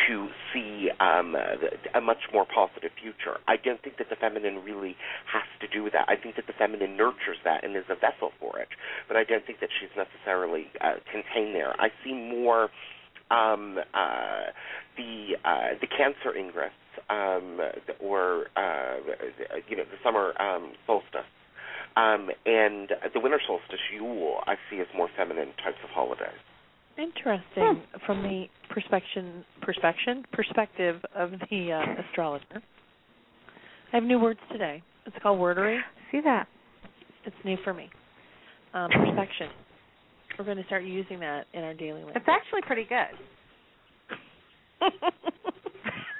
to 0.07 0.29
see 0.53 0.89
um, 0.99 1.35
a 1.35 2.01
much 2.01 2.29
more 2.33 2.45
positive 2.45 2.91
future. 3.01 3.37
I 3.47 3.57
don't 3.57 3.81
think 3.81 3.97
that 3.97 4.09
the 4.09 4.15
feminine 4.15 4.63
really 4.63 4.95
has 5.31 5.45
to 5.61 5.67
do 5.67 5.83
with 5.83 5.93
that. 5.93 6.05
I 6.07 6.15
think 6.15 6.35
that 6.35 6.47
the 6.47 6.53
feminine 6.53 6.97
nurtures 6.97 7.37
that 7.43 7.63
and 7.63 7.75
is 7.75 7.85
a 7.89 7.95
vessel 7.95 8.31
for 8.39 8.59
it, 8.59 8.69
but 9.07 9.17
I 9.17 9.23
don't 9.23 9.45
think 9.45 9.59
that 9.59 9.69
she's 9.79 9.93
necessarily 9.97 10.67
uh, 10.81 10.95
contained 11.11 11.55
there. 11.55 11.73
I 11.79 11.89
see 12.03 12.13
more 12.13 12.69
um, 13.31 13.77
uh, 13.93 14.51
the 14.97 15.37
uh, 15.43 15.69
the 15.81 15.87
Cancer 15.87 16.35
ingress 16.37 16.71
um, 17.09 17.59
or 17.99 18.47
uh, 18.55 18.97
you 19.67 19.77
know 19.77 19.83
the 19.83 19.97
summer 20.03 20.39
um, 20.41 20.73
solstice 20.85 21.21
um, 21.95 22.29
and 22.45 22.89
the 23.13 23.19
winter 23.19 23.39
solstice 23.45 23.79
Yule 23.93 24.39
I 24.45 24.55
see 24.69 24.79
as 24.79 24.87
more 24.95 25.09
feminine 25.17 25.49
types 25.63 25.77
of 25.83 25.89
holidays. 25.89 26.39
Interesting 26.97 27.83
from 28.05 28.23
the 28.23 28.45
perspection 28.69 29.45
perspection 29.61 30.23
perspective 30.31 31.01
of 31.15 31.31
the 31.49 31.71
uh, 31.71 32.01
astrologer. 32.01 32.61
I 33.93 33.97
have 33.97 34.03
new 34.03 34.19
words 34.19 34.39
today. 34.51 34.81
It's 35.05 35.15
called 35.21 35.39
wordery. 35.39 35.79
See 36.11 36.21
that? 36.23 36.47
It's 37.25 37.35
new 37.45 37.57
for 37.63 37.73
me. 37.73 37.89
Um, 38.73 38.89
perspection. 38.91 39.49
We're 40.37 40.45
going 40.45 40.57
to 40.57 40.65
start 40.65 40.83
using 40.83 41.19
that 41.21 41.45
in 41.53 41.63
our 41.63 41.73
daily 41.73 42.03
language. 42.03 42.15
It's 42.15 42.27
actually 42.27 42.61
pretty 42.61 42.85
good. 42.87 43.17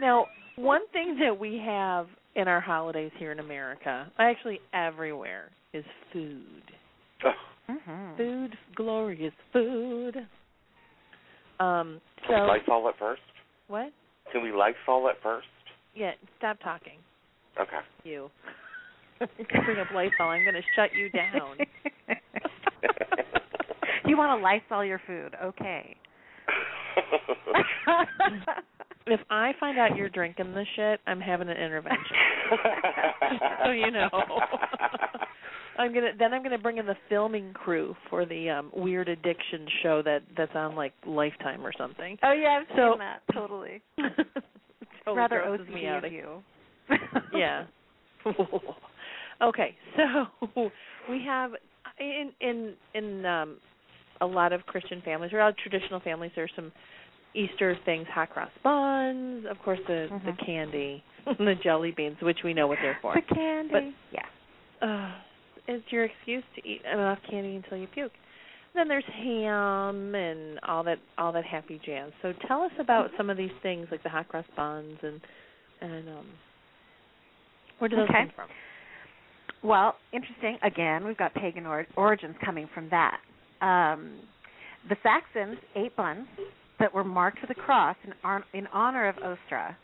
now, 0.02 0.26
one 0.56 0.82
thing 0.92 1.18
that 1.20 1.38
we 1.40 1.62
have 1.64 2.08
in 2.36 2.48
our 2.48 2.60
holidays 2.60 3.12
here 3.18 3.32
in 3.32 3.40
America, 3.40 4.12
actually 4.18 4.60
everywhere, 4.74 5.50
is 5.74 5.84
food. 6.14 6.64
Ugh. 7.26 7.34
Mhm. 7.70 8.18
Food, 8.18 8.58
glorious 8.76 9.34
food. 9.52 10.16
Um, 11.60 12.00
so 12.28 12.34
Can 12.34 12.44
we 12.44 12.48
Lysol 12.50 12.88
it 12.90 12.96
first? 12.98 13.22
what? 13.68 13.92
Can 14.32 14.42
we 14.44 14.52
Lysol 14.52 15.08
it 15.10 15.18
first? 15.22 15.48
Yeah, 15.96 16.12
stop 16.38 16.60
talking, 16.64 17.00
Okay. 17.60 17.80
you. 18.04 18.30
you 19.22 19.46
bring 19.66 19.80
up 19.80 19.88
Lysol, 19.94 20.28
I'm 20.30 20.44
going 20.44 20.56
to 20.56 20.62
shut 20.76 20.94
you 20.96 21.10
down. 21.10 21.58
you 24.08 24.18
want 24.18 24.38
to 24.40 24.44
Lysol 24.44 24.86
your 24.86 25.02
food? 25.08 25.36
Okay. 25.44 25.96
if 29.08 29.20
I 29.30 29.52
find 29.60 29.78
out 29.78 29.96
you're 29.96 30.10
drinking 30.10 30.54
this 30.54 30.68
shit, 30.76 31.00
I'm 31.08 31.20
having 31.22 31.50
an 31.50 31.58
intervention. 31.58 32.02
so 33.66 33.72
you 33.72 33.92
know. 33.92 34.10
I'm 35.80 35.94
gonna 35.94 36.10
then 36.18 36.34
I'm 36.34 36.42
gonna 36.42 36.58
bring 36.58 36.80
in 36.80 36.88
the 36.88 36.96
filming 37.08 37.54
crew 37.54 37.96
for 38.10 38.26
the 38.26 38.50
um 38.50 38.72
weird 38.76 39.10
addiction 39.10 39.68
show 39.84 40.02
that 40.04 40.24
that's 40.36 40.56
on 40.56 40.76
like 40.76 40.94
Lifetime 41.06 41.64
or 41.66 41.72
something. 41.78 42.18
oh 42.24 42.34
yeah, 42.34 42.60
I've 42.62 42.68
So- 42.76 42.94
seen 42.94 43.00
that 43.00 43.22
totally. 43.34 43.82
totally 44.00 44.26
Rather 45.18 45.42
grosses 45.46 45.68
me 45.74 45.86
out. 45.86 46.04
Of 46.04 46.12
you. 46.12 46.42
yeah. 47.34 47.64
okay, 49.42 49.76
so 49.96 50.26
we 51.10 51.24
have 51.26 51.52
in 52.00 52.32
in 52.42 52.74
in 52.96 53.26
um 53.26 53.58
a 54.22 54.26
lot 54.26 54.54
of 54.54 54.66
Christian 54.66 55.02
families 55.04 55.32
or 55.34 55.40
a 55.40 55.44
lot 55.44 55.50
of 55.50 55.58
traditional 55.58 56.00
families 56.00 56.32
there's 56.36 56.52
some 56.56 56.72
Easter 57.36 57.78
things, 57.86 58.08
hot 58.12 58.30
cross 58.32 58.50
buns, 58.64 59.46
of 59.50 59.58
course 59.60 59.80
the 59.88 60.08
the 60.26 60.32
Mhm. 60.32 60.46
candy, 60.46 61.04
the 61.38 61.56
jelly 61.64 61.92
beans, 61.92 62.18
which 62.22 62.40
we 62.44 62.54
know 62.54 62.68
what 62.68 62.80
they're 62.82 62.98
for. 63.02 63.14
The 63.16 63.22
candy. 63.36 63.72
But- 63.72 63.84
yeah. 64.12 64.88
uh, 64.88 65.12
it's 65.68 65.92
your 65.92 66.06
excuse 66.06 66.44
to 66.56 66.68
eat 66.68 66.82
enough 66.92 67.20
candy 67.30 67.56
until 67.58 67.78
you 67.78 67.88
puke. 67.88 68.14
Then 68.74 68.88
there's 68.88 69.04
ham 69.06 70.16
and 70.16 70.60
all 70.68 70.84
that 70.84 71.00
all 71.18 71.32
that 71.34 71.44
happy 71.46 71.80
jazz. 71.86 72.12
So 72.22 72.32
tell 72.48 72.62
us 72.62 72.72
about 72.80 73.10
some 73.18 73.30
of 73.30 73.38
these 73.38 73.52
things 73.62 73.88
like 73.92 74.02
the 74.04 74.10
hot 74.10 74.28
cross 74.30 74.46
buns 74.56 74.98
and 75.04 75.20
and 75.82 76.08
um 76.10 76.26
where 77.80 77.90
do 77.90 77.96
those 77.98 78.10
Okay. 78.10 78.20
come 78.24 78.32
from? 78.36 78.48
Well, 79.64 79.96
interesting. 80.14 80.58
Again, 80.64 81.06
we've 81.06 81.18
got 81.18 81.34
pagan 81.34 81.66
or- 81.66 81.88
origins 81.96 82.36
coming 82.44 82.68
from 82.74 82.90
that. 82.90 83.20
Um, 83.62 84.20
the 84.90 84.96
Saxons 85.04 85.58
ate 85.76 85.96
buns 85.96 86.28
that 86.80 86.94
were 86.94 87.04
marked 87.04 87.40
with 87.42 87.50
a 87.50 87.60
cross 87.60 87.96
in, 88.04 88.14
in 88.58 88.68
honor 88.68 89.08
of 89.08 89.16
Ostra. 89.18 89.76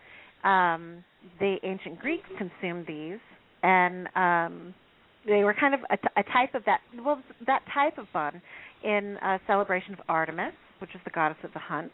Um, 0.43 1.03
the 1.39 1.57
ancient 1.63 1.99
Greeks 1.99 2.27
consumed 2.37 2.85
these, 2.87 3.19
and 3.63 4.07
um, 4.15 4.73
they 5.25 5.43
were 5.43 5.55
kind 5.57 5.73
of 5.73 5.79
a, 5.89 5.97
t- 5.97 6.03
a 6.17 6.23
type 6.23 6.53
of 6.53 6.63
that. 6.65 6.81
Well, 7.03 7.21
that 7.47 7.61
type 7.73 7.97
of 7.97 8.05
bun 8.13 8.41
in 8.83 9.17
uh, 9.23 9.37
celebration 9.47 9.93
of 9.93 9.99
Artemis, 10.09 10.53
which 10.79 10.91
is 10.93 11.01
the 11.05 11.11
goddess 11.11 11.37
of 11.43 11.53
the 11.53 11.59
hunt. 11.59 11.91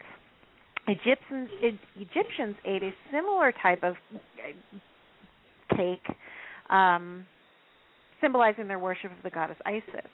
Egyptians, 0.88 1.48
Egyptians 1.96 2.56
ate 2.64 2.82
a 2.82 2.90
similar 3.12 3.52
type 3.62 3.82
of 3.84 3.94
uh, 4.14 5.76
cake 5.76 6.16
um, 6.70 7.26
symbolizing 8.20 8.66
their 8.66 8.78
worship 8.78 9.10
of 9.16 9.22
the 9.22 9.30
goddess 9.30 9.56
Isis. 9.64 10.10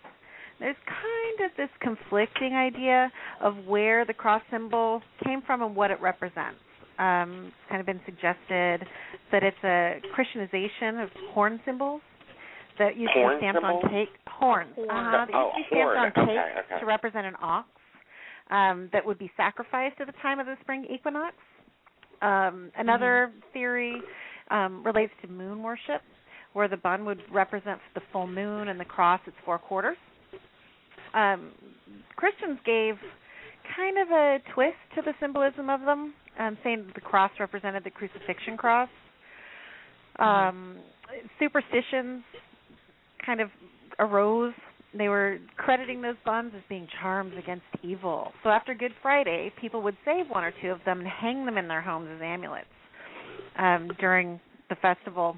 There's 0.59 0.77
kind 0.87 1.51
of 1.51 1.57
this 1.57 1.69
conflicting 1.81 2.55
idea 2.55 3.11
of 3.41 3.55
where 3.67 4.05
the 4.05 4.15
cross 4.15 4.43
symbol 4.51 5.03
came 5.25 5.43
from 5.43 5.63
and 5.63 5.77
what 5.77 5.91
it 5.91 6.01
represents. 6.01 6.59
Um, 6.99 7.47
it's 7.49 7.69
kind 7.69 7.81
of 7.81 7.87
been 7.87 8.01
suggested 8.07 8.87
that 9.33 9.43
it's 9.43 9.63
a 9.65 10.01
Christianization 10.15 10.99
of 11.01 11.11
horn 11.35 11.61
symbols 11.67 12.01
that 12.79 12.97
used 12.97 13.13
to 13.15 13.29
be 13.29 13.37
stamped 13.39 13.61
symbols? 13.61 13.83
on 13.85 13.91
cake. 13.91 14.09
Horns. 14.29 14.73
Horn. 14.75 14.89
Uh-huh. 14.91 15.27
They 15.27 15.33
Oh, 15.35 15.53
used 15.57 15.69
to 15.69 15.75
be 15.75 15.81
stamped 15.81 16.17
horn. 16.17 16.27
on 16.27 16.27
cake 16.27 16.39
Okay, 16.39 16.61
okay. 16.75 16.81
to 16.81 16.87
represent 16.87 17.27
an 17.27 17.35
ox 17.43 17.69
um, 18.51 18.89
that 18.93 19.05
would 19.05 19.19
be 19.19 19.31
sacrificed 19.37 20.01
at 20.01 20.07
the 20.07 20.15
time 20.23 20.41
of 20.41 20.47
the 20.47 20.57
spring 20.63 20.87
equinox. 20.91 21.35
Um, 22.23 22.71
another 22.79 23.31
theory 23.53 24.01
um, 24.51 24.83
relates 24.85 25.13
to 25.21 25.29
moon 25.29 25.63
worship, 25.63 26.01
where 26.55 26.67
the 26.69 26.79
bun 26.79 27.05
would 27.05 27.21
represent 27.31 27.79
the 27.95 28.01
full 28.11 28.27
moon 28.27 28.69
and 28.69 28.81
the 28.81 28.85
cross 28.87 29.21
its 29.27 29.37
four 29.45 29.59
quarters. 29.59 29.99
Um, 31.15 31.53
Christians 32.17 32.59
gave 32.65 32.95
kind 33.77 33.99
of 33.99 34.09
a 34.11 34.39
twist 34.55 34.77
to 34.95 35.03
the 35.03 35.13
symbolism 35.21 35.71
of 35.71 35.81
them, 35.81 36.15
um, 36.39 36.57
saying 36.63 36.85
that 36.87 36.95
the 36.95 37.01
cross 37.01 37.31
represented 37.39 37.85
the 37.85 37.91
crucifixion 37.91 38.57
cross. 38.57 38.89
Um, 40.19 40.79
superstitions 41.39 42.23
kind 43.25 43.41
of 43.41 43.51
arose. 43.99 44.55
They 44.97 45.09
were 45.09 45.39
crediting 45.57 46.01
those 46.01 46.17
buns 46.25 46.53
as 46.57 46.63
being 46.69 46.89
charms 47.01 47.35
against 47.39 47.65
evil. 47.83 48.33
So 48.43 48.51
after 48.51 48.75
Good 48.75 48.93
Friday, 49.03 49.53
people 49.61 49.83
would 49.83 49.97
save 50.05 50.31
one 50.31 50.45
or 50.45 50.53
two 50.63 50.69
of 50.69 50.79
them 50.87 51.01
and 51.01 51.09
hang 51.09 51.45
them 51.45 51.59
in 51.59 51.69
their 51.69 51.83
homes 51.83 52.09
as 52.15 52.23
amulets 52.23 52.67
um, 53.59 53.91
during 54.01 54.41
the 54.71 54.77
festival. 54.77 55.37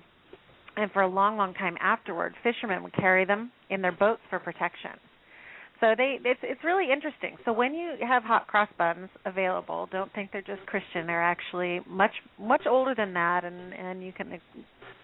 And 0.77 0.93
for 0.93 1.03
a 1.03 1.09
long, 1.09 1.37
long 1.37 1.55
time 1.55 1.77
afterward, 1.81 2.35
fishermen 2.45 2.85
would 2.85 2.95
carry 2.95 3.25
them 3.25 3.51
in 3.69 3.83
their 3.83 3.91
boats 3.91 4.21
for 4.31 4.39
protection. 4.39 4.93
So 5.81 5.95
they 5.97 6.19
it's 6.25 6.41
it's 6.43 6.63
really 6.65 6.91
interesting. 6.93 7.37
So 7.45 7.53
when 7.53 7.73
you 7.75 7.95
have 8.07 8.25
hot 8.25 8.47
cross 8.49 8.69
buns 8.79 9.09
available, 9.25 9.89
don't 9.93 10.13
think 10.13 10.31
they're 10.33 10.43
just 10.43 10.65
Christian. 10.67 11.07
They're 11.07 11.23
actually 11.23 11.81
much 11.89 12.11
much 12.39 12.63
older 12.67 12.95
than 12.95 13.15
that, 13.15 13.45
and 13.45 13.73
and 13.75 14.03
you 14.05 14.13
can 14.13 14.41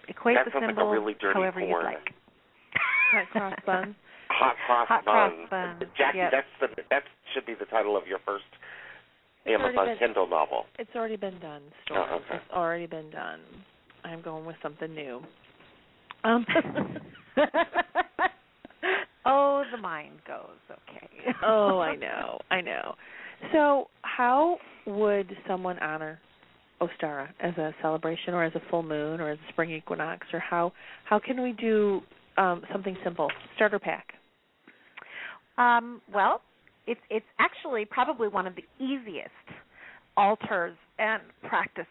equate 0.09 0.35
that 0.35 0.45
the 0.45 0.51
sounds 0.51 0.65
symbol 0.67 0.87
like 0.89 0.99
really 0.99 1.13
dirty 1.19 1.33
however 1.39 1.61
porn. 1.61 1.69
you'd 1.69 1.83
like. 1.83 2.13
Hot 3.11 3.29
cross 3.31 3.53
bun. 3.65 3.95
Hot 4.29 4.55
cross 4.65 4.87
Hot 4.89 5.05
buns. 5.05 5.47
cross 5.47 5.77
buns, 5.79 5.91
Jacki, 5.97 6.15
yep. 6.17 6.31
that's 6.31 6.47
the 6.59 6.81
that 6.89 7.03
should 7.33 7.45
be 7.45 7.53
the 7.57 7.65
title 7.65 7.95
of 7.95 8.05
your 8.07 8.19
first 8.25 8.43
It's 9.45 9.53
Amazon 9.61 9.85
been- 9.85 9.97
Kindle 9.97 10.27
novel. 10.27 10.65
It's 10.77 10.89
already 10.95 11.15
been 11.15 11.39
done. 11.39 11.61
Storm. 11.85 12.05
Oh, 12.11 12.15
okay. 12.15 12.35
It's 12.35 12.51
already 12.53 12.87
been 12.87 13.09
done. 13.11 13.39
I'm 14.03 14.21
going 14.21 14.45
with 14.45 14.57
something 14.61 14.93
new. 14.93 15.21
Um, 16.25 16.45
oh, 19.25 19.63
the 19.71 19.77
mind 19.77 20.19
goes. 20.27 20.57
Okay. 20.71 21.33
oh, 21.45 21.79
I 21.79 21.95
know, 21.95 22.39
I 22.51 22.61
know. 22.61 22.95
So, 23.51 23.89
how 24.01 24.57
would 24.85 25.35
someone 25.47 25.77
honor 25.79 26.19
Ostara 26.81 27.27
as 27.39 27.55
a 27.57 27.73
celebration, 27.81 28.33
or 28.33 28.43
as 28.43 28.53
a 28.55 28.61
full 28.69 28.83
moon, 28.83 29.19
or 29.19 29.29
as 29.29 29.39
a 29.47 29.51
spring 29.51 29.71
equinox, 29.71 30.27
or 30.33 30.39
how 30.39 30.73
how 31.05 31.19
can 31.19 31.41
we 31.41 31.53
do 31.53 32.01
um, 32.37 32.63
something 32.71 32.97
simple, 33.03 33.29
starter 33.55 33.79
pack? 33.79 34.07
Um, 35.57 36.01
well, 36.13 36.41
it's 36.87 36.99
it's 37.09 37.25
actually 37.39 37.85
probably 37.85 38.27
one 38.27 38.47
of 38.47 38.53
the 38.55 38.63
easiest 38.83 39.29
altars 40.17 40.75
and 40.99 41.21
practice. 41.47 41.85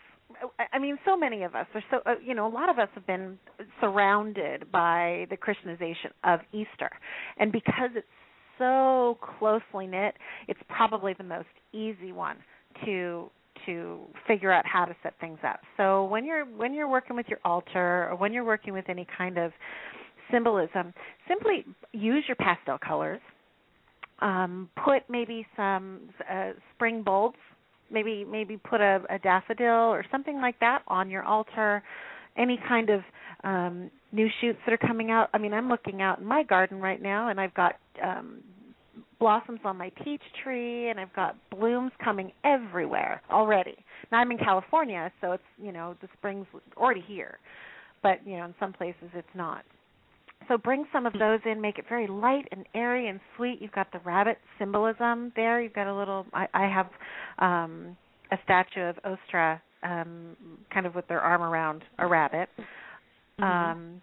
I- 0.72 0.79
mean, 0.79 0.99
so 1.05 1.16
many 1.16 1.43
of 1.43 1.55
us 1.55 1.66
are 1.75 1.83
so 1.91 2.01
uh, 2.07 2.14
you 2.22 2.35
know 2.35 2.47
a 2.47 2.49
lot 2.53 2.68
of 2.68 2.79
us 2.79 2.89
have 2.95 3.07
been 3.07 3.39
surrounded 3.81 4.70
by 4.70 5.27
the 5.31 5.37
Christianization 5.37 6.11
of 6.25 6.41
Easter, 6.53 6.91
and 7.39 7.53
because 7.53 7.91
it's 7.95 8.07
so 8.59 9.18
closely 9.39 9.87
knit, 9.87 10.14
it's 10.49 10.61
probably 10.68 11.14
the 11.14 11.25
most 11.25 11.49
easy 11.72 12.12
one 12.12 12.37
to 12.85 13.31
to 13.66 14.01
figure 14.27 14.51
out 14.51 14.66
how 14.66 14.85
to 14.85 14.95
set 15.03 15.14
things 15.20 15.39
up. 15.47 15.61
So 15.77 16.05
when 16.05 16.25
you're 16.25 16.45
when 16.45 16.75
you're 16.75 16.89
working 16.89 17.16
with 17.16 17.27
your 17.29 17.41
altar 17.45 18.09
or 18.11 18.16
when 18.16 18.33
you're 18.33 18.45
working 18.45 18.72
with 18.72 18.89
any 18.89 19.07
kind 19.16 19.39
of 19.39 19.53
symbolism, 20.31 20.93
simply 21.29 21.64
use 21.93 22.25
your 22.27 22.37
pastel 22.37 22.79
colors 22.79 23.20
um, 24.20 24.68
put 24.85 25.03
maybe 25.09 25.47
some 25.57 26.01
uh, 26.31 26.51
spring 26.75 27.03
bulbs, 27.03 27.37
maybe 27.91 28.24
maybe 28.24 28.57
put 28.57 28.80
a, 28.80 29.03
a 29.11 29.18
daffodil 29.18 29.66
or 29.66 30.05
something 30.11 30.41
like 30.41 30.59
that 30.61 30.82
on 30.89 31.11
your 31.11 31.24
altar. 31.24 31.82
Any 32.37 32.59
kind 32.68 32.91
of 32.91 33.01
um, 33.45 33.91
new 34.11 34.28
shoots 34.41 34.59
that 34.66 34.72
are 34.72 34.89
coming 34.89 35.11
out. 35.11 35.28
I 35.32 35.39
mean, 35.39 35.53
I'm 35.53 35.68
looking 35.68 36.03
out 36.03 36.18
in 36.18 36.24
my 36.24 36.43
garden 36.43 36.80
right 36.80 37.01
now, 37.01 37.28
and 37.28 37.41
I've 37.41 37.55
got 37.55 37.74
um, 38.03 38.41
blossoms 39.18 39.61
on 39.64 39.76
my 39.76 39.91
peach 40.03 40.22
tree, 40.43 40.91
and 40.91 40.99
I've 40.99 41.14
got 41.14 41.37
blooms 41.51 41.93
coming 42.03 42.32
everywhere 42.45 43.22
already. 43.30 43.76
Now 44.11 44.18
I'm 44.18 44.30
in 44.30 44.39
California, 44.39 45.12
so 45.20 45.32
it's 45.32 45.43
you 45.62 45.72
know 45.72 45.97
the 46.01 46.09
spring's 46.16 46.47
already 46.76 47.05
here, 47.07 47.39
but 48.03 48.26
you 48.26 48.37
know 48.37 48.47
in 48.47 48.55
some 48.59 48.72
places 48.72 49.09
it's 49.14 49.26
not. 49.35 49.64
So 50.49 50.59
bring 50.59 50.84
some 50.92 51.07
of 51.07 51.12
those 51.14 51.40
in, 51.45 51.61
make 51.61 51.78
it 51.78 51.84
very 51.88 52.07
light 52.07 52.47
and 52.53 52.64
airy 52.74 53.09
and 53.09 53.20
sweet. 53.36 53.59
You've 53.61 53.72
got 53.72 53.90
the 53.92 54.01
rabbit 54.01 54.38
symbolism 54.59 55.32
there. 55.36 55.61
You've 55.61 55.74
got 55.74 55.86
a 55.86 55.97
little. 55.97 56.26
I, 56.32 56.47
I 56.55 56.66
have 56.66 56.88
um, 57.38 57.97
a 58.30 58.36
statue 58.45 58.82
of 58.82 58.97
Ostra, 59.05 59.61
um, 59.82 60.36
kind 60.72 60.86
of 60.86 60.95
with 60.95 61.07
their 61.09 61.20
arm 61.20 61.42
around 61.42 61.82
a 61.99 62.07
rabbit. 62.07 62.49
Um, 63.38 64.01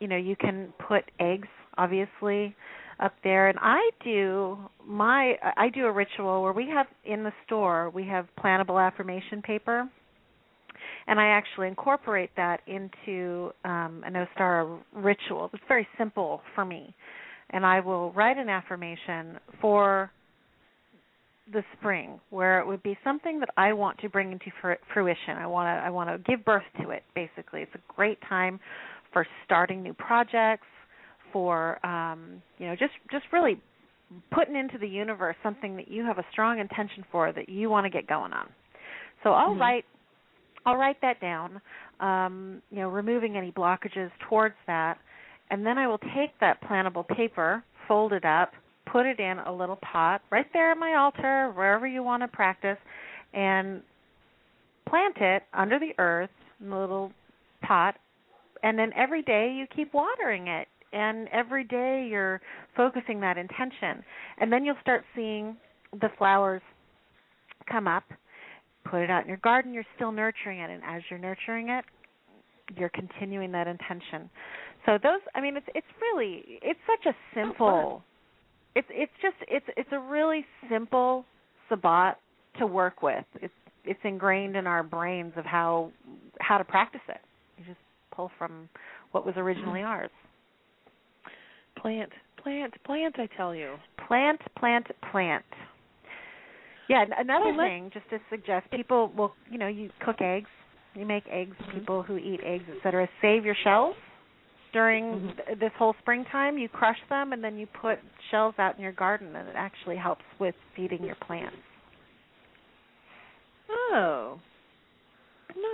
you 0.00 0.08
know, 0.08 0.16
you 0.16 0.36
can 0.36 0.72
put 0.86 1.04
eggs, 1.20 1.48
obviously, 1.78 2.54
up 3.00 3.14
there. 3.22 3.48
And 3.48 3.58
I 3.60 3.90
do 4.02 4.58
my. 4.86 5.34
I 5.56 5.68
do 5.68 5.86
a 5.86 5.92
ritual 5.92 6.42
where 6.42 6.52
we 6.52 6.68
have 6.68 6.86
in 7.04 7.24
the 7.24 7.32
store 7.46 7.90
we 7.90 8.06
have 8.06 8.26
plantable 8.42 8.84
affirmation 8.84 9.42
paper 9.42 9.88
and 11.06 11.20
I 11.20 11.26
actually 11.26 11.68
incorporate 11.68 12.30
that 12.36 12.60
into 12.66 13.52
um, 13.64 14.02
an 14.06 14.14
Ostara 14.14 14.78
ritual. 14.94 15.50
It's 15.52 15.62
very 15.68 15.86
simple 15.98 16.42
for 16.54 16.64
me, 16.64 16.94
and 17.50 17.64
I 17.64 17.80
will 17.80 18.12
write 18.12 18.36
an 18.36 18.48
affirmation 18.48 19.38
for 19.60 20.10
the 21.52 21.62
spring, 21.78 22.20
where 22.30 22.58
it 22.60 22.66
would 22.66 22.82
be 22.82 22.96
something 23.04 23.38
that 23.40 23.50
I 23.56 23.74
want 23.74 23.98
to 23.98 24.08
bring 24.08 24.32
into 24.32 24.46
fruition. 24.92 25.36
I 25.36 25.46
want 25.46 25.66
to 25.66 25.86
I 25.86 25.90
want 25.90 26.08
to 26.10 26.18
give 26.30 26.44
birth 26.44 26.64
to 26.80 26.90
it. 26.90 27.02
Basically, 27.14 27.60
it's 27.60 27.74
a 27.74 27.92
great 27.94 28.18
time 28.28 28.58
for 29.12 29.26
starting 29.44 29.82
new 29.82 29.92
projects, 29.92 30.66
for 31.34 31.84
um, 31.84 32.40
you 32.58 32.66
know 32.66 32.74
just 32.74 32.92
just 33.10 33.24
really 33.32 33.60
putting 34.30 34.56
into 34.56 34.78
the 34.78 34.88
universe 34.88 35.36
something 35.42 35.76
that 35.76 35.88
you 35.88 36.04
have 36.04 36.18
a 36.18 36.24
strong 36.30 36.60
intention 36.60 37.04
for 37.10 37.32
that 37.32 37.48
you 37.48 37.68
want 37.68 37.84
to 37.84 37.90
get 37.90 38.06
going 38.06 38.32
on. 38.32 38.48
So 39.22 39.32
I'll 39.32 39.54
Mhm. 39.54 39.60
write 39.60 39.84
I'll 40.66 40.76
write 40.76 41.00
that 41.02 41.20
down, 41.20 41.60
um, 42.00 42.62
you 42.70 42.78
know, 42.78 42.88
removing 42.88 43.36
any 43.36 43.52
blockages 43.52 44.10
towards 44.28 44.54
that, 44.66 44.98
and 45.50 45.64
then 45.64 45.76
I 45.78 45.86
will 45.86 45.98
take 45.98 46.38
that 46.40 46.62
plantable 46.62 47.06
paper, 47.06 47.62
fold 47.86 48.12
it 48.12 48.24
up, 48.24 48.52
put 48.90 49.06
it 49.06 49.20
in 49.20 49.38
a 49.40 49.52
little 49.52 49.78
pot 49.92 50.22
right 50.30 50.46
there 50.52 50.70
at 50.70 50.78
my 50.78 50.94
altar, 50.94 51.52
wherever 51.54 51.86
you 51.86 52.02
want 52.02 52.22
to 52.22 52.28
practice, 52.28 52.78
and 53.34 53.82
plant 54.88 55.16
it 55.20 55.42
under 55.52 55.78
the 55.78 55.92
earth 55.98 56.30
in 56.60 56.72
a 56.72 56.80
little 56.80 57.12
pot, 57.62 57.96
and 58.62 58.78
then 58.78 58.90
every 58.96 59.22
day 59.22 59.54
you 59.54 59.66
keep 59.74 59.92
watering 59.92 60.48
it, 60.48 60.68
and 60.92 61.28
every 61.32 61.64
day 61.64 62.06
you're 62.10 62.40
focusing 62.76 63.20
that 63.20 63.36
intention, 63.36 64.02
and 64.38 64.52
then 64.52 64.64
you'll 64.64 64.76
start 64.80 65.04
seeing 65.14 65.56
the 66.00 66.08
flowers 66.16 66.62
come 67.70 67.86
up 67.86 68.04
put 68.84 69.00
it 69.00 69.10
out 69.10 69.22
in 69.22 69.28
your 69.28 69.38
garden 69.38 69.72
you're 69.72 69.84
still 69.96 70.12
nurturing 70.12 70.60
it 70.60 70.70
and 70.70 70.82
as 70.84 71.02
you're 71.10 71.18
nurturing 71.18 71.68
it 71.68 71.84
you're 72.76 72.90
continuing 72.90 73.52
that 73.52 73.66
intention. 73.66 74.30
So 74.86 74.98
those 75.02 75.20
i 75.34 75.40
mean 75.40 75.56
it's 75.56 75.66
it's 75.74 75.86
really 76.00 76.44
it's 76.62 76.80
such 76.86 77.06
a 77.06 77.16
oh, 77.16 77.34
simple 77.34 78.04
it's 78.74 78.88
it's 78.90 79.12
just 79.22 79.36
it's 79.48 79.66
it's 79.76 79.88
a 79.92 79.98
really 79.98 80.44
simple 80.70 81.24
sabbat 81.68 82.18
to 82.58 82.66
work 82.66 83.02
with. 83.02 83.24
It's 83.40 83.52
it's 83.84 84.00
ingrained 84.02 84.56
in 84.56 84.66
our 84.66 84.82
brains 84.82 85.32
of 85.36 85.44
how 85.44 85.90
how 86.40 86.58
to 86.58 86.64
practice 86.64 87.00
it. 87.08 87.20
You 87.58 87.64
just 87.66 87.78
pull 88.12 88.30
from 88.38 88.68
what 89.12 89.24
was 89.24 89.34
originally 89.36 89.80
mm-hmm. 89.80 89.88
ours. 89.88 90.10
Plant, 91.80 92.10
plant, 92.42 92.74
plant. 92.84 93.16
I 93.18 93.28
tell 93.36 93.54
you. 93.54 93.74
plant 94.08 94.40
plant 94.58 94.86
plant 95.10 95.44
yeah 96.88 97.02
n- 97.02 97.12
another 97.16 97.52
Well, 97.56 97.66
thing 97.66 97.90
just 97.92 98.08
to 98.10 98.18
suggest 98.30 98.70
people 98.70 99.12
will 99.16 99.34
you 99.50 99.58
know 99.58 99.68
you 99.68 99.90
cook 100.04 100.16
eggs 100.20 100.50
you 100.94 101.04
make 101.06 101.24
eggs 101.30 101.56
Mhm. 101.60 101.72
people 101.80 102.02
who 102.02 102.16
eat 102.18 102.40
eggs 102.44 102.64
etc 102.76 103.08
save 103.20 103.44
your 103.44 103.56
shells 103.64 103.96
during 104.72 105.04
Mhm. 105.04 105.46
th- 105.46 105.58
this 105.58 105.72
whole 105.78 105.94
springtime 106.00 106.58
you 106.58 106.68
crush 106.68 106.98
them 107.08 107.32
and 107.32 107.42
then 107.42 107.56
you 107.56 107.66
put 107.66 107.98
shells 108.30 108.54
out 108.58 108.76
in 108.76 108.82
your 108.82 108.92
garden 108.92 109.34
and 109.36 109.48
it 109.48 109.54
actually 109.56 109.96
helps 109.96 110.24
with 110.38 110.54
feeding 110.76 111.02
your 111.04 111.16
plants 111.16 111.56
Oh, 113.96 114.40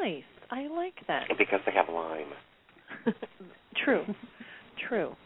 nice. 0.00 0.24
I 0.50 0.66
like 0.68 0.94
that. 1.06 1.26
because 1.38 1.60
they 1.66 1.72
have 1.72 1.88
lime. 1.88 2.32
true, 3.84 4.04
true. 4.88 5.16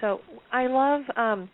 So 0.00 0.20
I 0.52 0.66
love 0.66 1.02
um 1.16 1.48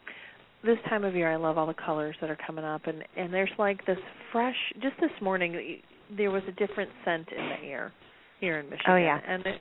this 0.65 0.79
time 0.89 1.05
of 1.05 1.15
year. 1.15 1.31
I 1.31 1.37
love 1.37 1.59
all 1.59 1.67
the 1.67 1.75
colors 1.75 2.17
that 2.21 2.31
are 2.31 2.39
coming 2.47 2.65
up, 2.65 2.87
and 2.87 3.05
and 3.17 3.33
there's 3.33 3.51
like 3.59 3.85
this 3.87 3.99
fresh. 4.33 4.57
Just 4.83 4.95
this 5.01 5.11
morning, 5.21 5.81
there 6.17 6.31
was 6.31 6.43
a 6.49 6.53
different 6.53 6.91
scent 7.05 7.29
in 7.37 7.49
the 7.49 7.69
air 7.69 7.93
here 8.41 8.59
in 8.59 8.67
Michigan. 8.67 8.93
Oh, 8.93 8.97
yeah. 8.97 9.21
and 9.27 9.45
it 9.47 9.61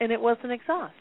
and 0.00 0.12
it 0.12 0.20
wasn't 0.20 0.52
exhaust. 0.52 0.94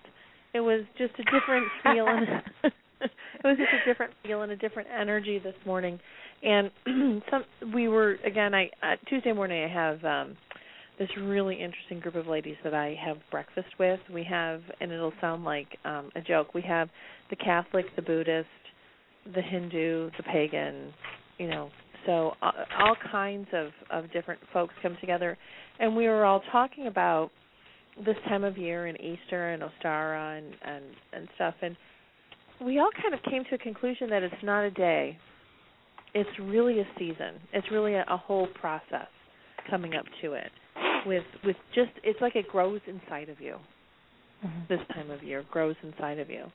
It 0.54 0.62
was 0.62 0.82
just 0.98 1.14
a 1.20 1.24
different 1.24 1.68
feel, 1.84 2.08
and 2.08 2.28
it 3.02 3.12
was 3.44 3.58
just 3.58 3.70
a 3.84 3.90
different 3.90 4.14
feel 4.24 4.42
and 4.42 4.52
a 4.52 4.56
different 4.56 4.88
energy 4.98 5.40
this 5.40 5.56
morning. 5.66 6.00
And 6.44 6.72
some 7.32 7.44
we 7.74 7.88
were 7.88 8.18
again. 8.26 8.54
I 8.54 8.70
uh, 8.82 8.96
Tuesday 9.08 9.34
morning. 9.34 9.64
I 9.64 9.74
have. 9.74 10.04
um 10.04 10.38
this 10.98 11.10
really 11.18 11.56
interesting 11.56 12.00
group 12.00 12.16
of 12.16 12.26
ladies 12.28 12.56
that 12.64 12.74
I 12.74 12.98
have 13.06 13.18
breakfast 13.30 13.68
with. 13.78 14.00
We 14.14 14.24
have, 14.24 14.62
and 14.80 14.94
it'll 14.94 15.12
sound 15.20 15.44
like 15.44 15.68
um, 15.84 16.10
a 16.16 16.22
joke. 16.22 16.54
We 16.54 16.62
have 16.62 16.90
the 17.30 17.36
Catholic, 17.36 17.86
the 17.98 18.02
Buddhist, 18.02 18.48
the 19.34 19.42
Hindu, 19.42 20.12
the 20.18 20.24
pagan, 20.24 20.94
you 21.38 21.48
know. 21.48 21.70
So 22.06 22.34
uh, 22.42 22.52
all 22.80 22.96
kinds 23.12 23.48
of 23.54 23.70
of 23.92 24.12
different 24.12 24.40
folks 24.54 24.74
come 24.82 24.98
together, 25.02 25.38
and 25.80 25.96
we 25.96 26.08
were 26.08 26.26
all 26.26 26.42
talking 26.52 26.88
about 26.88 27.32
this 28.06 28.16
time 28.28 28.44
of 28.44 28.58
year 28.58 28.88
and 28.88 29.00
Easter 29.00 29.54
and 29.54 29.64
Ostara 29.64 30.38
and 30.38 30.54
and 30.66 30.86
and 31.14 31.28
stuff, 31.36 31.56
and 31.62 31.76
we 32.62 32.80
all 32.80 32.90
kind 33.02 33.14
of 33.14 33.20
came 33.30 33.44
to 33.50 33.56
a 33.56 33.58
conclusion 33.58 34.10
that 34.10 34.24
it's 34.24 34.44
not 34.44 34.64
a 34.64 34.72
day. 34.72 35.18
It's 36.14 36.30
really 36.40 36.80
a 36.80 36.88
season. 36.98 37.36
It's 37.52 37.70
really 37.72 37.96
a, 37.96 38.06
a 38.10 38.18
whole 38.18 38.48
process 38.60 39.08
coming 39.70 39.96
up 39.96 40.06
to 40.22 40.34
it 40.34 40.52
with 41.06 41.24
with 41.44 41.56
just 41.74 41.92
it's 42.04 42.20
like 42.22 42.36
it 42.36 42.48
grows 42.48 42.82
inside 42.88 43.30
of 43.30 43.40
you 43.40 43.58
this 44.70 44.80
time 44.94 45.10
of 45.10 45.24
year 45.24 45.44
grows 45.52 45.76
inside 45.84 46.20
of 46.20 46.30
you 46.30 46.46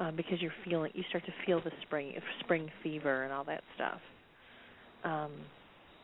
um, 0.00 0.16
because 0.16 0.40
you're 0.40 0.52
feeling 0.64 0.90
you 0.94 1.04
start 1.08 1.24
to 1.26 1.32
feel 1.46 1.60
the 1.62 1.70
spring 1.82 2.14
spring 2.40 2.70
fever 2.82 3.24
and 3.24 3.32
all 3.32 3.44
that 3.44 3.62
stuff. 3.74 4.00
Um, 5.04 5.32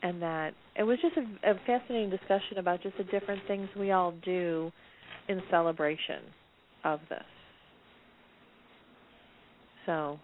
and 0.03 0.21
that 0.23 0.53
it 0.77 0.83
was 0.83 0.99
just 1.03 1.17
a, 1.17 1.51
a 1.51 1.55
fascinating 1.67 2.11
discussion 2.11 2.59
about 2.59 2.83
just 2.83 2.97
the 2.97 3.05
different 3.05 3.43
things 3.47 3.69
we 3.79 3.91
all 3.91 4.15
do 4.25 4.71
in 5.29 5.41
celebration 5.51 6.23
of 6.85 7.01
this. 7.09 7.23
So, 9.87 10.19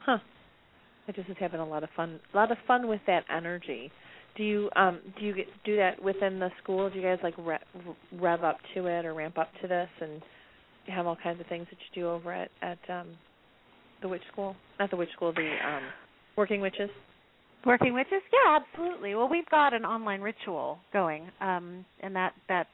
huh. 0.00 0.18
I 1.08 1.12
just 1.12 1.28
was 1.28 1.36
having 1.40 1.60
a 1.60 1.66
lot 1.66 1.82
of 1.82 1.90
fun 1.96 2.20
a 2.32 2.36
lot 2.36 2.52
of 2.52 2.58
fun 2.66 2.86
with 2.86 3.00
that 3.06 3.24
energy. 3.34 3.90
Do 4.36 4.44
you 4.44 4.70
um 4.76 5.00
do 5.18 5.26
you 5.26 5.34
get, 5.34 5.46
do 5.64 5.76
that 5.76 6.02
within 6.02 6.38
the 6.38 6.50
school? 6.62 6.88
Do 6.88 6.96
you 6.96 7.02
guys 7.02 7.18
like 7.22 7.34
rev, 7.38 7.60
rev 8.12 8.44
up 8.44 8.58
to 8.74 8.86
it 8.86 9.04
or 9.04 9.12
ramp 9.12 9.36
up 9.36 9.48
to 9.60 9.68
this 9.68 9.88
and 10.00 10.22
have 10.86 11.06
all 11.06 11.16
kinds 11.22 11.40
of 11.40 11.46
things 11.46 11.66
that 11.70 11.78
you 11.78 12.02
do 12.02 12.08
over 12.08 12.32
at 12.32 12.50
at 12.62 12.78
um 12.88 13.08
the 14.00 14.08
witch 14.08 14.22
school? 14.32 14.56
Not 14.78 14.90
the 14.90 14.96
witch 14.96 15.10
school, 15.14 15.32
the 15.32 15.50
um 15.66 15.82
working 16.36 16.60
witches. 16.60 16.90
Working 17.64 17.94
witches? 17.94 18.22
Yeah, 18.32 18.58
absolutely. 18.60 19.14
Well, 19.14 19.28
we've 19.28 19.48
got 19.48 19.72
an 19.72 19.84
online 19.84 20.20
ritual 20.20 20.78
going, 20.92 21.30
um, 21.40 21.84
and 22.00 22.16
that 22.16 22.32
that's 22.48 22.68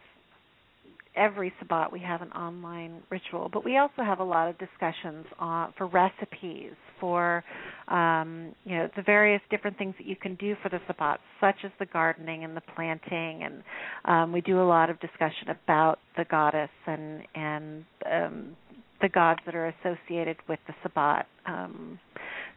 every 1.15 1.53
Sabbat 1.59 1.93
we 1.93 2.01
have 2.01 2.23
an 2.23 2.33
online 2.33 3.03
ritual, 3.11 3.51
but 3.53 3.65
we 3.65 3.77
also 3.77 4.03
have 4.03 4.21
a 4.21 4.25
lot 4.25 4.49
of 4.49 4.57
discussions 4.59 5.27
on, 5.39 5.75
for 5.77 5.87
recipes, 5.87 6.73
for 7.01 7.45
um, 7.89 8.55
you 8.65 8.77
know 8.77 8.89
the 8.97 9.03
various 9.03 9.41
different 9.51 9.79
things 9.79 9.95
that 9.99 10.07
you 10.07 10.17
can 10.17 10.35
do 10.37 10.57
for 10.63 10.69
the 10.69 10.81
Sabbat, 10.87 11.21
such 11.41 11.57
as 11.65 11.71
the 11.79 11.87
gardening 11.87 12.45
and 12.45 12.57
the 12.57 12.63
planting, 12.75 13.43
and 13.43 13.63
um, 14.05 14.33
we 14.33 14.41
do 14.41 14.61
a 14.61 14.65
lot 14.65 14.91
of 14.91 15.01
discussion 15.01 15.49
about 15.49 15.99
the 16.17 16.25
goddess 16.25 16.71
and 16.87 17.23
and 17.35 17.85
um, 18.11 18.57
the 19.01 19.09
gods 19.09 19.41
that 19.47 19.55
are 19.55 19.73
associated 19.83 20.37
with 20.49 20.59
the 20.67 20.75
Sabbat. 20.83 21.27
Um, 21.47 21.99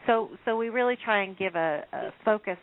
so 0.07 0.29
so 0.45 0.57
we 0.57 0.69
really 0.69 0.97
try 1.03 1.23
and 1.23 1.37
give 1.37 1.55
a, 1.55 1.83
a 1.93 2.11
focused 2.25 2.59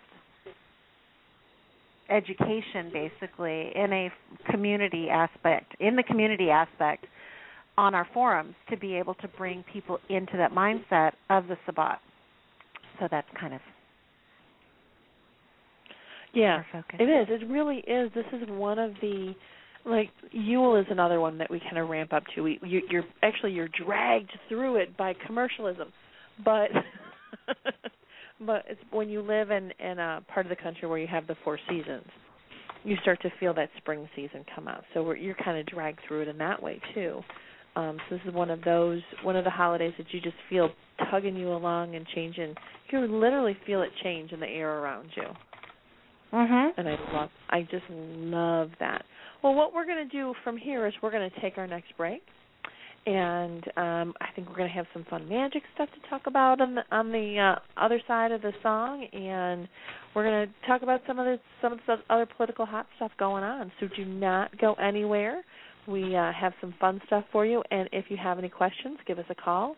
education 2.11 2.91
basically 2.93 3.71
in 3.75 3.93
a 3.93 4.11
community 4.51 5.09
aspect 5.11 5.75
in 5.79 5.95
the 5.95 6.03
community 6.03 6.51
aspect 6.51 7.07
on 7.79 7.95
our 7.95 8.07
forums 8.13 8.55
to 8.69 8.77
be 8.77 8.97
able 8.97 9.15
to 9.15 9.29
bring 9.39 9.65
people 9.73 9.99
into 10.11 10.37
that 10.37 10.53
mindset 10.53 11.13
of 11.31 11.47
the 11.47 11.57
sabbat 11.65 12.01
so 12.99 13.07
that's 13.11 13.29
kind 13.41 13.55
of 13.55 13.61
yeah 16.35 16.63
it 16.99 17.05
is 17.05 17.29
it 17.31 17.49
really 17.49 17.79
is 17.79 18.11
this 18.15 18.27
is 18.33 18.49
one 18.49 18.79
of 18.79 18.93
the 19.01 19.33
like 19.87 20.11
Yule 20.33 20.77
is 20.77 20.87
another 20.91 21.21
one 21.21 21.39
that 21.39 21.51
we 21.51 21.61
kind 21.61 21.79
of 21.79 21.89
ramp 21.89 22.13
up 22.13 22.25
to. 22.35 22.43
We, 22.43 22.59
you, 22.63 22.83
you're 22.91 23.05
actually 23.23 23.53
you're 23.53 23.69
dragged 23.69 24.31
through 24.49 24.77
it 24.77 24.97
by 24.97 25.15
commercialism, 25.27 25.93
but 26.45 26.69
but 28.47 28.65
it's 28.69 28.81
when 28.91 29.09
you 29.09 29.23
live 29.23 29.51
in 29.51 29.73
in 29.79 29.99
a 29.99 30.23
part 30.33 30.47
of 30.47 30.51
the 30.51 30.63
country 30.63 30.89
where 30.89 30.99
you 30.99 31.07
have 31.07 31.27
the 31.27 31.37
four 31.43 31.59
seasons, 31.69 32.05
you 32.85 32.97
start 33.03 33.23
to 33.23 33.31
feel 33.41 33.55
that 33.55 33.71
spring 33.79 34.09
season 34.15 34.45
come 34.55 34.69
out. 34.69 34.85
So 34.95 35.03
we're, 35.03 35.17
you're 35.17 35.37
kind 35.43 35.59
of 35.59 35.67
dragged 35.67 36.01
through 36.07 36.23
it 36.23 36.29
in 36.29 36.39
that 36.39 36.63
way 36.63 36.81
too. 36.95 37.21
Um, 37.77 37.99
so 38.09 38.17
this 38.17 38.25
is 38.27 38.35
one 38.35 38.51
of 38.51 38.63
those 38.65 39.01
one 39.23 39.37
of 39.37 39.45
the 39.45 39.51
holidays 39.51 39.93
that 39.99 40.07
you 40.13 40.21
just 40.21 40.37
feel 40.49 40.71
tugging 41.11 41.37
you 41.37 41.53
along 41.53 41.95
and 41.95 42.07
changing. 42.15 42.55
You 42.91 43.01
literally 43.01 43.57
feel 43.67 43.83
it 43.83 43.91
change 44.03 44.33
in 44.33 44.41
the 44.41 44.49
air 44.49 44.79
around 44.79 45.11
you. 45.17 45.29
Mhm. 46.33 46.73
And 46.77 46.89
I 46.89 46.97
love 47.13 47.31
I 47.51 47.63
just 47.63 47.85
love 47.91 48.71
that. 48.81 49.05
Well, 49.43 49.55
what 49.55 49.73
we're 49.73 49.87
going 49.87 50.09
to 50.09 50.13
do 50.13 50.35
from 50.43 50.57
here 50.57 50.87
is 50.87 50.95
we're 51.01 51.13
going 51.13 51.31
to 51.31 51.41
take 51.41 51.59
our 51.59 51.67
next 51.67 51.97
break 51.97 52.23
and 53.09 53.65
um, 53.79 54.15
I 54.21 54.27
think 54.37 54.49
we're 54.49 54.57
going 54.57 54.69
to 54.69 54.75
have 54.75 54.87
some 54.93 55.07
fun 55.09 55.29
magic 55.29 55.63
stuff 55.75 55.89
to 55.95 56.11
talk 56.11 56.27
about 56.27 56.61
on 56.61 56.75
the 56.75 56.83
on 56.91 57.11
the 57.11 57.39
uh, 57.57 57.83
other 57.83 58.01
side 58.07 58.33
of 58.33 58.43
the 58.43 58.53
song, 58.63 59.07
and 59.13 59.67
we're 60.15 60.25
going 60.25 60.47
to 60.47 60.67
talk 60.67 60.83
about 60.83 61.01
some 61.07 61.19
of 61.19 61.25
the 61.25 61.39
some 61.63 61.73
of 61.73 61.79
the 61.87 61.97
other 62.11 62.27
political 62.27 62.67
hot 62.67 62.87
stuff 62.97 63.11
going 63.19 63.45
on. 63.45 63.73
So 63.81 63.89
do 63.97 64.05
not 64.05 64.59
go 64.59 64.75
anywhere. 64.75 65.43
We 65.89 66.15
uh, 66.15 66.33
have 66.33 66.53
some 66.61 66.75
fun 66.79 67.01
stuff 67.07 67.25
for 67.33 67.47
you, 67.47 67.63
and 67.71 67.89
if 67.93 68.07
you 68.09 68.17
have 68.23 68.39
any 68.39 68.49
questions, 68.49 68.99
give 69.07 69.19
us 69.19 69.25
a 69.31 69.35
call 69.35 69.77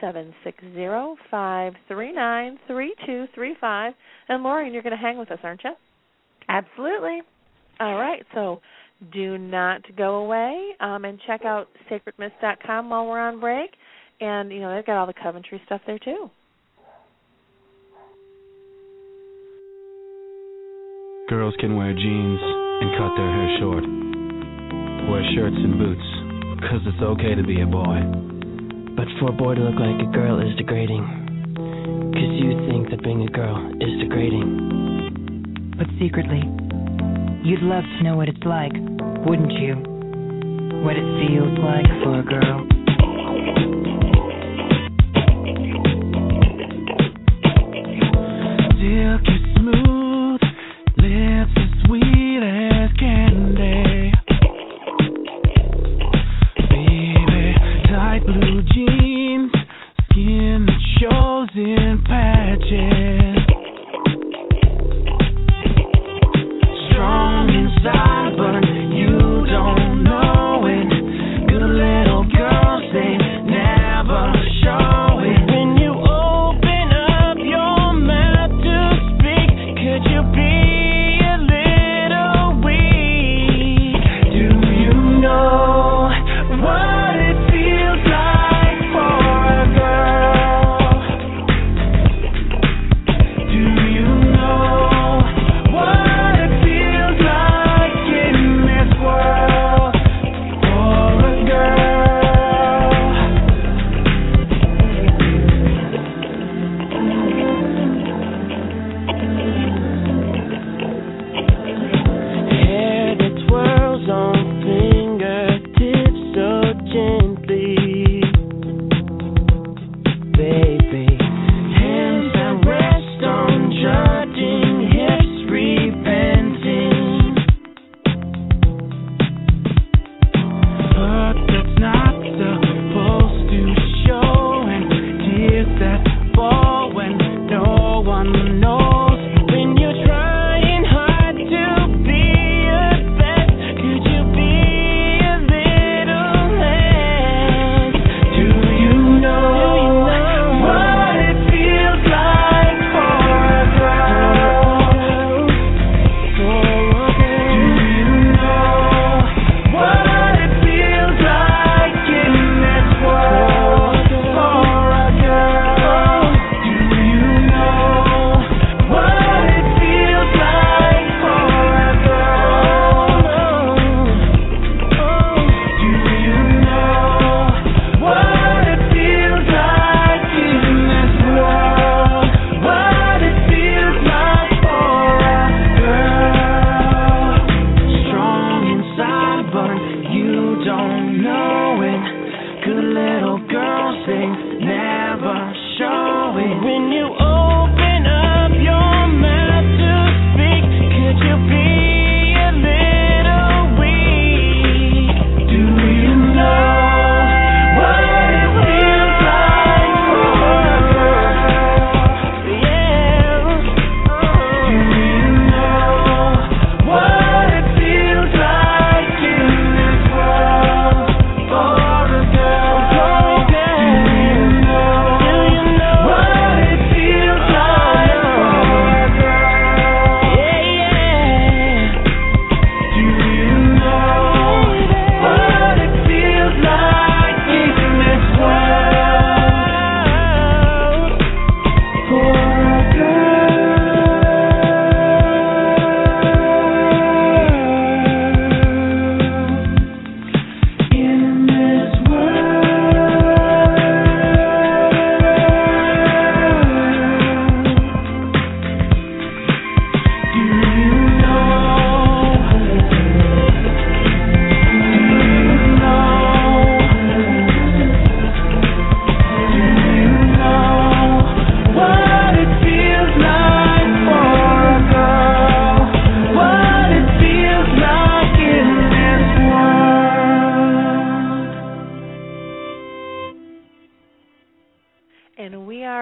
seven 0.00 0.34
six 0.44 0.58
zero 0.74 1.16
five 1.30 1.72
three 1.88 2.12
nine 2.12 2.58
three 2.66 2.94
two 3.06 3.24
three 3.34 3.56
five. 3.60 3.94
And 4.28 4.42
Lorien, 4.42 4.72
you're 4.72 4.82
going 4.82 4.96
to 4.96 5.02
hang 5.02 5.18
with 5.18 5.30
us, 5.30 5.38
aren't 5.42 5.62
you? 5.64 5.72
Absolutely. 6.48 7.20
All 7.80 7.94
right. 7.94 8.22
So 8.34 8.60
do 9.12 9.38
not 9.38 9.82
go 9.96 10.16
away 10.16 10.70
um, 10.80 11.04
and 11.04 11.18
check 11.26 11.44
out 11.44 11.68
sacredmist.com 11.90 12.90
while 12.90 13.06
we're 13.06 13.20
on 13.20 13.40
break. 13.40 13.70
And, 14.20 14.50
you 14.50 14.60
know, 14.60 14.74
they've 14.74 14.86
got 14.86 14.98
all 14.98 15.06
the 15.06 15.14
Coventry 15.22 15.60
stuff 15.66 15.82
there 15.86 15.98
too. 15.98 16.30
Girls 21.28 21.54
can 21.58 21.76
wear 21.76 21.92
jeans 21.92 22.40
and 22.42 22.96
cut 22.96 23.16
their 23.16 23.30
hair 23.30 23.58
short. 23.58 24.05
Wear 25.08 25.22
shirts 25.34 25.56
and 25.56 25.78
boots, 25.78 26.08
because 26.60 26.82
it's 26.86 27.02
okay 27.02 27.34
to 27.34 27.42
be 27.42 27.60
a 27.60 27.66
boy. 27.66 28.02
But 28.96 29.06
for 29.20 29.30
a 29.30 29.36
boy 29.36 29.54
to 29.54 29.62
look 29.62 29.78
like 29.78 30.00
a 30.02 30.10
girl 30.12 30.40
is 30.40 30.56
degrading. 30.56 31.04
Because 32.12 32.32
you 32.42 32.66
think 32.68 32.90
that 32.90 33.02
being 33.02 33.22
a 33.22 33.30
girl 33.30 33.70
is 33.80 33.92
degrading. 34.00 35.74
But 35.78 35.86
secretly, 36.00 36.42
You'd 37.46 37.62
love 37.62 37.84
to 37.84 38.02
know 38.02 38.16
what 38.16 38.28
it's 38.28 38.42
like, 38.44 38.72
wouldn't 39.24 39.52
you? 39.52 39.76
What 40.82 40.96
it 40.98 41.06
feels 41.22 41.56
like 41.62 41.86
for 42.02 42.18
a 42.18 42.24
girl. 42.24 42.66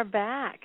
Are 0.04 0.08
back. 0.08 0.60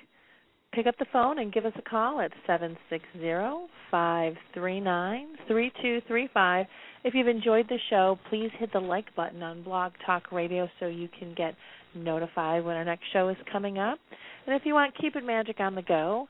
Pick 0.73 0.85
up 0.85 0.95
the 0.99 1.05
phone 1.11 1.39
and 1.39 1.51
give 1.51 1.65
us 1.65 1.73
a 1.77 1.89
call 1.89 2.19
at 2.21 2.31
seven 2.45 2.77
six 2.89 3.03
zero 3.17 3.67
five 3.89 4.33
three 4.53 4.79
nine 4.79 5.29
three 5.47 5.71
two 5.81 5.99
three 6.07 6.29
five. 6.33 6.65
If 7.03 7.13
you've 7.15 7.27
enjoyed 7.27 7.67
the 7.69 7.79
show, 7.89 8.19
please 8.29 8.51
hit 8.59 8.71
the 8.73 8.79
like 8.79 9.05
button 9.15 9.41
on 9.41 9.63
Blog 9.63 9.93
Talk 10.05 10.31
Radio 10.31 10.67
so 10.79 10.87
you 10.87 11.09
can 11.17 11.33
get 11.35 11.55
notified 11.95 12.63
when 12.63 12.75
our 12.75 12.85
next 12.85 13.05
show 13.13 13.29
is 13.29 13.37
coming 13.51 13.79
up. 13.79 13.97
And 14.45 14.55
if 14.55 14.63
you 14.65 14.73
want 14.73 14.95
Keep 14.99 15.15
It 15.15 15.25
Magic 15.25 15.59
on 15.59 15.73
the 15.73 15.81
go, 15.81 16.27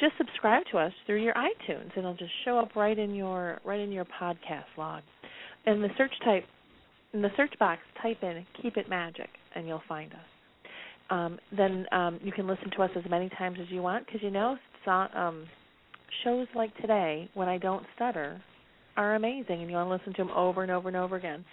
just 0.00 0.12
subscribe 0.16 0.62
to 0.70 0.78
us 0.78 0.92
through 1.06 1.22
your 1.22 1.34
iTunes 1.34 1.90
and 1.94 1.98
it'll 1.98 2.14
just 2.14 2.32
show 2.44 2.58
up 2.58 2.74
right 2.76 2.98
in 2.98 3.14
your 3.14 3.60
right 3.64 3.80
in 3.80 3.92
your 3.92 4.06
podcast 4.06 4.64
log. 4.78 5.02
In 5.66 5.82
the 5.82 5.88
search 5.98 6.14
type 6.24 6.44
in 7.12 7.20
the 7.20 7.30
search 7.36 7.52
box, 7.58 7.82
type 8.00 8.22
in 8.22 8.46
Keep 8.62 8.78
It 8.78 8.88
Magic 8.88 9.28
and 9.54 9.66
you'll 9.66 9.82
find 9.86 10.12
us 10.12 10.31
um, 11.10 11.38
then 11.56 11.86
um, 11.92 12.20
you 12.22 12.32
can 12.32 12.46
listen 12.46 12.70
to 12.76 12.82
us 12.82 12.90
as 12.96 13.04
many 13.10 13.28
times 13.30 13.58
as 13.60 13.66
you 13.70 13.82
want 13.82 14.06
because 14.06 14.22
you 14.22 14.30
know 14.30 14.56
so, 14.84 14.90
um, 14.90 15.46
shows 16.24 16.46
like 16.54 16.76
today 16.78 17.28
when 17.34 17.48
I 17.48 17.58
don't 17.58 17.84
stutter 17.94 18.40
are 18.96 19.14
amazing 19.14 19.60
and 19.60 19.70
you 19.70 19.76
want 19.76 19.88
to 19.88 19.92
listen 19.92 20.12
to 20.14 20.24
them 20.24 20.30
over 20.36 20.62
and 20.62 20.70
over 20.70 20.88
and 20.88 20.96
over 20.96 21.16
again. 21.16 21.44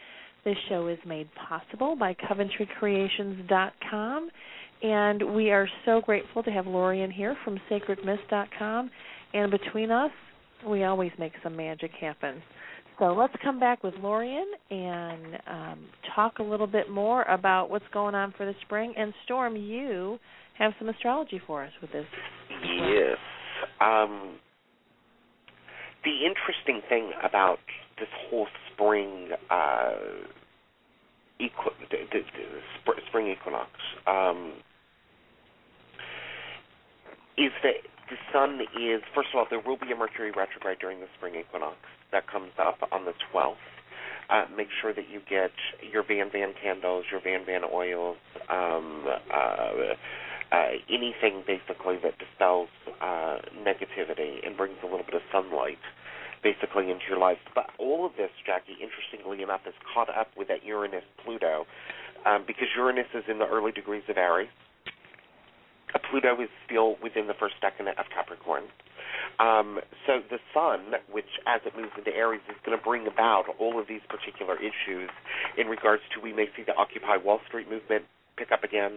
This 0.46 0.56
show 0.70 0.88
is 0.88 0.98
made 1.06 1.28
possible 1.48 1.96
by 1.96 2.16
CoventryCreations.com 2.16 4.30
and 4.82 5.36
we 5.36 5.52
are 5.52 5.68
so 5.86 6.02
grateful 6.02 6.42
to 6.44 6.52
have 6.52 6.66
Lorien 6.66 7.12
here 7.12 7.36
from 7.44 7.60
SacredMists.com 7.70 8.90
and 9.34 9.52
between 9.52 9.92
us 9.92 10.12
we 10.68 10.84
always 10.84 11.12
make 11.18 11.32
some 11.44 11.56
magic 11.56 11.92
happen. 12.00 12.42
So 13.00 13.14
let's 13.14 13.34
come 13.42 13.62
back 13.62 13.82
with 13.82 13.94
Lorien 14.02 14.46
and 14.70 15.40
um, 15.48 15.80
talk 16.16 16.40
a 16.40 16.44
little 16.44 16.68
bit 16.68 16.90
more 16.90 17.24
about 17.24 17.70
what's 17.70 17.86
going 17.94 18.14
on 18.14 18.34
for 18.36 18.46
the 18.46 18.54
spring. 18.62 18.94
And 18.98 19.14
Storm, 19.24 19.56
you 19.56 20.20
have 20.58 20.74
some 20.78 20.90
astrology 20.90 21.42
for 21.48 21.64
us 21.64 21.72
with 21.82 21.94
this. 21.94 22.06
Yes. 22.50 23.18
Um, 23.80 24.38
the 26.04 26.12
interesting 26.26 26.82
thing 26.90 27.12
about 27.24 27.60
this 27.98 28.10
whole 28.30 28.48
spring 28.74 29.30
uh, 29.50 29.92
equi- 31.40 31.88
the, 31.90 31.98
the, 32.12 32.20
the 32.20 32.60
sp- 32.84 33.00
spring 33.08 33.28
equinox 33.28 33.70
um, 34.08 34.54
is 37.38 37.52
that 37.64 37.80
the 38.10 38.16
sun 38.34 38.60
is 38.82 39.02
first 39.14 39.30
of 39.34 39.40
all 39.40 39.46
there 39.50 39.62
will 39.66 39.78
be 39.78 39.92
a 39.92 39.96
Mercury 39.96 40.32
retrograde 40.32 40.80
during 40.80 41.00
the 41.00 41.08
spring 41.18 41.36
equinox 41.36 41.78
that 42.12 42.28
comes 42.28 42.52
up 42.60 42.78
on 42.92 43.06
the 43.06 43.14
12th. 43.34 43.56
Uh, 44.30 44.46
make 44.56 44.68
sure 44.82 44.94
that 44.94 45.10
you 45.10 45.22
get 45.28 45.52
your 45.82 46.04
Van 46.04 46.30
Van 46.32 46.54
candles, 46.62 47.06
your 47.12 47.20
Van 47.22 47.46
Van 47.46 47.64
oils, 47.64 48.18
um, 48.50 49.06
uh, 49.34 49.96
uh, 50.52 50.70
anything 50.90 51.44
basically 51.48 51.98
that 52.04 52.14
dispels 52.20 52.70
uh, 53.02 53.38
negativity 53.58 54.46
and 54.46 54.56
brings 54.56 54.78
a 54.84 54.86
little 54.86 55.06
bit 55.06 55.16
of 55.16 55.22
sunlight 55.32 55.80
basically 56.42 56.90
into 56.90 57.04
your 57.10 57.20
life. 57.20 57.38
But 57.54 57.70
all 57.78 58.06
of 58.06 58.14
this, 58.18 58.32
Jacki, 58.48 58.80
interestingly 58.80 59.44
enough, 59.44 59.62
is 59.68 59.74
caught 59.94 60.10
up 60.10 60.30
with 60.38 60.48
that 60.48 60.64
Uranus 60.64 61.04
Pluto 61.24 61.66
um, 62.26 62.44
because 62.48 62.68
Uranus 62.76 63.08
is 63.14 63.24
in 63.28 63.40
the 63.40 63.48
early 63.48 63.72
degrees 63.72 64.04
of 64.10 64.18
Aries. 64.18 64.50
Pluto 65.98 66.40
is 66.42 66.50
still 66.66 66.98
within 67.02 67.28
the 67.28 67.34
first 67.34 67.56
decan 67.64 67.90
of 67.90 68.06
Capricorn. 68.14 68.64
Um, 69.40 69.80
so 70.06 70.22
the 70.30 70.40
sun, 70.54 71.00
which 71.10 71.40
as 71.48 71.62
it 71.66 71.76
moves 71.76 71.92
into 71.98 72.14
Aries, 72.14 72.42
is 72.50 72.56
going 72.66 72.78
to 72.78 72.84
bring 72.84 73.08
about 73.08 73.46
all 73.58 73.80
of 73.80 73.88
these 73.88 74.02
particular 74.10 74.58
issues 74.58 75.10
in 75.58 75.68
regards 75.68 76.04
to 76.14 76.22
we 76.22 76.34
may 76.34 76.48
see 76.56 76.64
the 76.64 76.76
Occupy 76.76 77.18
Wall 77.18 77.40
Street 77.48 77.70
movement 77.70 78.06
pick 78.40 78.52
up 78.52 78.64
again. 78.64 78.94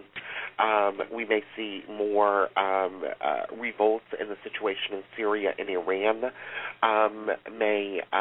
Um, 0.58 1.00
we 1.12 1.24
may 1.24 1.42
see 1.56 1.82
more 1.90 2.56
um, 2.58 3.02
uh, 3.20 3.42
revolts 3.58 4.04
in 4.20 4.28
the 4.28 4.36
situation 4.44 4.94
in 4.94 5.02
Syria 5.16 5.52
and 5.58 5.68
Iran 5.68 6.30
um, 6.82 7.30
may 7.58 8.00
uh, 8.12 8.16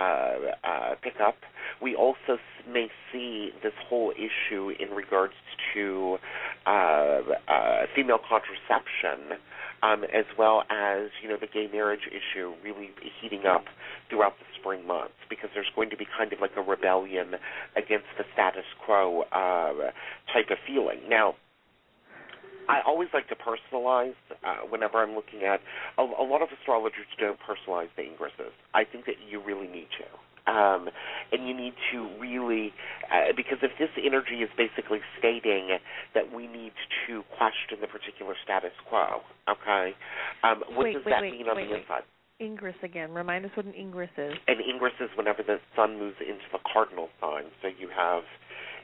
uh, 0.63 0.95
pick 1.01 1.19
up. 1.21 1.35
We 1.81 1.95
also 1.95 2.39
may 2.67 2.87
see 3.11 3.51
this 3.63 3.73
whole 3.87 4.11
issue 4.11 4.71
in 4.79 4.89
regards 4.89 5.33
to 5.73 6.17
uh, 6.65 6.69
uh, 7.47 7.85
female 7.95 8.19
contraception 8.19 9.37
um, 9.83 10.03
as 10.03 10.25
well 10.37 10.63
as 10.69 11.09
you 11.21 11.29
know 11.29 11.37
the 11.39 11.47
gay 11.47 11.67
marriage 11.71 12.07
issue 12.07 12.53
really 12.63 12.89
heating 13.21 13.45
up 13.45 13.65
throughout 14.09 14.33
the 14.39 14.45
spring 14.59 14.85
months 14.85 15.17
because 15.29 15.49
there's 15.53 15.71
going 15.75 15.89
to 15.89 15.97
be 15.97 16.05
kind 16.17 16.31
of 16.33 16.39
like 16.39 16.51
a 16.57 16.61
rebellion 16.61 17.35
against 17.75 18.07
the 18.17 18.23
status 18.33 18.65
quo 18.85 19.23
uh, 19.31 19.91
type 20.31 20.49
of 20.49 20.57
feeling. 20.67 20.99
Now, 21.09 21.35
I 22.69 22.81
always 22.85 23.09
like 23.13 23.27
to 23.29 23.35
personalize 23.35 24.15
uh, 24.45 24.67
whenever 24.69 25.01
I'm 25.01 25.15
looking 25.15 25.43
at. 25.43 25.61
A, 25.97 26.03
a 26.03 26.23
lot 26.23 26.41
of 26.41 26.49
astrologers 26.57 27.07
don't 27.19 27.39
personalize 27.39 27.89
the 27.97 28.03
ingresses. 28.03 28.53
I 28.73 28.83
think 28.83 29.05
that 29.05 29.15
you 29.29 29.41
really 29.41 29.67
need 29.67 29.87
to. 29.99 30.05
Um, 30.47 30.89
and 31.31 31.47
you 31.47 31.55
need 31.55 31.73
to 31.91 32.09
really, 32.19 32.73
uh, 33.11 33.33
because 33.35 33.59
if 33.61 33.71
this 33.77 33.89
energy 34.03 34.41
is 34.41 34.49
basically 34.57 34.99
stating 35.19 35.77
that 36.15 36.33
we 36.33 36.47
need 36.47 36.73
to 37.07 37.23
question 37.37 37.77
the 37.79 37.87
particular 37.87 38.35
status 38.43 38.73
quo, 38.89 39.21
okay, 39.49 39.93
um, 40.43 40.63
what 40.73 40.85
Wait, 40.85 40.93
does 40.93 41.05
wait, 41.05 41.11
that 41.11 41.21
wait, 41.21 41.31
mean 41.33 41.47
on 41.47 41.55
wait, 41.55 41.69
the 41.69 41.75
inside? 41.81 42.03
Ingress 42.41 42.75
again. 42.81 43.13
Remind 43.13 43.45
us 43.45 43.51
what 43.53 43.67
an 43.67 43.75
ingress 43.77 44.09
is. 44.17 44.33
An 44.47 44.57
ingress 44.67 44.93
is 44.99 45.09
whenever 45.15 45.43
the 45.43 45.59
sun 45.75 45.99
moves 45.99 46.17
into 46.19 46.45
the 46.51 46.59
cardinal 46.73 47.09
sign. 47.21 47.43
So 47.61 47.67
you 47.67 47.87
have 47.95 48.23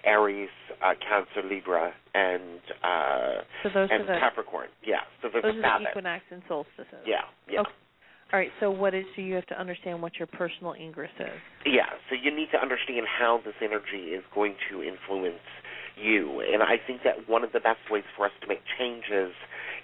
Aries, 0.05 0.49
uh, 0.84 0.93
Cancer, 1.01 1.47
Libra, 1.47 1.91
and 2.14 2.62
uh, 2.84 3.41
So 3.64 3.70
those 3.74 3.89
and 3.91 4.03
are 4.03 4.14
the 4.14 4.20
Capricorn. 4.20 4.70
Yeah. 4.86 4.97
So 5.22 5.30
there's 5.32 5.43
those 5.43 5.64
are 5.64 5.80
the 5.80 5.89
equinox 5.89 6.24
and 6.30 6.43
solstices. 6.47 7.01
Yeah. 7.05 7.22
Yeah. 7.49 7.62
Okay. 7.62 7.72
All 8.34 8.39
right. 8.39 8.51
So 8.59 8.69
what 8.69 8.93
is? 8.93 9.05
So 9.15 9.21
you 9.21 9.36
have 9.36 9.45
to 9.47 9.59
understand 9.59 10.01
what 10.01 10.17
your 10.17 10.28
personal 10.28 10.73
ingress 10.73 11.11
is. 11.19 11.39
Yeah, 11.65 11.88
so 12.09 12.15
you 12.15 12.36
need 12.36 12.49
to 12.51 12.59
understand 12.59 13.05
how 13.07 13.39
this 13.43 13.55
energy 13.61 14.11
is 14.11 14.23
going 14.36 14.55
to 14.69 14.84
influence 14.84 15.43
you. 15.95 16.41
And 16.41 16.61
I 16.61 16.75
think 16.86 17.01
that 17.03 17.30
one 17.30 17.43
of 17.43 17.51
the 17.53 17.59
best 17.59 17.80
ways 17.89 18.03
for 18.15 18.25
us 18.25 18.32
to 18.41 18.47
make 18.47 18.61
changes 18.78 19.34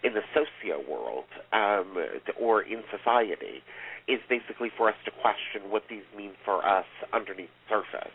in 0.04 0.14
the 0.14 0.22
socio 0.34 0.84
world 0.90 1.26
um, 1.54 1.96
or 2.40 2.62
in 2.62 2.84
society 2.92 3.64
is 4.08 4.20
basically 4.30 4.70
for 4.76 4.90
us 4.90 4.96
to 5.06 5.12
question 5.12 5.72
what 5.72 5.84
these 5.90 6.04
mean 6.16 6.32
for 6.44 6.66
us 6.66 6.86
underneath 7.14 7.50
the 7.70 7.80
surface. 7.80 8.12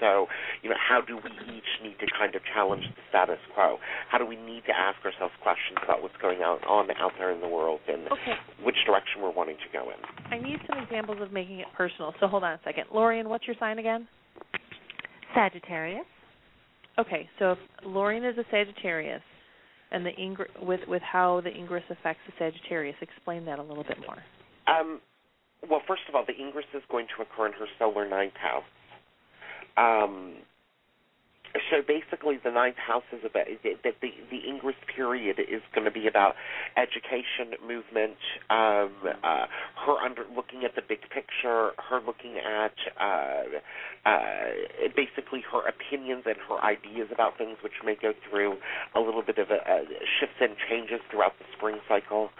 So, 0.00 0.26
you 0.62 0.70
know, 0.70 0.76
how 0.78 1.00
do 1.00 1.16
we 1.16 1.30
each 1.54 1.70
need 1.82 1.98
to 2.00 2.06
kind 2.18 2.34
of 2.34 2.42
challenge 2.54 2.84
the 2.94 3.02
status 3.08 3.38
quo? 3.54 3.78
How 4.10 4.18
do 4.18 4.26
we 4.26 4.36
need 4.36 4.64
to 4.66 4.74
ask 4.76 4.98
ourselves 5.04 5.34
questions 5.42 5.78
about 5.82 6.02
what's 6.02 6.16
going 6.20 6.40
on, 6.40 6.58
on 6.64 6.90
out 7.00 7.12
there 7.18 7.30
in 7.32 7.40
the 7.40 7.48
world 7.48 7.80
and 7.88 8.06
Okay. 8.12 8.36
which 8.62 8.76
direction 8.86 9.22
we're 9.22 9.32
wanting 9.32 9.56
to 9.56 9.70
go 9.72 9.90
in? 9.90 9.98
I 10.30 10.38
need 10.42 10.58
some 10.68 10.78
examples 10.78 11.18
of 11.20 11.32
making 11.32 11.60
it 11.60 11.68
personal. 11.76 12.14
So 12.20 12.26
hold 12.26 12.44
on 12.44 12.52
a 12.54 12.60
second. 12.64 12.84
Lorien, 12.92 13.28
what's 13.28 13.46
your 13.46 13.56
sign 13.58 13.78
again? 13.78 14.06
Sagittarius. 15.34 16.06
Okay, 16.98 17.28
so 17.38 17.52
if 17.52 17.58
Lorien 17.84 18.24
is 18.24 18.36
a 18.36 18.44
Sagittarius, 18.50 19.22
and 19.92 20.04
the 20.04 20.10
ingr- 20.18 20.64
with 20.64 20.80
with 20.88 21.02
how 21.02 21.40
the 21.42 21.50
Ingress 21.50 21.84
affects 21.90 22.20
the 22.26 22.32
Sagittarius, 22.38 22.96
explain 23.00 23.44
that 23.44 23.58
a 23.58 23.62
little 23.62 23.84
bit 23.84 23.98
more. 24.00 24.22
Um, 24.66 25.00
well, 25.68 25.80
first 25.86 26.02
of 26.08 26.14
all, 26.14 26.24
the 26.26 26.34
Ingress 26.34 26.66
is 26.74 26.82
going 26.90 27.06
to 27.16 27.22
occur 27.22 27.46
in 27.46 27.52
her 27.52 27.66
solar 27.78 28.08
ninth 28.08 28.34
house. 28.34 28.64
Um, 29.76 30.34
so 31.70 31.82
basically, 31.86 32.38
the 32.42 32.50
ninth 32.50 32.76
house 32.76 33.04
is 33.12 33.20
about 33.24 33.46
that 33.62 33.94
the 34.00 34.10
the 34.30 34.40
Ingress 34.48 34.76
period 34.94 35.38
is 35.38 35.60
going 35.74 35.84
to 35.84 35.90
be 35.90 36.06
about 36.06 36.34
education, 36.76 37.52
movement, 37.60 38.16
um, 38.48 38.92
uh, 39.22 39.46
her 39.84 39.96
under 40.00 40.24
looking 40.34 40.64
at 40.64 40.74
the 40.74 40.80
big 40.80 41.00
picture, 41.12 41.72
her 41.76 42.00
looking 42.06 42.38
at 42.38 42.72
uh, 42.98 43.44
uh, 44.08 44.88
basically 44.96 45.44
her 45.52 45.68
opinions 45.68 46.24
and 46.24 46.36
her 46.48 46.56
ideas 46.64 47.08
about 47.12 47.36
things, 47.36 47.58
which 47.62 47.84
may 47.84 47.96
go 48.00 48.12
through 48.28 48.56
a 48.94 49.00
little 49.00 49.22
bit 49.22 49.36
of 49.36 49.50
a, 49.50 49.60
a 49.60 49.84
shifts 50.20 50.40
and 50.40 50.56
changes 50.70 51.00
throughout 51.10 51.36
the 51.38 51.44
spring 51.56 51.76
cycle. 51.86 52.30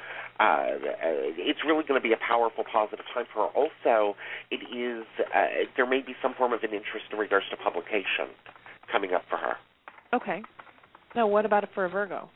Uh, 0.40 0.42
uh, 0.42 1.36
it's 1.36 1.60
really 1.66 1.84
going 1.84 2.00
to 2.00 2.02
be 2.02 2.14
a 2.14 2.22
powerful, 2.26 2.64
positive 2.64 3.04
time 3.12 3.26
for 3.32 3.46
her. 3.46 3.52
Also, 3.52 4.16
it 4.50 4.64
is 4.72 5.04
uh, 5.20 5.68
there 5.76 5.86
may 5.86 6.00
be 6.00 6.16
some 6.22 6.32
form 6.32 6.54
of 6.54 6.62
an 6.64 6.72
interest 6.72 7.12
in 7.12 7.18
regards 7.18 7.44
to 7.50 7.56
publication 7.58 8.32
coming 8.90 9.12
up 9.12 9.22
for 9.30 9.36
her. 9.36 9.54
Okay. 10.14 10.42
Now, 11.14 11.26
what 11.26 11.44
about 11.44 11.64
it 11.64 11.70
for 11.74 11.84
a 11.84 11.88
Virgo? 11.88 12.28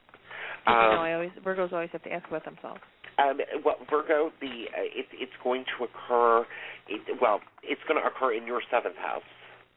You 0.67 0.73
Um, 0.73 0.95
know, 0.95 1.03
I 1.03 1.13
always 1.15 1.31
Virgos 1.45 1.73
always 1.73 1.91
have 1.93 2.03
to 2.05 2.13
ask 2.13 2.27
about 2.29 2.45
themselves. 2.45 2.81
Um, 3.19 3.39
well, 3.65 3.77
Virgo, 3.89 4.31
the 4.41 4.67
uh, 4.77 4.83
it, 4.85 5.07
it's 5.13 5.33
going 5.43 5.65
to 5.79 5.85
occur. 5.85 6.45
It, 6.89 7.01
well, 7.21 7.41
it's 7.63 7.81
going 7.89 8.01
to 8.01 8.07
occur 8.07 8.35
in 8.35 8.47
your 8.47 8.61
seventh 8.71 8.97
house. 8.97 9.23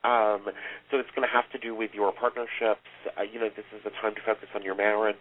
Um, 0.04 0.47
so 0.91 0.97
it's 0.97 1.10
going 1.16 1.28
to 1.28 1.34
have 1.34 1.50
to 1.52 1.60
do 1.60 1.76
with 1.76 1.91
your 1.93 2.12
partnerships. 2.14 2.88
Uh, 3.18 3.24
you 3.24 3.39
know, 3.39 3.50
this 3.56 3.66
is 3.76 3.82
a 3.86 3.91
time 4.02 4.16
to 4.16 4.22
focus 4.26 4.47
on 4.56 4.64
your 4.64 4.76
marriage. 4.76 5.18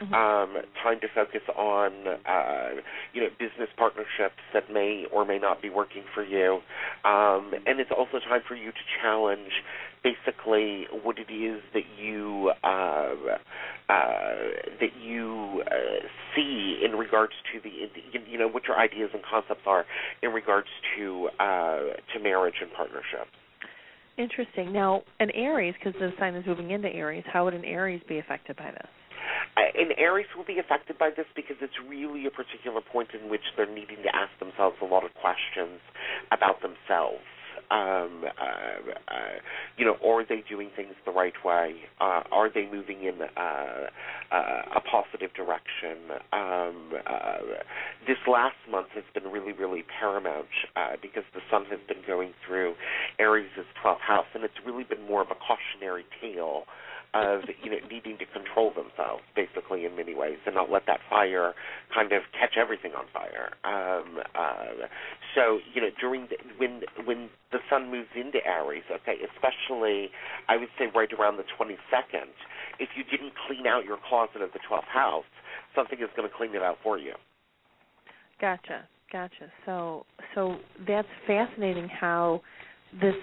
Mhm. 0.00 0.12
Um, 0.12 0.62
time 0.82 1.00
to 1.00 1.08
focus 1.08 1.40
on 1.56 1.92
uh, 2.26 2.70
you 3.14 3.22
know 3.22 3.30
business 3.38 3.70
partnerships 3.76 4.42
that 4.52 4.70
may 4.70 5.06
or 5.10 5.24
may 5.24 5.38
not 5.38 5.62
be 5.62 5.70
working 5.70 6.04
for 6.14 6.22
you. 6.22 6.60
Um, 7.04 7.54
and 7.66 7.80
it's 7.80 7.90
also 7.90 8.18
time 8.20 8.42
for 8.46 8.54
you 8.54 8.72
to 8.72 8.78
challenge 9.00 9.62
basically 10.02 10.86
what 11.02 11.18
it 11.18 11.32
is 11.32 11.62
that 11.72 11.86
you 11.98 12.52
uh, 12.62 13.38
uh, 13.88 14.34
that 14.80 14.96
you 15.00 15.62
uh, 15.66 16.06
see 16.34 16.80
in 16.84 16.92
regards 16.92 17.32
to 17.52 17.60
the 17.60 17.88
you 18.30 18.38
know 18.38 18.48
what 18.48 18.64
your 18.68 18.78
ideas 18.78 19.10
and 19.14 19.22
concepts 19.22 19.66
are 19.66 19.86
in 20.22 20.30
regards 20.32 20.68
to 20.96 21.30
uh, 21.40 21.78
to 22.12 22.20
marriage 22.22 22.56
and 22.60 22.70
partnership. 22.72 23.28
Interesting. 24.18 24.72
Now, 24.72 25.02
an 25.20 25.30
Aries, 25.32 25.74
because 25.78 25.98
the 26.00 26.12
sign 26.18 26.34
is 26.34 26.46
moving 26.46 26.70
into 26.70 26.88
Aries, 26.88 27.24
how 27.30 27.44
would 27.44 27.54
an 27.54 27.64
Aries 27.64 28.00
be 28.08 28.18
affected 28.18 28.56
by 28.56 28.70
this? 28.70 28.88
Uh, 29.56 29.60
and 29.78 29.92
Aries 29.98 30.26
will 30.36 30.44
be 30.44 30.58
affected 30.58 30.98
by 30.98 31.10
this 31.10 31.26
because 31.34 31.56
it's 31.60 31.74
really 31.88 32.26
a 32.26 32.30
particular 32.30 32.80
point 32.80 33.08
in 33.12 33.28
which 33.28 33.42
they're 33.56 33.66
needing 33.66 33.98
to 34.04 34.14
ask 34.14 34.30
themselves 34.38 34.76
a 34.82 34.84
lot 34.84 35.04
of 35.04 35.12
questions 35.14 35.80
about 36.32 36.62
themselves. 36.62 37.24
Um, 37.70 38.22
uh, 38.24 38.94
uh, 39.08 39.36
you 39.76 39.84
know, 39.84 39.96
are 40.04 40.24
they 40.24 40.44
doing 40.48 40.70
things 40.76 40.94
the 41.04 41.10
right 41.10 41.34
way? 41.44 41.74
Uh, 42.00 42.22
are 42.30 42.48
they 42.52 42.68
moving 42.70 43.02
in 43.02 43.18
uh, 44.32 44.76
a 44.76 44.80
positive 44.80 45.32
direction? 45.34 46.10
Um, 46.32 46.92
uh, 47.06 47.62
this 48.06 48.18
last 48.26 48.56
month 48.70 48.88
has 48.94 49.04
been 49.14 49.30
really, 49.30 49.52
really 49.52 49.84
paramount 49.98 50.48
uh, 50.74 50.96
because 51.00 51.24
the 51.34 51.40
sun 51.50 51.64
has 51.70 51.80
been 51.88 52.02
going 52.06 52.32
through 52.46 52.74
Aries' 53.18 53.50
12th 53.82 54.00
house, 54.00 54.26
and 54.34 54.44
it's 54.44 54.60
really 54.64 54.84
been 54.84 55.02
more 55.06 55.22
of 55.22 55.28
a 55.30 55.36
cautionary 55.36 56.04
tale 56.20 56.64
of 57.24 57.42
you 57.62 57.70
know 57.70 57.78
needing 57.90 58.18
to 58.18 58.26
control 58.26 58.72
themselves 58.74 59.22
basically 59.34 59.84
in 59.84 59.96
many 59.96 60.14
ways 60.14 60.36
and 60.46 60.54
not 60.54 60.70
let 60.70 60.84
that 60.86 61.00
fire 61.08 61.54
kind 61.94 62.12
of 62.12 62.22
catch 62.38 62.56
everything 62.60 62.92
on 62.92 63.04
fire 63.12 63.56
um 63.64 64.20
uh 64.34 64.86
so 65.34 65.58
you 65.72 65.80
know 65.80 65.90
during 66.00 66.28
the, 66.28 66.36
when 66.58 66.82
when 67.04 67.28
the 67.52 67.58
sun 67.70 67.90
moves 67.90 68.10
into 68.14 68.38
aries 68.46 68.84
okay 68.90 69.16
especially 69.34 70.10
i 70.48 70.56
would 70.56 70.70
say 70.78 70.86
right 70.94 71.12
around 71.12 71.36
the 71.36 71.48
22nd 71.58 72.30
if 72.78 72.90
you 72.96 73.04
didn't 73.04 73.32
clean 73.46 73.66
out 73.66 73.84
your 73.84 73.98
closet 74.08 74.42
of 74.42 74.52
the 74.52 74.60
12th 74.68 74.90
house 74.92 75.24
something 75.74 75.98
is 76.00 76.08
going 76.16 76.28
to 76.28 76.34
clean 76.36 76.54
it 76.54 76.62
out 76.62 76.76
for 76.82 76.98
you 76.98 77.12
Gotcha, 78.40 78.86
gotcha. 79.10 79.50
So, 79.64 80.04
so 80.34 80.56
that's 80.86 81.08
fascinating. 81.26 81.88
How 81.88 82.42
this, 83.00 83.14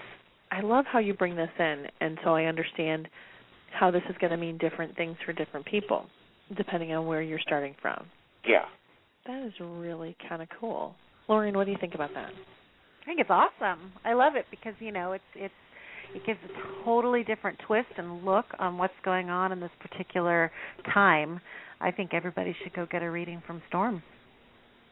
I 0.50 0.60
love 0.60 0.84
how 0.90 0.98
you 0.98 1.14
bring 1.14 1.36
this 1.36 1.50
in, 1.58 1.84
and 2.00 2.18
so 2.24 2.34
I 2.34 2.44
understand 2.44 3.08
how 3.78 3.90
this 3.90 4.02
is 4.08 4.16
going 4.20 4.30
to 4.30 4.36
mean 4.36 4.58
different 4.58 4.96
things 4.96 5.16
for 5.24 5.32
different 5.32 5.66
people, 5.66 6.06
depending 6.56 6.92
on 6.94 7.06
where 7.06 7.22
you're 7.22 7.40
starting 7.40 7.74
from. 7.82 8.06
yeah 8.46 8.64
That 9.26 9.42
is 9.46 9.52
really 9.60 10.16
kind 10.28 10.42
of 10.42 10.48
cool. 10.60 10.94
Lorien, 11.28 11.56
what 11.56 11.64
do 11.64 11.72
you 11.72 11.78
think 11.80 11.94
about 11.94 12.12
that? 12.14 12.30
I 12.30 13.04
think 13.06 13.20
it's 13.20 13.30
awesome. 13.30 13.92
I 14.04 14.12
love 14.14 14.34
it 14.36 14.46
because 14.50 14.74
you 14.80 14.92
know 14.92 15.12
it's 15.12 15.24
it's 15.34 15.54
it 16.14 16.24
gives 16.26 16.38
a 16.44 16.84
totally 16.84 17.24
different 17.24 17.58
twist 17.66 17.88
and 17.96 18.24
look 18.24 18.46
on 18.58 18.78
what's 18.78 18.94
going 19.04 19.30
on 19.30 19.52
in 19.52 19.60
this 19.60 19.70
particular 19.80 20.50
time. 20.92 21.40
I 21.80 21.90
think 21.90 22.14
everybody 22.14 22.54
should 22.62 22.72
go 22.74 22.86
get 22.90 23.02
a 23.02 23.10
reading 23.10 23.42
from 23.46 23.60
Storm. 23.68 24.02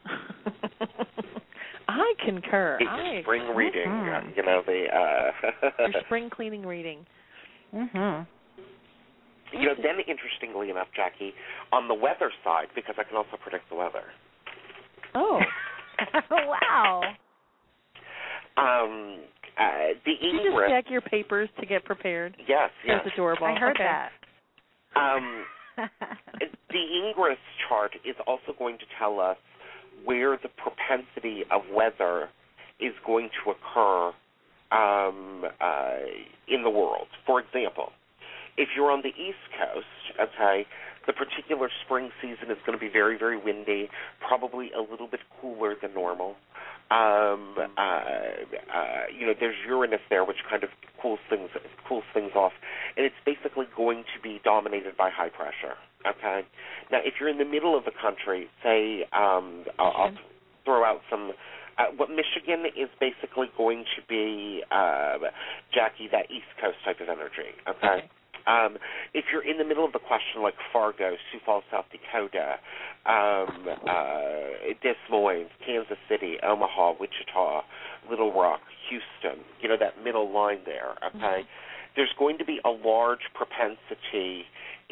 I 1.87 2.13
concur. 2.25 2.77
it's 2.79 2.89
I 2.89 3.21
spring 3.23 3.55
reading 3.55 3.87
Mhm. 3.87 4.35
you 4.37 4.43
know 4.43 4.61
the 4.65 4.85
uh 4.93 5.31
your 5.91 6.01
spring 6.05 6.29
cleaning 6.29 6.65
reading. 6.65 7.05
Mm 7.73 7.89
Mhm. 7.91 8.27
You 9.53 9.67
know, 9.67 9.75
then 9.77 9.99
interestingly 10.07 10.69
enough, 10.69 10.87
Jacki, 10.97 11.31
on 11.71 11.87
the 11.87 11.93
weather 11.93 12.31
side, 12.43 12.67
because 12.75 12.95
I 12.97 13.03
can 13.03 13.15
also 13.15 13.37
predict 13.41 13.69
the 13.69 13.75
weather. 13.75 14.03
Oh, 15.15 15.39
wow. 16.31 17.01
Um, 18.57 19.19
uh, 19.59 19.93
the 20.05 20.13
you 20.19 20.39
just 20.43 20.69
check 20.69 20.85
your 20.89 21.01
papers 21.01 21.49
to 21.59 21.65
get 21.65 21.85
prepared. 21.85 22.35
Yes, 22.47 22.71
yes. 22.85 23.01
That's 23.03 23.13
adorable. 23.13 23.45
I 23.45 23.55
heard 23.55 23.75
okay. 23.75 23.83
that. 23.83 24.11
Um, 24.95 25.45
the 26.69 27.07
Ingress 27.07 27.37
chart 27.67 27.91
is 28.05 28.15
also 28.27 28.53
going 28.57 28.77
to 28.77 28.85
tell 28.99 29.19
us 29.19 29.37
where 30.05 30.37
the 30.37 30.49
propensity 30.49 31.43
of 31.51 31.61
weather 31.73 32.29
is 32.79 32.93
going 33.05 33.29
to 33.43 33.51
occur 33.51 34.11
um, 34.71 35.45
uh, 35.61 35.99
in 36.47 36.63
the 36.63 36.69
world. 36.69 37.07
For 37.25 37.39
example, 37.39 37.91
if 38.57 38.69
you're 38.75 38.91
on 38.91 39.01
the 39.01 39.09
East 39.09 39.43
Coast, 39.57 40.19
okay, 40.19 40.65
the 41.05 41.13
particular 41.13 41.69
spring 41.85 42.11
season 42.21 42.49
is 42.49 42.57
going 42.65 42.77
to 42.77 42.83
be 42.83 42.91
very, 42.91 43.17
very 43.17 43.37
windy, 43.37 43.89
probably 44.25 44.71
a 44.71 44.81
little 44.81 45.07
bit 45.07 45.19
cooler 45.41 45.75
than 45.81 45.93
normal. 45.93 46.35
Um, 46.91 47.55
uh, 47.57 47.81
uh, 47.81 49.03
you 49.17 49.25
know, 49.25 49.33
there's 49.39 49.55
Uranus 49.67 50.01
there, 50.09 50.23
which 50.25 50.37
kind 50.49 50.63
of 50.63 50.69
cools 51.01 51.19
things 51.29 51.49
cools 51.87 52.03
things 52.13 52.31
off, 52.35 52.51
and 52.95 53.05
it's 53.05 53.15
basically 53.25 53.65
going 53.75 54.03
to 54.15 54.21
be 54.21 54.39
dominated 54.43 54.95
by 54.95 55.09
high 55.09 55.29
pressure. 55.29 55.75
Okay. 56.05 56.45
Now, 56.91 56.99
if 57.03 57.15
you're 57.19 57.29
in 57.29 57.37
the 57.37 57.45
middle 57.45 57.77
of 57.77 57.85
the 57.85 57.91
country, 57.99 58.47
say, 58.61 59.03
um, 59.13 59.65
I'll, 59.79 59.93
I'll 59.95 60.11
throw 60.65 60.83
out 60.83 61.01
some. 61.09 61.31
Uh, 61.79 61.85
what 61.97 62.09
Michigan 62.09 62.65
is 62.77 62.89
basically 62.99 63.47
going 63.57 63.83
to 63.95 64.01
be, 64.07 64.61
uh, 64.69 65.17
Jacki, 65.73 66.11
that 66.11 66.29
East 66.29 66.45
Coast 66.61 66.77
type 66.85 66.99
of 67.01 67.09
energy. 67.09 67.49
Okay. 67.67 67.87
Okay. 67.87 68.09
Um, 68.47 68.77
if 69.13 69.25
you're 69.31 69.43
in 69.43 69.57
the 69.57 69.65
middle 69.65 69.85
of 69.85 69.93
the 69.93 69.99
question, 69.99 70.41
like 70.41 70.55
Fargo, 70.71 71.15
Sioux 71.31 71.39
Falls, 71.45 71.63
South 71.71 71.85
Dakota, 71.91 72.55
um, 73.05 73.67
uh, 73.87 74.73
Des 74.81 74.95
Moines, 75.09 75.49
Kansas 75.65 75.97
City, 76.09 76.37
Omaha, 76.43 76.93
Wichita, 76.99 77.63
Little 78.09 78.33
Rock, 78.33 78.61
Houston, 78.89 79.43
you 79.61 79.69
know 79.69 79.77
that 79.79 80.03
middle 80.03 80.31
line 80.31 80.59
there. 80.65 80.95
Okay, 81.15 81.47
there's 81.95 82.13
going 82.17 82.37
to 82.37 82.45
be 82.45 82.59
a 82.65 82.69
large 82.69 83.21
propensity 83.33 84.43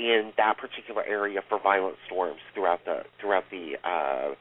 in 0.02 0.34
that 0.38 0.58
particular 0.58 1.04
area 1.06 1.42
for 1.48 1.60
violent 1.62 1.96
storms 2.08 2.40
throughout 2.54 2.84
the 2.86 3.04
throughout 3.20 3.44
the 3.52 3.74
uh, 3.84 4.34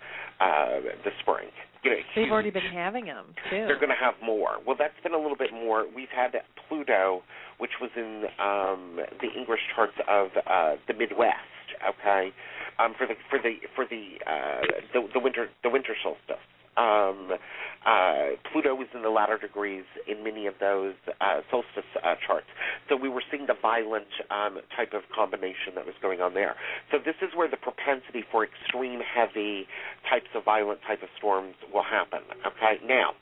uh, 0.42 0.80
the 1.04 1.10
spring. 1.20 1.48
You 1.84 1.90
know, 1.92 1.96
They've 2.14 2.24
huge- 2.24 2.32
already 2.32 2.50
been 2.50 2.62
having 2.72 3.06
them 3.06 3.26
too. 3.48 3.64
they're 3.68 3.76
going 3.80 3.88
to 3.92 4.00
have 4.00 4.14
more. 4.22 4.58
Well, 4.66 4.76
that's 4.78 4.98
been 5.02 5.14
a 5.14 5.18
little 5.18 5.36
bit 5.36 5.52
more. 5.52 5.84
We've 5.94 6.12
had 6.14 6.32
Pluto, 6.68 7.22
which 7.58 7.70
was 7.80 7.90
in 7.96 8.24
um, 8.38 9.00
the 9.20 9.28
ingress 9.38 9.60
charts 9.74 9.94
of 10.08 10.28
uh, 10.46 10.76
the 10.88 10.94
Midwest. 10.94 11.36
Okay, 11.88 12.32
um, 12.78 12.94
for 12.98 13.06
the 13.06 13.14
for 13.30 13.38
the 13.38 13.56
for 13.74 13.84
the, 13.88 14.18
uh, 14.26 14.60
the 14.92 15.08
the 15.14 15.20
winter 15.20 15.48
the 15.62 15.70
winter 15.70 15.94
solstice. 16.02 16.36
Um, 16.76 17.32
uh, 17.84 18.36
Pluto 18.52 18.74
was 18.74 18.88
in 18.94 19.02
the 19.02 19.10
latter 19.10 19.38
degrees 19.38 19.84
in 20.06 20.22
many 20.22 20.46
of 20.46 20.54
those 20.60 20.94
uh, 21.20 21.40
solstice 21.50 21.88
uh, 22.02 22.14
charts. 22.24 22.46
So 22.88 22.96
we 22.96 23.08
were 23.08 23.22
seeing 23.30 23.46
the 23.46 23.56
violent 23.60 24.10
um, 24.30 24.58
type 24.76 24.92
of 24.92 25.02
combination 25.14 25.74
that 25.74 25.86
was 25.86 25.94
going 26.00 26.20
on 26.20 26.34
there. 26.34 26.56
So 26.92 26.98
this 26.98 27.16
is 27.22 27.34
where 27.34 27.48
the 27.48 27.56
propensity 27.56 28.24
for 28.30 28.44
extreme 28.44 29.00
heavy 29.00 29.66
types 30.08 30.28
of 30.34 30.44
violent 30.44 30.80
type 30.86 31.02
of 31.02 31.08
storms 31.16 31.54
will 31.72 31.84
happen. 31.84 32.20
Okay, 32.46 32.78
now 32.86 33.12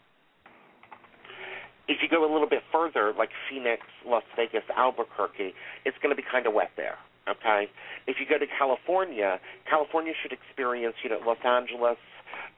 if 1.89 1.99
you 2.03 2.09
go 2.09 2.21
a 2.21 2.31
little 2.31 2.49
bit 2.49 2.63
further, 2.71 3.13
like 3.17 3.31
Phoenix, 3.49 3.83
Las 4.07 4.23
Vegas, 4.37 4.63
Albuquerque, 4.77 5.55
it's 5.85 5.97
going 6.03 6.15
to 6.15 6.21
be 6.21 6.27
kind 6.31 6.47
of 6.47 6.53
wet 6.53 6.71
there. 6.77 7.01
Okay, 7.29 7.69
if 8.07 8.17
you 8.21 8.25
go 8.29 8.39
to 8.39 8.47
California, 8.59 9.39
California 9.69 10.13
should 10.23 10.33
experience, 10.33 10.95
you 11.05 11.11
know, 11.11 11.21
Los 11.27 11.41
Angeles 11.45 12.01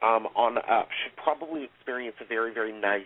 um, 0.01 0.27
on 0.35 0.57
up 0.57 0.87
should 1.03 1.15
probably 1.21 1.63
experience 1.63 2.15
a 2.21 2.25
very, 2.25 2.53
very 2.53 2.73
nice 2.73 3.05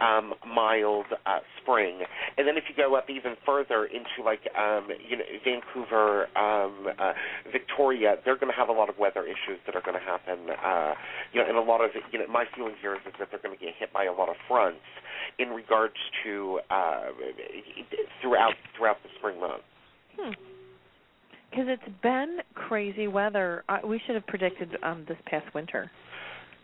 um, 0.00 0.34
mild 0.46 1.06
uh, 1.26 1.38
spring. 1.60 2.00
And 2.36 2.46
then 2.48 2.56
if 2.56 2.64
you 2.68 2.74
go 2.76 2.96
up 2.96 3.08
even 3.08 3.36
further 3.46 3.84
into 3.84 4.24
like 4.24 4.40
um, 4.58 4.88
you 5.08 5.16
know 5.16 5.24
Vancouver, 5.44 6.26
um, 6.36 6.88
uh, 6.98 7.12
Victoria, 7.52 8.16
they're 8.24 8.36
going 8.36 8.50
to 8.50 8.58
have 8.58 8.68
a 8.68 8.72
lot 8.72 8.88
of 8.88 8.98
weather 8.98 9.24
issues 9.24 9.60
that 9.66 9.74
are 9.74 9.82
going 9.82 9.98
to 9.98 10.04
happen. 10.04 10.50
Uh, 10.50 10.94
you 11.32 11.40
know, 11.40 11.48
and 11.48 11.56
a 11.56 11.62
lot 11.62 11.84
of 11.84 11.90
you 12.12 12.18
know 12.18 12.26
my 12.26 12.44
feeling 12.56 12.74
here 12.80 12.94
is, 12.94 13.00
is 13.06 13.14
that 13.18 13.28
they're 13.30 13.42
going 13.42 13.56
to 13.56 13.64
get 13.64 13.74
hit 13.78 13.92
by 13.92 14.04
a 14.04 14.12
lot 14.12 14.28
of 14.28 14.36
fronts 14.48 14.84
in 15.38 15.50
regards 15.50 15.96
to 16.24 16.60
uh, 16.70 17.10
throughout 18.20 18.54
throughout 18.76 18.96
the 19.02 19.08
spring 19.18 19.40
months. 19.40 19.64
Hmm. 20.18 20.53
Because 21.54 21.68
it's 21.68 21.96
been 22.02 22.38
crazy 22.54 23.06
weather. 23.06 23.62
Uh, 23.68 23.78
we 23.86 24.00
should 24.04 24.16
have 24.16 24.26
predicted 24.26 24.76
um, 24.82 25.04
this 25.06 25.18
past 25.26 25.54
winter. 25.54 25.88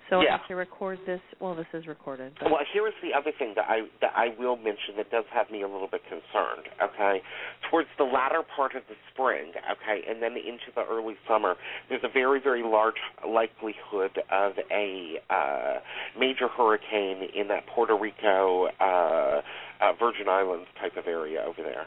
So 0.08 0.20
Yeah. 0.20 0.38
I 0.48 0.52
record 0.52 0.98
this, 1.06 1.20
well, 1.38 1.54
this 1.54 1.68
is 1.72 1.86
recorded. 1.86 2.32
But 2.40 2.50
Well, 2.50 2.60
here 2.72 2.88
is 2.88 2.94
the 3.00 3.14
other 3.16 3.30
thing 3.38 3.52
that 3.54 3.66
I 3.68 3.82
that 4.00 4.10
I 4.16 4.34
will 4.36 4.56
mention 4.56 4.96
that 4.96 5.08
does 5.12 5.24
have 5.32 5.48
me 5.52 5.62
a 5.62 5.68
little 5.68 5.86
bit 5.86 6.02
concerned. 6.08 6.66
Okay, 6.82 7.22
towards 7.70 7.88
the 7.98 8.04
latter 8.04 8.42
part 8.56 8.74
of 8.74 8.82
the 8.88 8.96
spring, 9.12 9.52
okay, 9.70 10.02
and 10.10 10.20
then 10.20 10.32
into 10.32 10.74
the 10.74 10.84
early 10.90 11.14
summer, 11.28 11.54
there's 11.88 12.02
a 12.02 12.08
very 12.12 12.40
very 12.40 12.64
large 12.64 12.98
likelihood 13.24 14.18
of 14.32 14.54
a 14.72 15.22
uh, 15.30 15.78
major 16.18 16.48
hurricane 16.48 17.28
in 17.32 17.46
that 17.46 17.64
Puerto 17.68 17.96
Rico, 17.96 18.66
uh, 18.80 19.42
uh, 19.80 19.92
Virgin 20.00 20.28
Islands 20.28 20.66
type 20.80 20.96
of 20.96 21.06
area 21.06 21.44
over 21.46 21.62
there. 21.62 21.86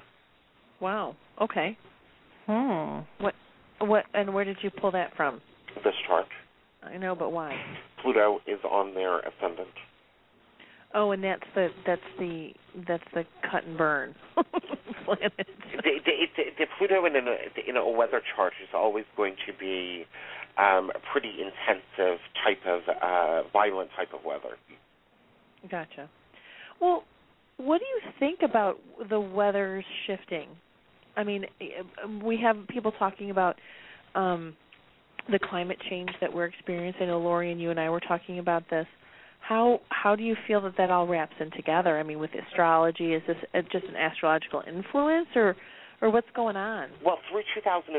wow. 0.79 1.17
Okay. 1.41 1.77
Hmm. 2.47 2.99
What? 3.23 3.33
What? 3.79 4.05
And 4.13 4.33
where 4.33 4.45
did 4.45 4.57
you 4.61 4.69
pull 4.69 4.91
that 4.91 5.15
from? 5.15 5.41
This 5.83 5.93
chart, 6.07 6.27
I 6.83 6.97
know, 6.97 7.15
but 7.15 7.31
why? 7.31 7.55
Pluto 8.01 8.39
is 8.45 8.59
on 8.63 8.93
their 8.93 9.19
ascendant. 9.19 9.69
Oh, 10.93 11.11
and 11.11 11.23
that's 11.23 11.43
the 11.55 11.69
that's 11.85 12.01
the 12.19 12.51
that's 12.87 13.03
the 13.13 13.23
cut 13.49 13.65
and 13.65 13.77
burn 13.77 14.13
planet. 15.05 15.33
the, 15.37 15.99
the, 16.05 16.11
the, 16.37 16.43
the 16.59 16.65
Pluto 16.77 17.05
in 17.05 17.15
a 17.15 17.69
in 17.69 17.77
a 17.77 17.89
weather 17.89 18.21
chart 18.35 18.53
is 18.61 18.69
always 18.73 19.05
going 19.17 19.35
to 19.47 19.53
be 19.59 20.05
um, 20.57 20.91
a 20.93 20.99
pretty 21.11 21.33
intensive 21.39 22.19
type 22.43 22.59
of 22.67 22.81
uh, 23.01 23.49
violent 23.51 23.89
type 23.95 24.13
of 24.13 24.23
weather. 24.23 24.57
Gotcha. 25.69 26.09
Well, 26.79 27.03
what 27.57 27.79
do 27.79 27.85
you 27.85 28.11
think 28.19 28.39
about 28.43 28.77
the 29.09 29.19
weather 29.19 29.83
shifting? 30.05 30.49
I 31.15 31.23
mean, 31.23 31.45
eh, 31.61 31.65
we 32.23 32.37
have 32.41 32.57
people 32.67 32.91
talking 32.93 33.31
about 33.31 33.55
um 34.15 34.55
the 35.31 35.39
climate 35.39 35.77
change 35.89 36.09
that 36.19 36.33
we're 36.33 36.45
experiencing. 36.45 37.03
I 37.03 37.05
know 37.07 37.19
Lorien 37.19 37.59
you 37.59 37.71
and 37.71 37.79
I 37.79 37.89
were 37.89 38.01
talking 38.01 38.39
about 38.39 38.63
this. 38.69 38.85
How 39.39 39.79
how 39.89 40.15
do 40.15 40.23
you 40.23 40.35
feel 40.47 40.61
that 40.61 40.75
that 40.77 40.89
all 40.89 41.07
wraps 41.07 41.35
in 41.39 41.51
together? 41.51 41.99
I 41.99 42.03
mean, 42.03 42.19
with 42.19 42.31
astrology, 42.47 43.13
is 43.13 43.23
this 43.27 43.37
uh, 43.53 43.61
just 43.71 43.85
an 43.85 43.95
astrological 43.95 44.63
influence, 44.67 45.27
or 45.35 45.55
or 46.03 46.11
what's 46.11 46.27
going 46.35 46.57
on? 46.57 46.89
Well, 47.03 47.17
through 47.31 47.43
2015, 47.55 47.95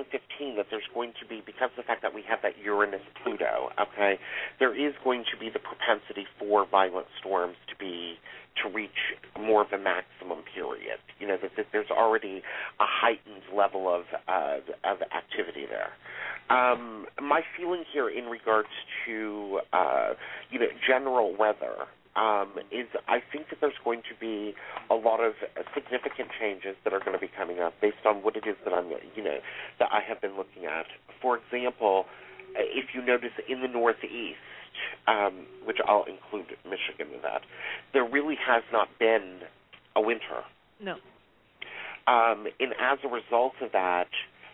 that 0.57 0.67
there's 0.71 0.85
going 0.93 1.15
to 1.23 1.27
be 1.27 1.41
because 1.45 1.71
of 1.73 1.81
the 1.81 1.89
fact 1.89 2.03
that 2.03 2.13
we 2.13 2.23
have 2.29 2.41
that 2.43 2.53
Uranus 2.63 3.01
Pluto. 3.25 3.73
Okay, 3.81 4.21
there 4.61 4.77
is 4.77 4.93
going 5.03 5.25
to 5.33 5.41
be 5.41 5.49
the 5.49 5.59
propensity 5.59 6.29
for 6.39 6.69
violent 6.69 7.07
storms 7.19 7.57
to 7.71 7.75
be 7.81 8.21
to 8.63 8.69
reach 8.69 9.17
more 9.41 9.63
of 9.63 9.73
a 9.73 9.79
maximum 9.79 10.45
period. 10.55 11.01
You 11.19 11.29
know 11.29 11.39
that, 11.41 11.53
that 11.57 11.67
there's 11.73 11.91
already 11.91 12.43
a 12.79 12.85
heightened 12.85 13.43
level 13.57 13.89
of 13.89 14.05
uh, 14.29 14.61
of 14.85 14.99
activity 15.09 15.65
there. 15.65 15.97
Um, 16.55 17.07
my 17.23 17.41
feeling 17.57 17.85
here 17.91 18.11
in 18.11 18.27
regards 18.27 18.69
to 19.07 19.61
uh, 19.73 20.13
you 20.51 20.61
know 20.61 20.69
general 20.87 21.35
weather 21.35 21.89
um, 22.17 22.55
is 22.71 22.87
I 23.09 23.19
think 23.33 23.51
that 23.51 23.59
there's 23.61 23.79
going 23.85 24.03
to 24.09 24.15
be 24.21 24.55
a 24.91 24.95
lot 24.95 25.21
of 25.21 25.35
significant 25.75 26.29
changes 26.39 26.77
that 26.85 26.93
are 26.93 27.01
going 27.01 27.13
to 27.13 27.19
be 27.19 27.31
coming 27.37 27.61
up 27.61 27.75
based 27.81 28.07
on 28.07 28.23
what 28.23 28.37
it 28.37 28.47
is 28.47 28.57
that 28.65 28.73
I'm 28.73 28.89
you 29.17 29.23
know 29.23 29.39
that 29.79 29.89
I 29.93 30.01
have 30.07 30.21
been 30.21 30.37
looking 30.37 30.67
at. 30.67 30.87
For 31.21 31.39
example, 31.39 32.07
if 32.55 32.95
you 32.95 33.05
notice 33.05 33.33
in 33.49 33.63
the 33.63 33.69
Northeast, 33.69 34.39
um, 35.07 35.47
which 35.65 35.79
I'll 35.87 36.05
include 36.05 36.57
Michigan 36.65 37.15
in 37.15 37.23
that, 37.23 37.43
there 37.93 38.05
really 38.05 38.37
has 38.47 38.63
not 38.73 38.89
been 38.99 39.41
a 39.97 40.01
winter. 40.01 40.43
No. 40.81 40.95
Um, 42.07 42.47
and 42.61 42.75
as 42.81 42.99
a 43.05 43.09
result 43.09 43.55
of 43.63 43.73
that, 43.73 44.09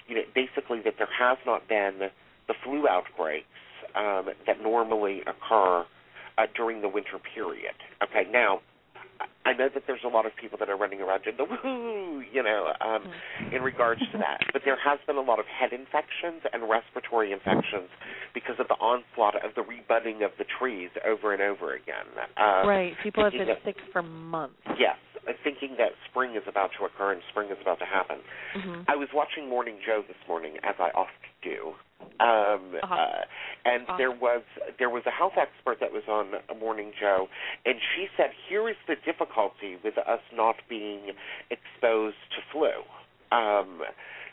you 0.07 0.15
know, 0.15 0.23
basically 0.35 0.81
that 0.85 0.95
there 0.99 1.09
has 1.19 1.39
not 1.45 1.69
been 1.69 2.11
the 2.49 2.55
flu 2.65 2.87
outbreaks 2.89 3.47
um, 3.95 4.31
that 4.47 4.63
normally 4.63 5.23
occur 5.23 5.85
uh, 6.39 6.47
during 6.57 6.83
the 6.83 6.89
winter 6.89 7.19
period. 7.35 7.75
Okay, 8.03 8.31
now 8.31 8.61
I 9.45 9.53
know 9.53 9.69
that 9.73 9.85
there's 9.87 10.05
a 10.05 10.09
lot 10.09 10.27
of 10.27 10.33
people 10.37 10.59
that 10.59 10.69
are 10.69 10.77
running 10.77 11.01
around 11.01 11.25
doing 11.25 11.37
the 11.37 11.45
woohoo, 11.45 12.23
you 12.33 12.43
know, 12.43 12.73
um, 12.81 13.05
in 13.53 13.63
regards 13.63 14.01
to 14.13 14.19
that. 14.19 14.41
But 14.53 14.63
there 14.65 14.77
has 14.77 14.99
been 15.07 15.17
a 15.17 15.25
lot 15.25 15.39
of 15.39 15.47
head 15.47 15.73
infections 15.73 16.45
and 16.53 16.69
respiratory 16.69 17.33
infections 17.33 17.89
because 18.33 18.57
of 18.61 18.69
the 18.69 18.77
onslaught 18.77 19.37
of 19.45 19.55
the 19.57 19.63
rebudding 19.63 20.23
of 20.23 20.31
the 20.39 20.45
trees 20.45 20.91
over 21.05 21.33
and 21.33 21.43
over 21.43 21.75
again. 21.75 22.07
Um, 22.37 22.69
right. 22.69 22.93
People 23.03 23.25
have 23.25 23.33
been 23.33 23.49
that- 23.49 23.65
sick 23.65 23.77
for 23.93 24.03
months. 24.03 24.61
Yes, 24.79 24.97
uh, 25.27 25.33
thinking 25.43 25.77
that 25.79 25.93
spring 26.11 26.37
is 26.37 26.45
about 26.47 26.71
to 26.79 26.85
occur 26.85 27.13
and 27.13 27.23
spring 27.31 27.49
is 27.51 27.59
about 27.61 27.79
to 27.81 27.87
happen. 27.87 28.19
hmm 28.55 28.83
I 28.89 28.97
was 28.97 29.09
watching 29.13 29.49
Morning 29.49 29.79
Joe 29.85 30.03
this 30.07 30.21
morning, 30.29 30.57
as 30.63 30.77
I 30.79 30.91
oft 30.95 31.13
do, 31.43 31.75
um, 32.21 32.77
Uh-huh. 32.83 32.95
uh, 32.95 33.25
and 33.65 33.83
Uh-huh. 33.85 33.97
there 33.97 34.11
was 34.11 34.43
there 34.79 34.91
was 34.91 35.05
a 35.07 35.11
health 35.11 35.37
expert 35.37 35.81
that 35.81 35.93
was 35.93 36.07
on 36.09 36.41
Morning 36.59 36.93
Joe, 36.99 37.29
and 37.67 37.81
she 37.95 38.09
said, 38.17 38.33
"Here 38.49 38.69
is 38.69 38.77
the 38.87 38.97
difficulty 38.97 39.77
with 39.83 39.97
us 39.99 40.21
not 40.33 40.57
being 40.69 41.13
exposed 41.51 42.17
to 42.37 42.41
flu. 42.53 42.85
Um, 43.33 43.85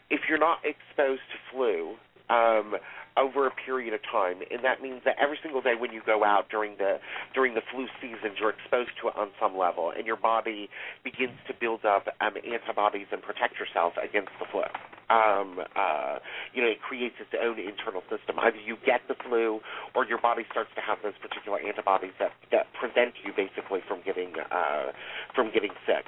if 0.10 0.28
you're 0.30 0.38
not 0.40 0.60
exposed 0.66 1.24
to 1.32 1.38
flu." 1.52 1.98
Um, 2.30 2.76
over 3.18 3.48
a 3.48 3.52
period 3.66 3.94
of 3.94 4.00
time, 4.12 4.46
and 4.52 4.64
that 4.64 4.82
means 4.82 5.02
that 5.04 5.16
every 5.20 5.40
single 5.42 5.62
day 5.62 5.74
when 5.74 5.92
you 5.92 6.02
go 6.06 6.24
out 6.24 6.50
during 6.50 6.78
the 6.78 7.00
during 7.34 7.56
the 7.56 7.66
flu 7.74 7.88
season, 8.00 8.38
you're 8.40 8.54
exposed 8.54 8.92
to 9.02 9.08
it 9.10 9.16
on 9.18 9.30
some 9.42 9.58
level, 9.58 9.92
and 9.96 10.06
your 10.06 10.16
body 10.16 10.70
begins 11.04 11.34
to 11.48 11.54
build 11.60 11.84
up 11.84 12.06
um, 12.22 12.38
antibodies 12.46 13.08
and 13.12 13.22
protect 13.22 13.58
yourself 13.60 13.94
against 13.98 14.30
the 14.40 14.46
flu. 14.52 14.62
Um, 15.10 15.64
uh, 15.74 16.20
you 16.54 16.62
know, 16.62 16.68
it 16.68 16.82
creates 16.84 17.16
its 17.20 17.32
own 17.34 17.58
internal 17.58 18.04
system. 18.12 18.38
Either 18.38 18.60
you 18.60 18.76
get 18.86 19.02
the 19.08 19.16
flu, 19.16 19.62
or 19.96 20.06
your 20.06 20.20
body 20.20 20.44
starts 20.52 20.70
to 20.76 20.82
have 20.82 21.00
those 21.02 21.18
particular 21.18 21.58
antibodies 21.64 22.14
that 22.20 22.32
that 22.52 22.68
prevent 22.78 23.16
you 23.24 23.32
basically 23.34 23.80
from 23.88 24.04
getting 24.06 24.34
uh, 24.52 24.92
from 25.34 25.50
getting 25.52 25.72
sick. 25.88 26.06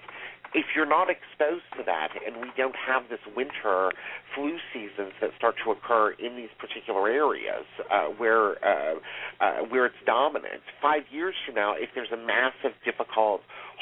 If 0.53 0.65
you're 0.75 0.89
not 0.89 1.09
exposed 1.09 1.65
to 1.77 1.83
that, 1.85 2.09
and 2.25 2.37
we 2.41 2.49
don't 2.57 2.75
have 2.75 3.03
this 3.09 3.19
winter 3.35 3.91
flu 4.35 4.57
seasons 4.73 5.13
that 5.21 5.31
start 5.37 5.55
to 5.63 5.71
occur 5.71 6.11
in 6.11 6.35
these 6.35 6.49
particular 6.57 7.07
areas 7.07 7.65
uh, 7.91 8.05
where 8.17 8.57
uh, 8.65 8.95
uh, 9.39 9.65
where 9.69 9.85
it's 9.85 10.01
dominant, 10.05 10.61
five 10.81 11.03
years 11.11 11.35
from 11.45 11.55
now, 11.55 11.73
if 11.73 11.89
there's 11.93 12.11
a 12.11 12.17
massive, 12.17 12.75
difficult, 12.83 13.41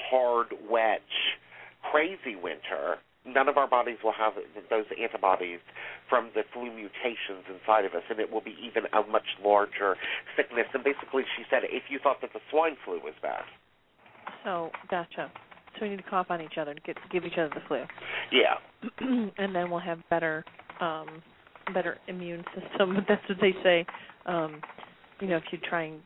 hard, 0.09 0.47
wet, 0.69 1.01
crazy 1.91 2.35
winter, 2.35 2.97
none 3.25 3.47
of 3.47 3.57
our 3.57 3.67
bodies 3.67 3.97
will 4.03 4.13
have 4.13 4.33
those 4.69 4.85
antibodies 5.01 5.59
from 6.09 6.31
the 6.35 6.43
flu 6.53 6.71
mutations 6.71 7.43
inside 7.47 7.85
of 7.85 7.93
us, 7.93 8.03
and 8.09 8.19
it 8.19 8.31
will 8.31 8.41
be 8.41 8.55
even 8.61 8.83
a 8.93 9.07
much 9.09 9.27
larger 9.43 9.95
sickness. 10.35 10.67
And 10.73 10.83
basically, 10.83 11.23
she 11.35 11.43
said, 11.49 11.63
if 11.63 11.83
you 11.89 11.99
thought 12.01 12.21
that 12.21 12.33
the 12.33 12.39
swine 12.49 12.77
flu 12.83 12.99
was 13.03 13.13
bad, 13.21 13.43
So, 14.43 14.71
gotcha. 14.89 15.31
So 15.79 15.85
we 15.85 15.89
need 15.89 15.97
to 15.97 16.09
cough 16.09 16.27
on 16.29 16.41
each 16.41 16.57
other 16.59 16.73
to 16.73 16.81
get 16.81 16.97
give 17.11 17.25
each 17.25 17.37
other 17.37 17.49
the 17.49 17.61
flu, 17.67 17.83
yeah, 18.31 18.55
and 19.37 19.55
then 19.55 19.69
we'll 19.69 19.79
have 19.79 19.99
better, 20.09 20.43
um, 20.81 21.21
better 21.73 21.97
immune 22.07 22.43
system. 22.55 22.93
But 22.95 23.05
that's 23.07 23.29
what 23.29 23.37
they 23.41 23.53
say. 23.63 23.85
Um, 24.25 24.61
you 25.19 25.27
know, 25.27 25.37
if 25.37 25.43
you 25.51 25.59
try 25.69 25.83
and 25.83 26.01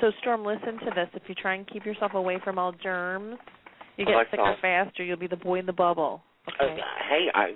so 0.00 0.10
Storm, 0.20 0.44
listen 0.44 0.78
to 0.80 0.90
this. 0.94 1.08
If 1.14 1.22
you 1.28 1.34
try 1.34 1.54
and 1.54 1.66
keep 1.66 1.84
yourself 1.84 2.14
away 2.14 2.38
from 2.42 2.58
all 2.58 2.72
germs, 2.72 3.38
you 3.96 4.04
get 4.04 4.14
sicker 4.30 4.56
faster. 4.60 5.04
You'll 5.04 5.16
be 5.16 5.28
the 5.28 5.36
boy 5.36 5.60
in 5.60 5.66
the 5.66 5.72
bubble. 5.72 6.22
Uh, 6.60 6.66
hey, 7.08 7.26
I 7.34 7.52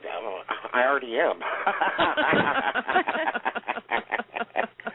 I 0.72 0.84
already 0.84 1.18
am. 1.18 1.40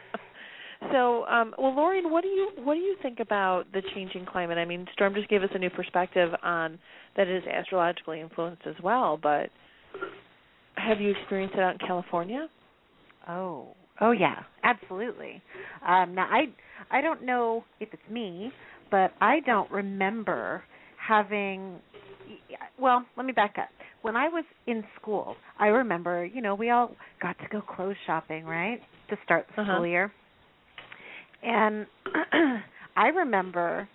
so, 0.96 1.26
um, 1.26 1.54
well, 1.58 1.76
Lorraine, 1.76 2.10
what 2.10 2.22
do 2.24 2.30
you 2.30 2.52
what 2.64 2.76
do 2.76 2.80
you 2.80 2.96
think 3.02 3.20
about 3.20 3.66
the 3.74 3.82
changing 3.94 4.26
climate? 4.26 4.58
I 4.58 4.64
mean, 4.66 4.88
Storm 4.94 5.14
just 5.14 5.28
gave 5.28 5.44
us 5.44 5.50
a 5.54 5.60
new 5.60 5.70
perspective 5.70 6.32
on 6.42 6.80
that 7.18 7.28
it 7.28 7.36
is 7.36 7.44
astrologically 7.54 8.22
influenced 8.22 8.62
as 8.66 8.76
well. 8.82 9.20
But 9.22 9.50
have 10.76 11.02
you 11.02 11.12
experienced 11.12 11.56
it 11.56 11.62
out 11.62 11.74
in 11.74 11.86
California? 11.86 12.48
Oh, 13.28 13.76
oh 14.00 14.12
yeah, 14.12 14.44
absolutely. 14.64 15.42
Um, 15.86 16.16
now 16.16 16.28
I 16.32 16.46
I 16.90 17.02
don't 17.02 17.26
know 17.26 17.66
if 17.82 17.90
it's 17.92 18.10
me, 18.10 18.52
but 18.90 19.12
I 19.20 19.42
don't 19.46 19.70
remember 19.72 20.64
having. 21.06 21.80
Well, 22.80 23.06
let 23.18 23.26
me 23.26 23.34
back 23.34 23.56
up. 23.60 23.70
When 24.02 24.16
I 24.16 24.30
was 24.30 24.46
in 24.68 24.84
school, 25.02 25.36
I 25.60 25.68
remember, 25.68 26.26
you 26.26 26.42
know, 26.42 26.56
we 26.56 26.70
all 26.70 26.92
got 27.22 27.38
to 27.40 27.46
go 27.52 27.62
clothes 27.62 27.96
shopping, 28.08 28.46
right, 28.46 28.80
to 29.10 29.18
start 29.26 29.46
the 29.56 29.62
Uh-huh. 29.62 29.74
school 29.74 29.88
year. 29.88 30.12
And 31.46 31.86
I 32.98 33.08
remember 33.08 33.88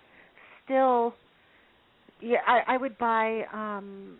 still, 0.65 1.13
yeah, 2.21 2.37
I, 2.47 2.75
I 2.75 2.77
would 2.77 2.97
buy 2.97 3.41
um 3.53 4.17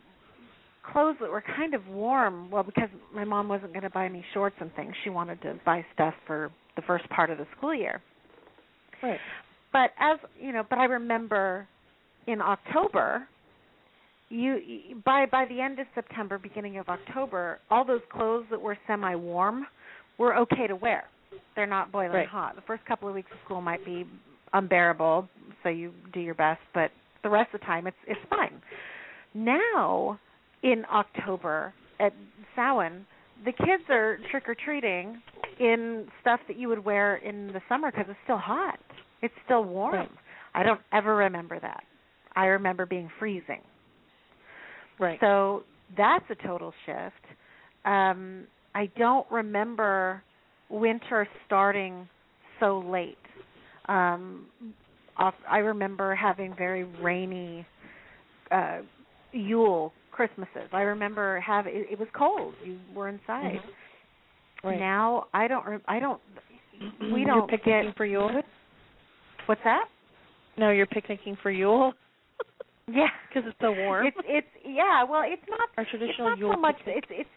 clothes 0.92 1.16
that 1.22 1.30
were 1.30 1.44
kind 1.56 1.74
of 1.74 1.88
warm. 1.88 2.50
Well, 2.50 2.64
because 2.64 2.90
my 3.14 3.24
mom 3.24 3.48
wasn't 3.48 3.74
going 3.74 3.84
to 3.84 3.90
buy 3.90 4.10
me 4.10 4.24
shorts 4.34 4.56
and 4.60 4.74
things, 4.76 4.94
she 5.04 5.10
wanted 5.10 5.42
to 5.44 5.60
buy 5.66 5.86
stuff 5.94 6.14
for 6.28 6.52
the 6.76 6.82
first 6.82 7.08
part 7.10 7.30
of 7.30 7.38
the 7.38 7.46
school 7.58 7.74
year. 7.74 8.02
Right. 9.02 9.20
But 9.72 9.92
as 10.00 10.20
you 10.40 10.52
know, 10.52 10.64
but 10.70 10.80
I 10.80 10.86
remember 10.86 11.68
in 12.28 12.42
October, 12.42 13.28
you 14.30 14.60
by 15.06 15.26
by 15.26 15.46
the 15.46 15.62
end 15.62 15.80
of 15.80 15.88
September, 15.96 16.38
beginning 16.38 16.78
of 16.78 16.90
October, 16.90 17.60
all 17.70 17.86
those 17.86 18.02
clothes 18.12 18.46
that 18.52 18.62
were 18.62 18.78
semi-warm 18.88 19.66
were 20.18 20.36
okay 20.38 20.68
to 20.68 20.76
wear. 20.76 21.06
They're 21.56 21.66
not 21.68 21.92
boiling 21.92 22.12
Right. 22.12 22.28
hot. 22.28 22.56
The 22.56 22.62
first 22.62 22.84
couple 22.86 23.08
of 23.08 23.16
weeks 23.16 23.32
of 23.32 23.38
school 23.46 23.62
might 23.62 23.84
be 23.86 24.06
unbearable, 24.54 25.28
so 25.64 25.70
you 25.70 25.94
do 26.14 26.20
your 26.20 26.34
best, 26.36 26.62
but 26.74 26.92
the 27.24 27.30
rest 27.30 27.54
of 27.54 27.60
the 27.62 27.66
time 27.66 27.88
it's 27.88 27.98
it's 28.08 28.20
fine. 28.30 28.62
Now 29.34 30.20
in 30.64 30.86
October 30.92 31.74
at 32.00 32.14
Samhain, 32.56 33.06
the 33.46 33.52
kids 33.52 33.84
are 33.90 34.18
trick 34.30 34.48
or 34.48 34.56
treating 34.56 35.22
in 35.60 36.08
stuff 36.22 36.40
that 36.48 36.58
you 36.58 36.68
would 36.70 36.84
wear 36.84 37.18
in 37.18 37.48
the 37.54 37.62
summer 37.70 37.92
because 37.92 38.06
it's 38.10 38.20
still 38.24 38.38
hot. 38.38 38.80
It's 39.22 39.34
still 39.46 39.64
warm. 39.64 39.94
Right. 39.94 40.12
I 40.54 40.64
don't 40.64 40.82
ever 40.92 41.16
remember 41.16 41.60
that. 41.60 41.84
I 42.36 42.46
remember 42.46 42.86
being 42.86 43.10
freezing. 43.20 43.62
Right. 45.00 45.20
So 45.20 45.64
that's 45.98 46.26
a 46.30 46.36
total 46.48 46.74
shift. 46.86 47.26
Um, 47.86 48.46
I 48.76 48.90
don't 48.98 49.30
remember 49.32 50.24
winter 50.72 51.28
starting 51.46 52.08
so 52.60 52.80
late. 52.88 53.18
Um, 53.88 54.46
off, 55.18 55.34
I 55.50 55.58
remember 55.58 56.16
having 56.16 56.56
very 56.58 56.84
rainy 56.84 57.66
uh, 58.52 58.80
Yule 59.34 59.94
Christmases. 60.12 60.70
I 60.72 60.82
remember 60.82 61.40
have 61.42 61.68
it, 61.68 61.88
it 61.92 62.00
was 62.00 62.08
cold. 62.18 62.54
You 62.64 62.78
were 62.96 63.10
inside. 63.10 63.60
Mm-hmm. 63.60 64.68
Right. 64.68 64.80
Now 64.80 65.26
I 65.34 65.48
don't. 65.48 65.66
Re- 65.66 65.78
I 65.88 66.00
don't. 66.00 66.22
We 66.80 67.10
don't 67.10 67.18
You're 67.20 67.26
don't 67.28 67.50
picnicking 67.50 67.86
get. 67.88 67.98
for 67.98 68.06
Yule. 68.06 68.42
What's 69.48 69.62
that? 69.64 69.86
No, 70.58 70.70
you're 70.72 70.86
picnicking 70.86 71.38
for 71.42 71.50
Yule 71.52 71.94
Yeah, 72.88 73.08
because 73.30 73.48
it's 73.50 73.58
so 73.62 73.72
warm. 73.72 74.06
It's 74.08 74.18
it's 74.26 74.48
yeah. 74.66 75.04
Well, 75.04 75.24
it's 75.26 75.42
not 75.50 75.70
Our 75.78 75.84
it's 75.84 75.92
traditional 75.92 76.30
not 76.30 76.38
Yule 76.40 76.54
so 76.54 76.60
much 76.60 76.78
picnic. 76.78 77.06
it's 77.10 77.12
it's 77.12 77.30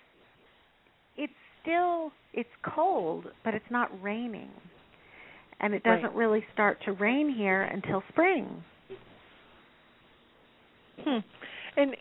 it's 1.16 1.32
still 1.64 2.12
it's 2.32 2.48
cold 2.74 3.26
but 3.44 3.54
it's 3.54 3.64
not 3.70 3.90
raining. 4.02 4.50
And 5.60 5.72
it 5.72 5.82
doesn't 5.82 6.14
really 6.14 6.44
start 6.52 6.78
to 6.84 6.92
rain 6.92 7.32
here 7.34 7.62
until 7.62 8.02
spring. 8.10 8.62
Hmm. 11.00 11.18
And 11.76 11.96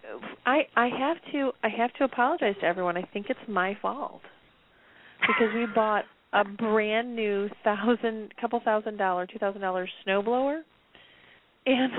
I 0.45 0.61
I 0.75 0.87
have 0.87 1.17
to 1.31 1.51
I 1.63 1.69
have 1.69 1.93
to 1.93 2.03
apologize 2.03 2.55
to 2.61 2.65
everyone. 2.65 2.97
I 2.97 3.07
think 3.13 3.27
it's 3.29 3.39
my 3.47 3.77
fault. 3.81 4.21
Because 5.21 5.53
we 5.55 5.65
bought 5.73 6.03
a 6.33 6.43
brand 6.43 7.15
new 7.15 7.47
thousand 7.63 8.33
couple 8.41 8.59
thousand 8.65 8.97
dollar 8.97 9.25
two 9.27 9.39
thousand 9.39 9.61
dollar 9.61 9.87
snowblower 10.05 10.61
and 11.65 11.91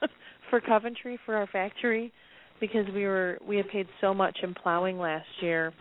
for 0.50 0.60
Coventry 0.60 1.18
for 1.24 1.34
our 1.34 1.46
factory 1.48 2.12
because 2.60 2.86
we 2.94 3.04
were 3.04 3.38
we 3.46 3.56
had 3.56 3.68
paid 3.68 3.88
so 4.00 4.14
much 4.14 4.38
in 4.42 4.54
plowing 4.54 4.98
last 4.98 5.26
year 5.40 5.72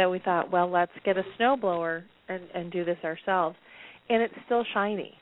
that 0.00 0.10
we 0.10 0.18
thought 0.18 0.50
well 0.50 0.70
let's 0.70 0.92
get 1.04 1.16
a 1.18 1.22
snowblower 1.38 2.02
and 2.28 2.42
and 2.54 2.72
do 2.72 2.84
this 2.84 2.98
ourselves 3.04 3.56
and 4.08 4.22
it's 4.22 4.34
still 4.46 4.64
shiny. 4.74 5.14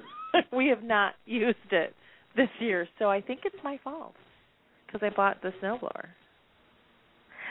we 0.56 0.68
have 0.68 0.82
not 0.82 1.12
used 1.26 1.58
it 1.72 1.94
this 2.36 2.48
year, 2.58 2.88
so 2.98 3.10
I 3.10 3.20
think 3.20 3.40
it's 3.44 3.62
my 3.62 3.78
fault 3.84 4.14
because 4.86 5.06
I 5.06 5.14
bought 5.14 5.42
the 5.42 5.50
snowblower. 5.62 6.06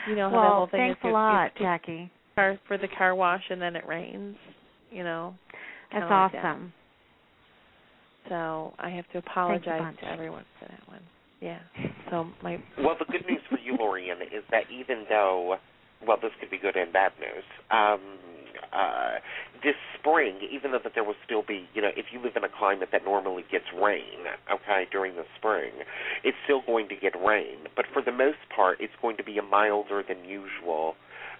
You 0.08 0.16
know 0.16 0.30
how 0.30 0.36
that 0.36 0.42
well 0.42 0.56
whole 0.56 0.66
thing 0.66 0.94
thanks 0.96 1.00
is 1.04 1.04
a 1.04 1.12
lot 1.12 1.52
jacki 1.60 2.10
car 2.34 2.58
for 2.66 2.76
the 2.76 2.88
car 2.98 3.14
wash 3.14 3.42
and 3.50 3.60
then 3.60 3.76
it 3.76 3.86
rains. 3.86 4.36
You 4.90 5.04
know, 5.04 5.34
that's 5.92 6.02
kinda 6.02 6.06
like 6.06 6.32
that. 6.32 6.38
awesome 6.44 6.72
so 8.30 8.72
I 8.78 8.90
have 8.90 9.04
to 9.12 9.18
apologize 9.18 9.94
to 10.00 10.08
everyone 10.08 10.44
for 10.58 10.66
that 10.68 10.88
one. 10.88 11.02
Yeah. 11.40 11.58
So 12.10 12.28
my 12.42 12.62
Well, 12.78 12.96
the 12.98 13.06
good 13.10 13.26
news 13.28 13.40
for 13.50 13.58
you, 13.58 13.76
Lorien, 13.78 14.18
is 14.22 14.44
that 14.50 14.64
even 14.70 15.04
though, 15.08 15.56
well, 16.06 16.18
this 16.20 16.32
could 16.40 16.50
be 16.50 16.58
good 16.58 16.76
and 16.76 16.92
bad 16.92 17.12
news. 17.20 17.44
Um, 17.70 18.00
uh, 18.72 19.18
this 19.62 19.74
spring, 19.98 20.38
even 20.50 20.72
though 20.72 20.78
that 20.82 20.92
there 20.94 21.04
will 21.04 21.16
still 21.24 21.42
be, 21.42 21.68
you 21.74 21.82
know, 21.82 21.90
if 21.96 22.06
you 22.12 22.20
live 22.22 22.36
in 22.36 22.44
a 22.44 22.48
climate 22.48 22.88
that 22.92 23.04
normally 23.04 23.44
gets 23.50 23.64
rain, 23.74 24.24
okay, 24.52 24.86
during 24.90 25.16
the 25.16 25.24
spring, 25.36 25.72
it's 26.24 26.36
still 26.44 26.62
going 26.66 26.88
to 26.88 26.96
get 26.96 27.12
rain. 27.24 27.58
But 27.76 27.86
for 27.92 28.02
the 28.02 28.12
most 28.12 28.38
part, 28.54 28.78
it's 28.80 28.92
going 29.02 29.16
to 29.16 29.24
be 29.24 29.38
a 29.38 29.42
milder 29.42 30.02
than 30.06 30.24
usual 30.24 30.94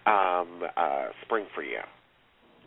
um, 0.06 0.64
uh, 0.76 1.08
spring 1.24 1.46
for 1.54 1.62
you. 1.62 1.80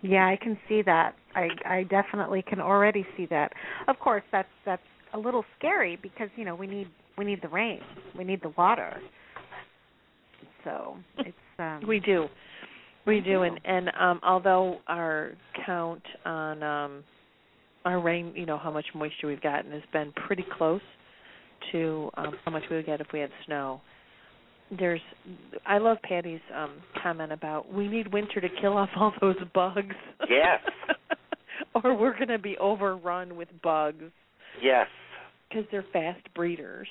yeah 0.01 0.27
i 0.27 0.37
can 0.41 0.57
see 0.67 0.81
that 0.81 1.15
i 1.35 1.47
i 1.65 1.83
definitely 1.83 2.43
can 2.43 2.59
already 2.59 3.05
see 3.17 3.25
that 3.25 3.51
of 3.87 3.97
course 3.99 4.23
that's 4.31 4.49
that's 4.65 4.81
a 5.13 5.17
little 5.19 5.43
scary 5.57 5.97
because 6.01 6.29
you 6.35 6.45
know 6.45 6.55
we 6.55 6.67
need 6.67 6.87
we 7.17 7.25
need 7.25 7.41
the 7.41 7.47
rain 7.47 7.79
we 8.17 8.23
need 8.23 8.41
the 8.41 8.53
water 8.57 8.99
so 10.63 10.95
it's 11.19 11.42
um 11.59 11.81
we 11.87 11.99
do. 11.99 12.27
We 13.05 13.15
We 13.15 13.21
do 13.21 13.31
do. 13.31 13.41
and 13.43 13.59
and 13.65 13.89
um 13.99 14.19
although 14.23 14.77
our 14.87 15.31
count 15.65 16.03
on 16.25 16.63
um 16.63 17.03
our 17.85 17.99
rain, 17.99 18.31
you 18.35 18.45
know, 18.45 18.57
how 18.57 18.71
much 18.71 18.85
moisture 18.95 19.27
we've 19.27 19.41
gotten 19.41 19.71
has 19.71 19.81
been 19.91 20.11
pretty 20.25 20.45
close 20.57 20.81
to 21.71 22.09
um 22.15 22.33
how 22.45 22.51
much 22.51 22.63
we 22.69 22.77
would 22.77 22.85
get 22.85 23.01
if 23.01 23.07
we 23.13 23.19
had 23.19 23.29
snow. 23.45 23.81
There's 24.79 25.01
I 25.65 25.77
love 25.79 25.97
Patty's 26.03 26.39
um 26.55 26.71
comment 27.01 27.31
about 27.31 27.71
we 27.71 27.87
need 27.87 28.11
winter 28.13 28.39
to 28.41 28.49
kill 28.61 28.77
off 28.77 28.89
all 28.95 29.13
those 29.21 29.35
bugs. 29.53 29.95
Yes. 30.29 30.61
or 31.83 31.95
we're 31.95 32.13
going 32.15 32.27
to 32.29 32.39
be 32.39 32.57
overrun 32.57 33.35
with 33.35 33.47
bugs 33.61 34.11
Yes. 34.61 34.87
because 35.49 35.65
they're 35.71 35.85
fast 35.91 36.21
breeders. 36.35 36.87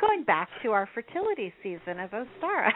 Going 0.00 0.24
back 0.24 0.48
to 0.62 0.70
our 0.72 0.88
fertility 0.94 1.52
season 1.62 2.00
of 2.00 2.10
Ostara. 2.10 2.70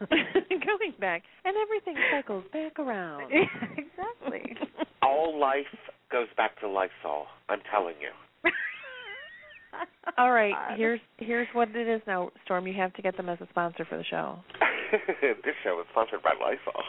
Going 0.10 0.94
back, 0.98 1.22
and 1.44 1.54
everything 1.62 1.94
cycles 2.10 2.42
back 2.52 2.76
around. 2.80 3.30
exactly. 3.76 4.56
All 5.02 5.38
life 5.38 5.64
goes 6.10 6.26
back 6.36 6.58
to 6.60 6.66
Lysol. 6.68 7.26
I'm 7.48 7.60
telling 7.70 7.94
you. 8.00 8.10
All 10.18 10.32
right, 10.32 10.52
God. 10.52 10.76
here's 10.76 11.00
here's 11.18 11.46
what 11.52 11.68
it 11.76 11.86
is 11.88 12.02
now, 12.06 12.30
Storm. 12.44 12.66
You 12.66 12.74
have 12.74 12.92
to 12.94 13.02
get 13.02 13.16
them 13.16 13.28
as 13.28 13.40
a 13.40 13.46
sponsor 13.50 13.84
for 13.88 13.96
the 13.96 14.04
show. 14.04 14.38
this 15.20 15.54
show 15.62 15.78
is 15.80 15.86
sponsored 15.92 16.20
by 16.22 16.32
Lysol. 16.34 16.82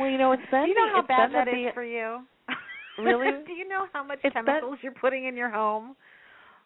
well, 0.00 0.10
you 0.10 0.18
know 0.18 0.32
it's 0.32 0.42
been 0.50 0.66
you 0.66 0.74
know 0.74 0.88
how 0.92 1.02
bad 1.06 1.28
been 1.28 1.32
that 1.34 1.44
the- 1.46 1.68
is 1.68 1.74
for 1.74 1.84
you? 1.84 2.20
Really? 2.98 3.30
Do 3.46 3.52
you 3.52 3.68
know 3.68 3.86
how 3.92 4.04
much 4.04 4.18
It's 4.24 4.34
been- 4.34 4.44
chemicals 4.44 4.78
you're 4.82 4.92
putting 4.92 5.26
in 5.26 5.36
your 5.36 5.50
home? 5.50 5.96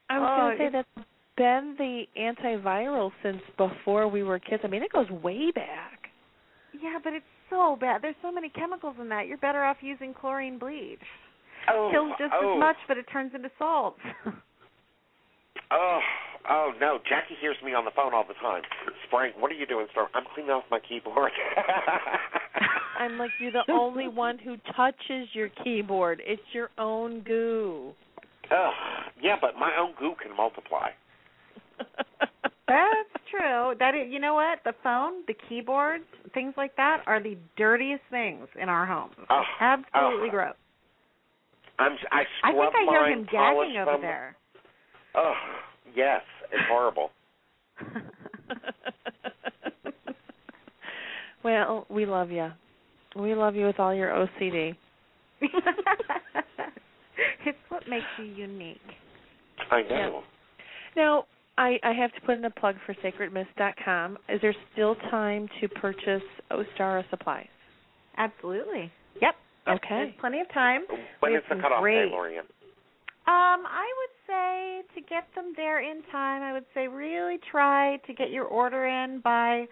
I 0.08 0.18
was 0.18 0.28
Oh, 0.32 0.40
going 0.42 0.58
to 0.58 0.64
say 0.64 0.70
that's 0.96 1.06
been 1.36 1.74
the 1.78 2.04
antiviral 2.20 3.12
since 3.22 3.40
before 3.56 4.08
we 4.08 4.22
were 4.22 4.38
kids. 4.38 4.62
I 4.64 4.68
mean, 4.68 4.82
it 4.82 4.92
goes 4.92 5.08
way 5.10 5.50
back. 5.52 6.08
Yeah, 6.80 6.98
but 7.02 7.12
it's 7.12 7.24
so 7.48 7.76
bad. 7.80 8.02
There's 8.02 8.14
so 8.22 8.32
many 8.32 8.48
chemicals 8.48 8.96
in 9.00 9.08
that. 9.10 9.26
You're 9.26 9.38
better 9.38 9.62
off 9.62 9.76
using 9.80 10.12
chlorine 10.14 10.58
bleach. 10.58 10.98
oh, 11.68 11.88
Kills 11.92 12.12
just 12.18 12.32
oh, 12.40 12.54
as 12.54 12.58
much, 12.58 12.76
but 12.88 12.96
it 12.98 13.06
turns 13.12 13.32
into 13.34 13.50
salts. 13.58 14.00
Oh, 15.72 16.00
oh 16.48 16.72
no! 16.80 16.98
Jacki 17.10 17.36
hears 17.40 17.56
me 17.64 17.74
on 17.74 17.84
the 17.84 17.90
phone 17.94 18.14
all 18.14 18.24
the 18.26 18.34
time. 18.34 18.62
Spring, 19.06 19.32
what 19.38 19.50
are 19.50 19.54
you 19.54 19.66
doing, 19.66 19.86
Storm? 19.90 20.08
I'm 20.14 20.24
cleaning 20.34 20.50
off 20.52 20.64
my 20.70 20.80
keyboard. 20.80 21.32
I'm 22.98 23.18
like, 23.18 23.30
you're 23.40 23.52
the 23.52 23.64
only 23.70 24.08
one 24.08 24.38
who 24.38 24.56
touches 24.76 25.28
your 25.32 25.48
keyboard. 25.64 26.22
It's 26.24 26.42
your 26.52 26.70
own 26.78 27.20
goo. 27.22 27.92
Ugh, 28.50 28.72
yeah, 29.22 29.36
but 29.40 29.56
my 29.56 29.72
own 29.78 29.94
goo 29.98 30.14
can 30.22 30.36
multiply. 30.36 30.90
That's 32.68 33.10
true. 33.30 33.40
true. 33.40 33.74
That 33.78 33.94
is, 33.94 34.12
you 34.12 34.20
know 34.20 34.34
what? 34.34 34.58
The 34.64 34.74
phone, 34.82 35.22
the 35.26 35.34
keyboards, 35.48 36.04
things 36.34 36.54
like 36.56 36.76
that 36.76 37.02
are 37.06 37.22
the 37.22 37.36
dirtiest 37.56 38.02
things 38.10 38.46
in 38.60 38.68
our 38.68 38.86
homes. 38.86 39.14
Oh, 39.28 39.42
Absolutely 39.60 40.28
oh. 40.28 40.30
gross. 40.30 40.54
I'm 41.78 41.92
I 42.12 42.24
I 42.44 42.52
think 42.52 42.74
I 42.76 42.90
hear 42.90 43.00
mine, 43.00 43.12
him 43.12 43.26
gagging 43.32 43.76
over 43.80 43.92
them. 43.92 44.00
there. 44.02 44.36
Oh, 45.16 45.32
yes, 45.94 46.22
it's 46.52 46.62
horrible. 46.68 47.10
well, 51.44 51.86
we 51.88 52.06
love 52.06 52.30
you. 52.30 52.50
We 53.16 53.34
love 53.34 53.56
you 53.56 53.66
with 53.66 53.80
all 53.80 53.94
your 53.94 54.10
OCD. 54.10 54.76
it's 57.46 57.58
what 57.68 57.88
makes 57.88 58.04
you 58.18 58.24
unique. 58.24 58.78
I 59.70 59.82
know. 59.82 60.22
Now, 60.96 61.24
I, 61.58 61.78
I 61.82 61.92
have 61.92 62.12
to 62.14 62.20
put 62.22 62.36
in 62.38 62.44
a 62.44 62.50
plug 62.50 62.76
for 62.86 62.94
sacredmists.com. 62.94 64.18
Is 64.28 64.40
there 64.40 64.54
still 64.72 64.94
time 65.10 65.48
to 65.60 65.68
purchase 65.68 66.22
Ostara 66.50 67.08
supplies? 67.10 67.46
Absolutely. 68.16 68.90
Yep. 69.20 69.34
Yep, 69.66 69.76
Okay. 69.76 69.88
There's 69.90 70.14
plenty 70.20 70.40
of 70.40 70.48
time. 70.52 70.82
When 71.20 71.32
We 71.32 71.38
the 71.38 71.54
cutoff 71.60 71.80
great- 71.82 72.06
day, 72.06 72.10
Lorien? 72.10 72.44
Um, 73.26 73.62
I 73.66 73.86
would 73.98 74.19
say 74.30 74.82
to 74.94 75.00
get 75.02 75.26
them 75.34 75.52
there 75.56 75.80
in 75.80 76.02
time, 76.12 76.42
I 76.42 76.52
would 76.52 76.64
say 76.74 76.86
really 76.86 77.38
try 77.50 77.98
to 78.06 78.14
get 78.14 78.30
your 78.30 78.44
order 78.44 78.86
in 78.86 79.20
by 79.20 79.66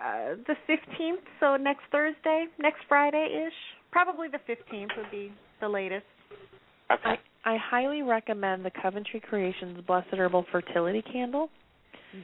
uh, 0.00 0.36
the 0.46 0.54
15th, 0.68 1.22
so 1.40 1.56
next 1.56 1.82
Thursday, 1.90 2.46
next 2.58 2.80
Friday 2.88 3.44
ish. 3.46 3.52
Probably 3.90 4.28
the 4.28 4.38
15th 4.50 4.96
would 4.96 5.10
be 5.10 5.32
the 5.60 5.68
latest. 5.68 6.06
Okay. 6.90 7.20
I 7.44 7.56
highly 7.56 8.02
recommend 8.02 8.64
the 8.64 8.70
Coventry 8.80 9.20
Creations 9.20 9.78
Blessed 9.86 10.14
Herbal 10.14 10.46
Fertility 10.52 11.02
Candle. 11.12 11.50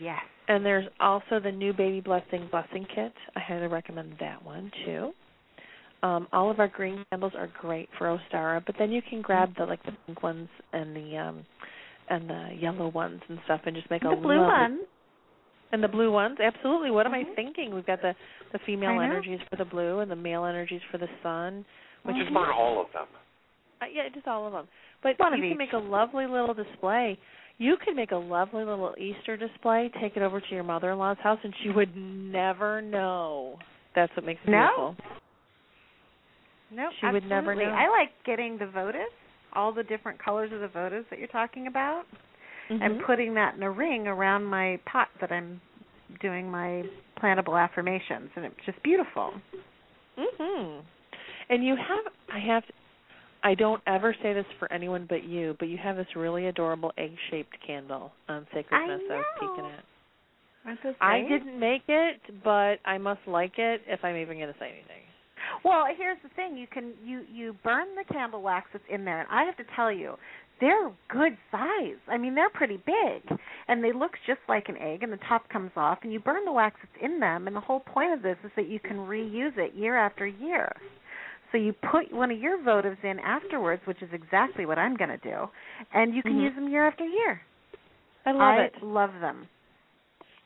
Yes. 0.00 0.20
And 0.48 0.64
there's 0.64 0.86
also 1.00 1.40
the 1.42 1.52
new 1.52 1.72
Baby 1.72 2.00
Blessing 2.00 2.48
Blessing 2.50 2.86
Kit. 2.94 3.12
I 3.36 3.40
highly 3.40 3.66
recommend 3.66 4.14
that 4.20 4.42
one 4.44 4.70
too. 4.84 5.12
Um, 6.02 6.28
all 6.32 6.48
of 6.50 6.60
our 6.60 6.68
green 6.68 7.04
candles 7.10 7.32
are 7.36 7.48
great 7.60 7.88
for 7.98 8.06
Ostara, 8.16 8.62
but 8.64 8.76
then 8.78 8.92
you 8.92 9.02
can 9.02 9.20
grab 9.20 9.54
the 9.56 9.64
like 9.64 9.82
the 9.84 9.92
pink 10.06 10.22
ones 10.22 10.48
and 10.72 10.94
the 10.94 11.16
um 11.16 11.44
and 12.08 12.30
the 12.30 12.50
yellow 12.58 12.88
ones 12.88 13.20
and 13.28 13.38
stuff 13.44 13.60
and 13.66 13.74
just 13.76 13.90
make 13.90 14.02
The 14.02 14.10
a 14.10 14.16
blue 14.16 14.36
lovely- 14.38 14.46
one. 14.46 14.80
And 15.70 15.84
the 15.84 15.88
blue 15.88 16.10
ones, 16.10 16.38
absolutely. 16.42 16.90
What 16.90 17.04
am 17.04 17.12
I 17.12 17.24
Mhm. 17.24 17.34
thinking? 17.34 17.74
We've 17.74 17.84
got 17.84 18.00
the 18.00 18.14
the 18.52 18.58
female 18.60 19.00
energies 19.00 19.40
for 19.50 19.56
the 19.56 19.64
blue 19.66 19.98
and 20.00 20.10
the 20.10 20.16
male 20.16 20.44
energies 20.46 20.80
for 20.90 20.96
the 20.98 21.08
sun, 21.22 21.64
which 22.04 22.16
Just 22.16 22.28
is 22.28 22.34
burn 22.34 22.48
all 22.50 22.80
of 22.80 22.90
them. 22.92 23.06
uh, 23.82 23.86
yeah, 23.92 24.08
just 24.08 24.26
all 24.26 24.46
of 24.46 24.52
them. 24.54 24.66
But 25.02 25.18
One 25.18 25.32
you 25.34 25.42
can 25.42 25.50
each. 25.52 25.58
make 25.58 25.72
a 25.74 25.78
lovely 25.78 26.26
little 26.26 26.54
display. 26.54 27.18
You 27.58 27.76
could 27.76 27.96
make 27.96 28.12
a 28.12 28.16
lovely 28.16 28.64
little 28.64 28.94
Easter 28.96 29.36
display, 29.36 29.90
take 30.00 30.16
it 30.16 30.22
over 30.22 30.40
to 30.40 30.54
your 30.54 30.64
mother-in-law's 30.64 31.18
house, 31.18 31.40
and 31.42 31.54
she 31.56 31.68
would 31.70 31.94
never 31.96 32.80
know. 32.80 33.58
That's 33.94 34.14
what 34.16 34.24
makes 34.24 34.40
it 34.44 34.48
No. 34.50 34.94
beautiful. 34.94 34.96
No, 36.70 36.90
She 37.00 37.06
would 37.06 37.24
never 37.24 37.52
absolutely. 37.52 37.72
know. 37.72 37.78
I 37.78 37.88
like 37.88 38.10
getting 38.24 38.58
the 38.58 38.66
votive, 38.66 39.08
all 39.54 39.72
the 39.72 39.84
different 39.84 40.22
colors 40.22 40.52
of 40.52 40.60
the 40.60 40.68
votives 40.68 41.08
that 41.10 41.18
you're 41.18 41.28
talking 41.28 41.66
about, 41.66 42.04
and 42.68 43.00
Mhm. 43.00 43.06
putting 43.06 43.34
that 43.34 43.54
in 43.54 43.62
a 43.62 43.70
ring 43.70 44.06
around 44.06 44.44
my 44.44 44.78
pot 44.84 45.08
that 45.20 45.32
I'm 45.32 45.60
doing 46.20 46.50
my 46.50 46.84
plantable 47.16 47.58
affirmations, 47.58 48.30
and 48.36 48.44
it's 48.44 48.64
just 48.64 48.82
beautiful. 48.82 49.40
Mm 50.16 50.26
Mhm. 50.38 50.84
And 51.48 51.64
you 51.64 51.76
have 51.76 52.08
I 52.28 52.38
have 52.38 52.64
I 53.42 53.54
don't 53.54 53.82
ever 53.86 54.14
say 54.14 54.32
this 54.32 54.46
for 54.58 54.70
anyone 54.72 55.06
but 55.06 55.22
you, 55.24 55.56
but 55.58 55.68
you 55.68 55.78
have 55.78 55.96
this 55.96 56.14
really 56.16 56.46
adorable 56.46 56.92
egg-shaped 56.98 57.58
candle 57.60 58.12
on 58.28 58.46
Sacred 58.52 58.76
I 58.78 58.84
I 58.84 58.96
was 58.96 59.24
peeking 59.40 59.70
at. 59.70 59.84
I 61.00 61.22
didn't 61.22 61.58
make 61.58 61.84
it, 61.88 62.20
but 62.42 62.80
I 62.84 62.98
must 62.98 63.26
like 63.26 63.58
it 63.58 63.82
if 63.86 64.04
I'm 64.04 64.16
even 64.16 64.38
going 64.38 64.52
to 64.52 64.58
say 64.58 64.70
anything. 64.72 65.07
Well, 65.64 65.86
here's 65.96 66.18
the 66.22 66.28
thing: 66.30 66.56
you 66.56 66.66
can 66.66 66.92
you 67.04 67.22
you 67.32 67.54
burn 67.64 67.88
the 67.96 68.12
candle 68.12 68.42
wax 68.42 68.68
that's 68.72 68.84
in 68.88 69.04
there, 69.04 69.20
and 69.20 69.28
I 69.30 69.44
have 69.44 69.56
to 69.56 69.64
tell 69.74 69.90
you, 69.92 70.14
they're 70.60 70.90
good 71.08 71.36
size. 71.50 71.98
I 72.08 72.16
mean, 72.16 72.34
they're 72.34 72.50
pretty 72.50 72.78
big, 72.78 73.38
and 73.68 73.82
they 73.82 73.92
look 73.92 74.12
just 74.26 74.40
like 74.48 74.68
an 74.68 74.76
egg, 74.78 75.02
and 75.02 75.12
the 75.12 75.18
top 75.28 75.48
comes 75.48 75.70
off, 75.76 75.98
and 76.02 76.12
you 76.12 76.20
burn 76.20 76.44
the 76.44 76.52
wax 76.52 76.76
that's 76.82 77.04
in 77.04 77.20
them, 77.20 77.46
and 77.46 77.54
the 77.56 77.60
whole 77.60 77.80
point 77.80 78.12
of 78.12 78.22
this 78.22 78.36
is 78.44 78.50
that 78.56 78.68
you 78.68 78.80
can 78.80 78.98
reuse 78.98 79.56
it 79.56 79.74
year 79.74 79.96
after 79.96 80.26
year. 80.26 80.72
So 81.50 81.58
you 81.58 81.72
put 81.72 82.12
one 82.12 82.30
of 82.30 82.38
your 82.38 82.58
votives 82.58 83.02
in 83.02 83.18
afterwards, 83.20 83.82
which 83.86 84.02
is 84.02 84.10
exactly 84.12 84.66
what 84.66 84.78
I'm 84.78 84.96
going 84.96 85.10
to 85.10 85.16
do, 85.18 85.48
and 85.94 86.14
you 86.14 86.22
can 86.22 86.34
Mhm. 86.34 86.42
use 86.42 86.54
them 86.54 86.68
year 86.68 86.86
after 86.86 87.04
year. 87.04 87.40
I 88.26 88.32
love 88.32 88.42
I 88.42 88.62
it. 88.64 88.82
love 88.82 89.20
them. 89.20 89.48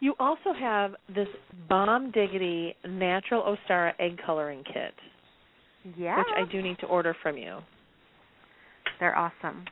You 0.02 0.14
also 0.18 0.52
have 0.58 0.96
this 1.14 1.28
bomb 1.68 2.10
diggity 2.10 2.74
natural 2.84 3.56
Ostara 3.70 3.92
egg 4.00 4.18
coloring 4.26 4.64
kit, 4.66 4.92
Yeah, 5.96 6.16
which 6.18 6.26
I 6.36 6.42
do 6.50 6.60
need 6.60 6.76
to 6.80 6.86
order 6.86 7.14
from 7.22 7.36
you. 7.38 7.58
they're 8.98 9.16
awesome. 9.16 9.64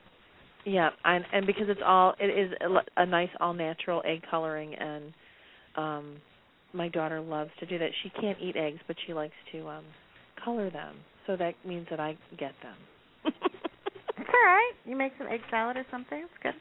Yeah, 0.65 0.91
and 1.05 1.25
and 1.33 1.47
because 1.47 1.65
it's 1.69 1.81
all 1.85 2.15
it 2.21 2.27
is 2.27 2.53
a, 2.61 2.65
l- 2.65 2.85
a 2.97 3.07
nice 3.07 3.29
all 3.41 3.53
natural 3.55 4.03
egg 4.05 4.23
coloring 4.31 4.73
and 4.75 5.13
um 5.77 6.17
my 6.73 6.89
daughter 6.89 7.21
loves 7.21 7.51
to 7.59 7.67
do 7.67 7.79
that. 7.79 7.91
She 8.05 8.11
can't 8.11 8.39
eat 8.41 8.55
eggs, 8.57 8.79
but 8.87 8.95
she 9.07 9.13
likes 9.13 9.35
to 9.51 9.67
um 9.69 9.85
color 10.45 10.71
them. 10.71 10.95
So 11.27 11.37
that 11.39 11.55
means 11.67 11.89
that 11.91 11.99
I 11.99 12.17
get 12.39 12.53
them. 12.63 12.77
It's 14.21 14.29
all 14.29 14.47
right. 14.47 14.73
You 14.85 14.97
make 14.97 15.13
some 15.19 15.27
egg 15.29 15.41
salad 15.51 15.77
or 15.77 15.85
something. 15.91 16.19
It's 16.23 16.43
good. 16.43 16.53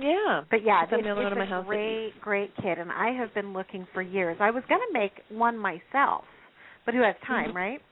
Yeah. 0.00 0.42
But 0.50 0.64
yeah, 0.64 0.72
I'm 0.74 0.84
it's, 0.84 0.90
the 1.04 1.10
only 1.10 1.24
one 1.24 1.32
in 1.32 1.38
it's 1.38 1.38
my 1.38 1.44
a 1.44 1.48
house 1.48 1.66
great, 1.66 2.12
great 2.20 2.56
kid, 2.56 2.78
and 2.78 2.90
I 2.92 3.12
have 3.12 3.32
been 3.34 3.52
looking 3.52 3.86
for 3.92 4.02
years. 4.02 4.36
I 4.40 4.50
was 4.50 4.62
going 4.68 4.80
to 4.80 4.98
make 4.98 5.12
one 5.28 5.58
myself, 5.58 6.24
but 6.84 6.94
who 6.94 7.02
has 7.02 7.14
time, 7.26 7.50
Mhm. 7.50 7.54
right? 7.54 7.82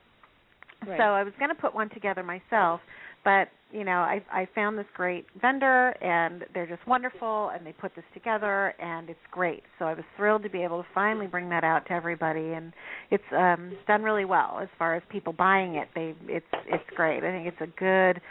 Right. 0.85 0.97
So 0.97 1.03
I 1.03 1.23
was 1.23 1.33
going 1.39 1.49
to 1.49 1.55
put 1.61 1.73
one 1.73 1.89
together 1.89 2.23
myself, 2.23 2.81
but 3.23 3.47
you 3.71 3.83
know, 3.85 3.99
I 4.01 4.21
I 4.31 4.47
found 4.53 4.77
this 4.77 4.85
great 4.93 5.25
vendor, 5.41 5.89
and 6.01 6.43
they're 6.53 6.67
just 6.67 6.85
wonderful, 6.85 7.49
and 7.49 7.65
they 7.65 7.71
put 7.71 7.95
this 7.95 8.03
together, 8.13 8.73
and 8.79 9.09
it's 9.09 9.25
great. 9.31 9.63
So 9.79 9.85
I 9.85 9.93
was 9.93 10.03
thrilled 10.17 10.43
to 10.43 10.49
be 10.49 10.61
able 10.61 10.81
to 10.83 10.87
finally 10.93 11.25
bring 11.27 11.49
that 11.49 11.63
out 11.63 11.85
to 11.87 11.93
everybody, 11.93 12.53
and 12.53 12.73
it's 13.11 13.23
um 13.31 13.75
done 13.87 14.03
really 14.03 14.25
well 14.25 14.59
as 14.61 14.67
far 14.77 14.95
as 14.95 15.01
people 15.09 15.33
buying 15.33 15.75
it. 15.75 15.87
They 15.95 16.13
it's 16.27 16.45
it's 16.67 16.89
great. 16.95 17.23
I 17.23 17.31
think 17.31 17.47
it's 17.47 17.61
a 17.61 17.79
good. 17.79 18.21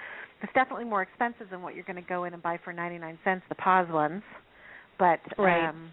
It's 0.42 0.52
definitely 0.54 0.84
more 0.84 1.02
expensive 1.02 1.48
than 1.50 1.62
what 1.62 1.74
you're 1.74 1.84
going 1.84 2.02
to 2.02 2.08
go 2.08 2.24
in 2.24 2.34
and 2.34 2.42
buy 2.42 2.58
for 2.64 2.72
99 2.72 3.18
cents, 3.24 3.42
the 3.48 3.54
Paas 3.54 3.88
ones, 3.90 4.22
but 4.98 5.20
Right. 5.38 5.68
um 5.68 5.90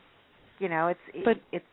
you 0.60 0.68
know, 0.68 0.88
it's 0.88 1.00
But- 1.24 1.40
it's 1.52 1.66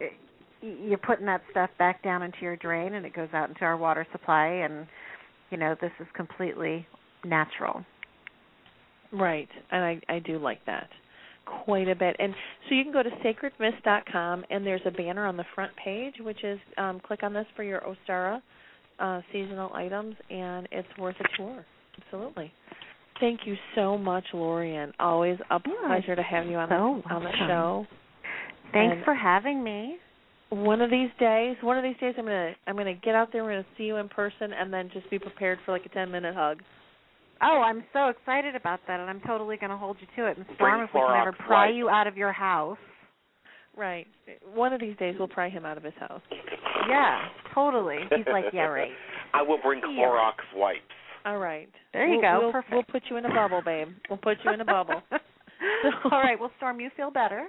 it, 0.00 0.12
you're 0.60 0.98
putting 0.98 1.26
that 1.26 1.42
stuff 1.50 1.70
back 1.78 2.02
down 2.02 2.22
into 2.22 2.38
your 2.42 2.56
drain 2.56 2.94
and 2.94 3.06
it 3.06 3.14
goes 3.14 3.28
out 3.32 3.48
into 3.48 3.64
our 3.64 3.76
water 3.76 4.06
supply 4.12 4.46
and 4.46 4.86
you 5.50 5.56
know 5.56 5.74
this 5.80 5.92
is 6.00 6.06
completely 6.14 6.86
natural 7.24 7.84
Right, 9.12 9.48
and 9.70 9.84
I 9.84 10.00
I 10.08 10.18
do 10.18 10.38
like 10.38 10.64
that 10.66 10.88
quite 11.46 11.88
a 11.88 11.94
bit. 11.94 12.16
And 12.18 12.34
so 12.68 12.74
you 12.74 12.82
can 12.82 12.92
go 12.92 13.02
to 13.04 13.10
sacredmists.com, 13.24 14.44
and 14.50 14.66
there's 14.66 14.80
a 14.84 14.90
banner 14.90 15.26
on 15.26 15.36
the 15.36 15.44
front 15.54 15.70
page, 15.76 16.14
which 16.20 16.42
is 16.42 16.58
um, 16.76 17.00
click 17.00 17.22
on 17.22 17.32
this 17.32 17.46
for 17.54 17.62
your 17.62 17.80
Ostara 17.82 18.42
uh, 18.98 19.20
seasonal 19.32 19.72
items, 19.74 20.16
and 20.28 20.68
it's 20.72 20.88
worth 20.98 21.14
a 21.20 21.36
tour. 21.36 21.64
Absolutely. 22.04 22.52
Thank 23.20 23.40
you 23.46 23.56
so 23.74 23.96
much, 23.96 24.24
Lorien. 24.34 24.92
Always 25.00 25.38
a 25.50 25.60
Yeah, 25.66 25.86
pleasure 25.86 26.16
to 26.16 26.22
have 26.22 26.46
you 26.46 26.56
on 26.56 26.68
so 26.68 27.02
the 27.06 27.14
on 27.14 27.22
the 27.22 27.28
welcome. 27.30 27.48
show. 27.48 27.86
thanks 28.72 28.96
And- 28.96 29.04
for 29.04 29.14
having 29.14 29.62
me 29.62 29.98
One 30.50 30.80
of 30.80 30.90
these 30.90 31.10
days, 31.18 31.56
one 31.62 31.76
of 31.76 31.82
these 31.82 31.96
days, 31.98 32.14
I'm 32.18 32.24
gonna 32.24 32.54
I'm 32.68 32.76
gonna 32.76 32.94
get 32.94 33.14
out 33.16 33.32
there. 33.32 33.42
We're 33.42 33.50
gonna 33.62 33.64
see 33.76 33.84
you 33.84 33.96
in 33.96 34.08
person, 34.08 34.52
and 34.52 34.72
then 34.72 34.90
just 34.92 35.08
be 35.10 35.18
prepared 35.18 35.58
for 35.64 35.72
like 35.72 35.84
a 35.86 35.88
ten 35.88 36.10
minute 36.10 36.34
hug. 36.36 36.62
oh 37.42 37.60
i'm 37.62 37.82
so 37.92 38.06
excited 38.08 38.54
about 38.54 38.80
that 38.86 38.98
and 39.00 39.10
i'm 39.10 39.20
totally 39.26 39.56
going 39.58 39.68
to 39.70 39.76
hold 39.76 39.96
you 40.00 40.06
to 40.16 40.26
it 40.30 40.38
and 40.38 40.46
storm 40.54 40.80
if 40.80 40.88
we 40.94 41.00
can 41.00 41.08
Clorox 41.10 41.20
ever 41.22 41.32
pry 41.32 41.66
wipes. 41.66 41.76
you 41.76 41.88
out 41.90 42.06
of 42.06 42.16
your 42.16 42.32
house 42.32 42.78
Right. 43.76 44.06
One 44.54 44.72
of 44.72 44.80
these 44.80 44.96
days, 44.96 45.16
we'll 45.18 45.28
pry 45.28 45.50
him 45.50 45.66
out 45.66 45.76
of 45.76 45.82
his 45.82 45.92
house. 46.00 46.22
yeah 46.88 47.28
totally 47.54 47.98
he's 48.14 48.24
like 48.32 48.46
yeah 48.54 48.62
right 48.66 48.90
I 49.34 49.42
will 49.42 49.58
bring 49.62 49.80
Yeah. 49.80 49.88
Clorox 50.04 50.38
wipes. 50.54 50.95
All 51.26 51.38
right. 51.38 51.68
There 51.92 52.06
you 52.06 52.12
We'll- 52.12 52.20
go. 52.22 52.38
We'll, 52.44 52.52
Perfect. 52.52 52.72
We'll 52.72 52.82
put 52.84 53.02
you 53.10 53.16
in 53.16 53.24
a 53.26 53.34
bubble, 53.34 53.60
babe. 53.64 53.88
We'll 54.08 54.18
put 54.18 54.38
you 54.44 54.52
in 54.52 54.60
a 54.60 54.64
bubble. 54.64 55.02
all 56.12 56.20
right 56.20 56.38
well 56.38 56.50
storm 56.58 56.80
you 56.80 56.90
feel 56.98 57.10
better 57.10 57.46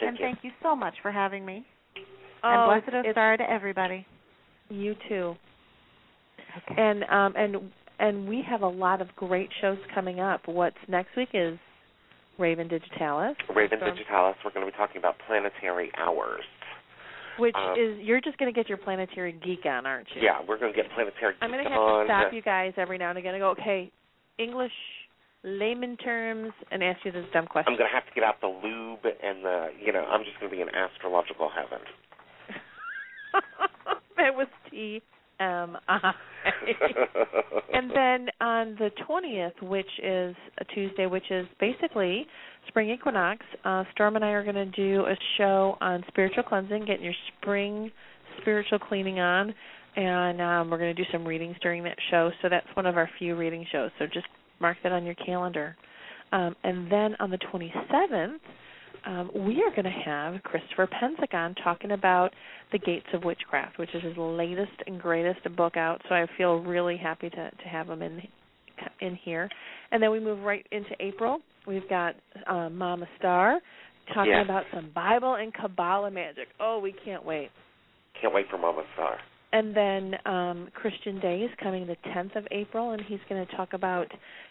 Thank 0.00 0.08
and 0.10 0.18
you. 0.18 0.24
thank 0.24 0.38
you 0.42 0.50
so 0.64 0.74
much 0.74 0.94
for 1.00 1.12
having 1.12 1.46
me 1.46 1.64
oh, 2.42 2.70
and 2.72 2.82
blessed 2.84 2.88
it's- 3.06 3.14
Ostara 3.16 3.38
to 3.38 3.48
everybody 3.48 4.04
You 4.68 4.96
too. 5.08 5.36
okay 6.70 6.82
And 6.82 7.04
um 7.04 7.34
and 7.36 7.70
and 8.00 8.28
we 8.28 8.42
have 8.50 8.62
a 8.62 8.68
lot 8.68 9.00
of 9.00 9.14
great 9.14 9.48
shows 9.60 9.78
coming 9.94 10.18
up. 10.20 10.40
What's 10.46 10.76
next 10.88 11.14
week 11.16 11.28
is 11.34 11.56
Raven 12.36 12.66
Digitalis, 12.66 13.36
Raven 13.54 13.78
Storm- 13.78 13.94
Digitalis, 13.96 14.36
we're 14.44 14.50
going 14.52 14.66
to 14.66 14.72
be 14.72 14.76
talking 14.76 14.96
about 14.96 15.14
planetary 15.26 15.92
hours. 15.98 16.42
Which 17.38 17.54
Um, 17.54 17.78
is 17.78 17.98
you're 18.00 18.20
just 18.20 18.38
going 18.38 18.52
to 18.52 18.58
get 18.58 18.68
your 18.68 18.78
planetary 18.78 19.32
geek 19.32 19.64
on, 19.66 19.86
aren't 19.86 20.08
you? 20.14 20.22
Yeah, 20.22 20.40
we're 20.46 20.58
going 20.58 20.72
to 20.72 20.76
get 20.76 20.90
planetary 20.92 21.34
geek 21.34 21.42
on. 21.42 21.48
I'm 21.48 21.50
going 21.52 21.64
to 21.64 21.70
have 21.70 21.80
to 21.80 22.04
stop 22.06 22.32
you 22.32 22.42
guys 22.42 22.72
every 22.76 22.98
now 22.98 23.10
and 23.10 23.18
again 23.18 23.34
and 23.34 23.40
go, 23.40 23.50
okay, 23.50 23.90
English 24.38 24.72
layman 25.42 25.96
terms 25.96 26.52
and 26.70 26.82
ask 26.82 27.04
you 27.04 27.12
this 27.12 27.24
dumb 27.32 27.46
question. 27.46 27.72
I'm 27.72 27.78
going 27.78 27.88
to 27.90 27.94
have 27.94 28.06
to 28.06 28.12
get 28.14 28.24
out 28.24 28.40
the 28.40 28.48
lube 28.48 29.04
and 29.04 29.44
the, 29.44 29.68
you 29.80 29.92
know, 29.92 30.04
I'm 30.04 30.24
just 30.24 30.38
going 30.38 30.50
to 30.50 30.56
be 30.56 30.62
in 30.62 30.68
astrological 30.68 31.48
heaven. 31.48 31.84
that 34.16 34.34
was 34.34 34.48
T 34.70 35.02
M 35.40 35.76
I. 35.88 36.12
and 37.74 37.90
then 37.90 38.28
on 38.40 38.76
the 38.78 38.90
20th, 39.08 39.62
which 39.62 39.90
is 40.02 40.36
a 40.58 40.64
Tuesday, 40.74 41.06
which 41.06 41.30
is 41.30 41.46
basically 41.58 42.26
spring 42.68 42.90
equinox, 42.90 43.44
uh, 43.64 43.84
Storm 43.92 44.16
and 44.16 44.24
I 44.24 44.30
are 44.30 44.44
going 44.44 44.54
to 44.54 44.66
do 44.66 45.06
a 45.06 45.16
show 45.38 45.76
on 45.80 46.04
spiritual 46.08 46.42
cleansing, 46.42 46.84
getting 46.84 47.04
your 47.04 47.14
spring 47.38 47.90
spiritual 48.40 48.78
cleaning 48.78 49.18
on. 49.18 49.54
And 49.96 50.40
um, 50.40 50.70
we're 50.70 50.78
going 50.78 50.94
to 50.94 51.02
do 51.02 51.08
some 51.10 51.26
readings 51.26 51.56
during 51.62 51.82
that 51.84 51.96
show. 52.10 52.30
So 52.42 52.48
that's 52.48 52.66
one 52.74 52.86
of 52.86 52.96
our 52.96 53.10
few 53.18 53.34
reading 53.36 53.66
shows. 53.72 53.90
So 53.98 54.06
just 54.06 54.26
mark 54.60 54.76
that 54.82 54.92
on 54.92 55.04
your 55.04 55.16
calendar. 55.16 55.76
Um, 56.32 56.54
and 56.62 56.90
then 56.90 57.16
on 57.18 57.30
the 57.30 57.38
27th, 57.52 58.38
um, 59.06 59.30
we 59.34 59.62
are 59.62 59.70
going 59.70 59.84
to 59.84 60.02
have 60.04 60.42
Christopher 60.42 60.86
Penczak 60.88 61.54
talking 61.62 61.92
about 61.92 62.32
The 62.72 62.78
Gates 62.78 63.06
of 63.14 63.24
Witchcraft, 63.24 63.78
which 63.78 63.94
is 63.94 64.02
his 64.02 64.16
latest 64.16 64.72
and 64.86 65.00
greatest 65.00 65.40
book 65.56 65.76
out. 65.76 66.00
So 66.08 66.14
I 66.14 66.26
feel 66.36 66.60
really 66.60 66.96
happy 66.96 67.30
to, 67.30 67.50
to 67.50 67.68
have 67.70 67.88
him 67.88 68.02
in 68.02 68.22
in 69.00 69.14
here. 69.16 69.48
And 69.92 70.02
then 70.02 70.10
we 70.10 70.20
move 70.20 70.40
right 70.40 70.66
into 70.72 70.90
April. 71.00 71.40
We've 71.66 71.88
got 71.90 72.14
uh, 72.46 72.70
Mama 72.70 73.06
Star 73.18 73.60
talking 74.14 74.32
Yeah. 74.32 74.42
about 74.42 74.64
some 74.74 74.90
Bible 74.94 75.34
and 75.34 75.52
Kabbalah 75.52 76.10
magic. 76.10 76.48
Oh, 76.58 76.78
we 76.78 76.94
can't 77.04 77.24
wait. 77.24 77.50
Can't 78.20 78.32
wait 78.34 78.46
for 78.50 78.58
Mama 78.58 78.82
Star. 78.94 79.18
And 79.52 79.76
then 79.76 80.14
um 80.26 80.68
Christian 80.74 81.18
Day 81.20 81.40
is 81.40 81.50
coming 81.62 81.86
the 81.86 81.96
10th 82.14 82.36
of 82.36 82.46
April, 82.52 82.92
and 82.92 83.02
he's 83.02 83.18
going 83.28 83.44
to 83.46 83.56
talk 83.56 83.72
about 83.72 84.06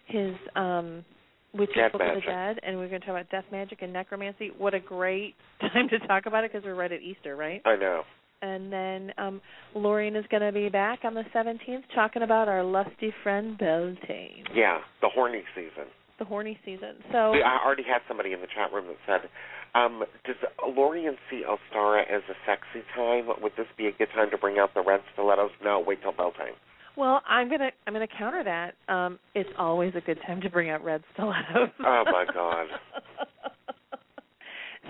his 0.07 0.35
um 0.55 1.05
Witches 1.53 1.75
Death 1.75 1.91
Book 1.93 2.01
of 2.01 2.07
magic. 2.07 2.23
the 2.25 2.31
Dead, 2.31 2.59
and 2.63 2.77
we're 2.77 2.87
going 2.89 3.01
to 3.01 3.07
talk 3.07 3.15
about 3.15 3.29
death 3.31 3.45
magic 3.51 3.81
and 3.81 3.91
necromancy. 3.93 4.51
What 4.57 4.73
a 4.73 4.79
great 4.79 5.35
time 5.61 5.89
to 5.89 5.99
talk 6.07 6.25
about 6.25 6.43
it 6.43 6.51
because 6.51 6.65
we're 6.65 6.75
right 6.75 6.91
at 6.91 7.01
Easter, 7.01 7.35
right? 7.35 7.61
I 7.65 7.75
know. 7.75 8.03
And 8.41 8.71
then 8.71 9.11
um 9.17 9.41
Lorraine 9.75 10.15
is 10.15 10.23
going 10.31 10.43
to 10.43 10.51
be 10.53 10.69
back 10.69 10.99
on 11.03 11.13
the 11.13 11.23
17th 11.35 11.83
talking 11.93 12.21
about 12.21 12.47
our 12.47 12.63
lusty 12.63 13.11
friend 13.21 13.57
Beltane, 13.57 14.45
Yeah, 14.55 14.77
the 15.01 15.09
horny 15.09 15.43
season. 15.53 15.91
the 16.19 16.25
horny 16.25 16.57
season. 16.63 16.95
So 17.11 17.31
We- 17.31 17.43
I 17.43 17.59
already 17.65 17.83
had 17.83 17.99
somebody 18.07 18.31
in 18.31 18.39
the 18.41 18.47
chat 18.47 18.71
room 18.71 18.85
that 18.87 18.97
said, 19.05 19.29
um, 19.75 20.03
does 20.25 20.35
Lorien 20.65 21.17
see 21.29 21.43
Ostara 21.43 22.03
as 22.09 22.21
a 22.29 22.35
sexy 22.45 22.81
time? 22.95 23.27
Would 23.41 23.53
this 23.57 23.67
be 23.77 23.87
a 23.87 23.91
good 23.91 24.09
time 24.15 24.29
to 24.31 24.37
bring 24.37 24.57
out 24.57 24.73
the 24.73 24.81
red 24.81 25.01
stilettos? 25.13 25.51
No, 25.63 25.79
wait 25.79 26.01
till 26.01 26.11
Beltane. 26.13 26.55
Well, 26.99 27.21
I'm 27.25 27.49
gonna 27.49 27.71
I'm 27.87 27.93
gonna 27.93 28.07
counter 28.17 28.43
that. 28.43 28.93
Um, 28.93 29.19
it's 29.33 29.49
always 29.57 29.93
a 29.95 30.01
good 30.01 30.19
time 30.27 30.41
to 30.41 30.49
bring 30.49 30.69
out 30.69 30.83
red 30.83 31.01
stilettos. 31.13 31.69
Oh, 31.79 32.03
my 32.05 32.25
God. 32.33 32.67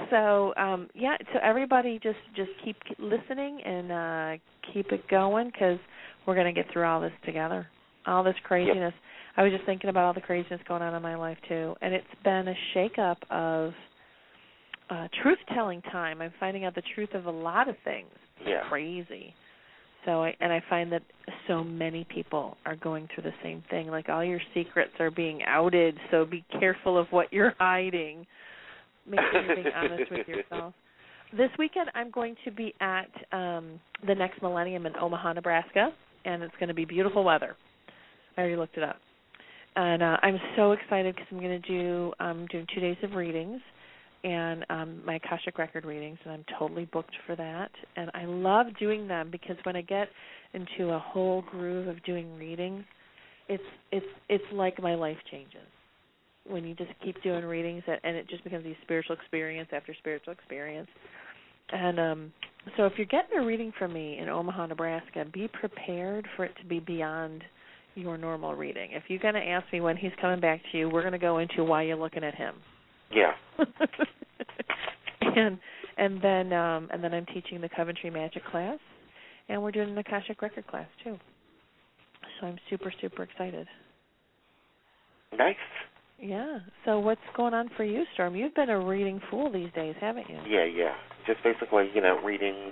so 0.10 0.54
um, 0.56 0.90
yeah, 0.96 1.18
so 1.32 1.40
everybody 1.44 2.00
just 2.02 2.18
just 2.36 2.50
keep 2.66 2.78
listening 2.98 3.62
and 3.64 3.92
uh, 3.92 4.44
keep 4.74 4.92
it 4.92 5.08
going 5.08 5.52
because 5.52 5.78
we're 6.26 6.36
gonna 6.36 6.52
get 6.52 6.66
through 6.74 6.86
all 6.86 7.00
this 7.00 7.12
together. 7.24 7.68
All 8.08 8.24
this 8.24 8.36
craziness. 8.44 8.94
I 9.38 9.44
was 9.44 9.52
just 9.52 9.66
thinking 9.68 9.92
about 9.92 10.06
all 10.06 10.14
the 10.16 10.22
craziness 10.22 10.62
going 10.68 10.82
on 10.82 10.96
in 10.96 11.02
my 11.04 11.16
life 11.16 11.38
too, 11.48 11.76
and 11.80 11.94
it's 11.94 12.08
been 12.24 12.48
a 12.48 12.56
shakeup 12.76 13.18
of 13.30 13.72
uh, 14.90 15.08
truth-telling 15.22 15.84
time. 15.84 16.24
I'm 16.24 16.34
finding 16.40 16.66
out 16.66 16.74
the 16.74 16.82
truth 16.96 17.14
of 17.14 17.28
a 17.28 17.32
lot 17.32 17.70
of 17.70 17.76
things. 17.86 18.10
Yeah. 18.44 18.68
Crazy. 18.68 19.36
So 20.06 20.24
I 20.24 20.36
and 20.40 20.52
I 20.52 20.64
find 20.70 20.92
that 20.92 21.04
so 21.48 21.64
many 21.64 22.06
people 22.14 22.58
are 22.66 22.76
going 22.76 23.08
through 23.14 23.24
the 23.24 23.34
same 23.44 23.64
thing. 23.70 23.88
Like 23.88 24.10
all 24.10 24.24
your 24.24 24.40
secrets 24.54 24.92
are 25.00 25.12
being 25.12 25.42
outed, 25.44 25.98
so 26.12 26.26
be 26.26 26.44
careful 26.60 26.98
of 26.98 27.08
what 27.12 27.32
you're 27.34 27.54
hiding. 27.60 28.26
Make 29.08 29.20
sure 29.32 29.44
you're 29.44 29.56
being 29.56 29.76
honest 29.76 30.12
with 30.12 30.28
yourself. 30.28 30.74
This 31.32 31.52
weekend 31.60 31.92
I'm 31.94 32.10
going 32.10 32.36
to 32.44 32.50
be 32.50 32.74
at 32.82 33.12
um 33.32 33.80
the 34.08 34.16
next 34.16 34.42
millennium 34.42 34.88
in 34.88 34.94
Omaha, 35.00 35.34
Nebraska, 35.34 35.90
and 36.26 36.42
it's 36.42 36.56
going 36.60 36.70
to 36.70 36.74
be 36.74 36.86
beautiful 36.86 37.24
weather. 37.24 37.56
I 38.36 38.42
already 38.42 38.56
looked 38.56 38.78
it 38.78 38.84
up. 38.84 38.96
And 39.76 40.02
uh 40.02 40.18
I'm 40.24 40.40
so 40.56 40.72
excited 40.72 41.14
because 41.14 41.28
I'm 41.32 41.40
going 41.40 41.62
to 41.62 41.68
do 41.68 42.14
um 42.20 42.48
doing 42.48 42.66
2 42.74 42.82
days 42.82 42.98
of 43.04 43.12
readings 43.14 43.62
and 44.24 44.66
um 44.70 45.02
my 45.06 45.16
Akashic 45.16 45.58
record 45.58 45.86
readings 45.86 46.18
and 46.24 46.34
I'm 46.34 46.46
totally 46.58 46.86
booked 46.86 47.16
for 47.26 47.36
that. 47.36 47.72
And 47.96 48.12
I 48.14 48.26
love 48.26 48.68
doing 48.80 49.08
them 49.08 49.30
because 49.32 49.56
when 49.64 49.76
I 49.76 49.82
get 49.82 50.10
into 50.54 50.92
a 50.92 51.00
whole 51.00 51.44
groove 51.50 51.88
of 51.88 52.04
doing 52.04 52.38
readings 52.38 52.84
it's 53.50 53.64
it's 53.92 54.06
it's 54.30 54.44
like 54.54 54.82
my 54.82 54.96
life 54.96 55.18
changes. 55.32 55.68
When 56.48 56.64
you 56.64 56.76
just 56.76 56.92
keep 57.04 57.22
doing 57.24 57.44
readings 57.44 57.84
and 57.88 58.16
it 58.16 58.30
just 58.30 58.44
becomes 58.44 58.64
these 58.64 58.76
spiritual 58.84 59.16
experience 59.16 59.70
after 59.74 59.94
spiritual 60.00 60.34
experience. 60.34 60.88
And 61.72 62.00
um 62.00 62.34
so 62.78 62.86
if 62.86 62.94
you're 62.98 63.06
getting 63.06 63.38
a 63.40 63.46
reading 63.46 63.72
from 63.78 63.94
me 63.94 64.18
in 64.20 64.30
Omaha 64.30 64.68
Nebraska 64.68 65.26
be 65.34 65.48
prepared 65.48 66.28
for 66.36 66.46
it 66.46 66.56
to 66.62 66.66
be 66.66 66.80
beyond 66.80 67.44
your 67.96 68.18
normal 68.18 68.54
reading. 68.54 68.92
If 68.92 69.04
you're 69.08 69.20
going 69.20 69.34
to 69.34 69.46
ask 69.46 69.66
me 69.74 69.82
when 69.82 69.98
he's 69.98 70.12
coming 70.22 70.40
back 70.40 70.62
to 70.72 70.78
you 70.78 70.90
we're 70.90 71.02
going 71.02 71.14
to 71.14 71.18
go 71.20 71.40
into 71.40 71.64
why 71.64 71.84
you're 71.84 71.98
looking 71.98 72.24
at 72.24 72.36
him 72.36 72.56
Yeah. 73.12 73.34
and 75.22 75.60
and 75.98 76.22
then 76.22 76.54
um 76.54 76.90
and 76.92 77.04
then 77.04 77.14
I'm 77.14 77.26
teaching 77.28 77.62
the 77.62 77.70
Coventry 77.70 78.10
Magic 78.10 78.44
class 78.46 78.80
and 79.48 79.62
we're 79.62 79.72
doing 79.72 79.90
an 79.90 79.98
Akashic 79.98 80.42
record 80.42 80.68
class 80.68 80.88
too. 81.04 81.18
So 82.40 82.48
I'm 82.48 82.58
super 82.70 82.94
super 83.02 83.24
excited. 83.24 83.68
Nice. 85.38 85.56
Yeah. 86.22 86.60
So 86.86 87.00
what's 87.00 87.22
going 87.36 87.54
on 87.54 87.70
for 87.78 87.84
you, 87.84 88.04
Storm? 88.14 88.36
You've 88.36 88.54
been 88.56 88.70
a 88.70 88.80
reading 88.80 89.22
fool 89.30 89.52
these 89.52 89.72
days, 89.74 89.96
haven't 90.02 90.30
you? 90.30 90.40
Yeah, 90.48 90.66
yeah. 90.66 90.94
Just 91.26 91.42
basically, 91.44 91.90
you 91.94 92.02
know, 92.02 92.20
reading, 92.24 92.72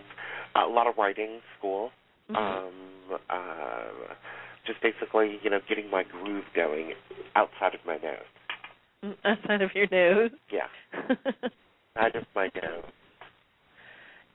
a 0.56 0.68
lot 0.68 0.88
of 0.88 0.98
writing, 0.98 1.40
school. 1.58 1.92
Mhm. 2.30 2.36
Um, 2.36 3.20
uh, 3.30 4.14
just 4.66 4.82
basically, 4.82 5.40
you 5.44 5.50
know, 5.50 5.62
getting 5.70 5.90
my 5.90 6.04
groove 6.04 6.44
going 6.54 6.94
outside 7.36 7.74
of 7.74 7.80
my 7.86 7.96
nose. 7.98 8.20
Outside 9.26 9.62
of 9.62 9.72
your 9.74 9.88
nose. 9.92 10.32
Yeah, 10.52 11.16
out 11.98 12.16
of 12.16 12.24
my 12.36 12.50
nose. 12.56 12.84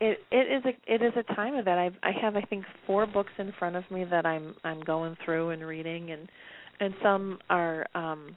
it 0.00 0.18
it 0.30 0.36
is 0.36 0.64
a 0.64 0.92
it 0.94 1.02
is 1.02 1.12
a 1.16 1.34
time 1.34 1.54
of 1.54 1.64
that. 1.64 1.78
I 1.78 1.90
I 2.02 2.12
have 2.20 2.36
I 2.36 2.42
think 2.42 2.64
four 2.86 3.06
books 3.06 3.32
in 3.38 3.52
front 3.58 3.76
of 3.76 3.84
me 3.90 4.04
that 4.04 4.26
I'm 4.26 4.54
I'm 4.64 4.80
going 4.80 5.16
through 5.24 5.50
and 5.50 5.64
reading 5.64 6.10
and 6.10 6.28
and 6.80 6.94
some 7.02 7.38
are 7.50 7.86
um 7.94 8.36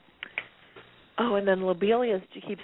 oh 1.18 1.34
and 1.34 1.46
then 1.46 1.62
Lobelia 1.62 2.20
keeps 2.46 2.62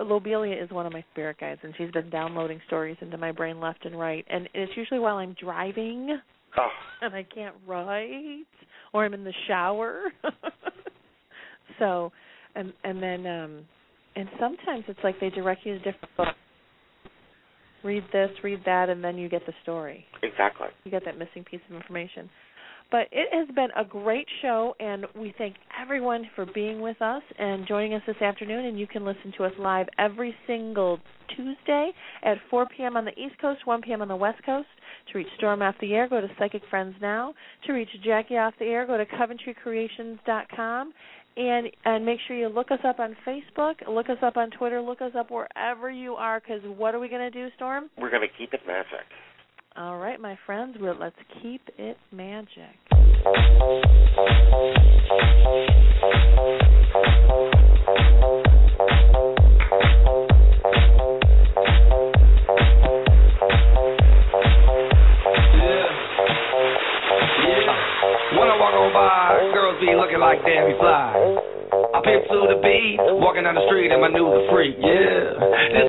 Lobelia 0.00 0.62
is 0.62 0.70
one 0.70 0.86
of 0.86 0.92
my 0.92 1.04
spirit 1.12 1.38
guides 1.40 1.60
and 1.62 1.74
she's 1.76 1.90
been 1.90 2.10
downloading 2.10 2.60
stories 2.66 2.96
into 3.00 3.18
my 3.18 3.32
brain 3.32 3.60
left 3.60 3.84
and 3.84 3.98
right 3.98 4.24
and 4.30 4.48
it's 4.54 4.72
usually 4.76 5.00
while 5.00 5.16
I'm 5.16 5.34
driving 5.40 6.18
Oh, 6.56 6.68
and 7.02 7.14
I 7.14 7.24
can't 7.24 7.54
write 7.66 8.44
or 8.92 9.04
I'm 9.04 9.14
in 9.14 9.24
the 9.24 9.34
shower. 9.46 10.04
so 11.78 12.10
and 12.58 12.72
and 12.84 13.02
then 13.02 13.26
um 13.26 13.64
and 14.16 14.28
sometimes 14.40 14.84
it's 14.88 14.98
like 15.04 15.18
they 15.20 15.30
direct 15.30 15.64
you 15.64 15.74
to 15.74 15.78
different 15.78 16.16
books. 16.16 16.30
Read 17.84 18.02
this, 18.12 18.30
read 18.42 18.60
that, 18.66 18.88
and 18.88 19.02
then 19.02 19.16
you 19.16 19.28
get 19.28 19.46
the 19.46 19.52
story. 19.62 20.04
exactly. 20.22 20.66
You 20.84 20.90
get 20.90 21.04
that 21.04 21.16
missing 21.16 21.44
piece 21.48 21.60
of 21.70 21.76
information. 21.76 22.28
But 22.90 23.06
it 23.12 23.28
has 23.32 23.54
been 23.54 23.68
a 23.76 23.84
great 23.84 24.26
show, 24.40 24.74
and 24.80 25.04
we 25.14 25.34
thank 25.36 25.54
everyone 25.80 26.28
for 26.34 26.46
being 26.46 26.80
with 26.80 27.00
us 27.02 27.22
and 27.38 27.66
joining 27.68 27.92
us 27.92 28.02
this 28.06 28.16
afternoon. 28.22 28.64
And 28.64 28.80
you 28.80 28.86
can 28.86 29.04
listen 29.04 29.32
to 29.36 29.44
us 29.44 29.52
live 29.58 29.86
every 29.98 30.34
single 30.46 30.98
Tuesday 31.36 31.92
at 32.24 32.38
4 32.50 32.66
p.m. 32.74 32.96
on 32.96 33.04
the 33.04 33.12
East 33.12 33.38
Coast, 33.40 33.66
1 33.66 33.82
p.m. 33.82 34.00
on 34.00 34.08
the 34.08 34.16
West 34.16 34.42
Coast. 34.44 34.68
To 35.12 35.18
reach 35.18 35.28
Storm 35.36 35.62
off 35.62 35.74
the 35.80 35.94
air, 35.94 36.08
go 36.08 36.20
to 36.20 36.28
Psychic 36.38 36.62
Friends 36.70 36.94
Now. 37.00 37.34
To 37.66 37.72
reach 37.72 37.88
Jacki 38.06 38.32
off 38.32 38.54
the 38.58 38.66
air, 38.66 38.86
go 38.86 38.96
to 38.96 39.04
CoventryCreations.com. 39.06 40.92
And 41.38 41.68
and 41.84 42.04
make 42.04 42.18
sure 42.26 42.36
you 42.36 42.48
look 42.48 42.72
us 42.72 42.80
up 42.84 42.98
on 42.98 43.16
Facebook, 43.24 43.76
look 43.88 44.10
us 44.10 44.16
up 44.22 44.36
on 44.36 44.50
Twitter, 44.50 44.82
look 44.82 45.00
us 45.00 45.12
up 45.16 45.30
wherever 45.30 45.88
you 45.88 46.14
are. 46.14 46.40
Because 46.40 46.62
what 46.76 46.96
are 46.96 46.98
we 46.98 47.08
going 47.08 47.20
to 47.22 47.30
do, 47.30 47.46
Storm? 47.54 47.88
We're 47.96 48.10
going 48.10 48.28
to 48.28 48.34
keep 48.36 48.52
it 48.54 48.60
magic. 48.66 49.06
All 49.76 49.98
right, 49.98 50.20
my 50.20 50.36
friends, 50.44 50.76
well, 50.80 50.96
let's 50.98 51.14
keep 51.40 51.60
it 51.78 51.96
magic. 52.10 52.74
Looking 69.86 70.18
like 70.18 70.42
Debbie 70.42 70.74
Fly. 70.74 71.14
I 71.94 71.98
pimp 72.02 72.26
to 72.26 72.38
the 72.50 72.58
beat, 72.58 72.98
walking 73.22 73.46
down 73.46 73.54
the 73.54 73.62
street 73.70 73.92
and 73.94 74.02
my 74.02 74.10
news 74.10 74.26
are 74.26 74.46
free. 74.50 74.74
Yeah, 74.74 75.38
this 75.38 75.70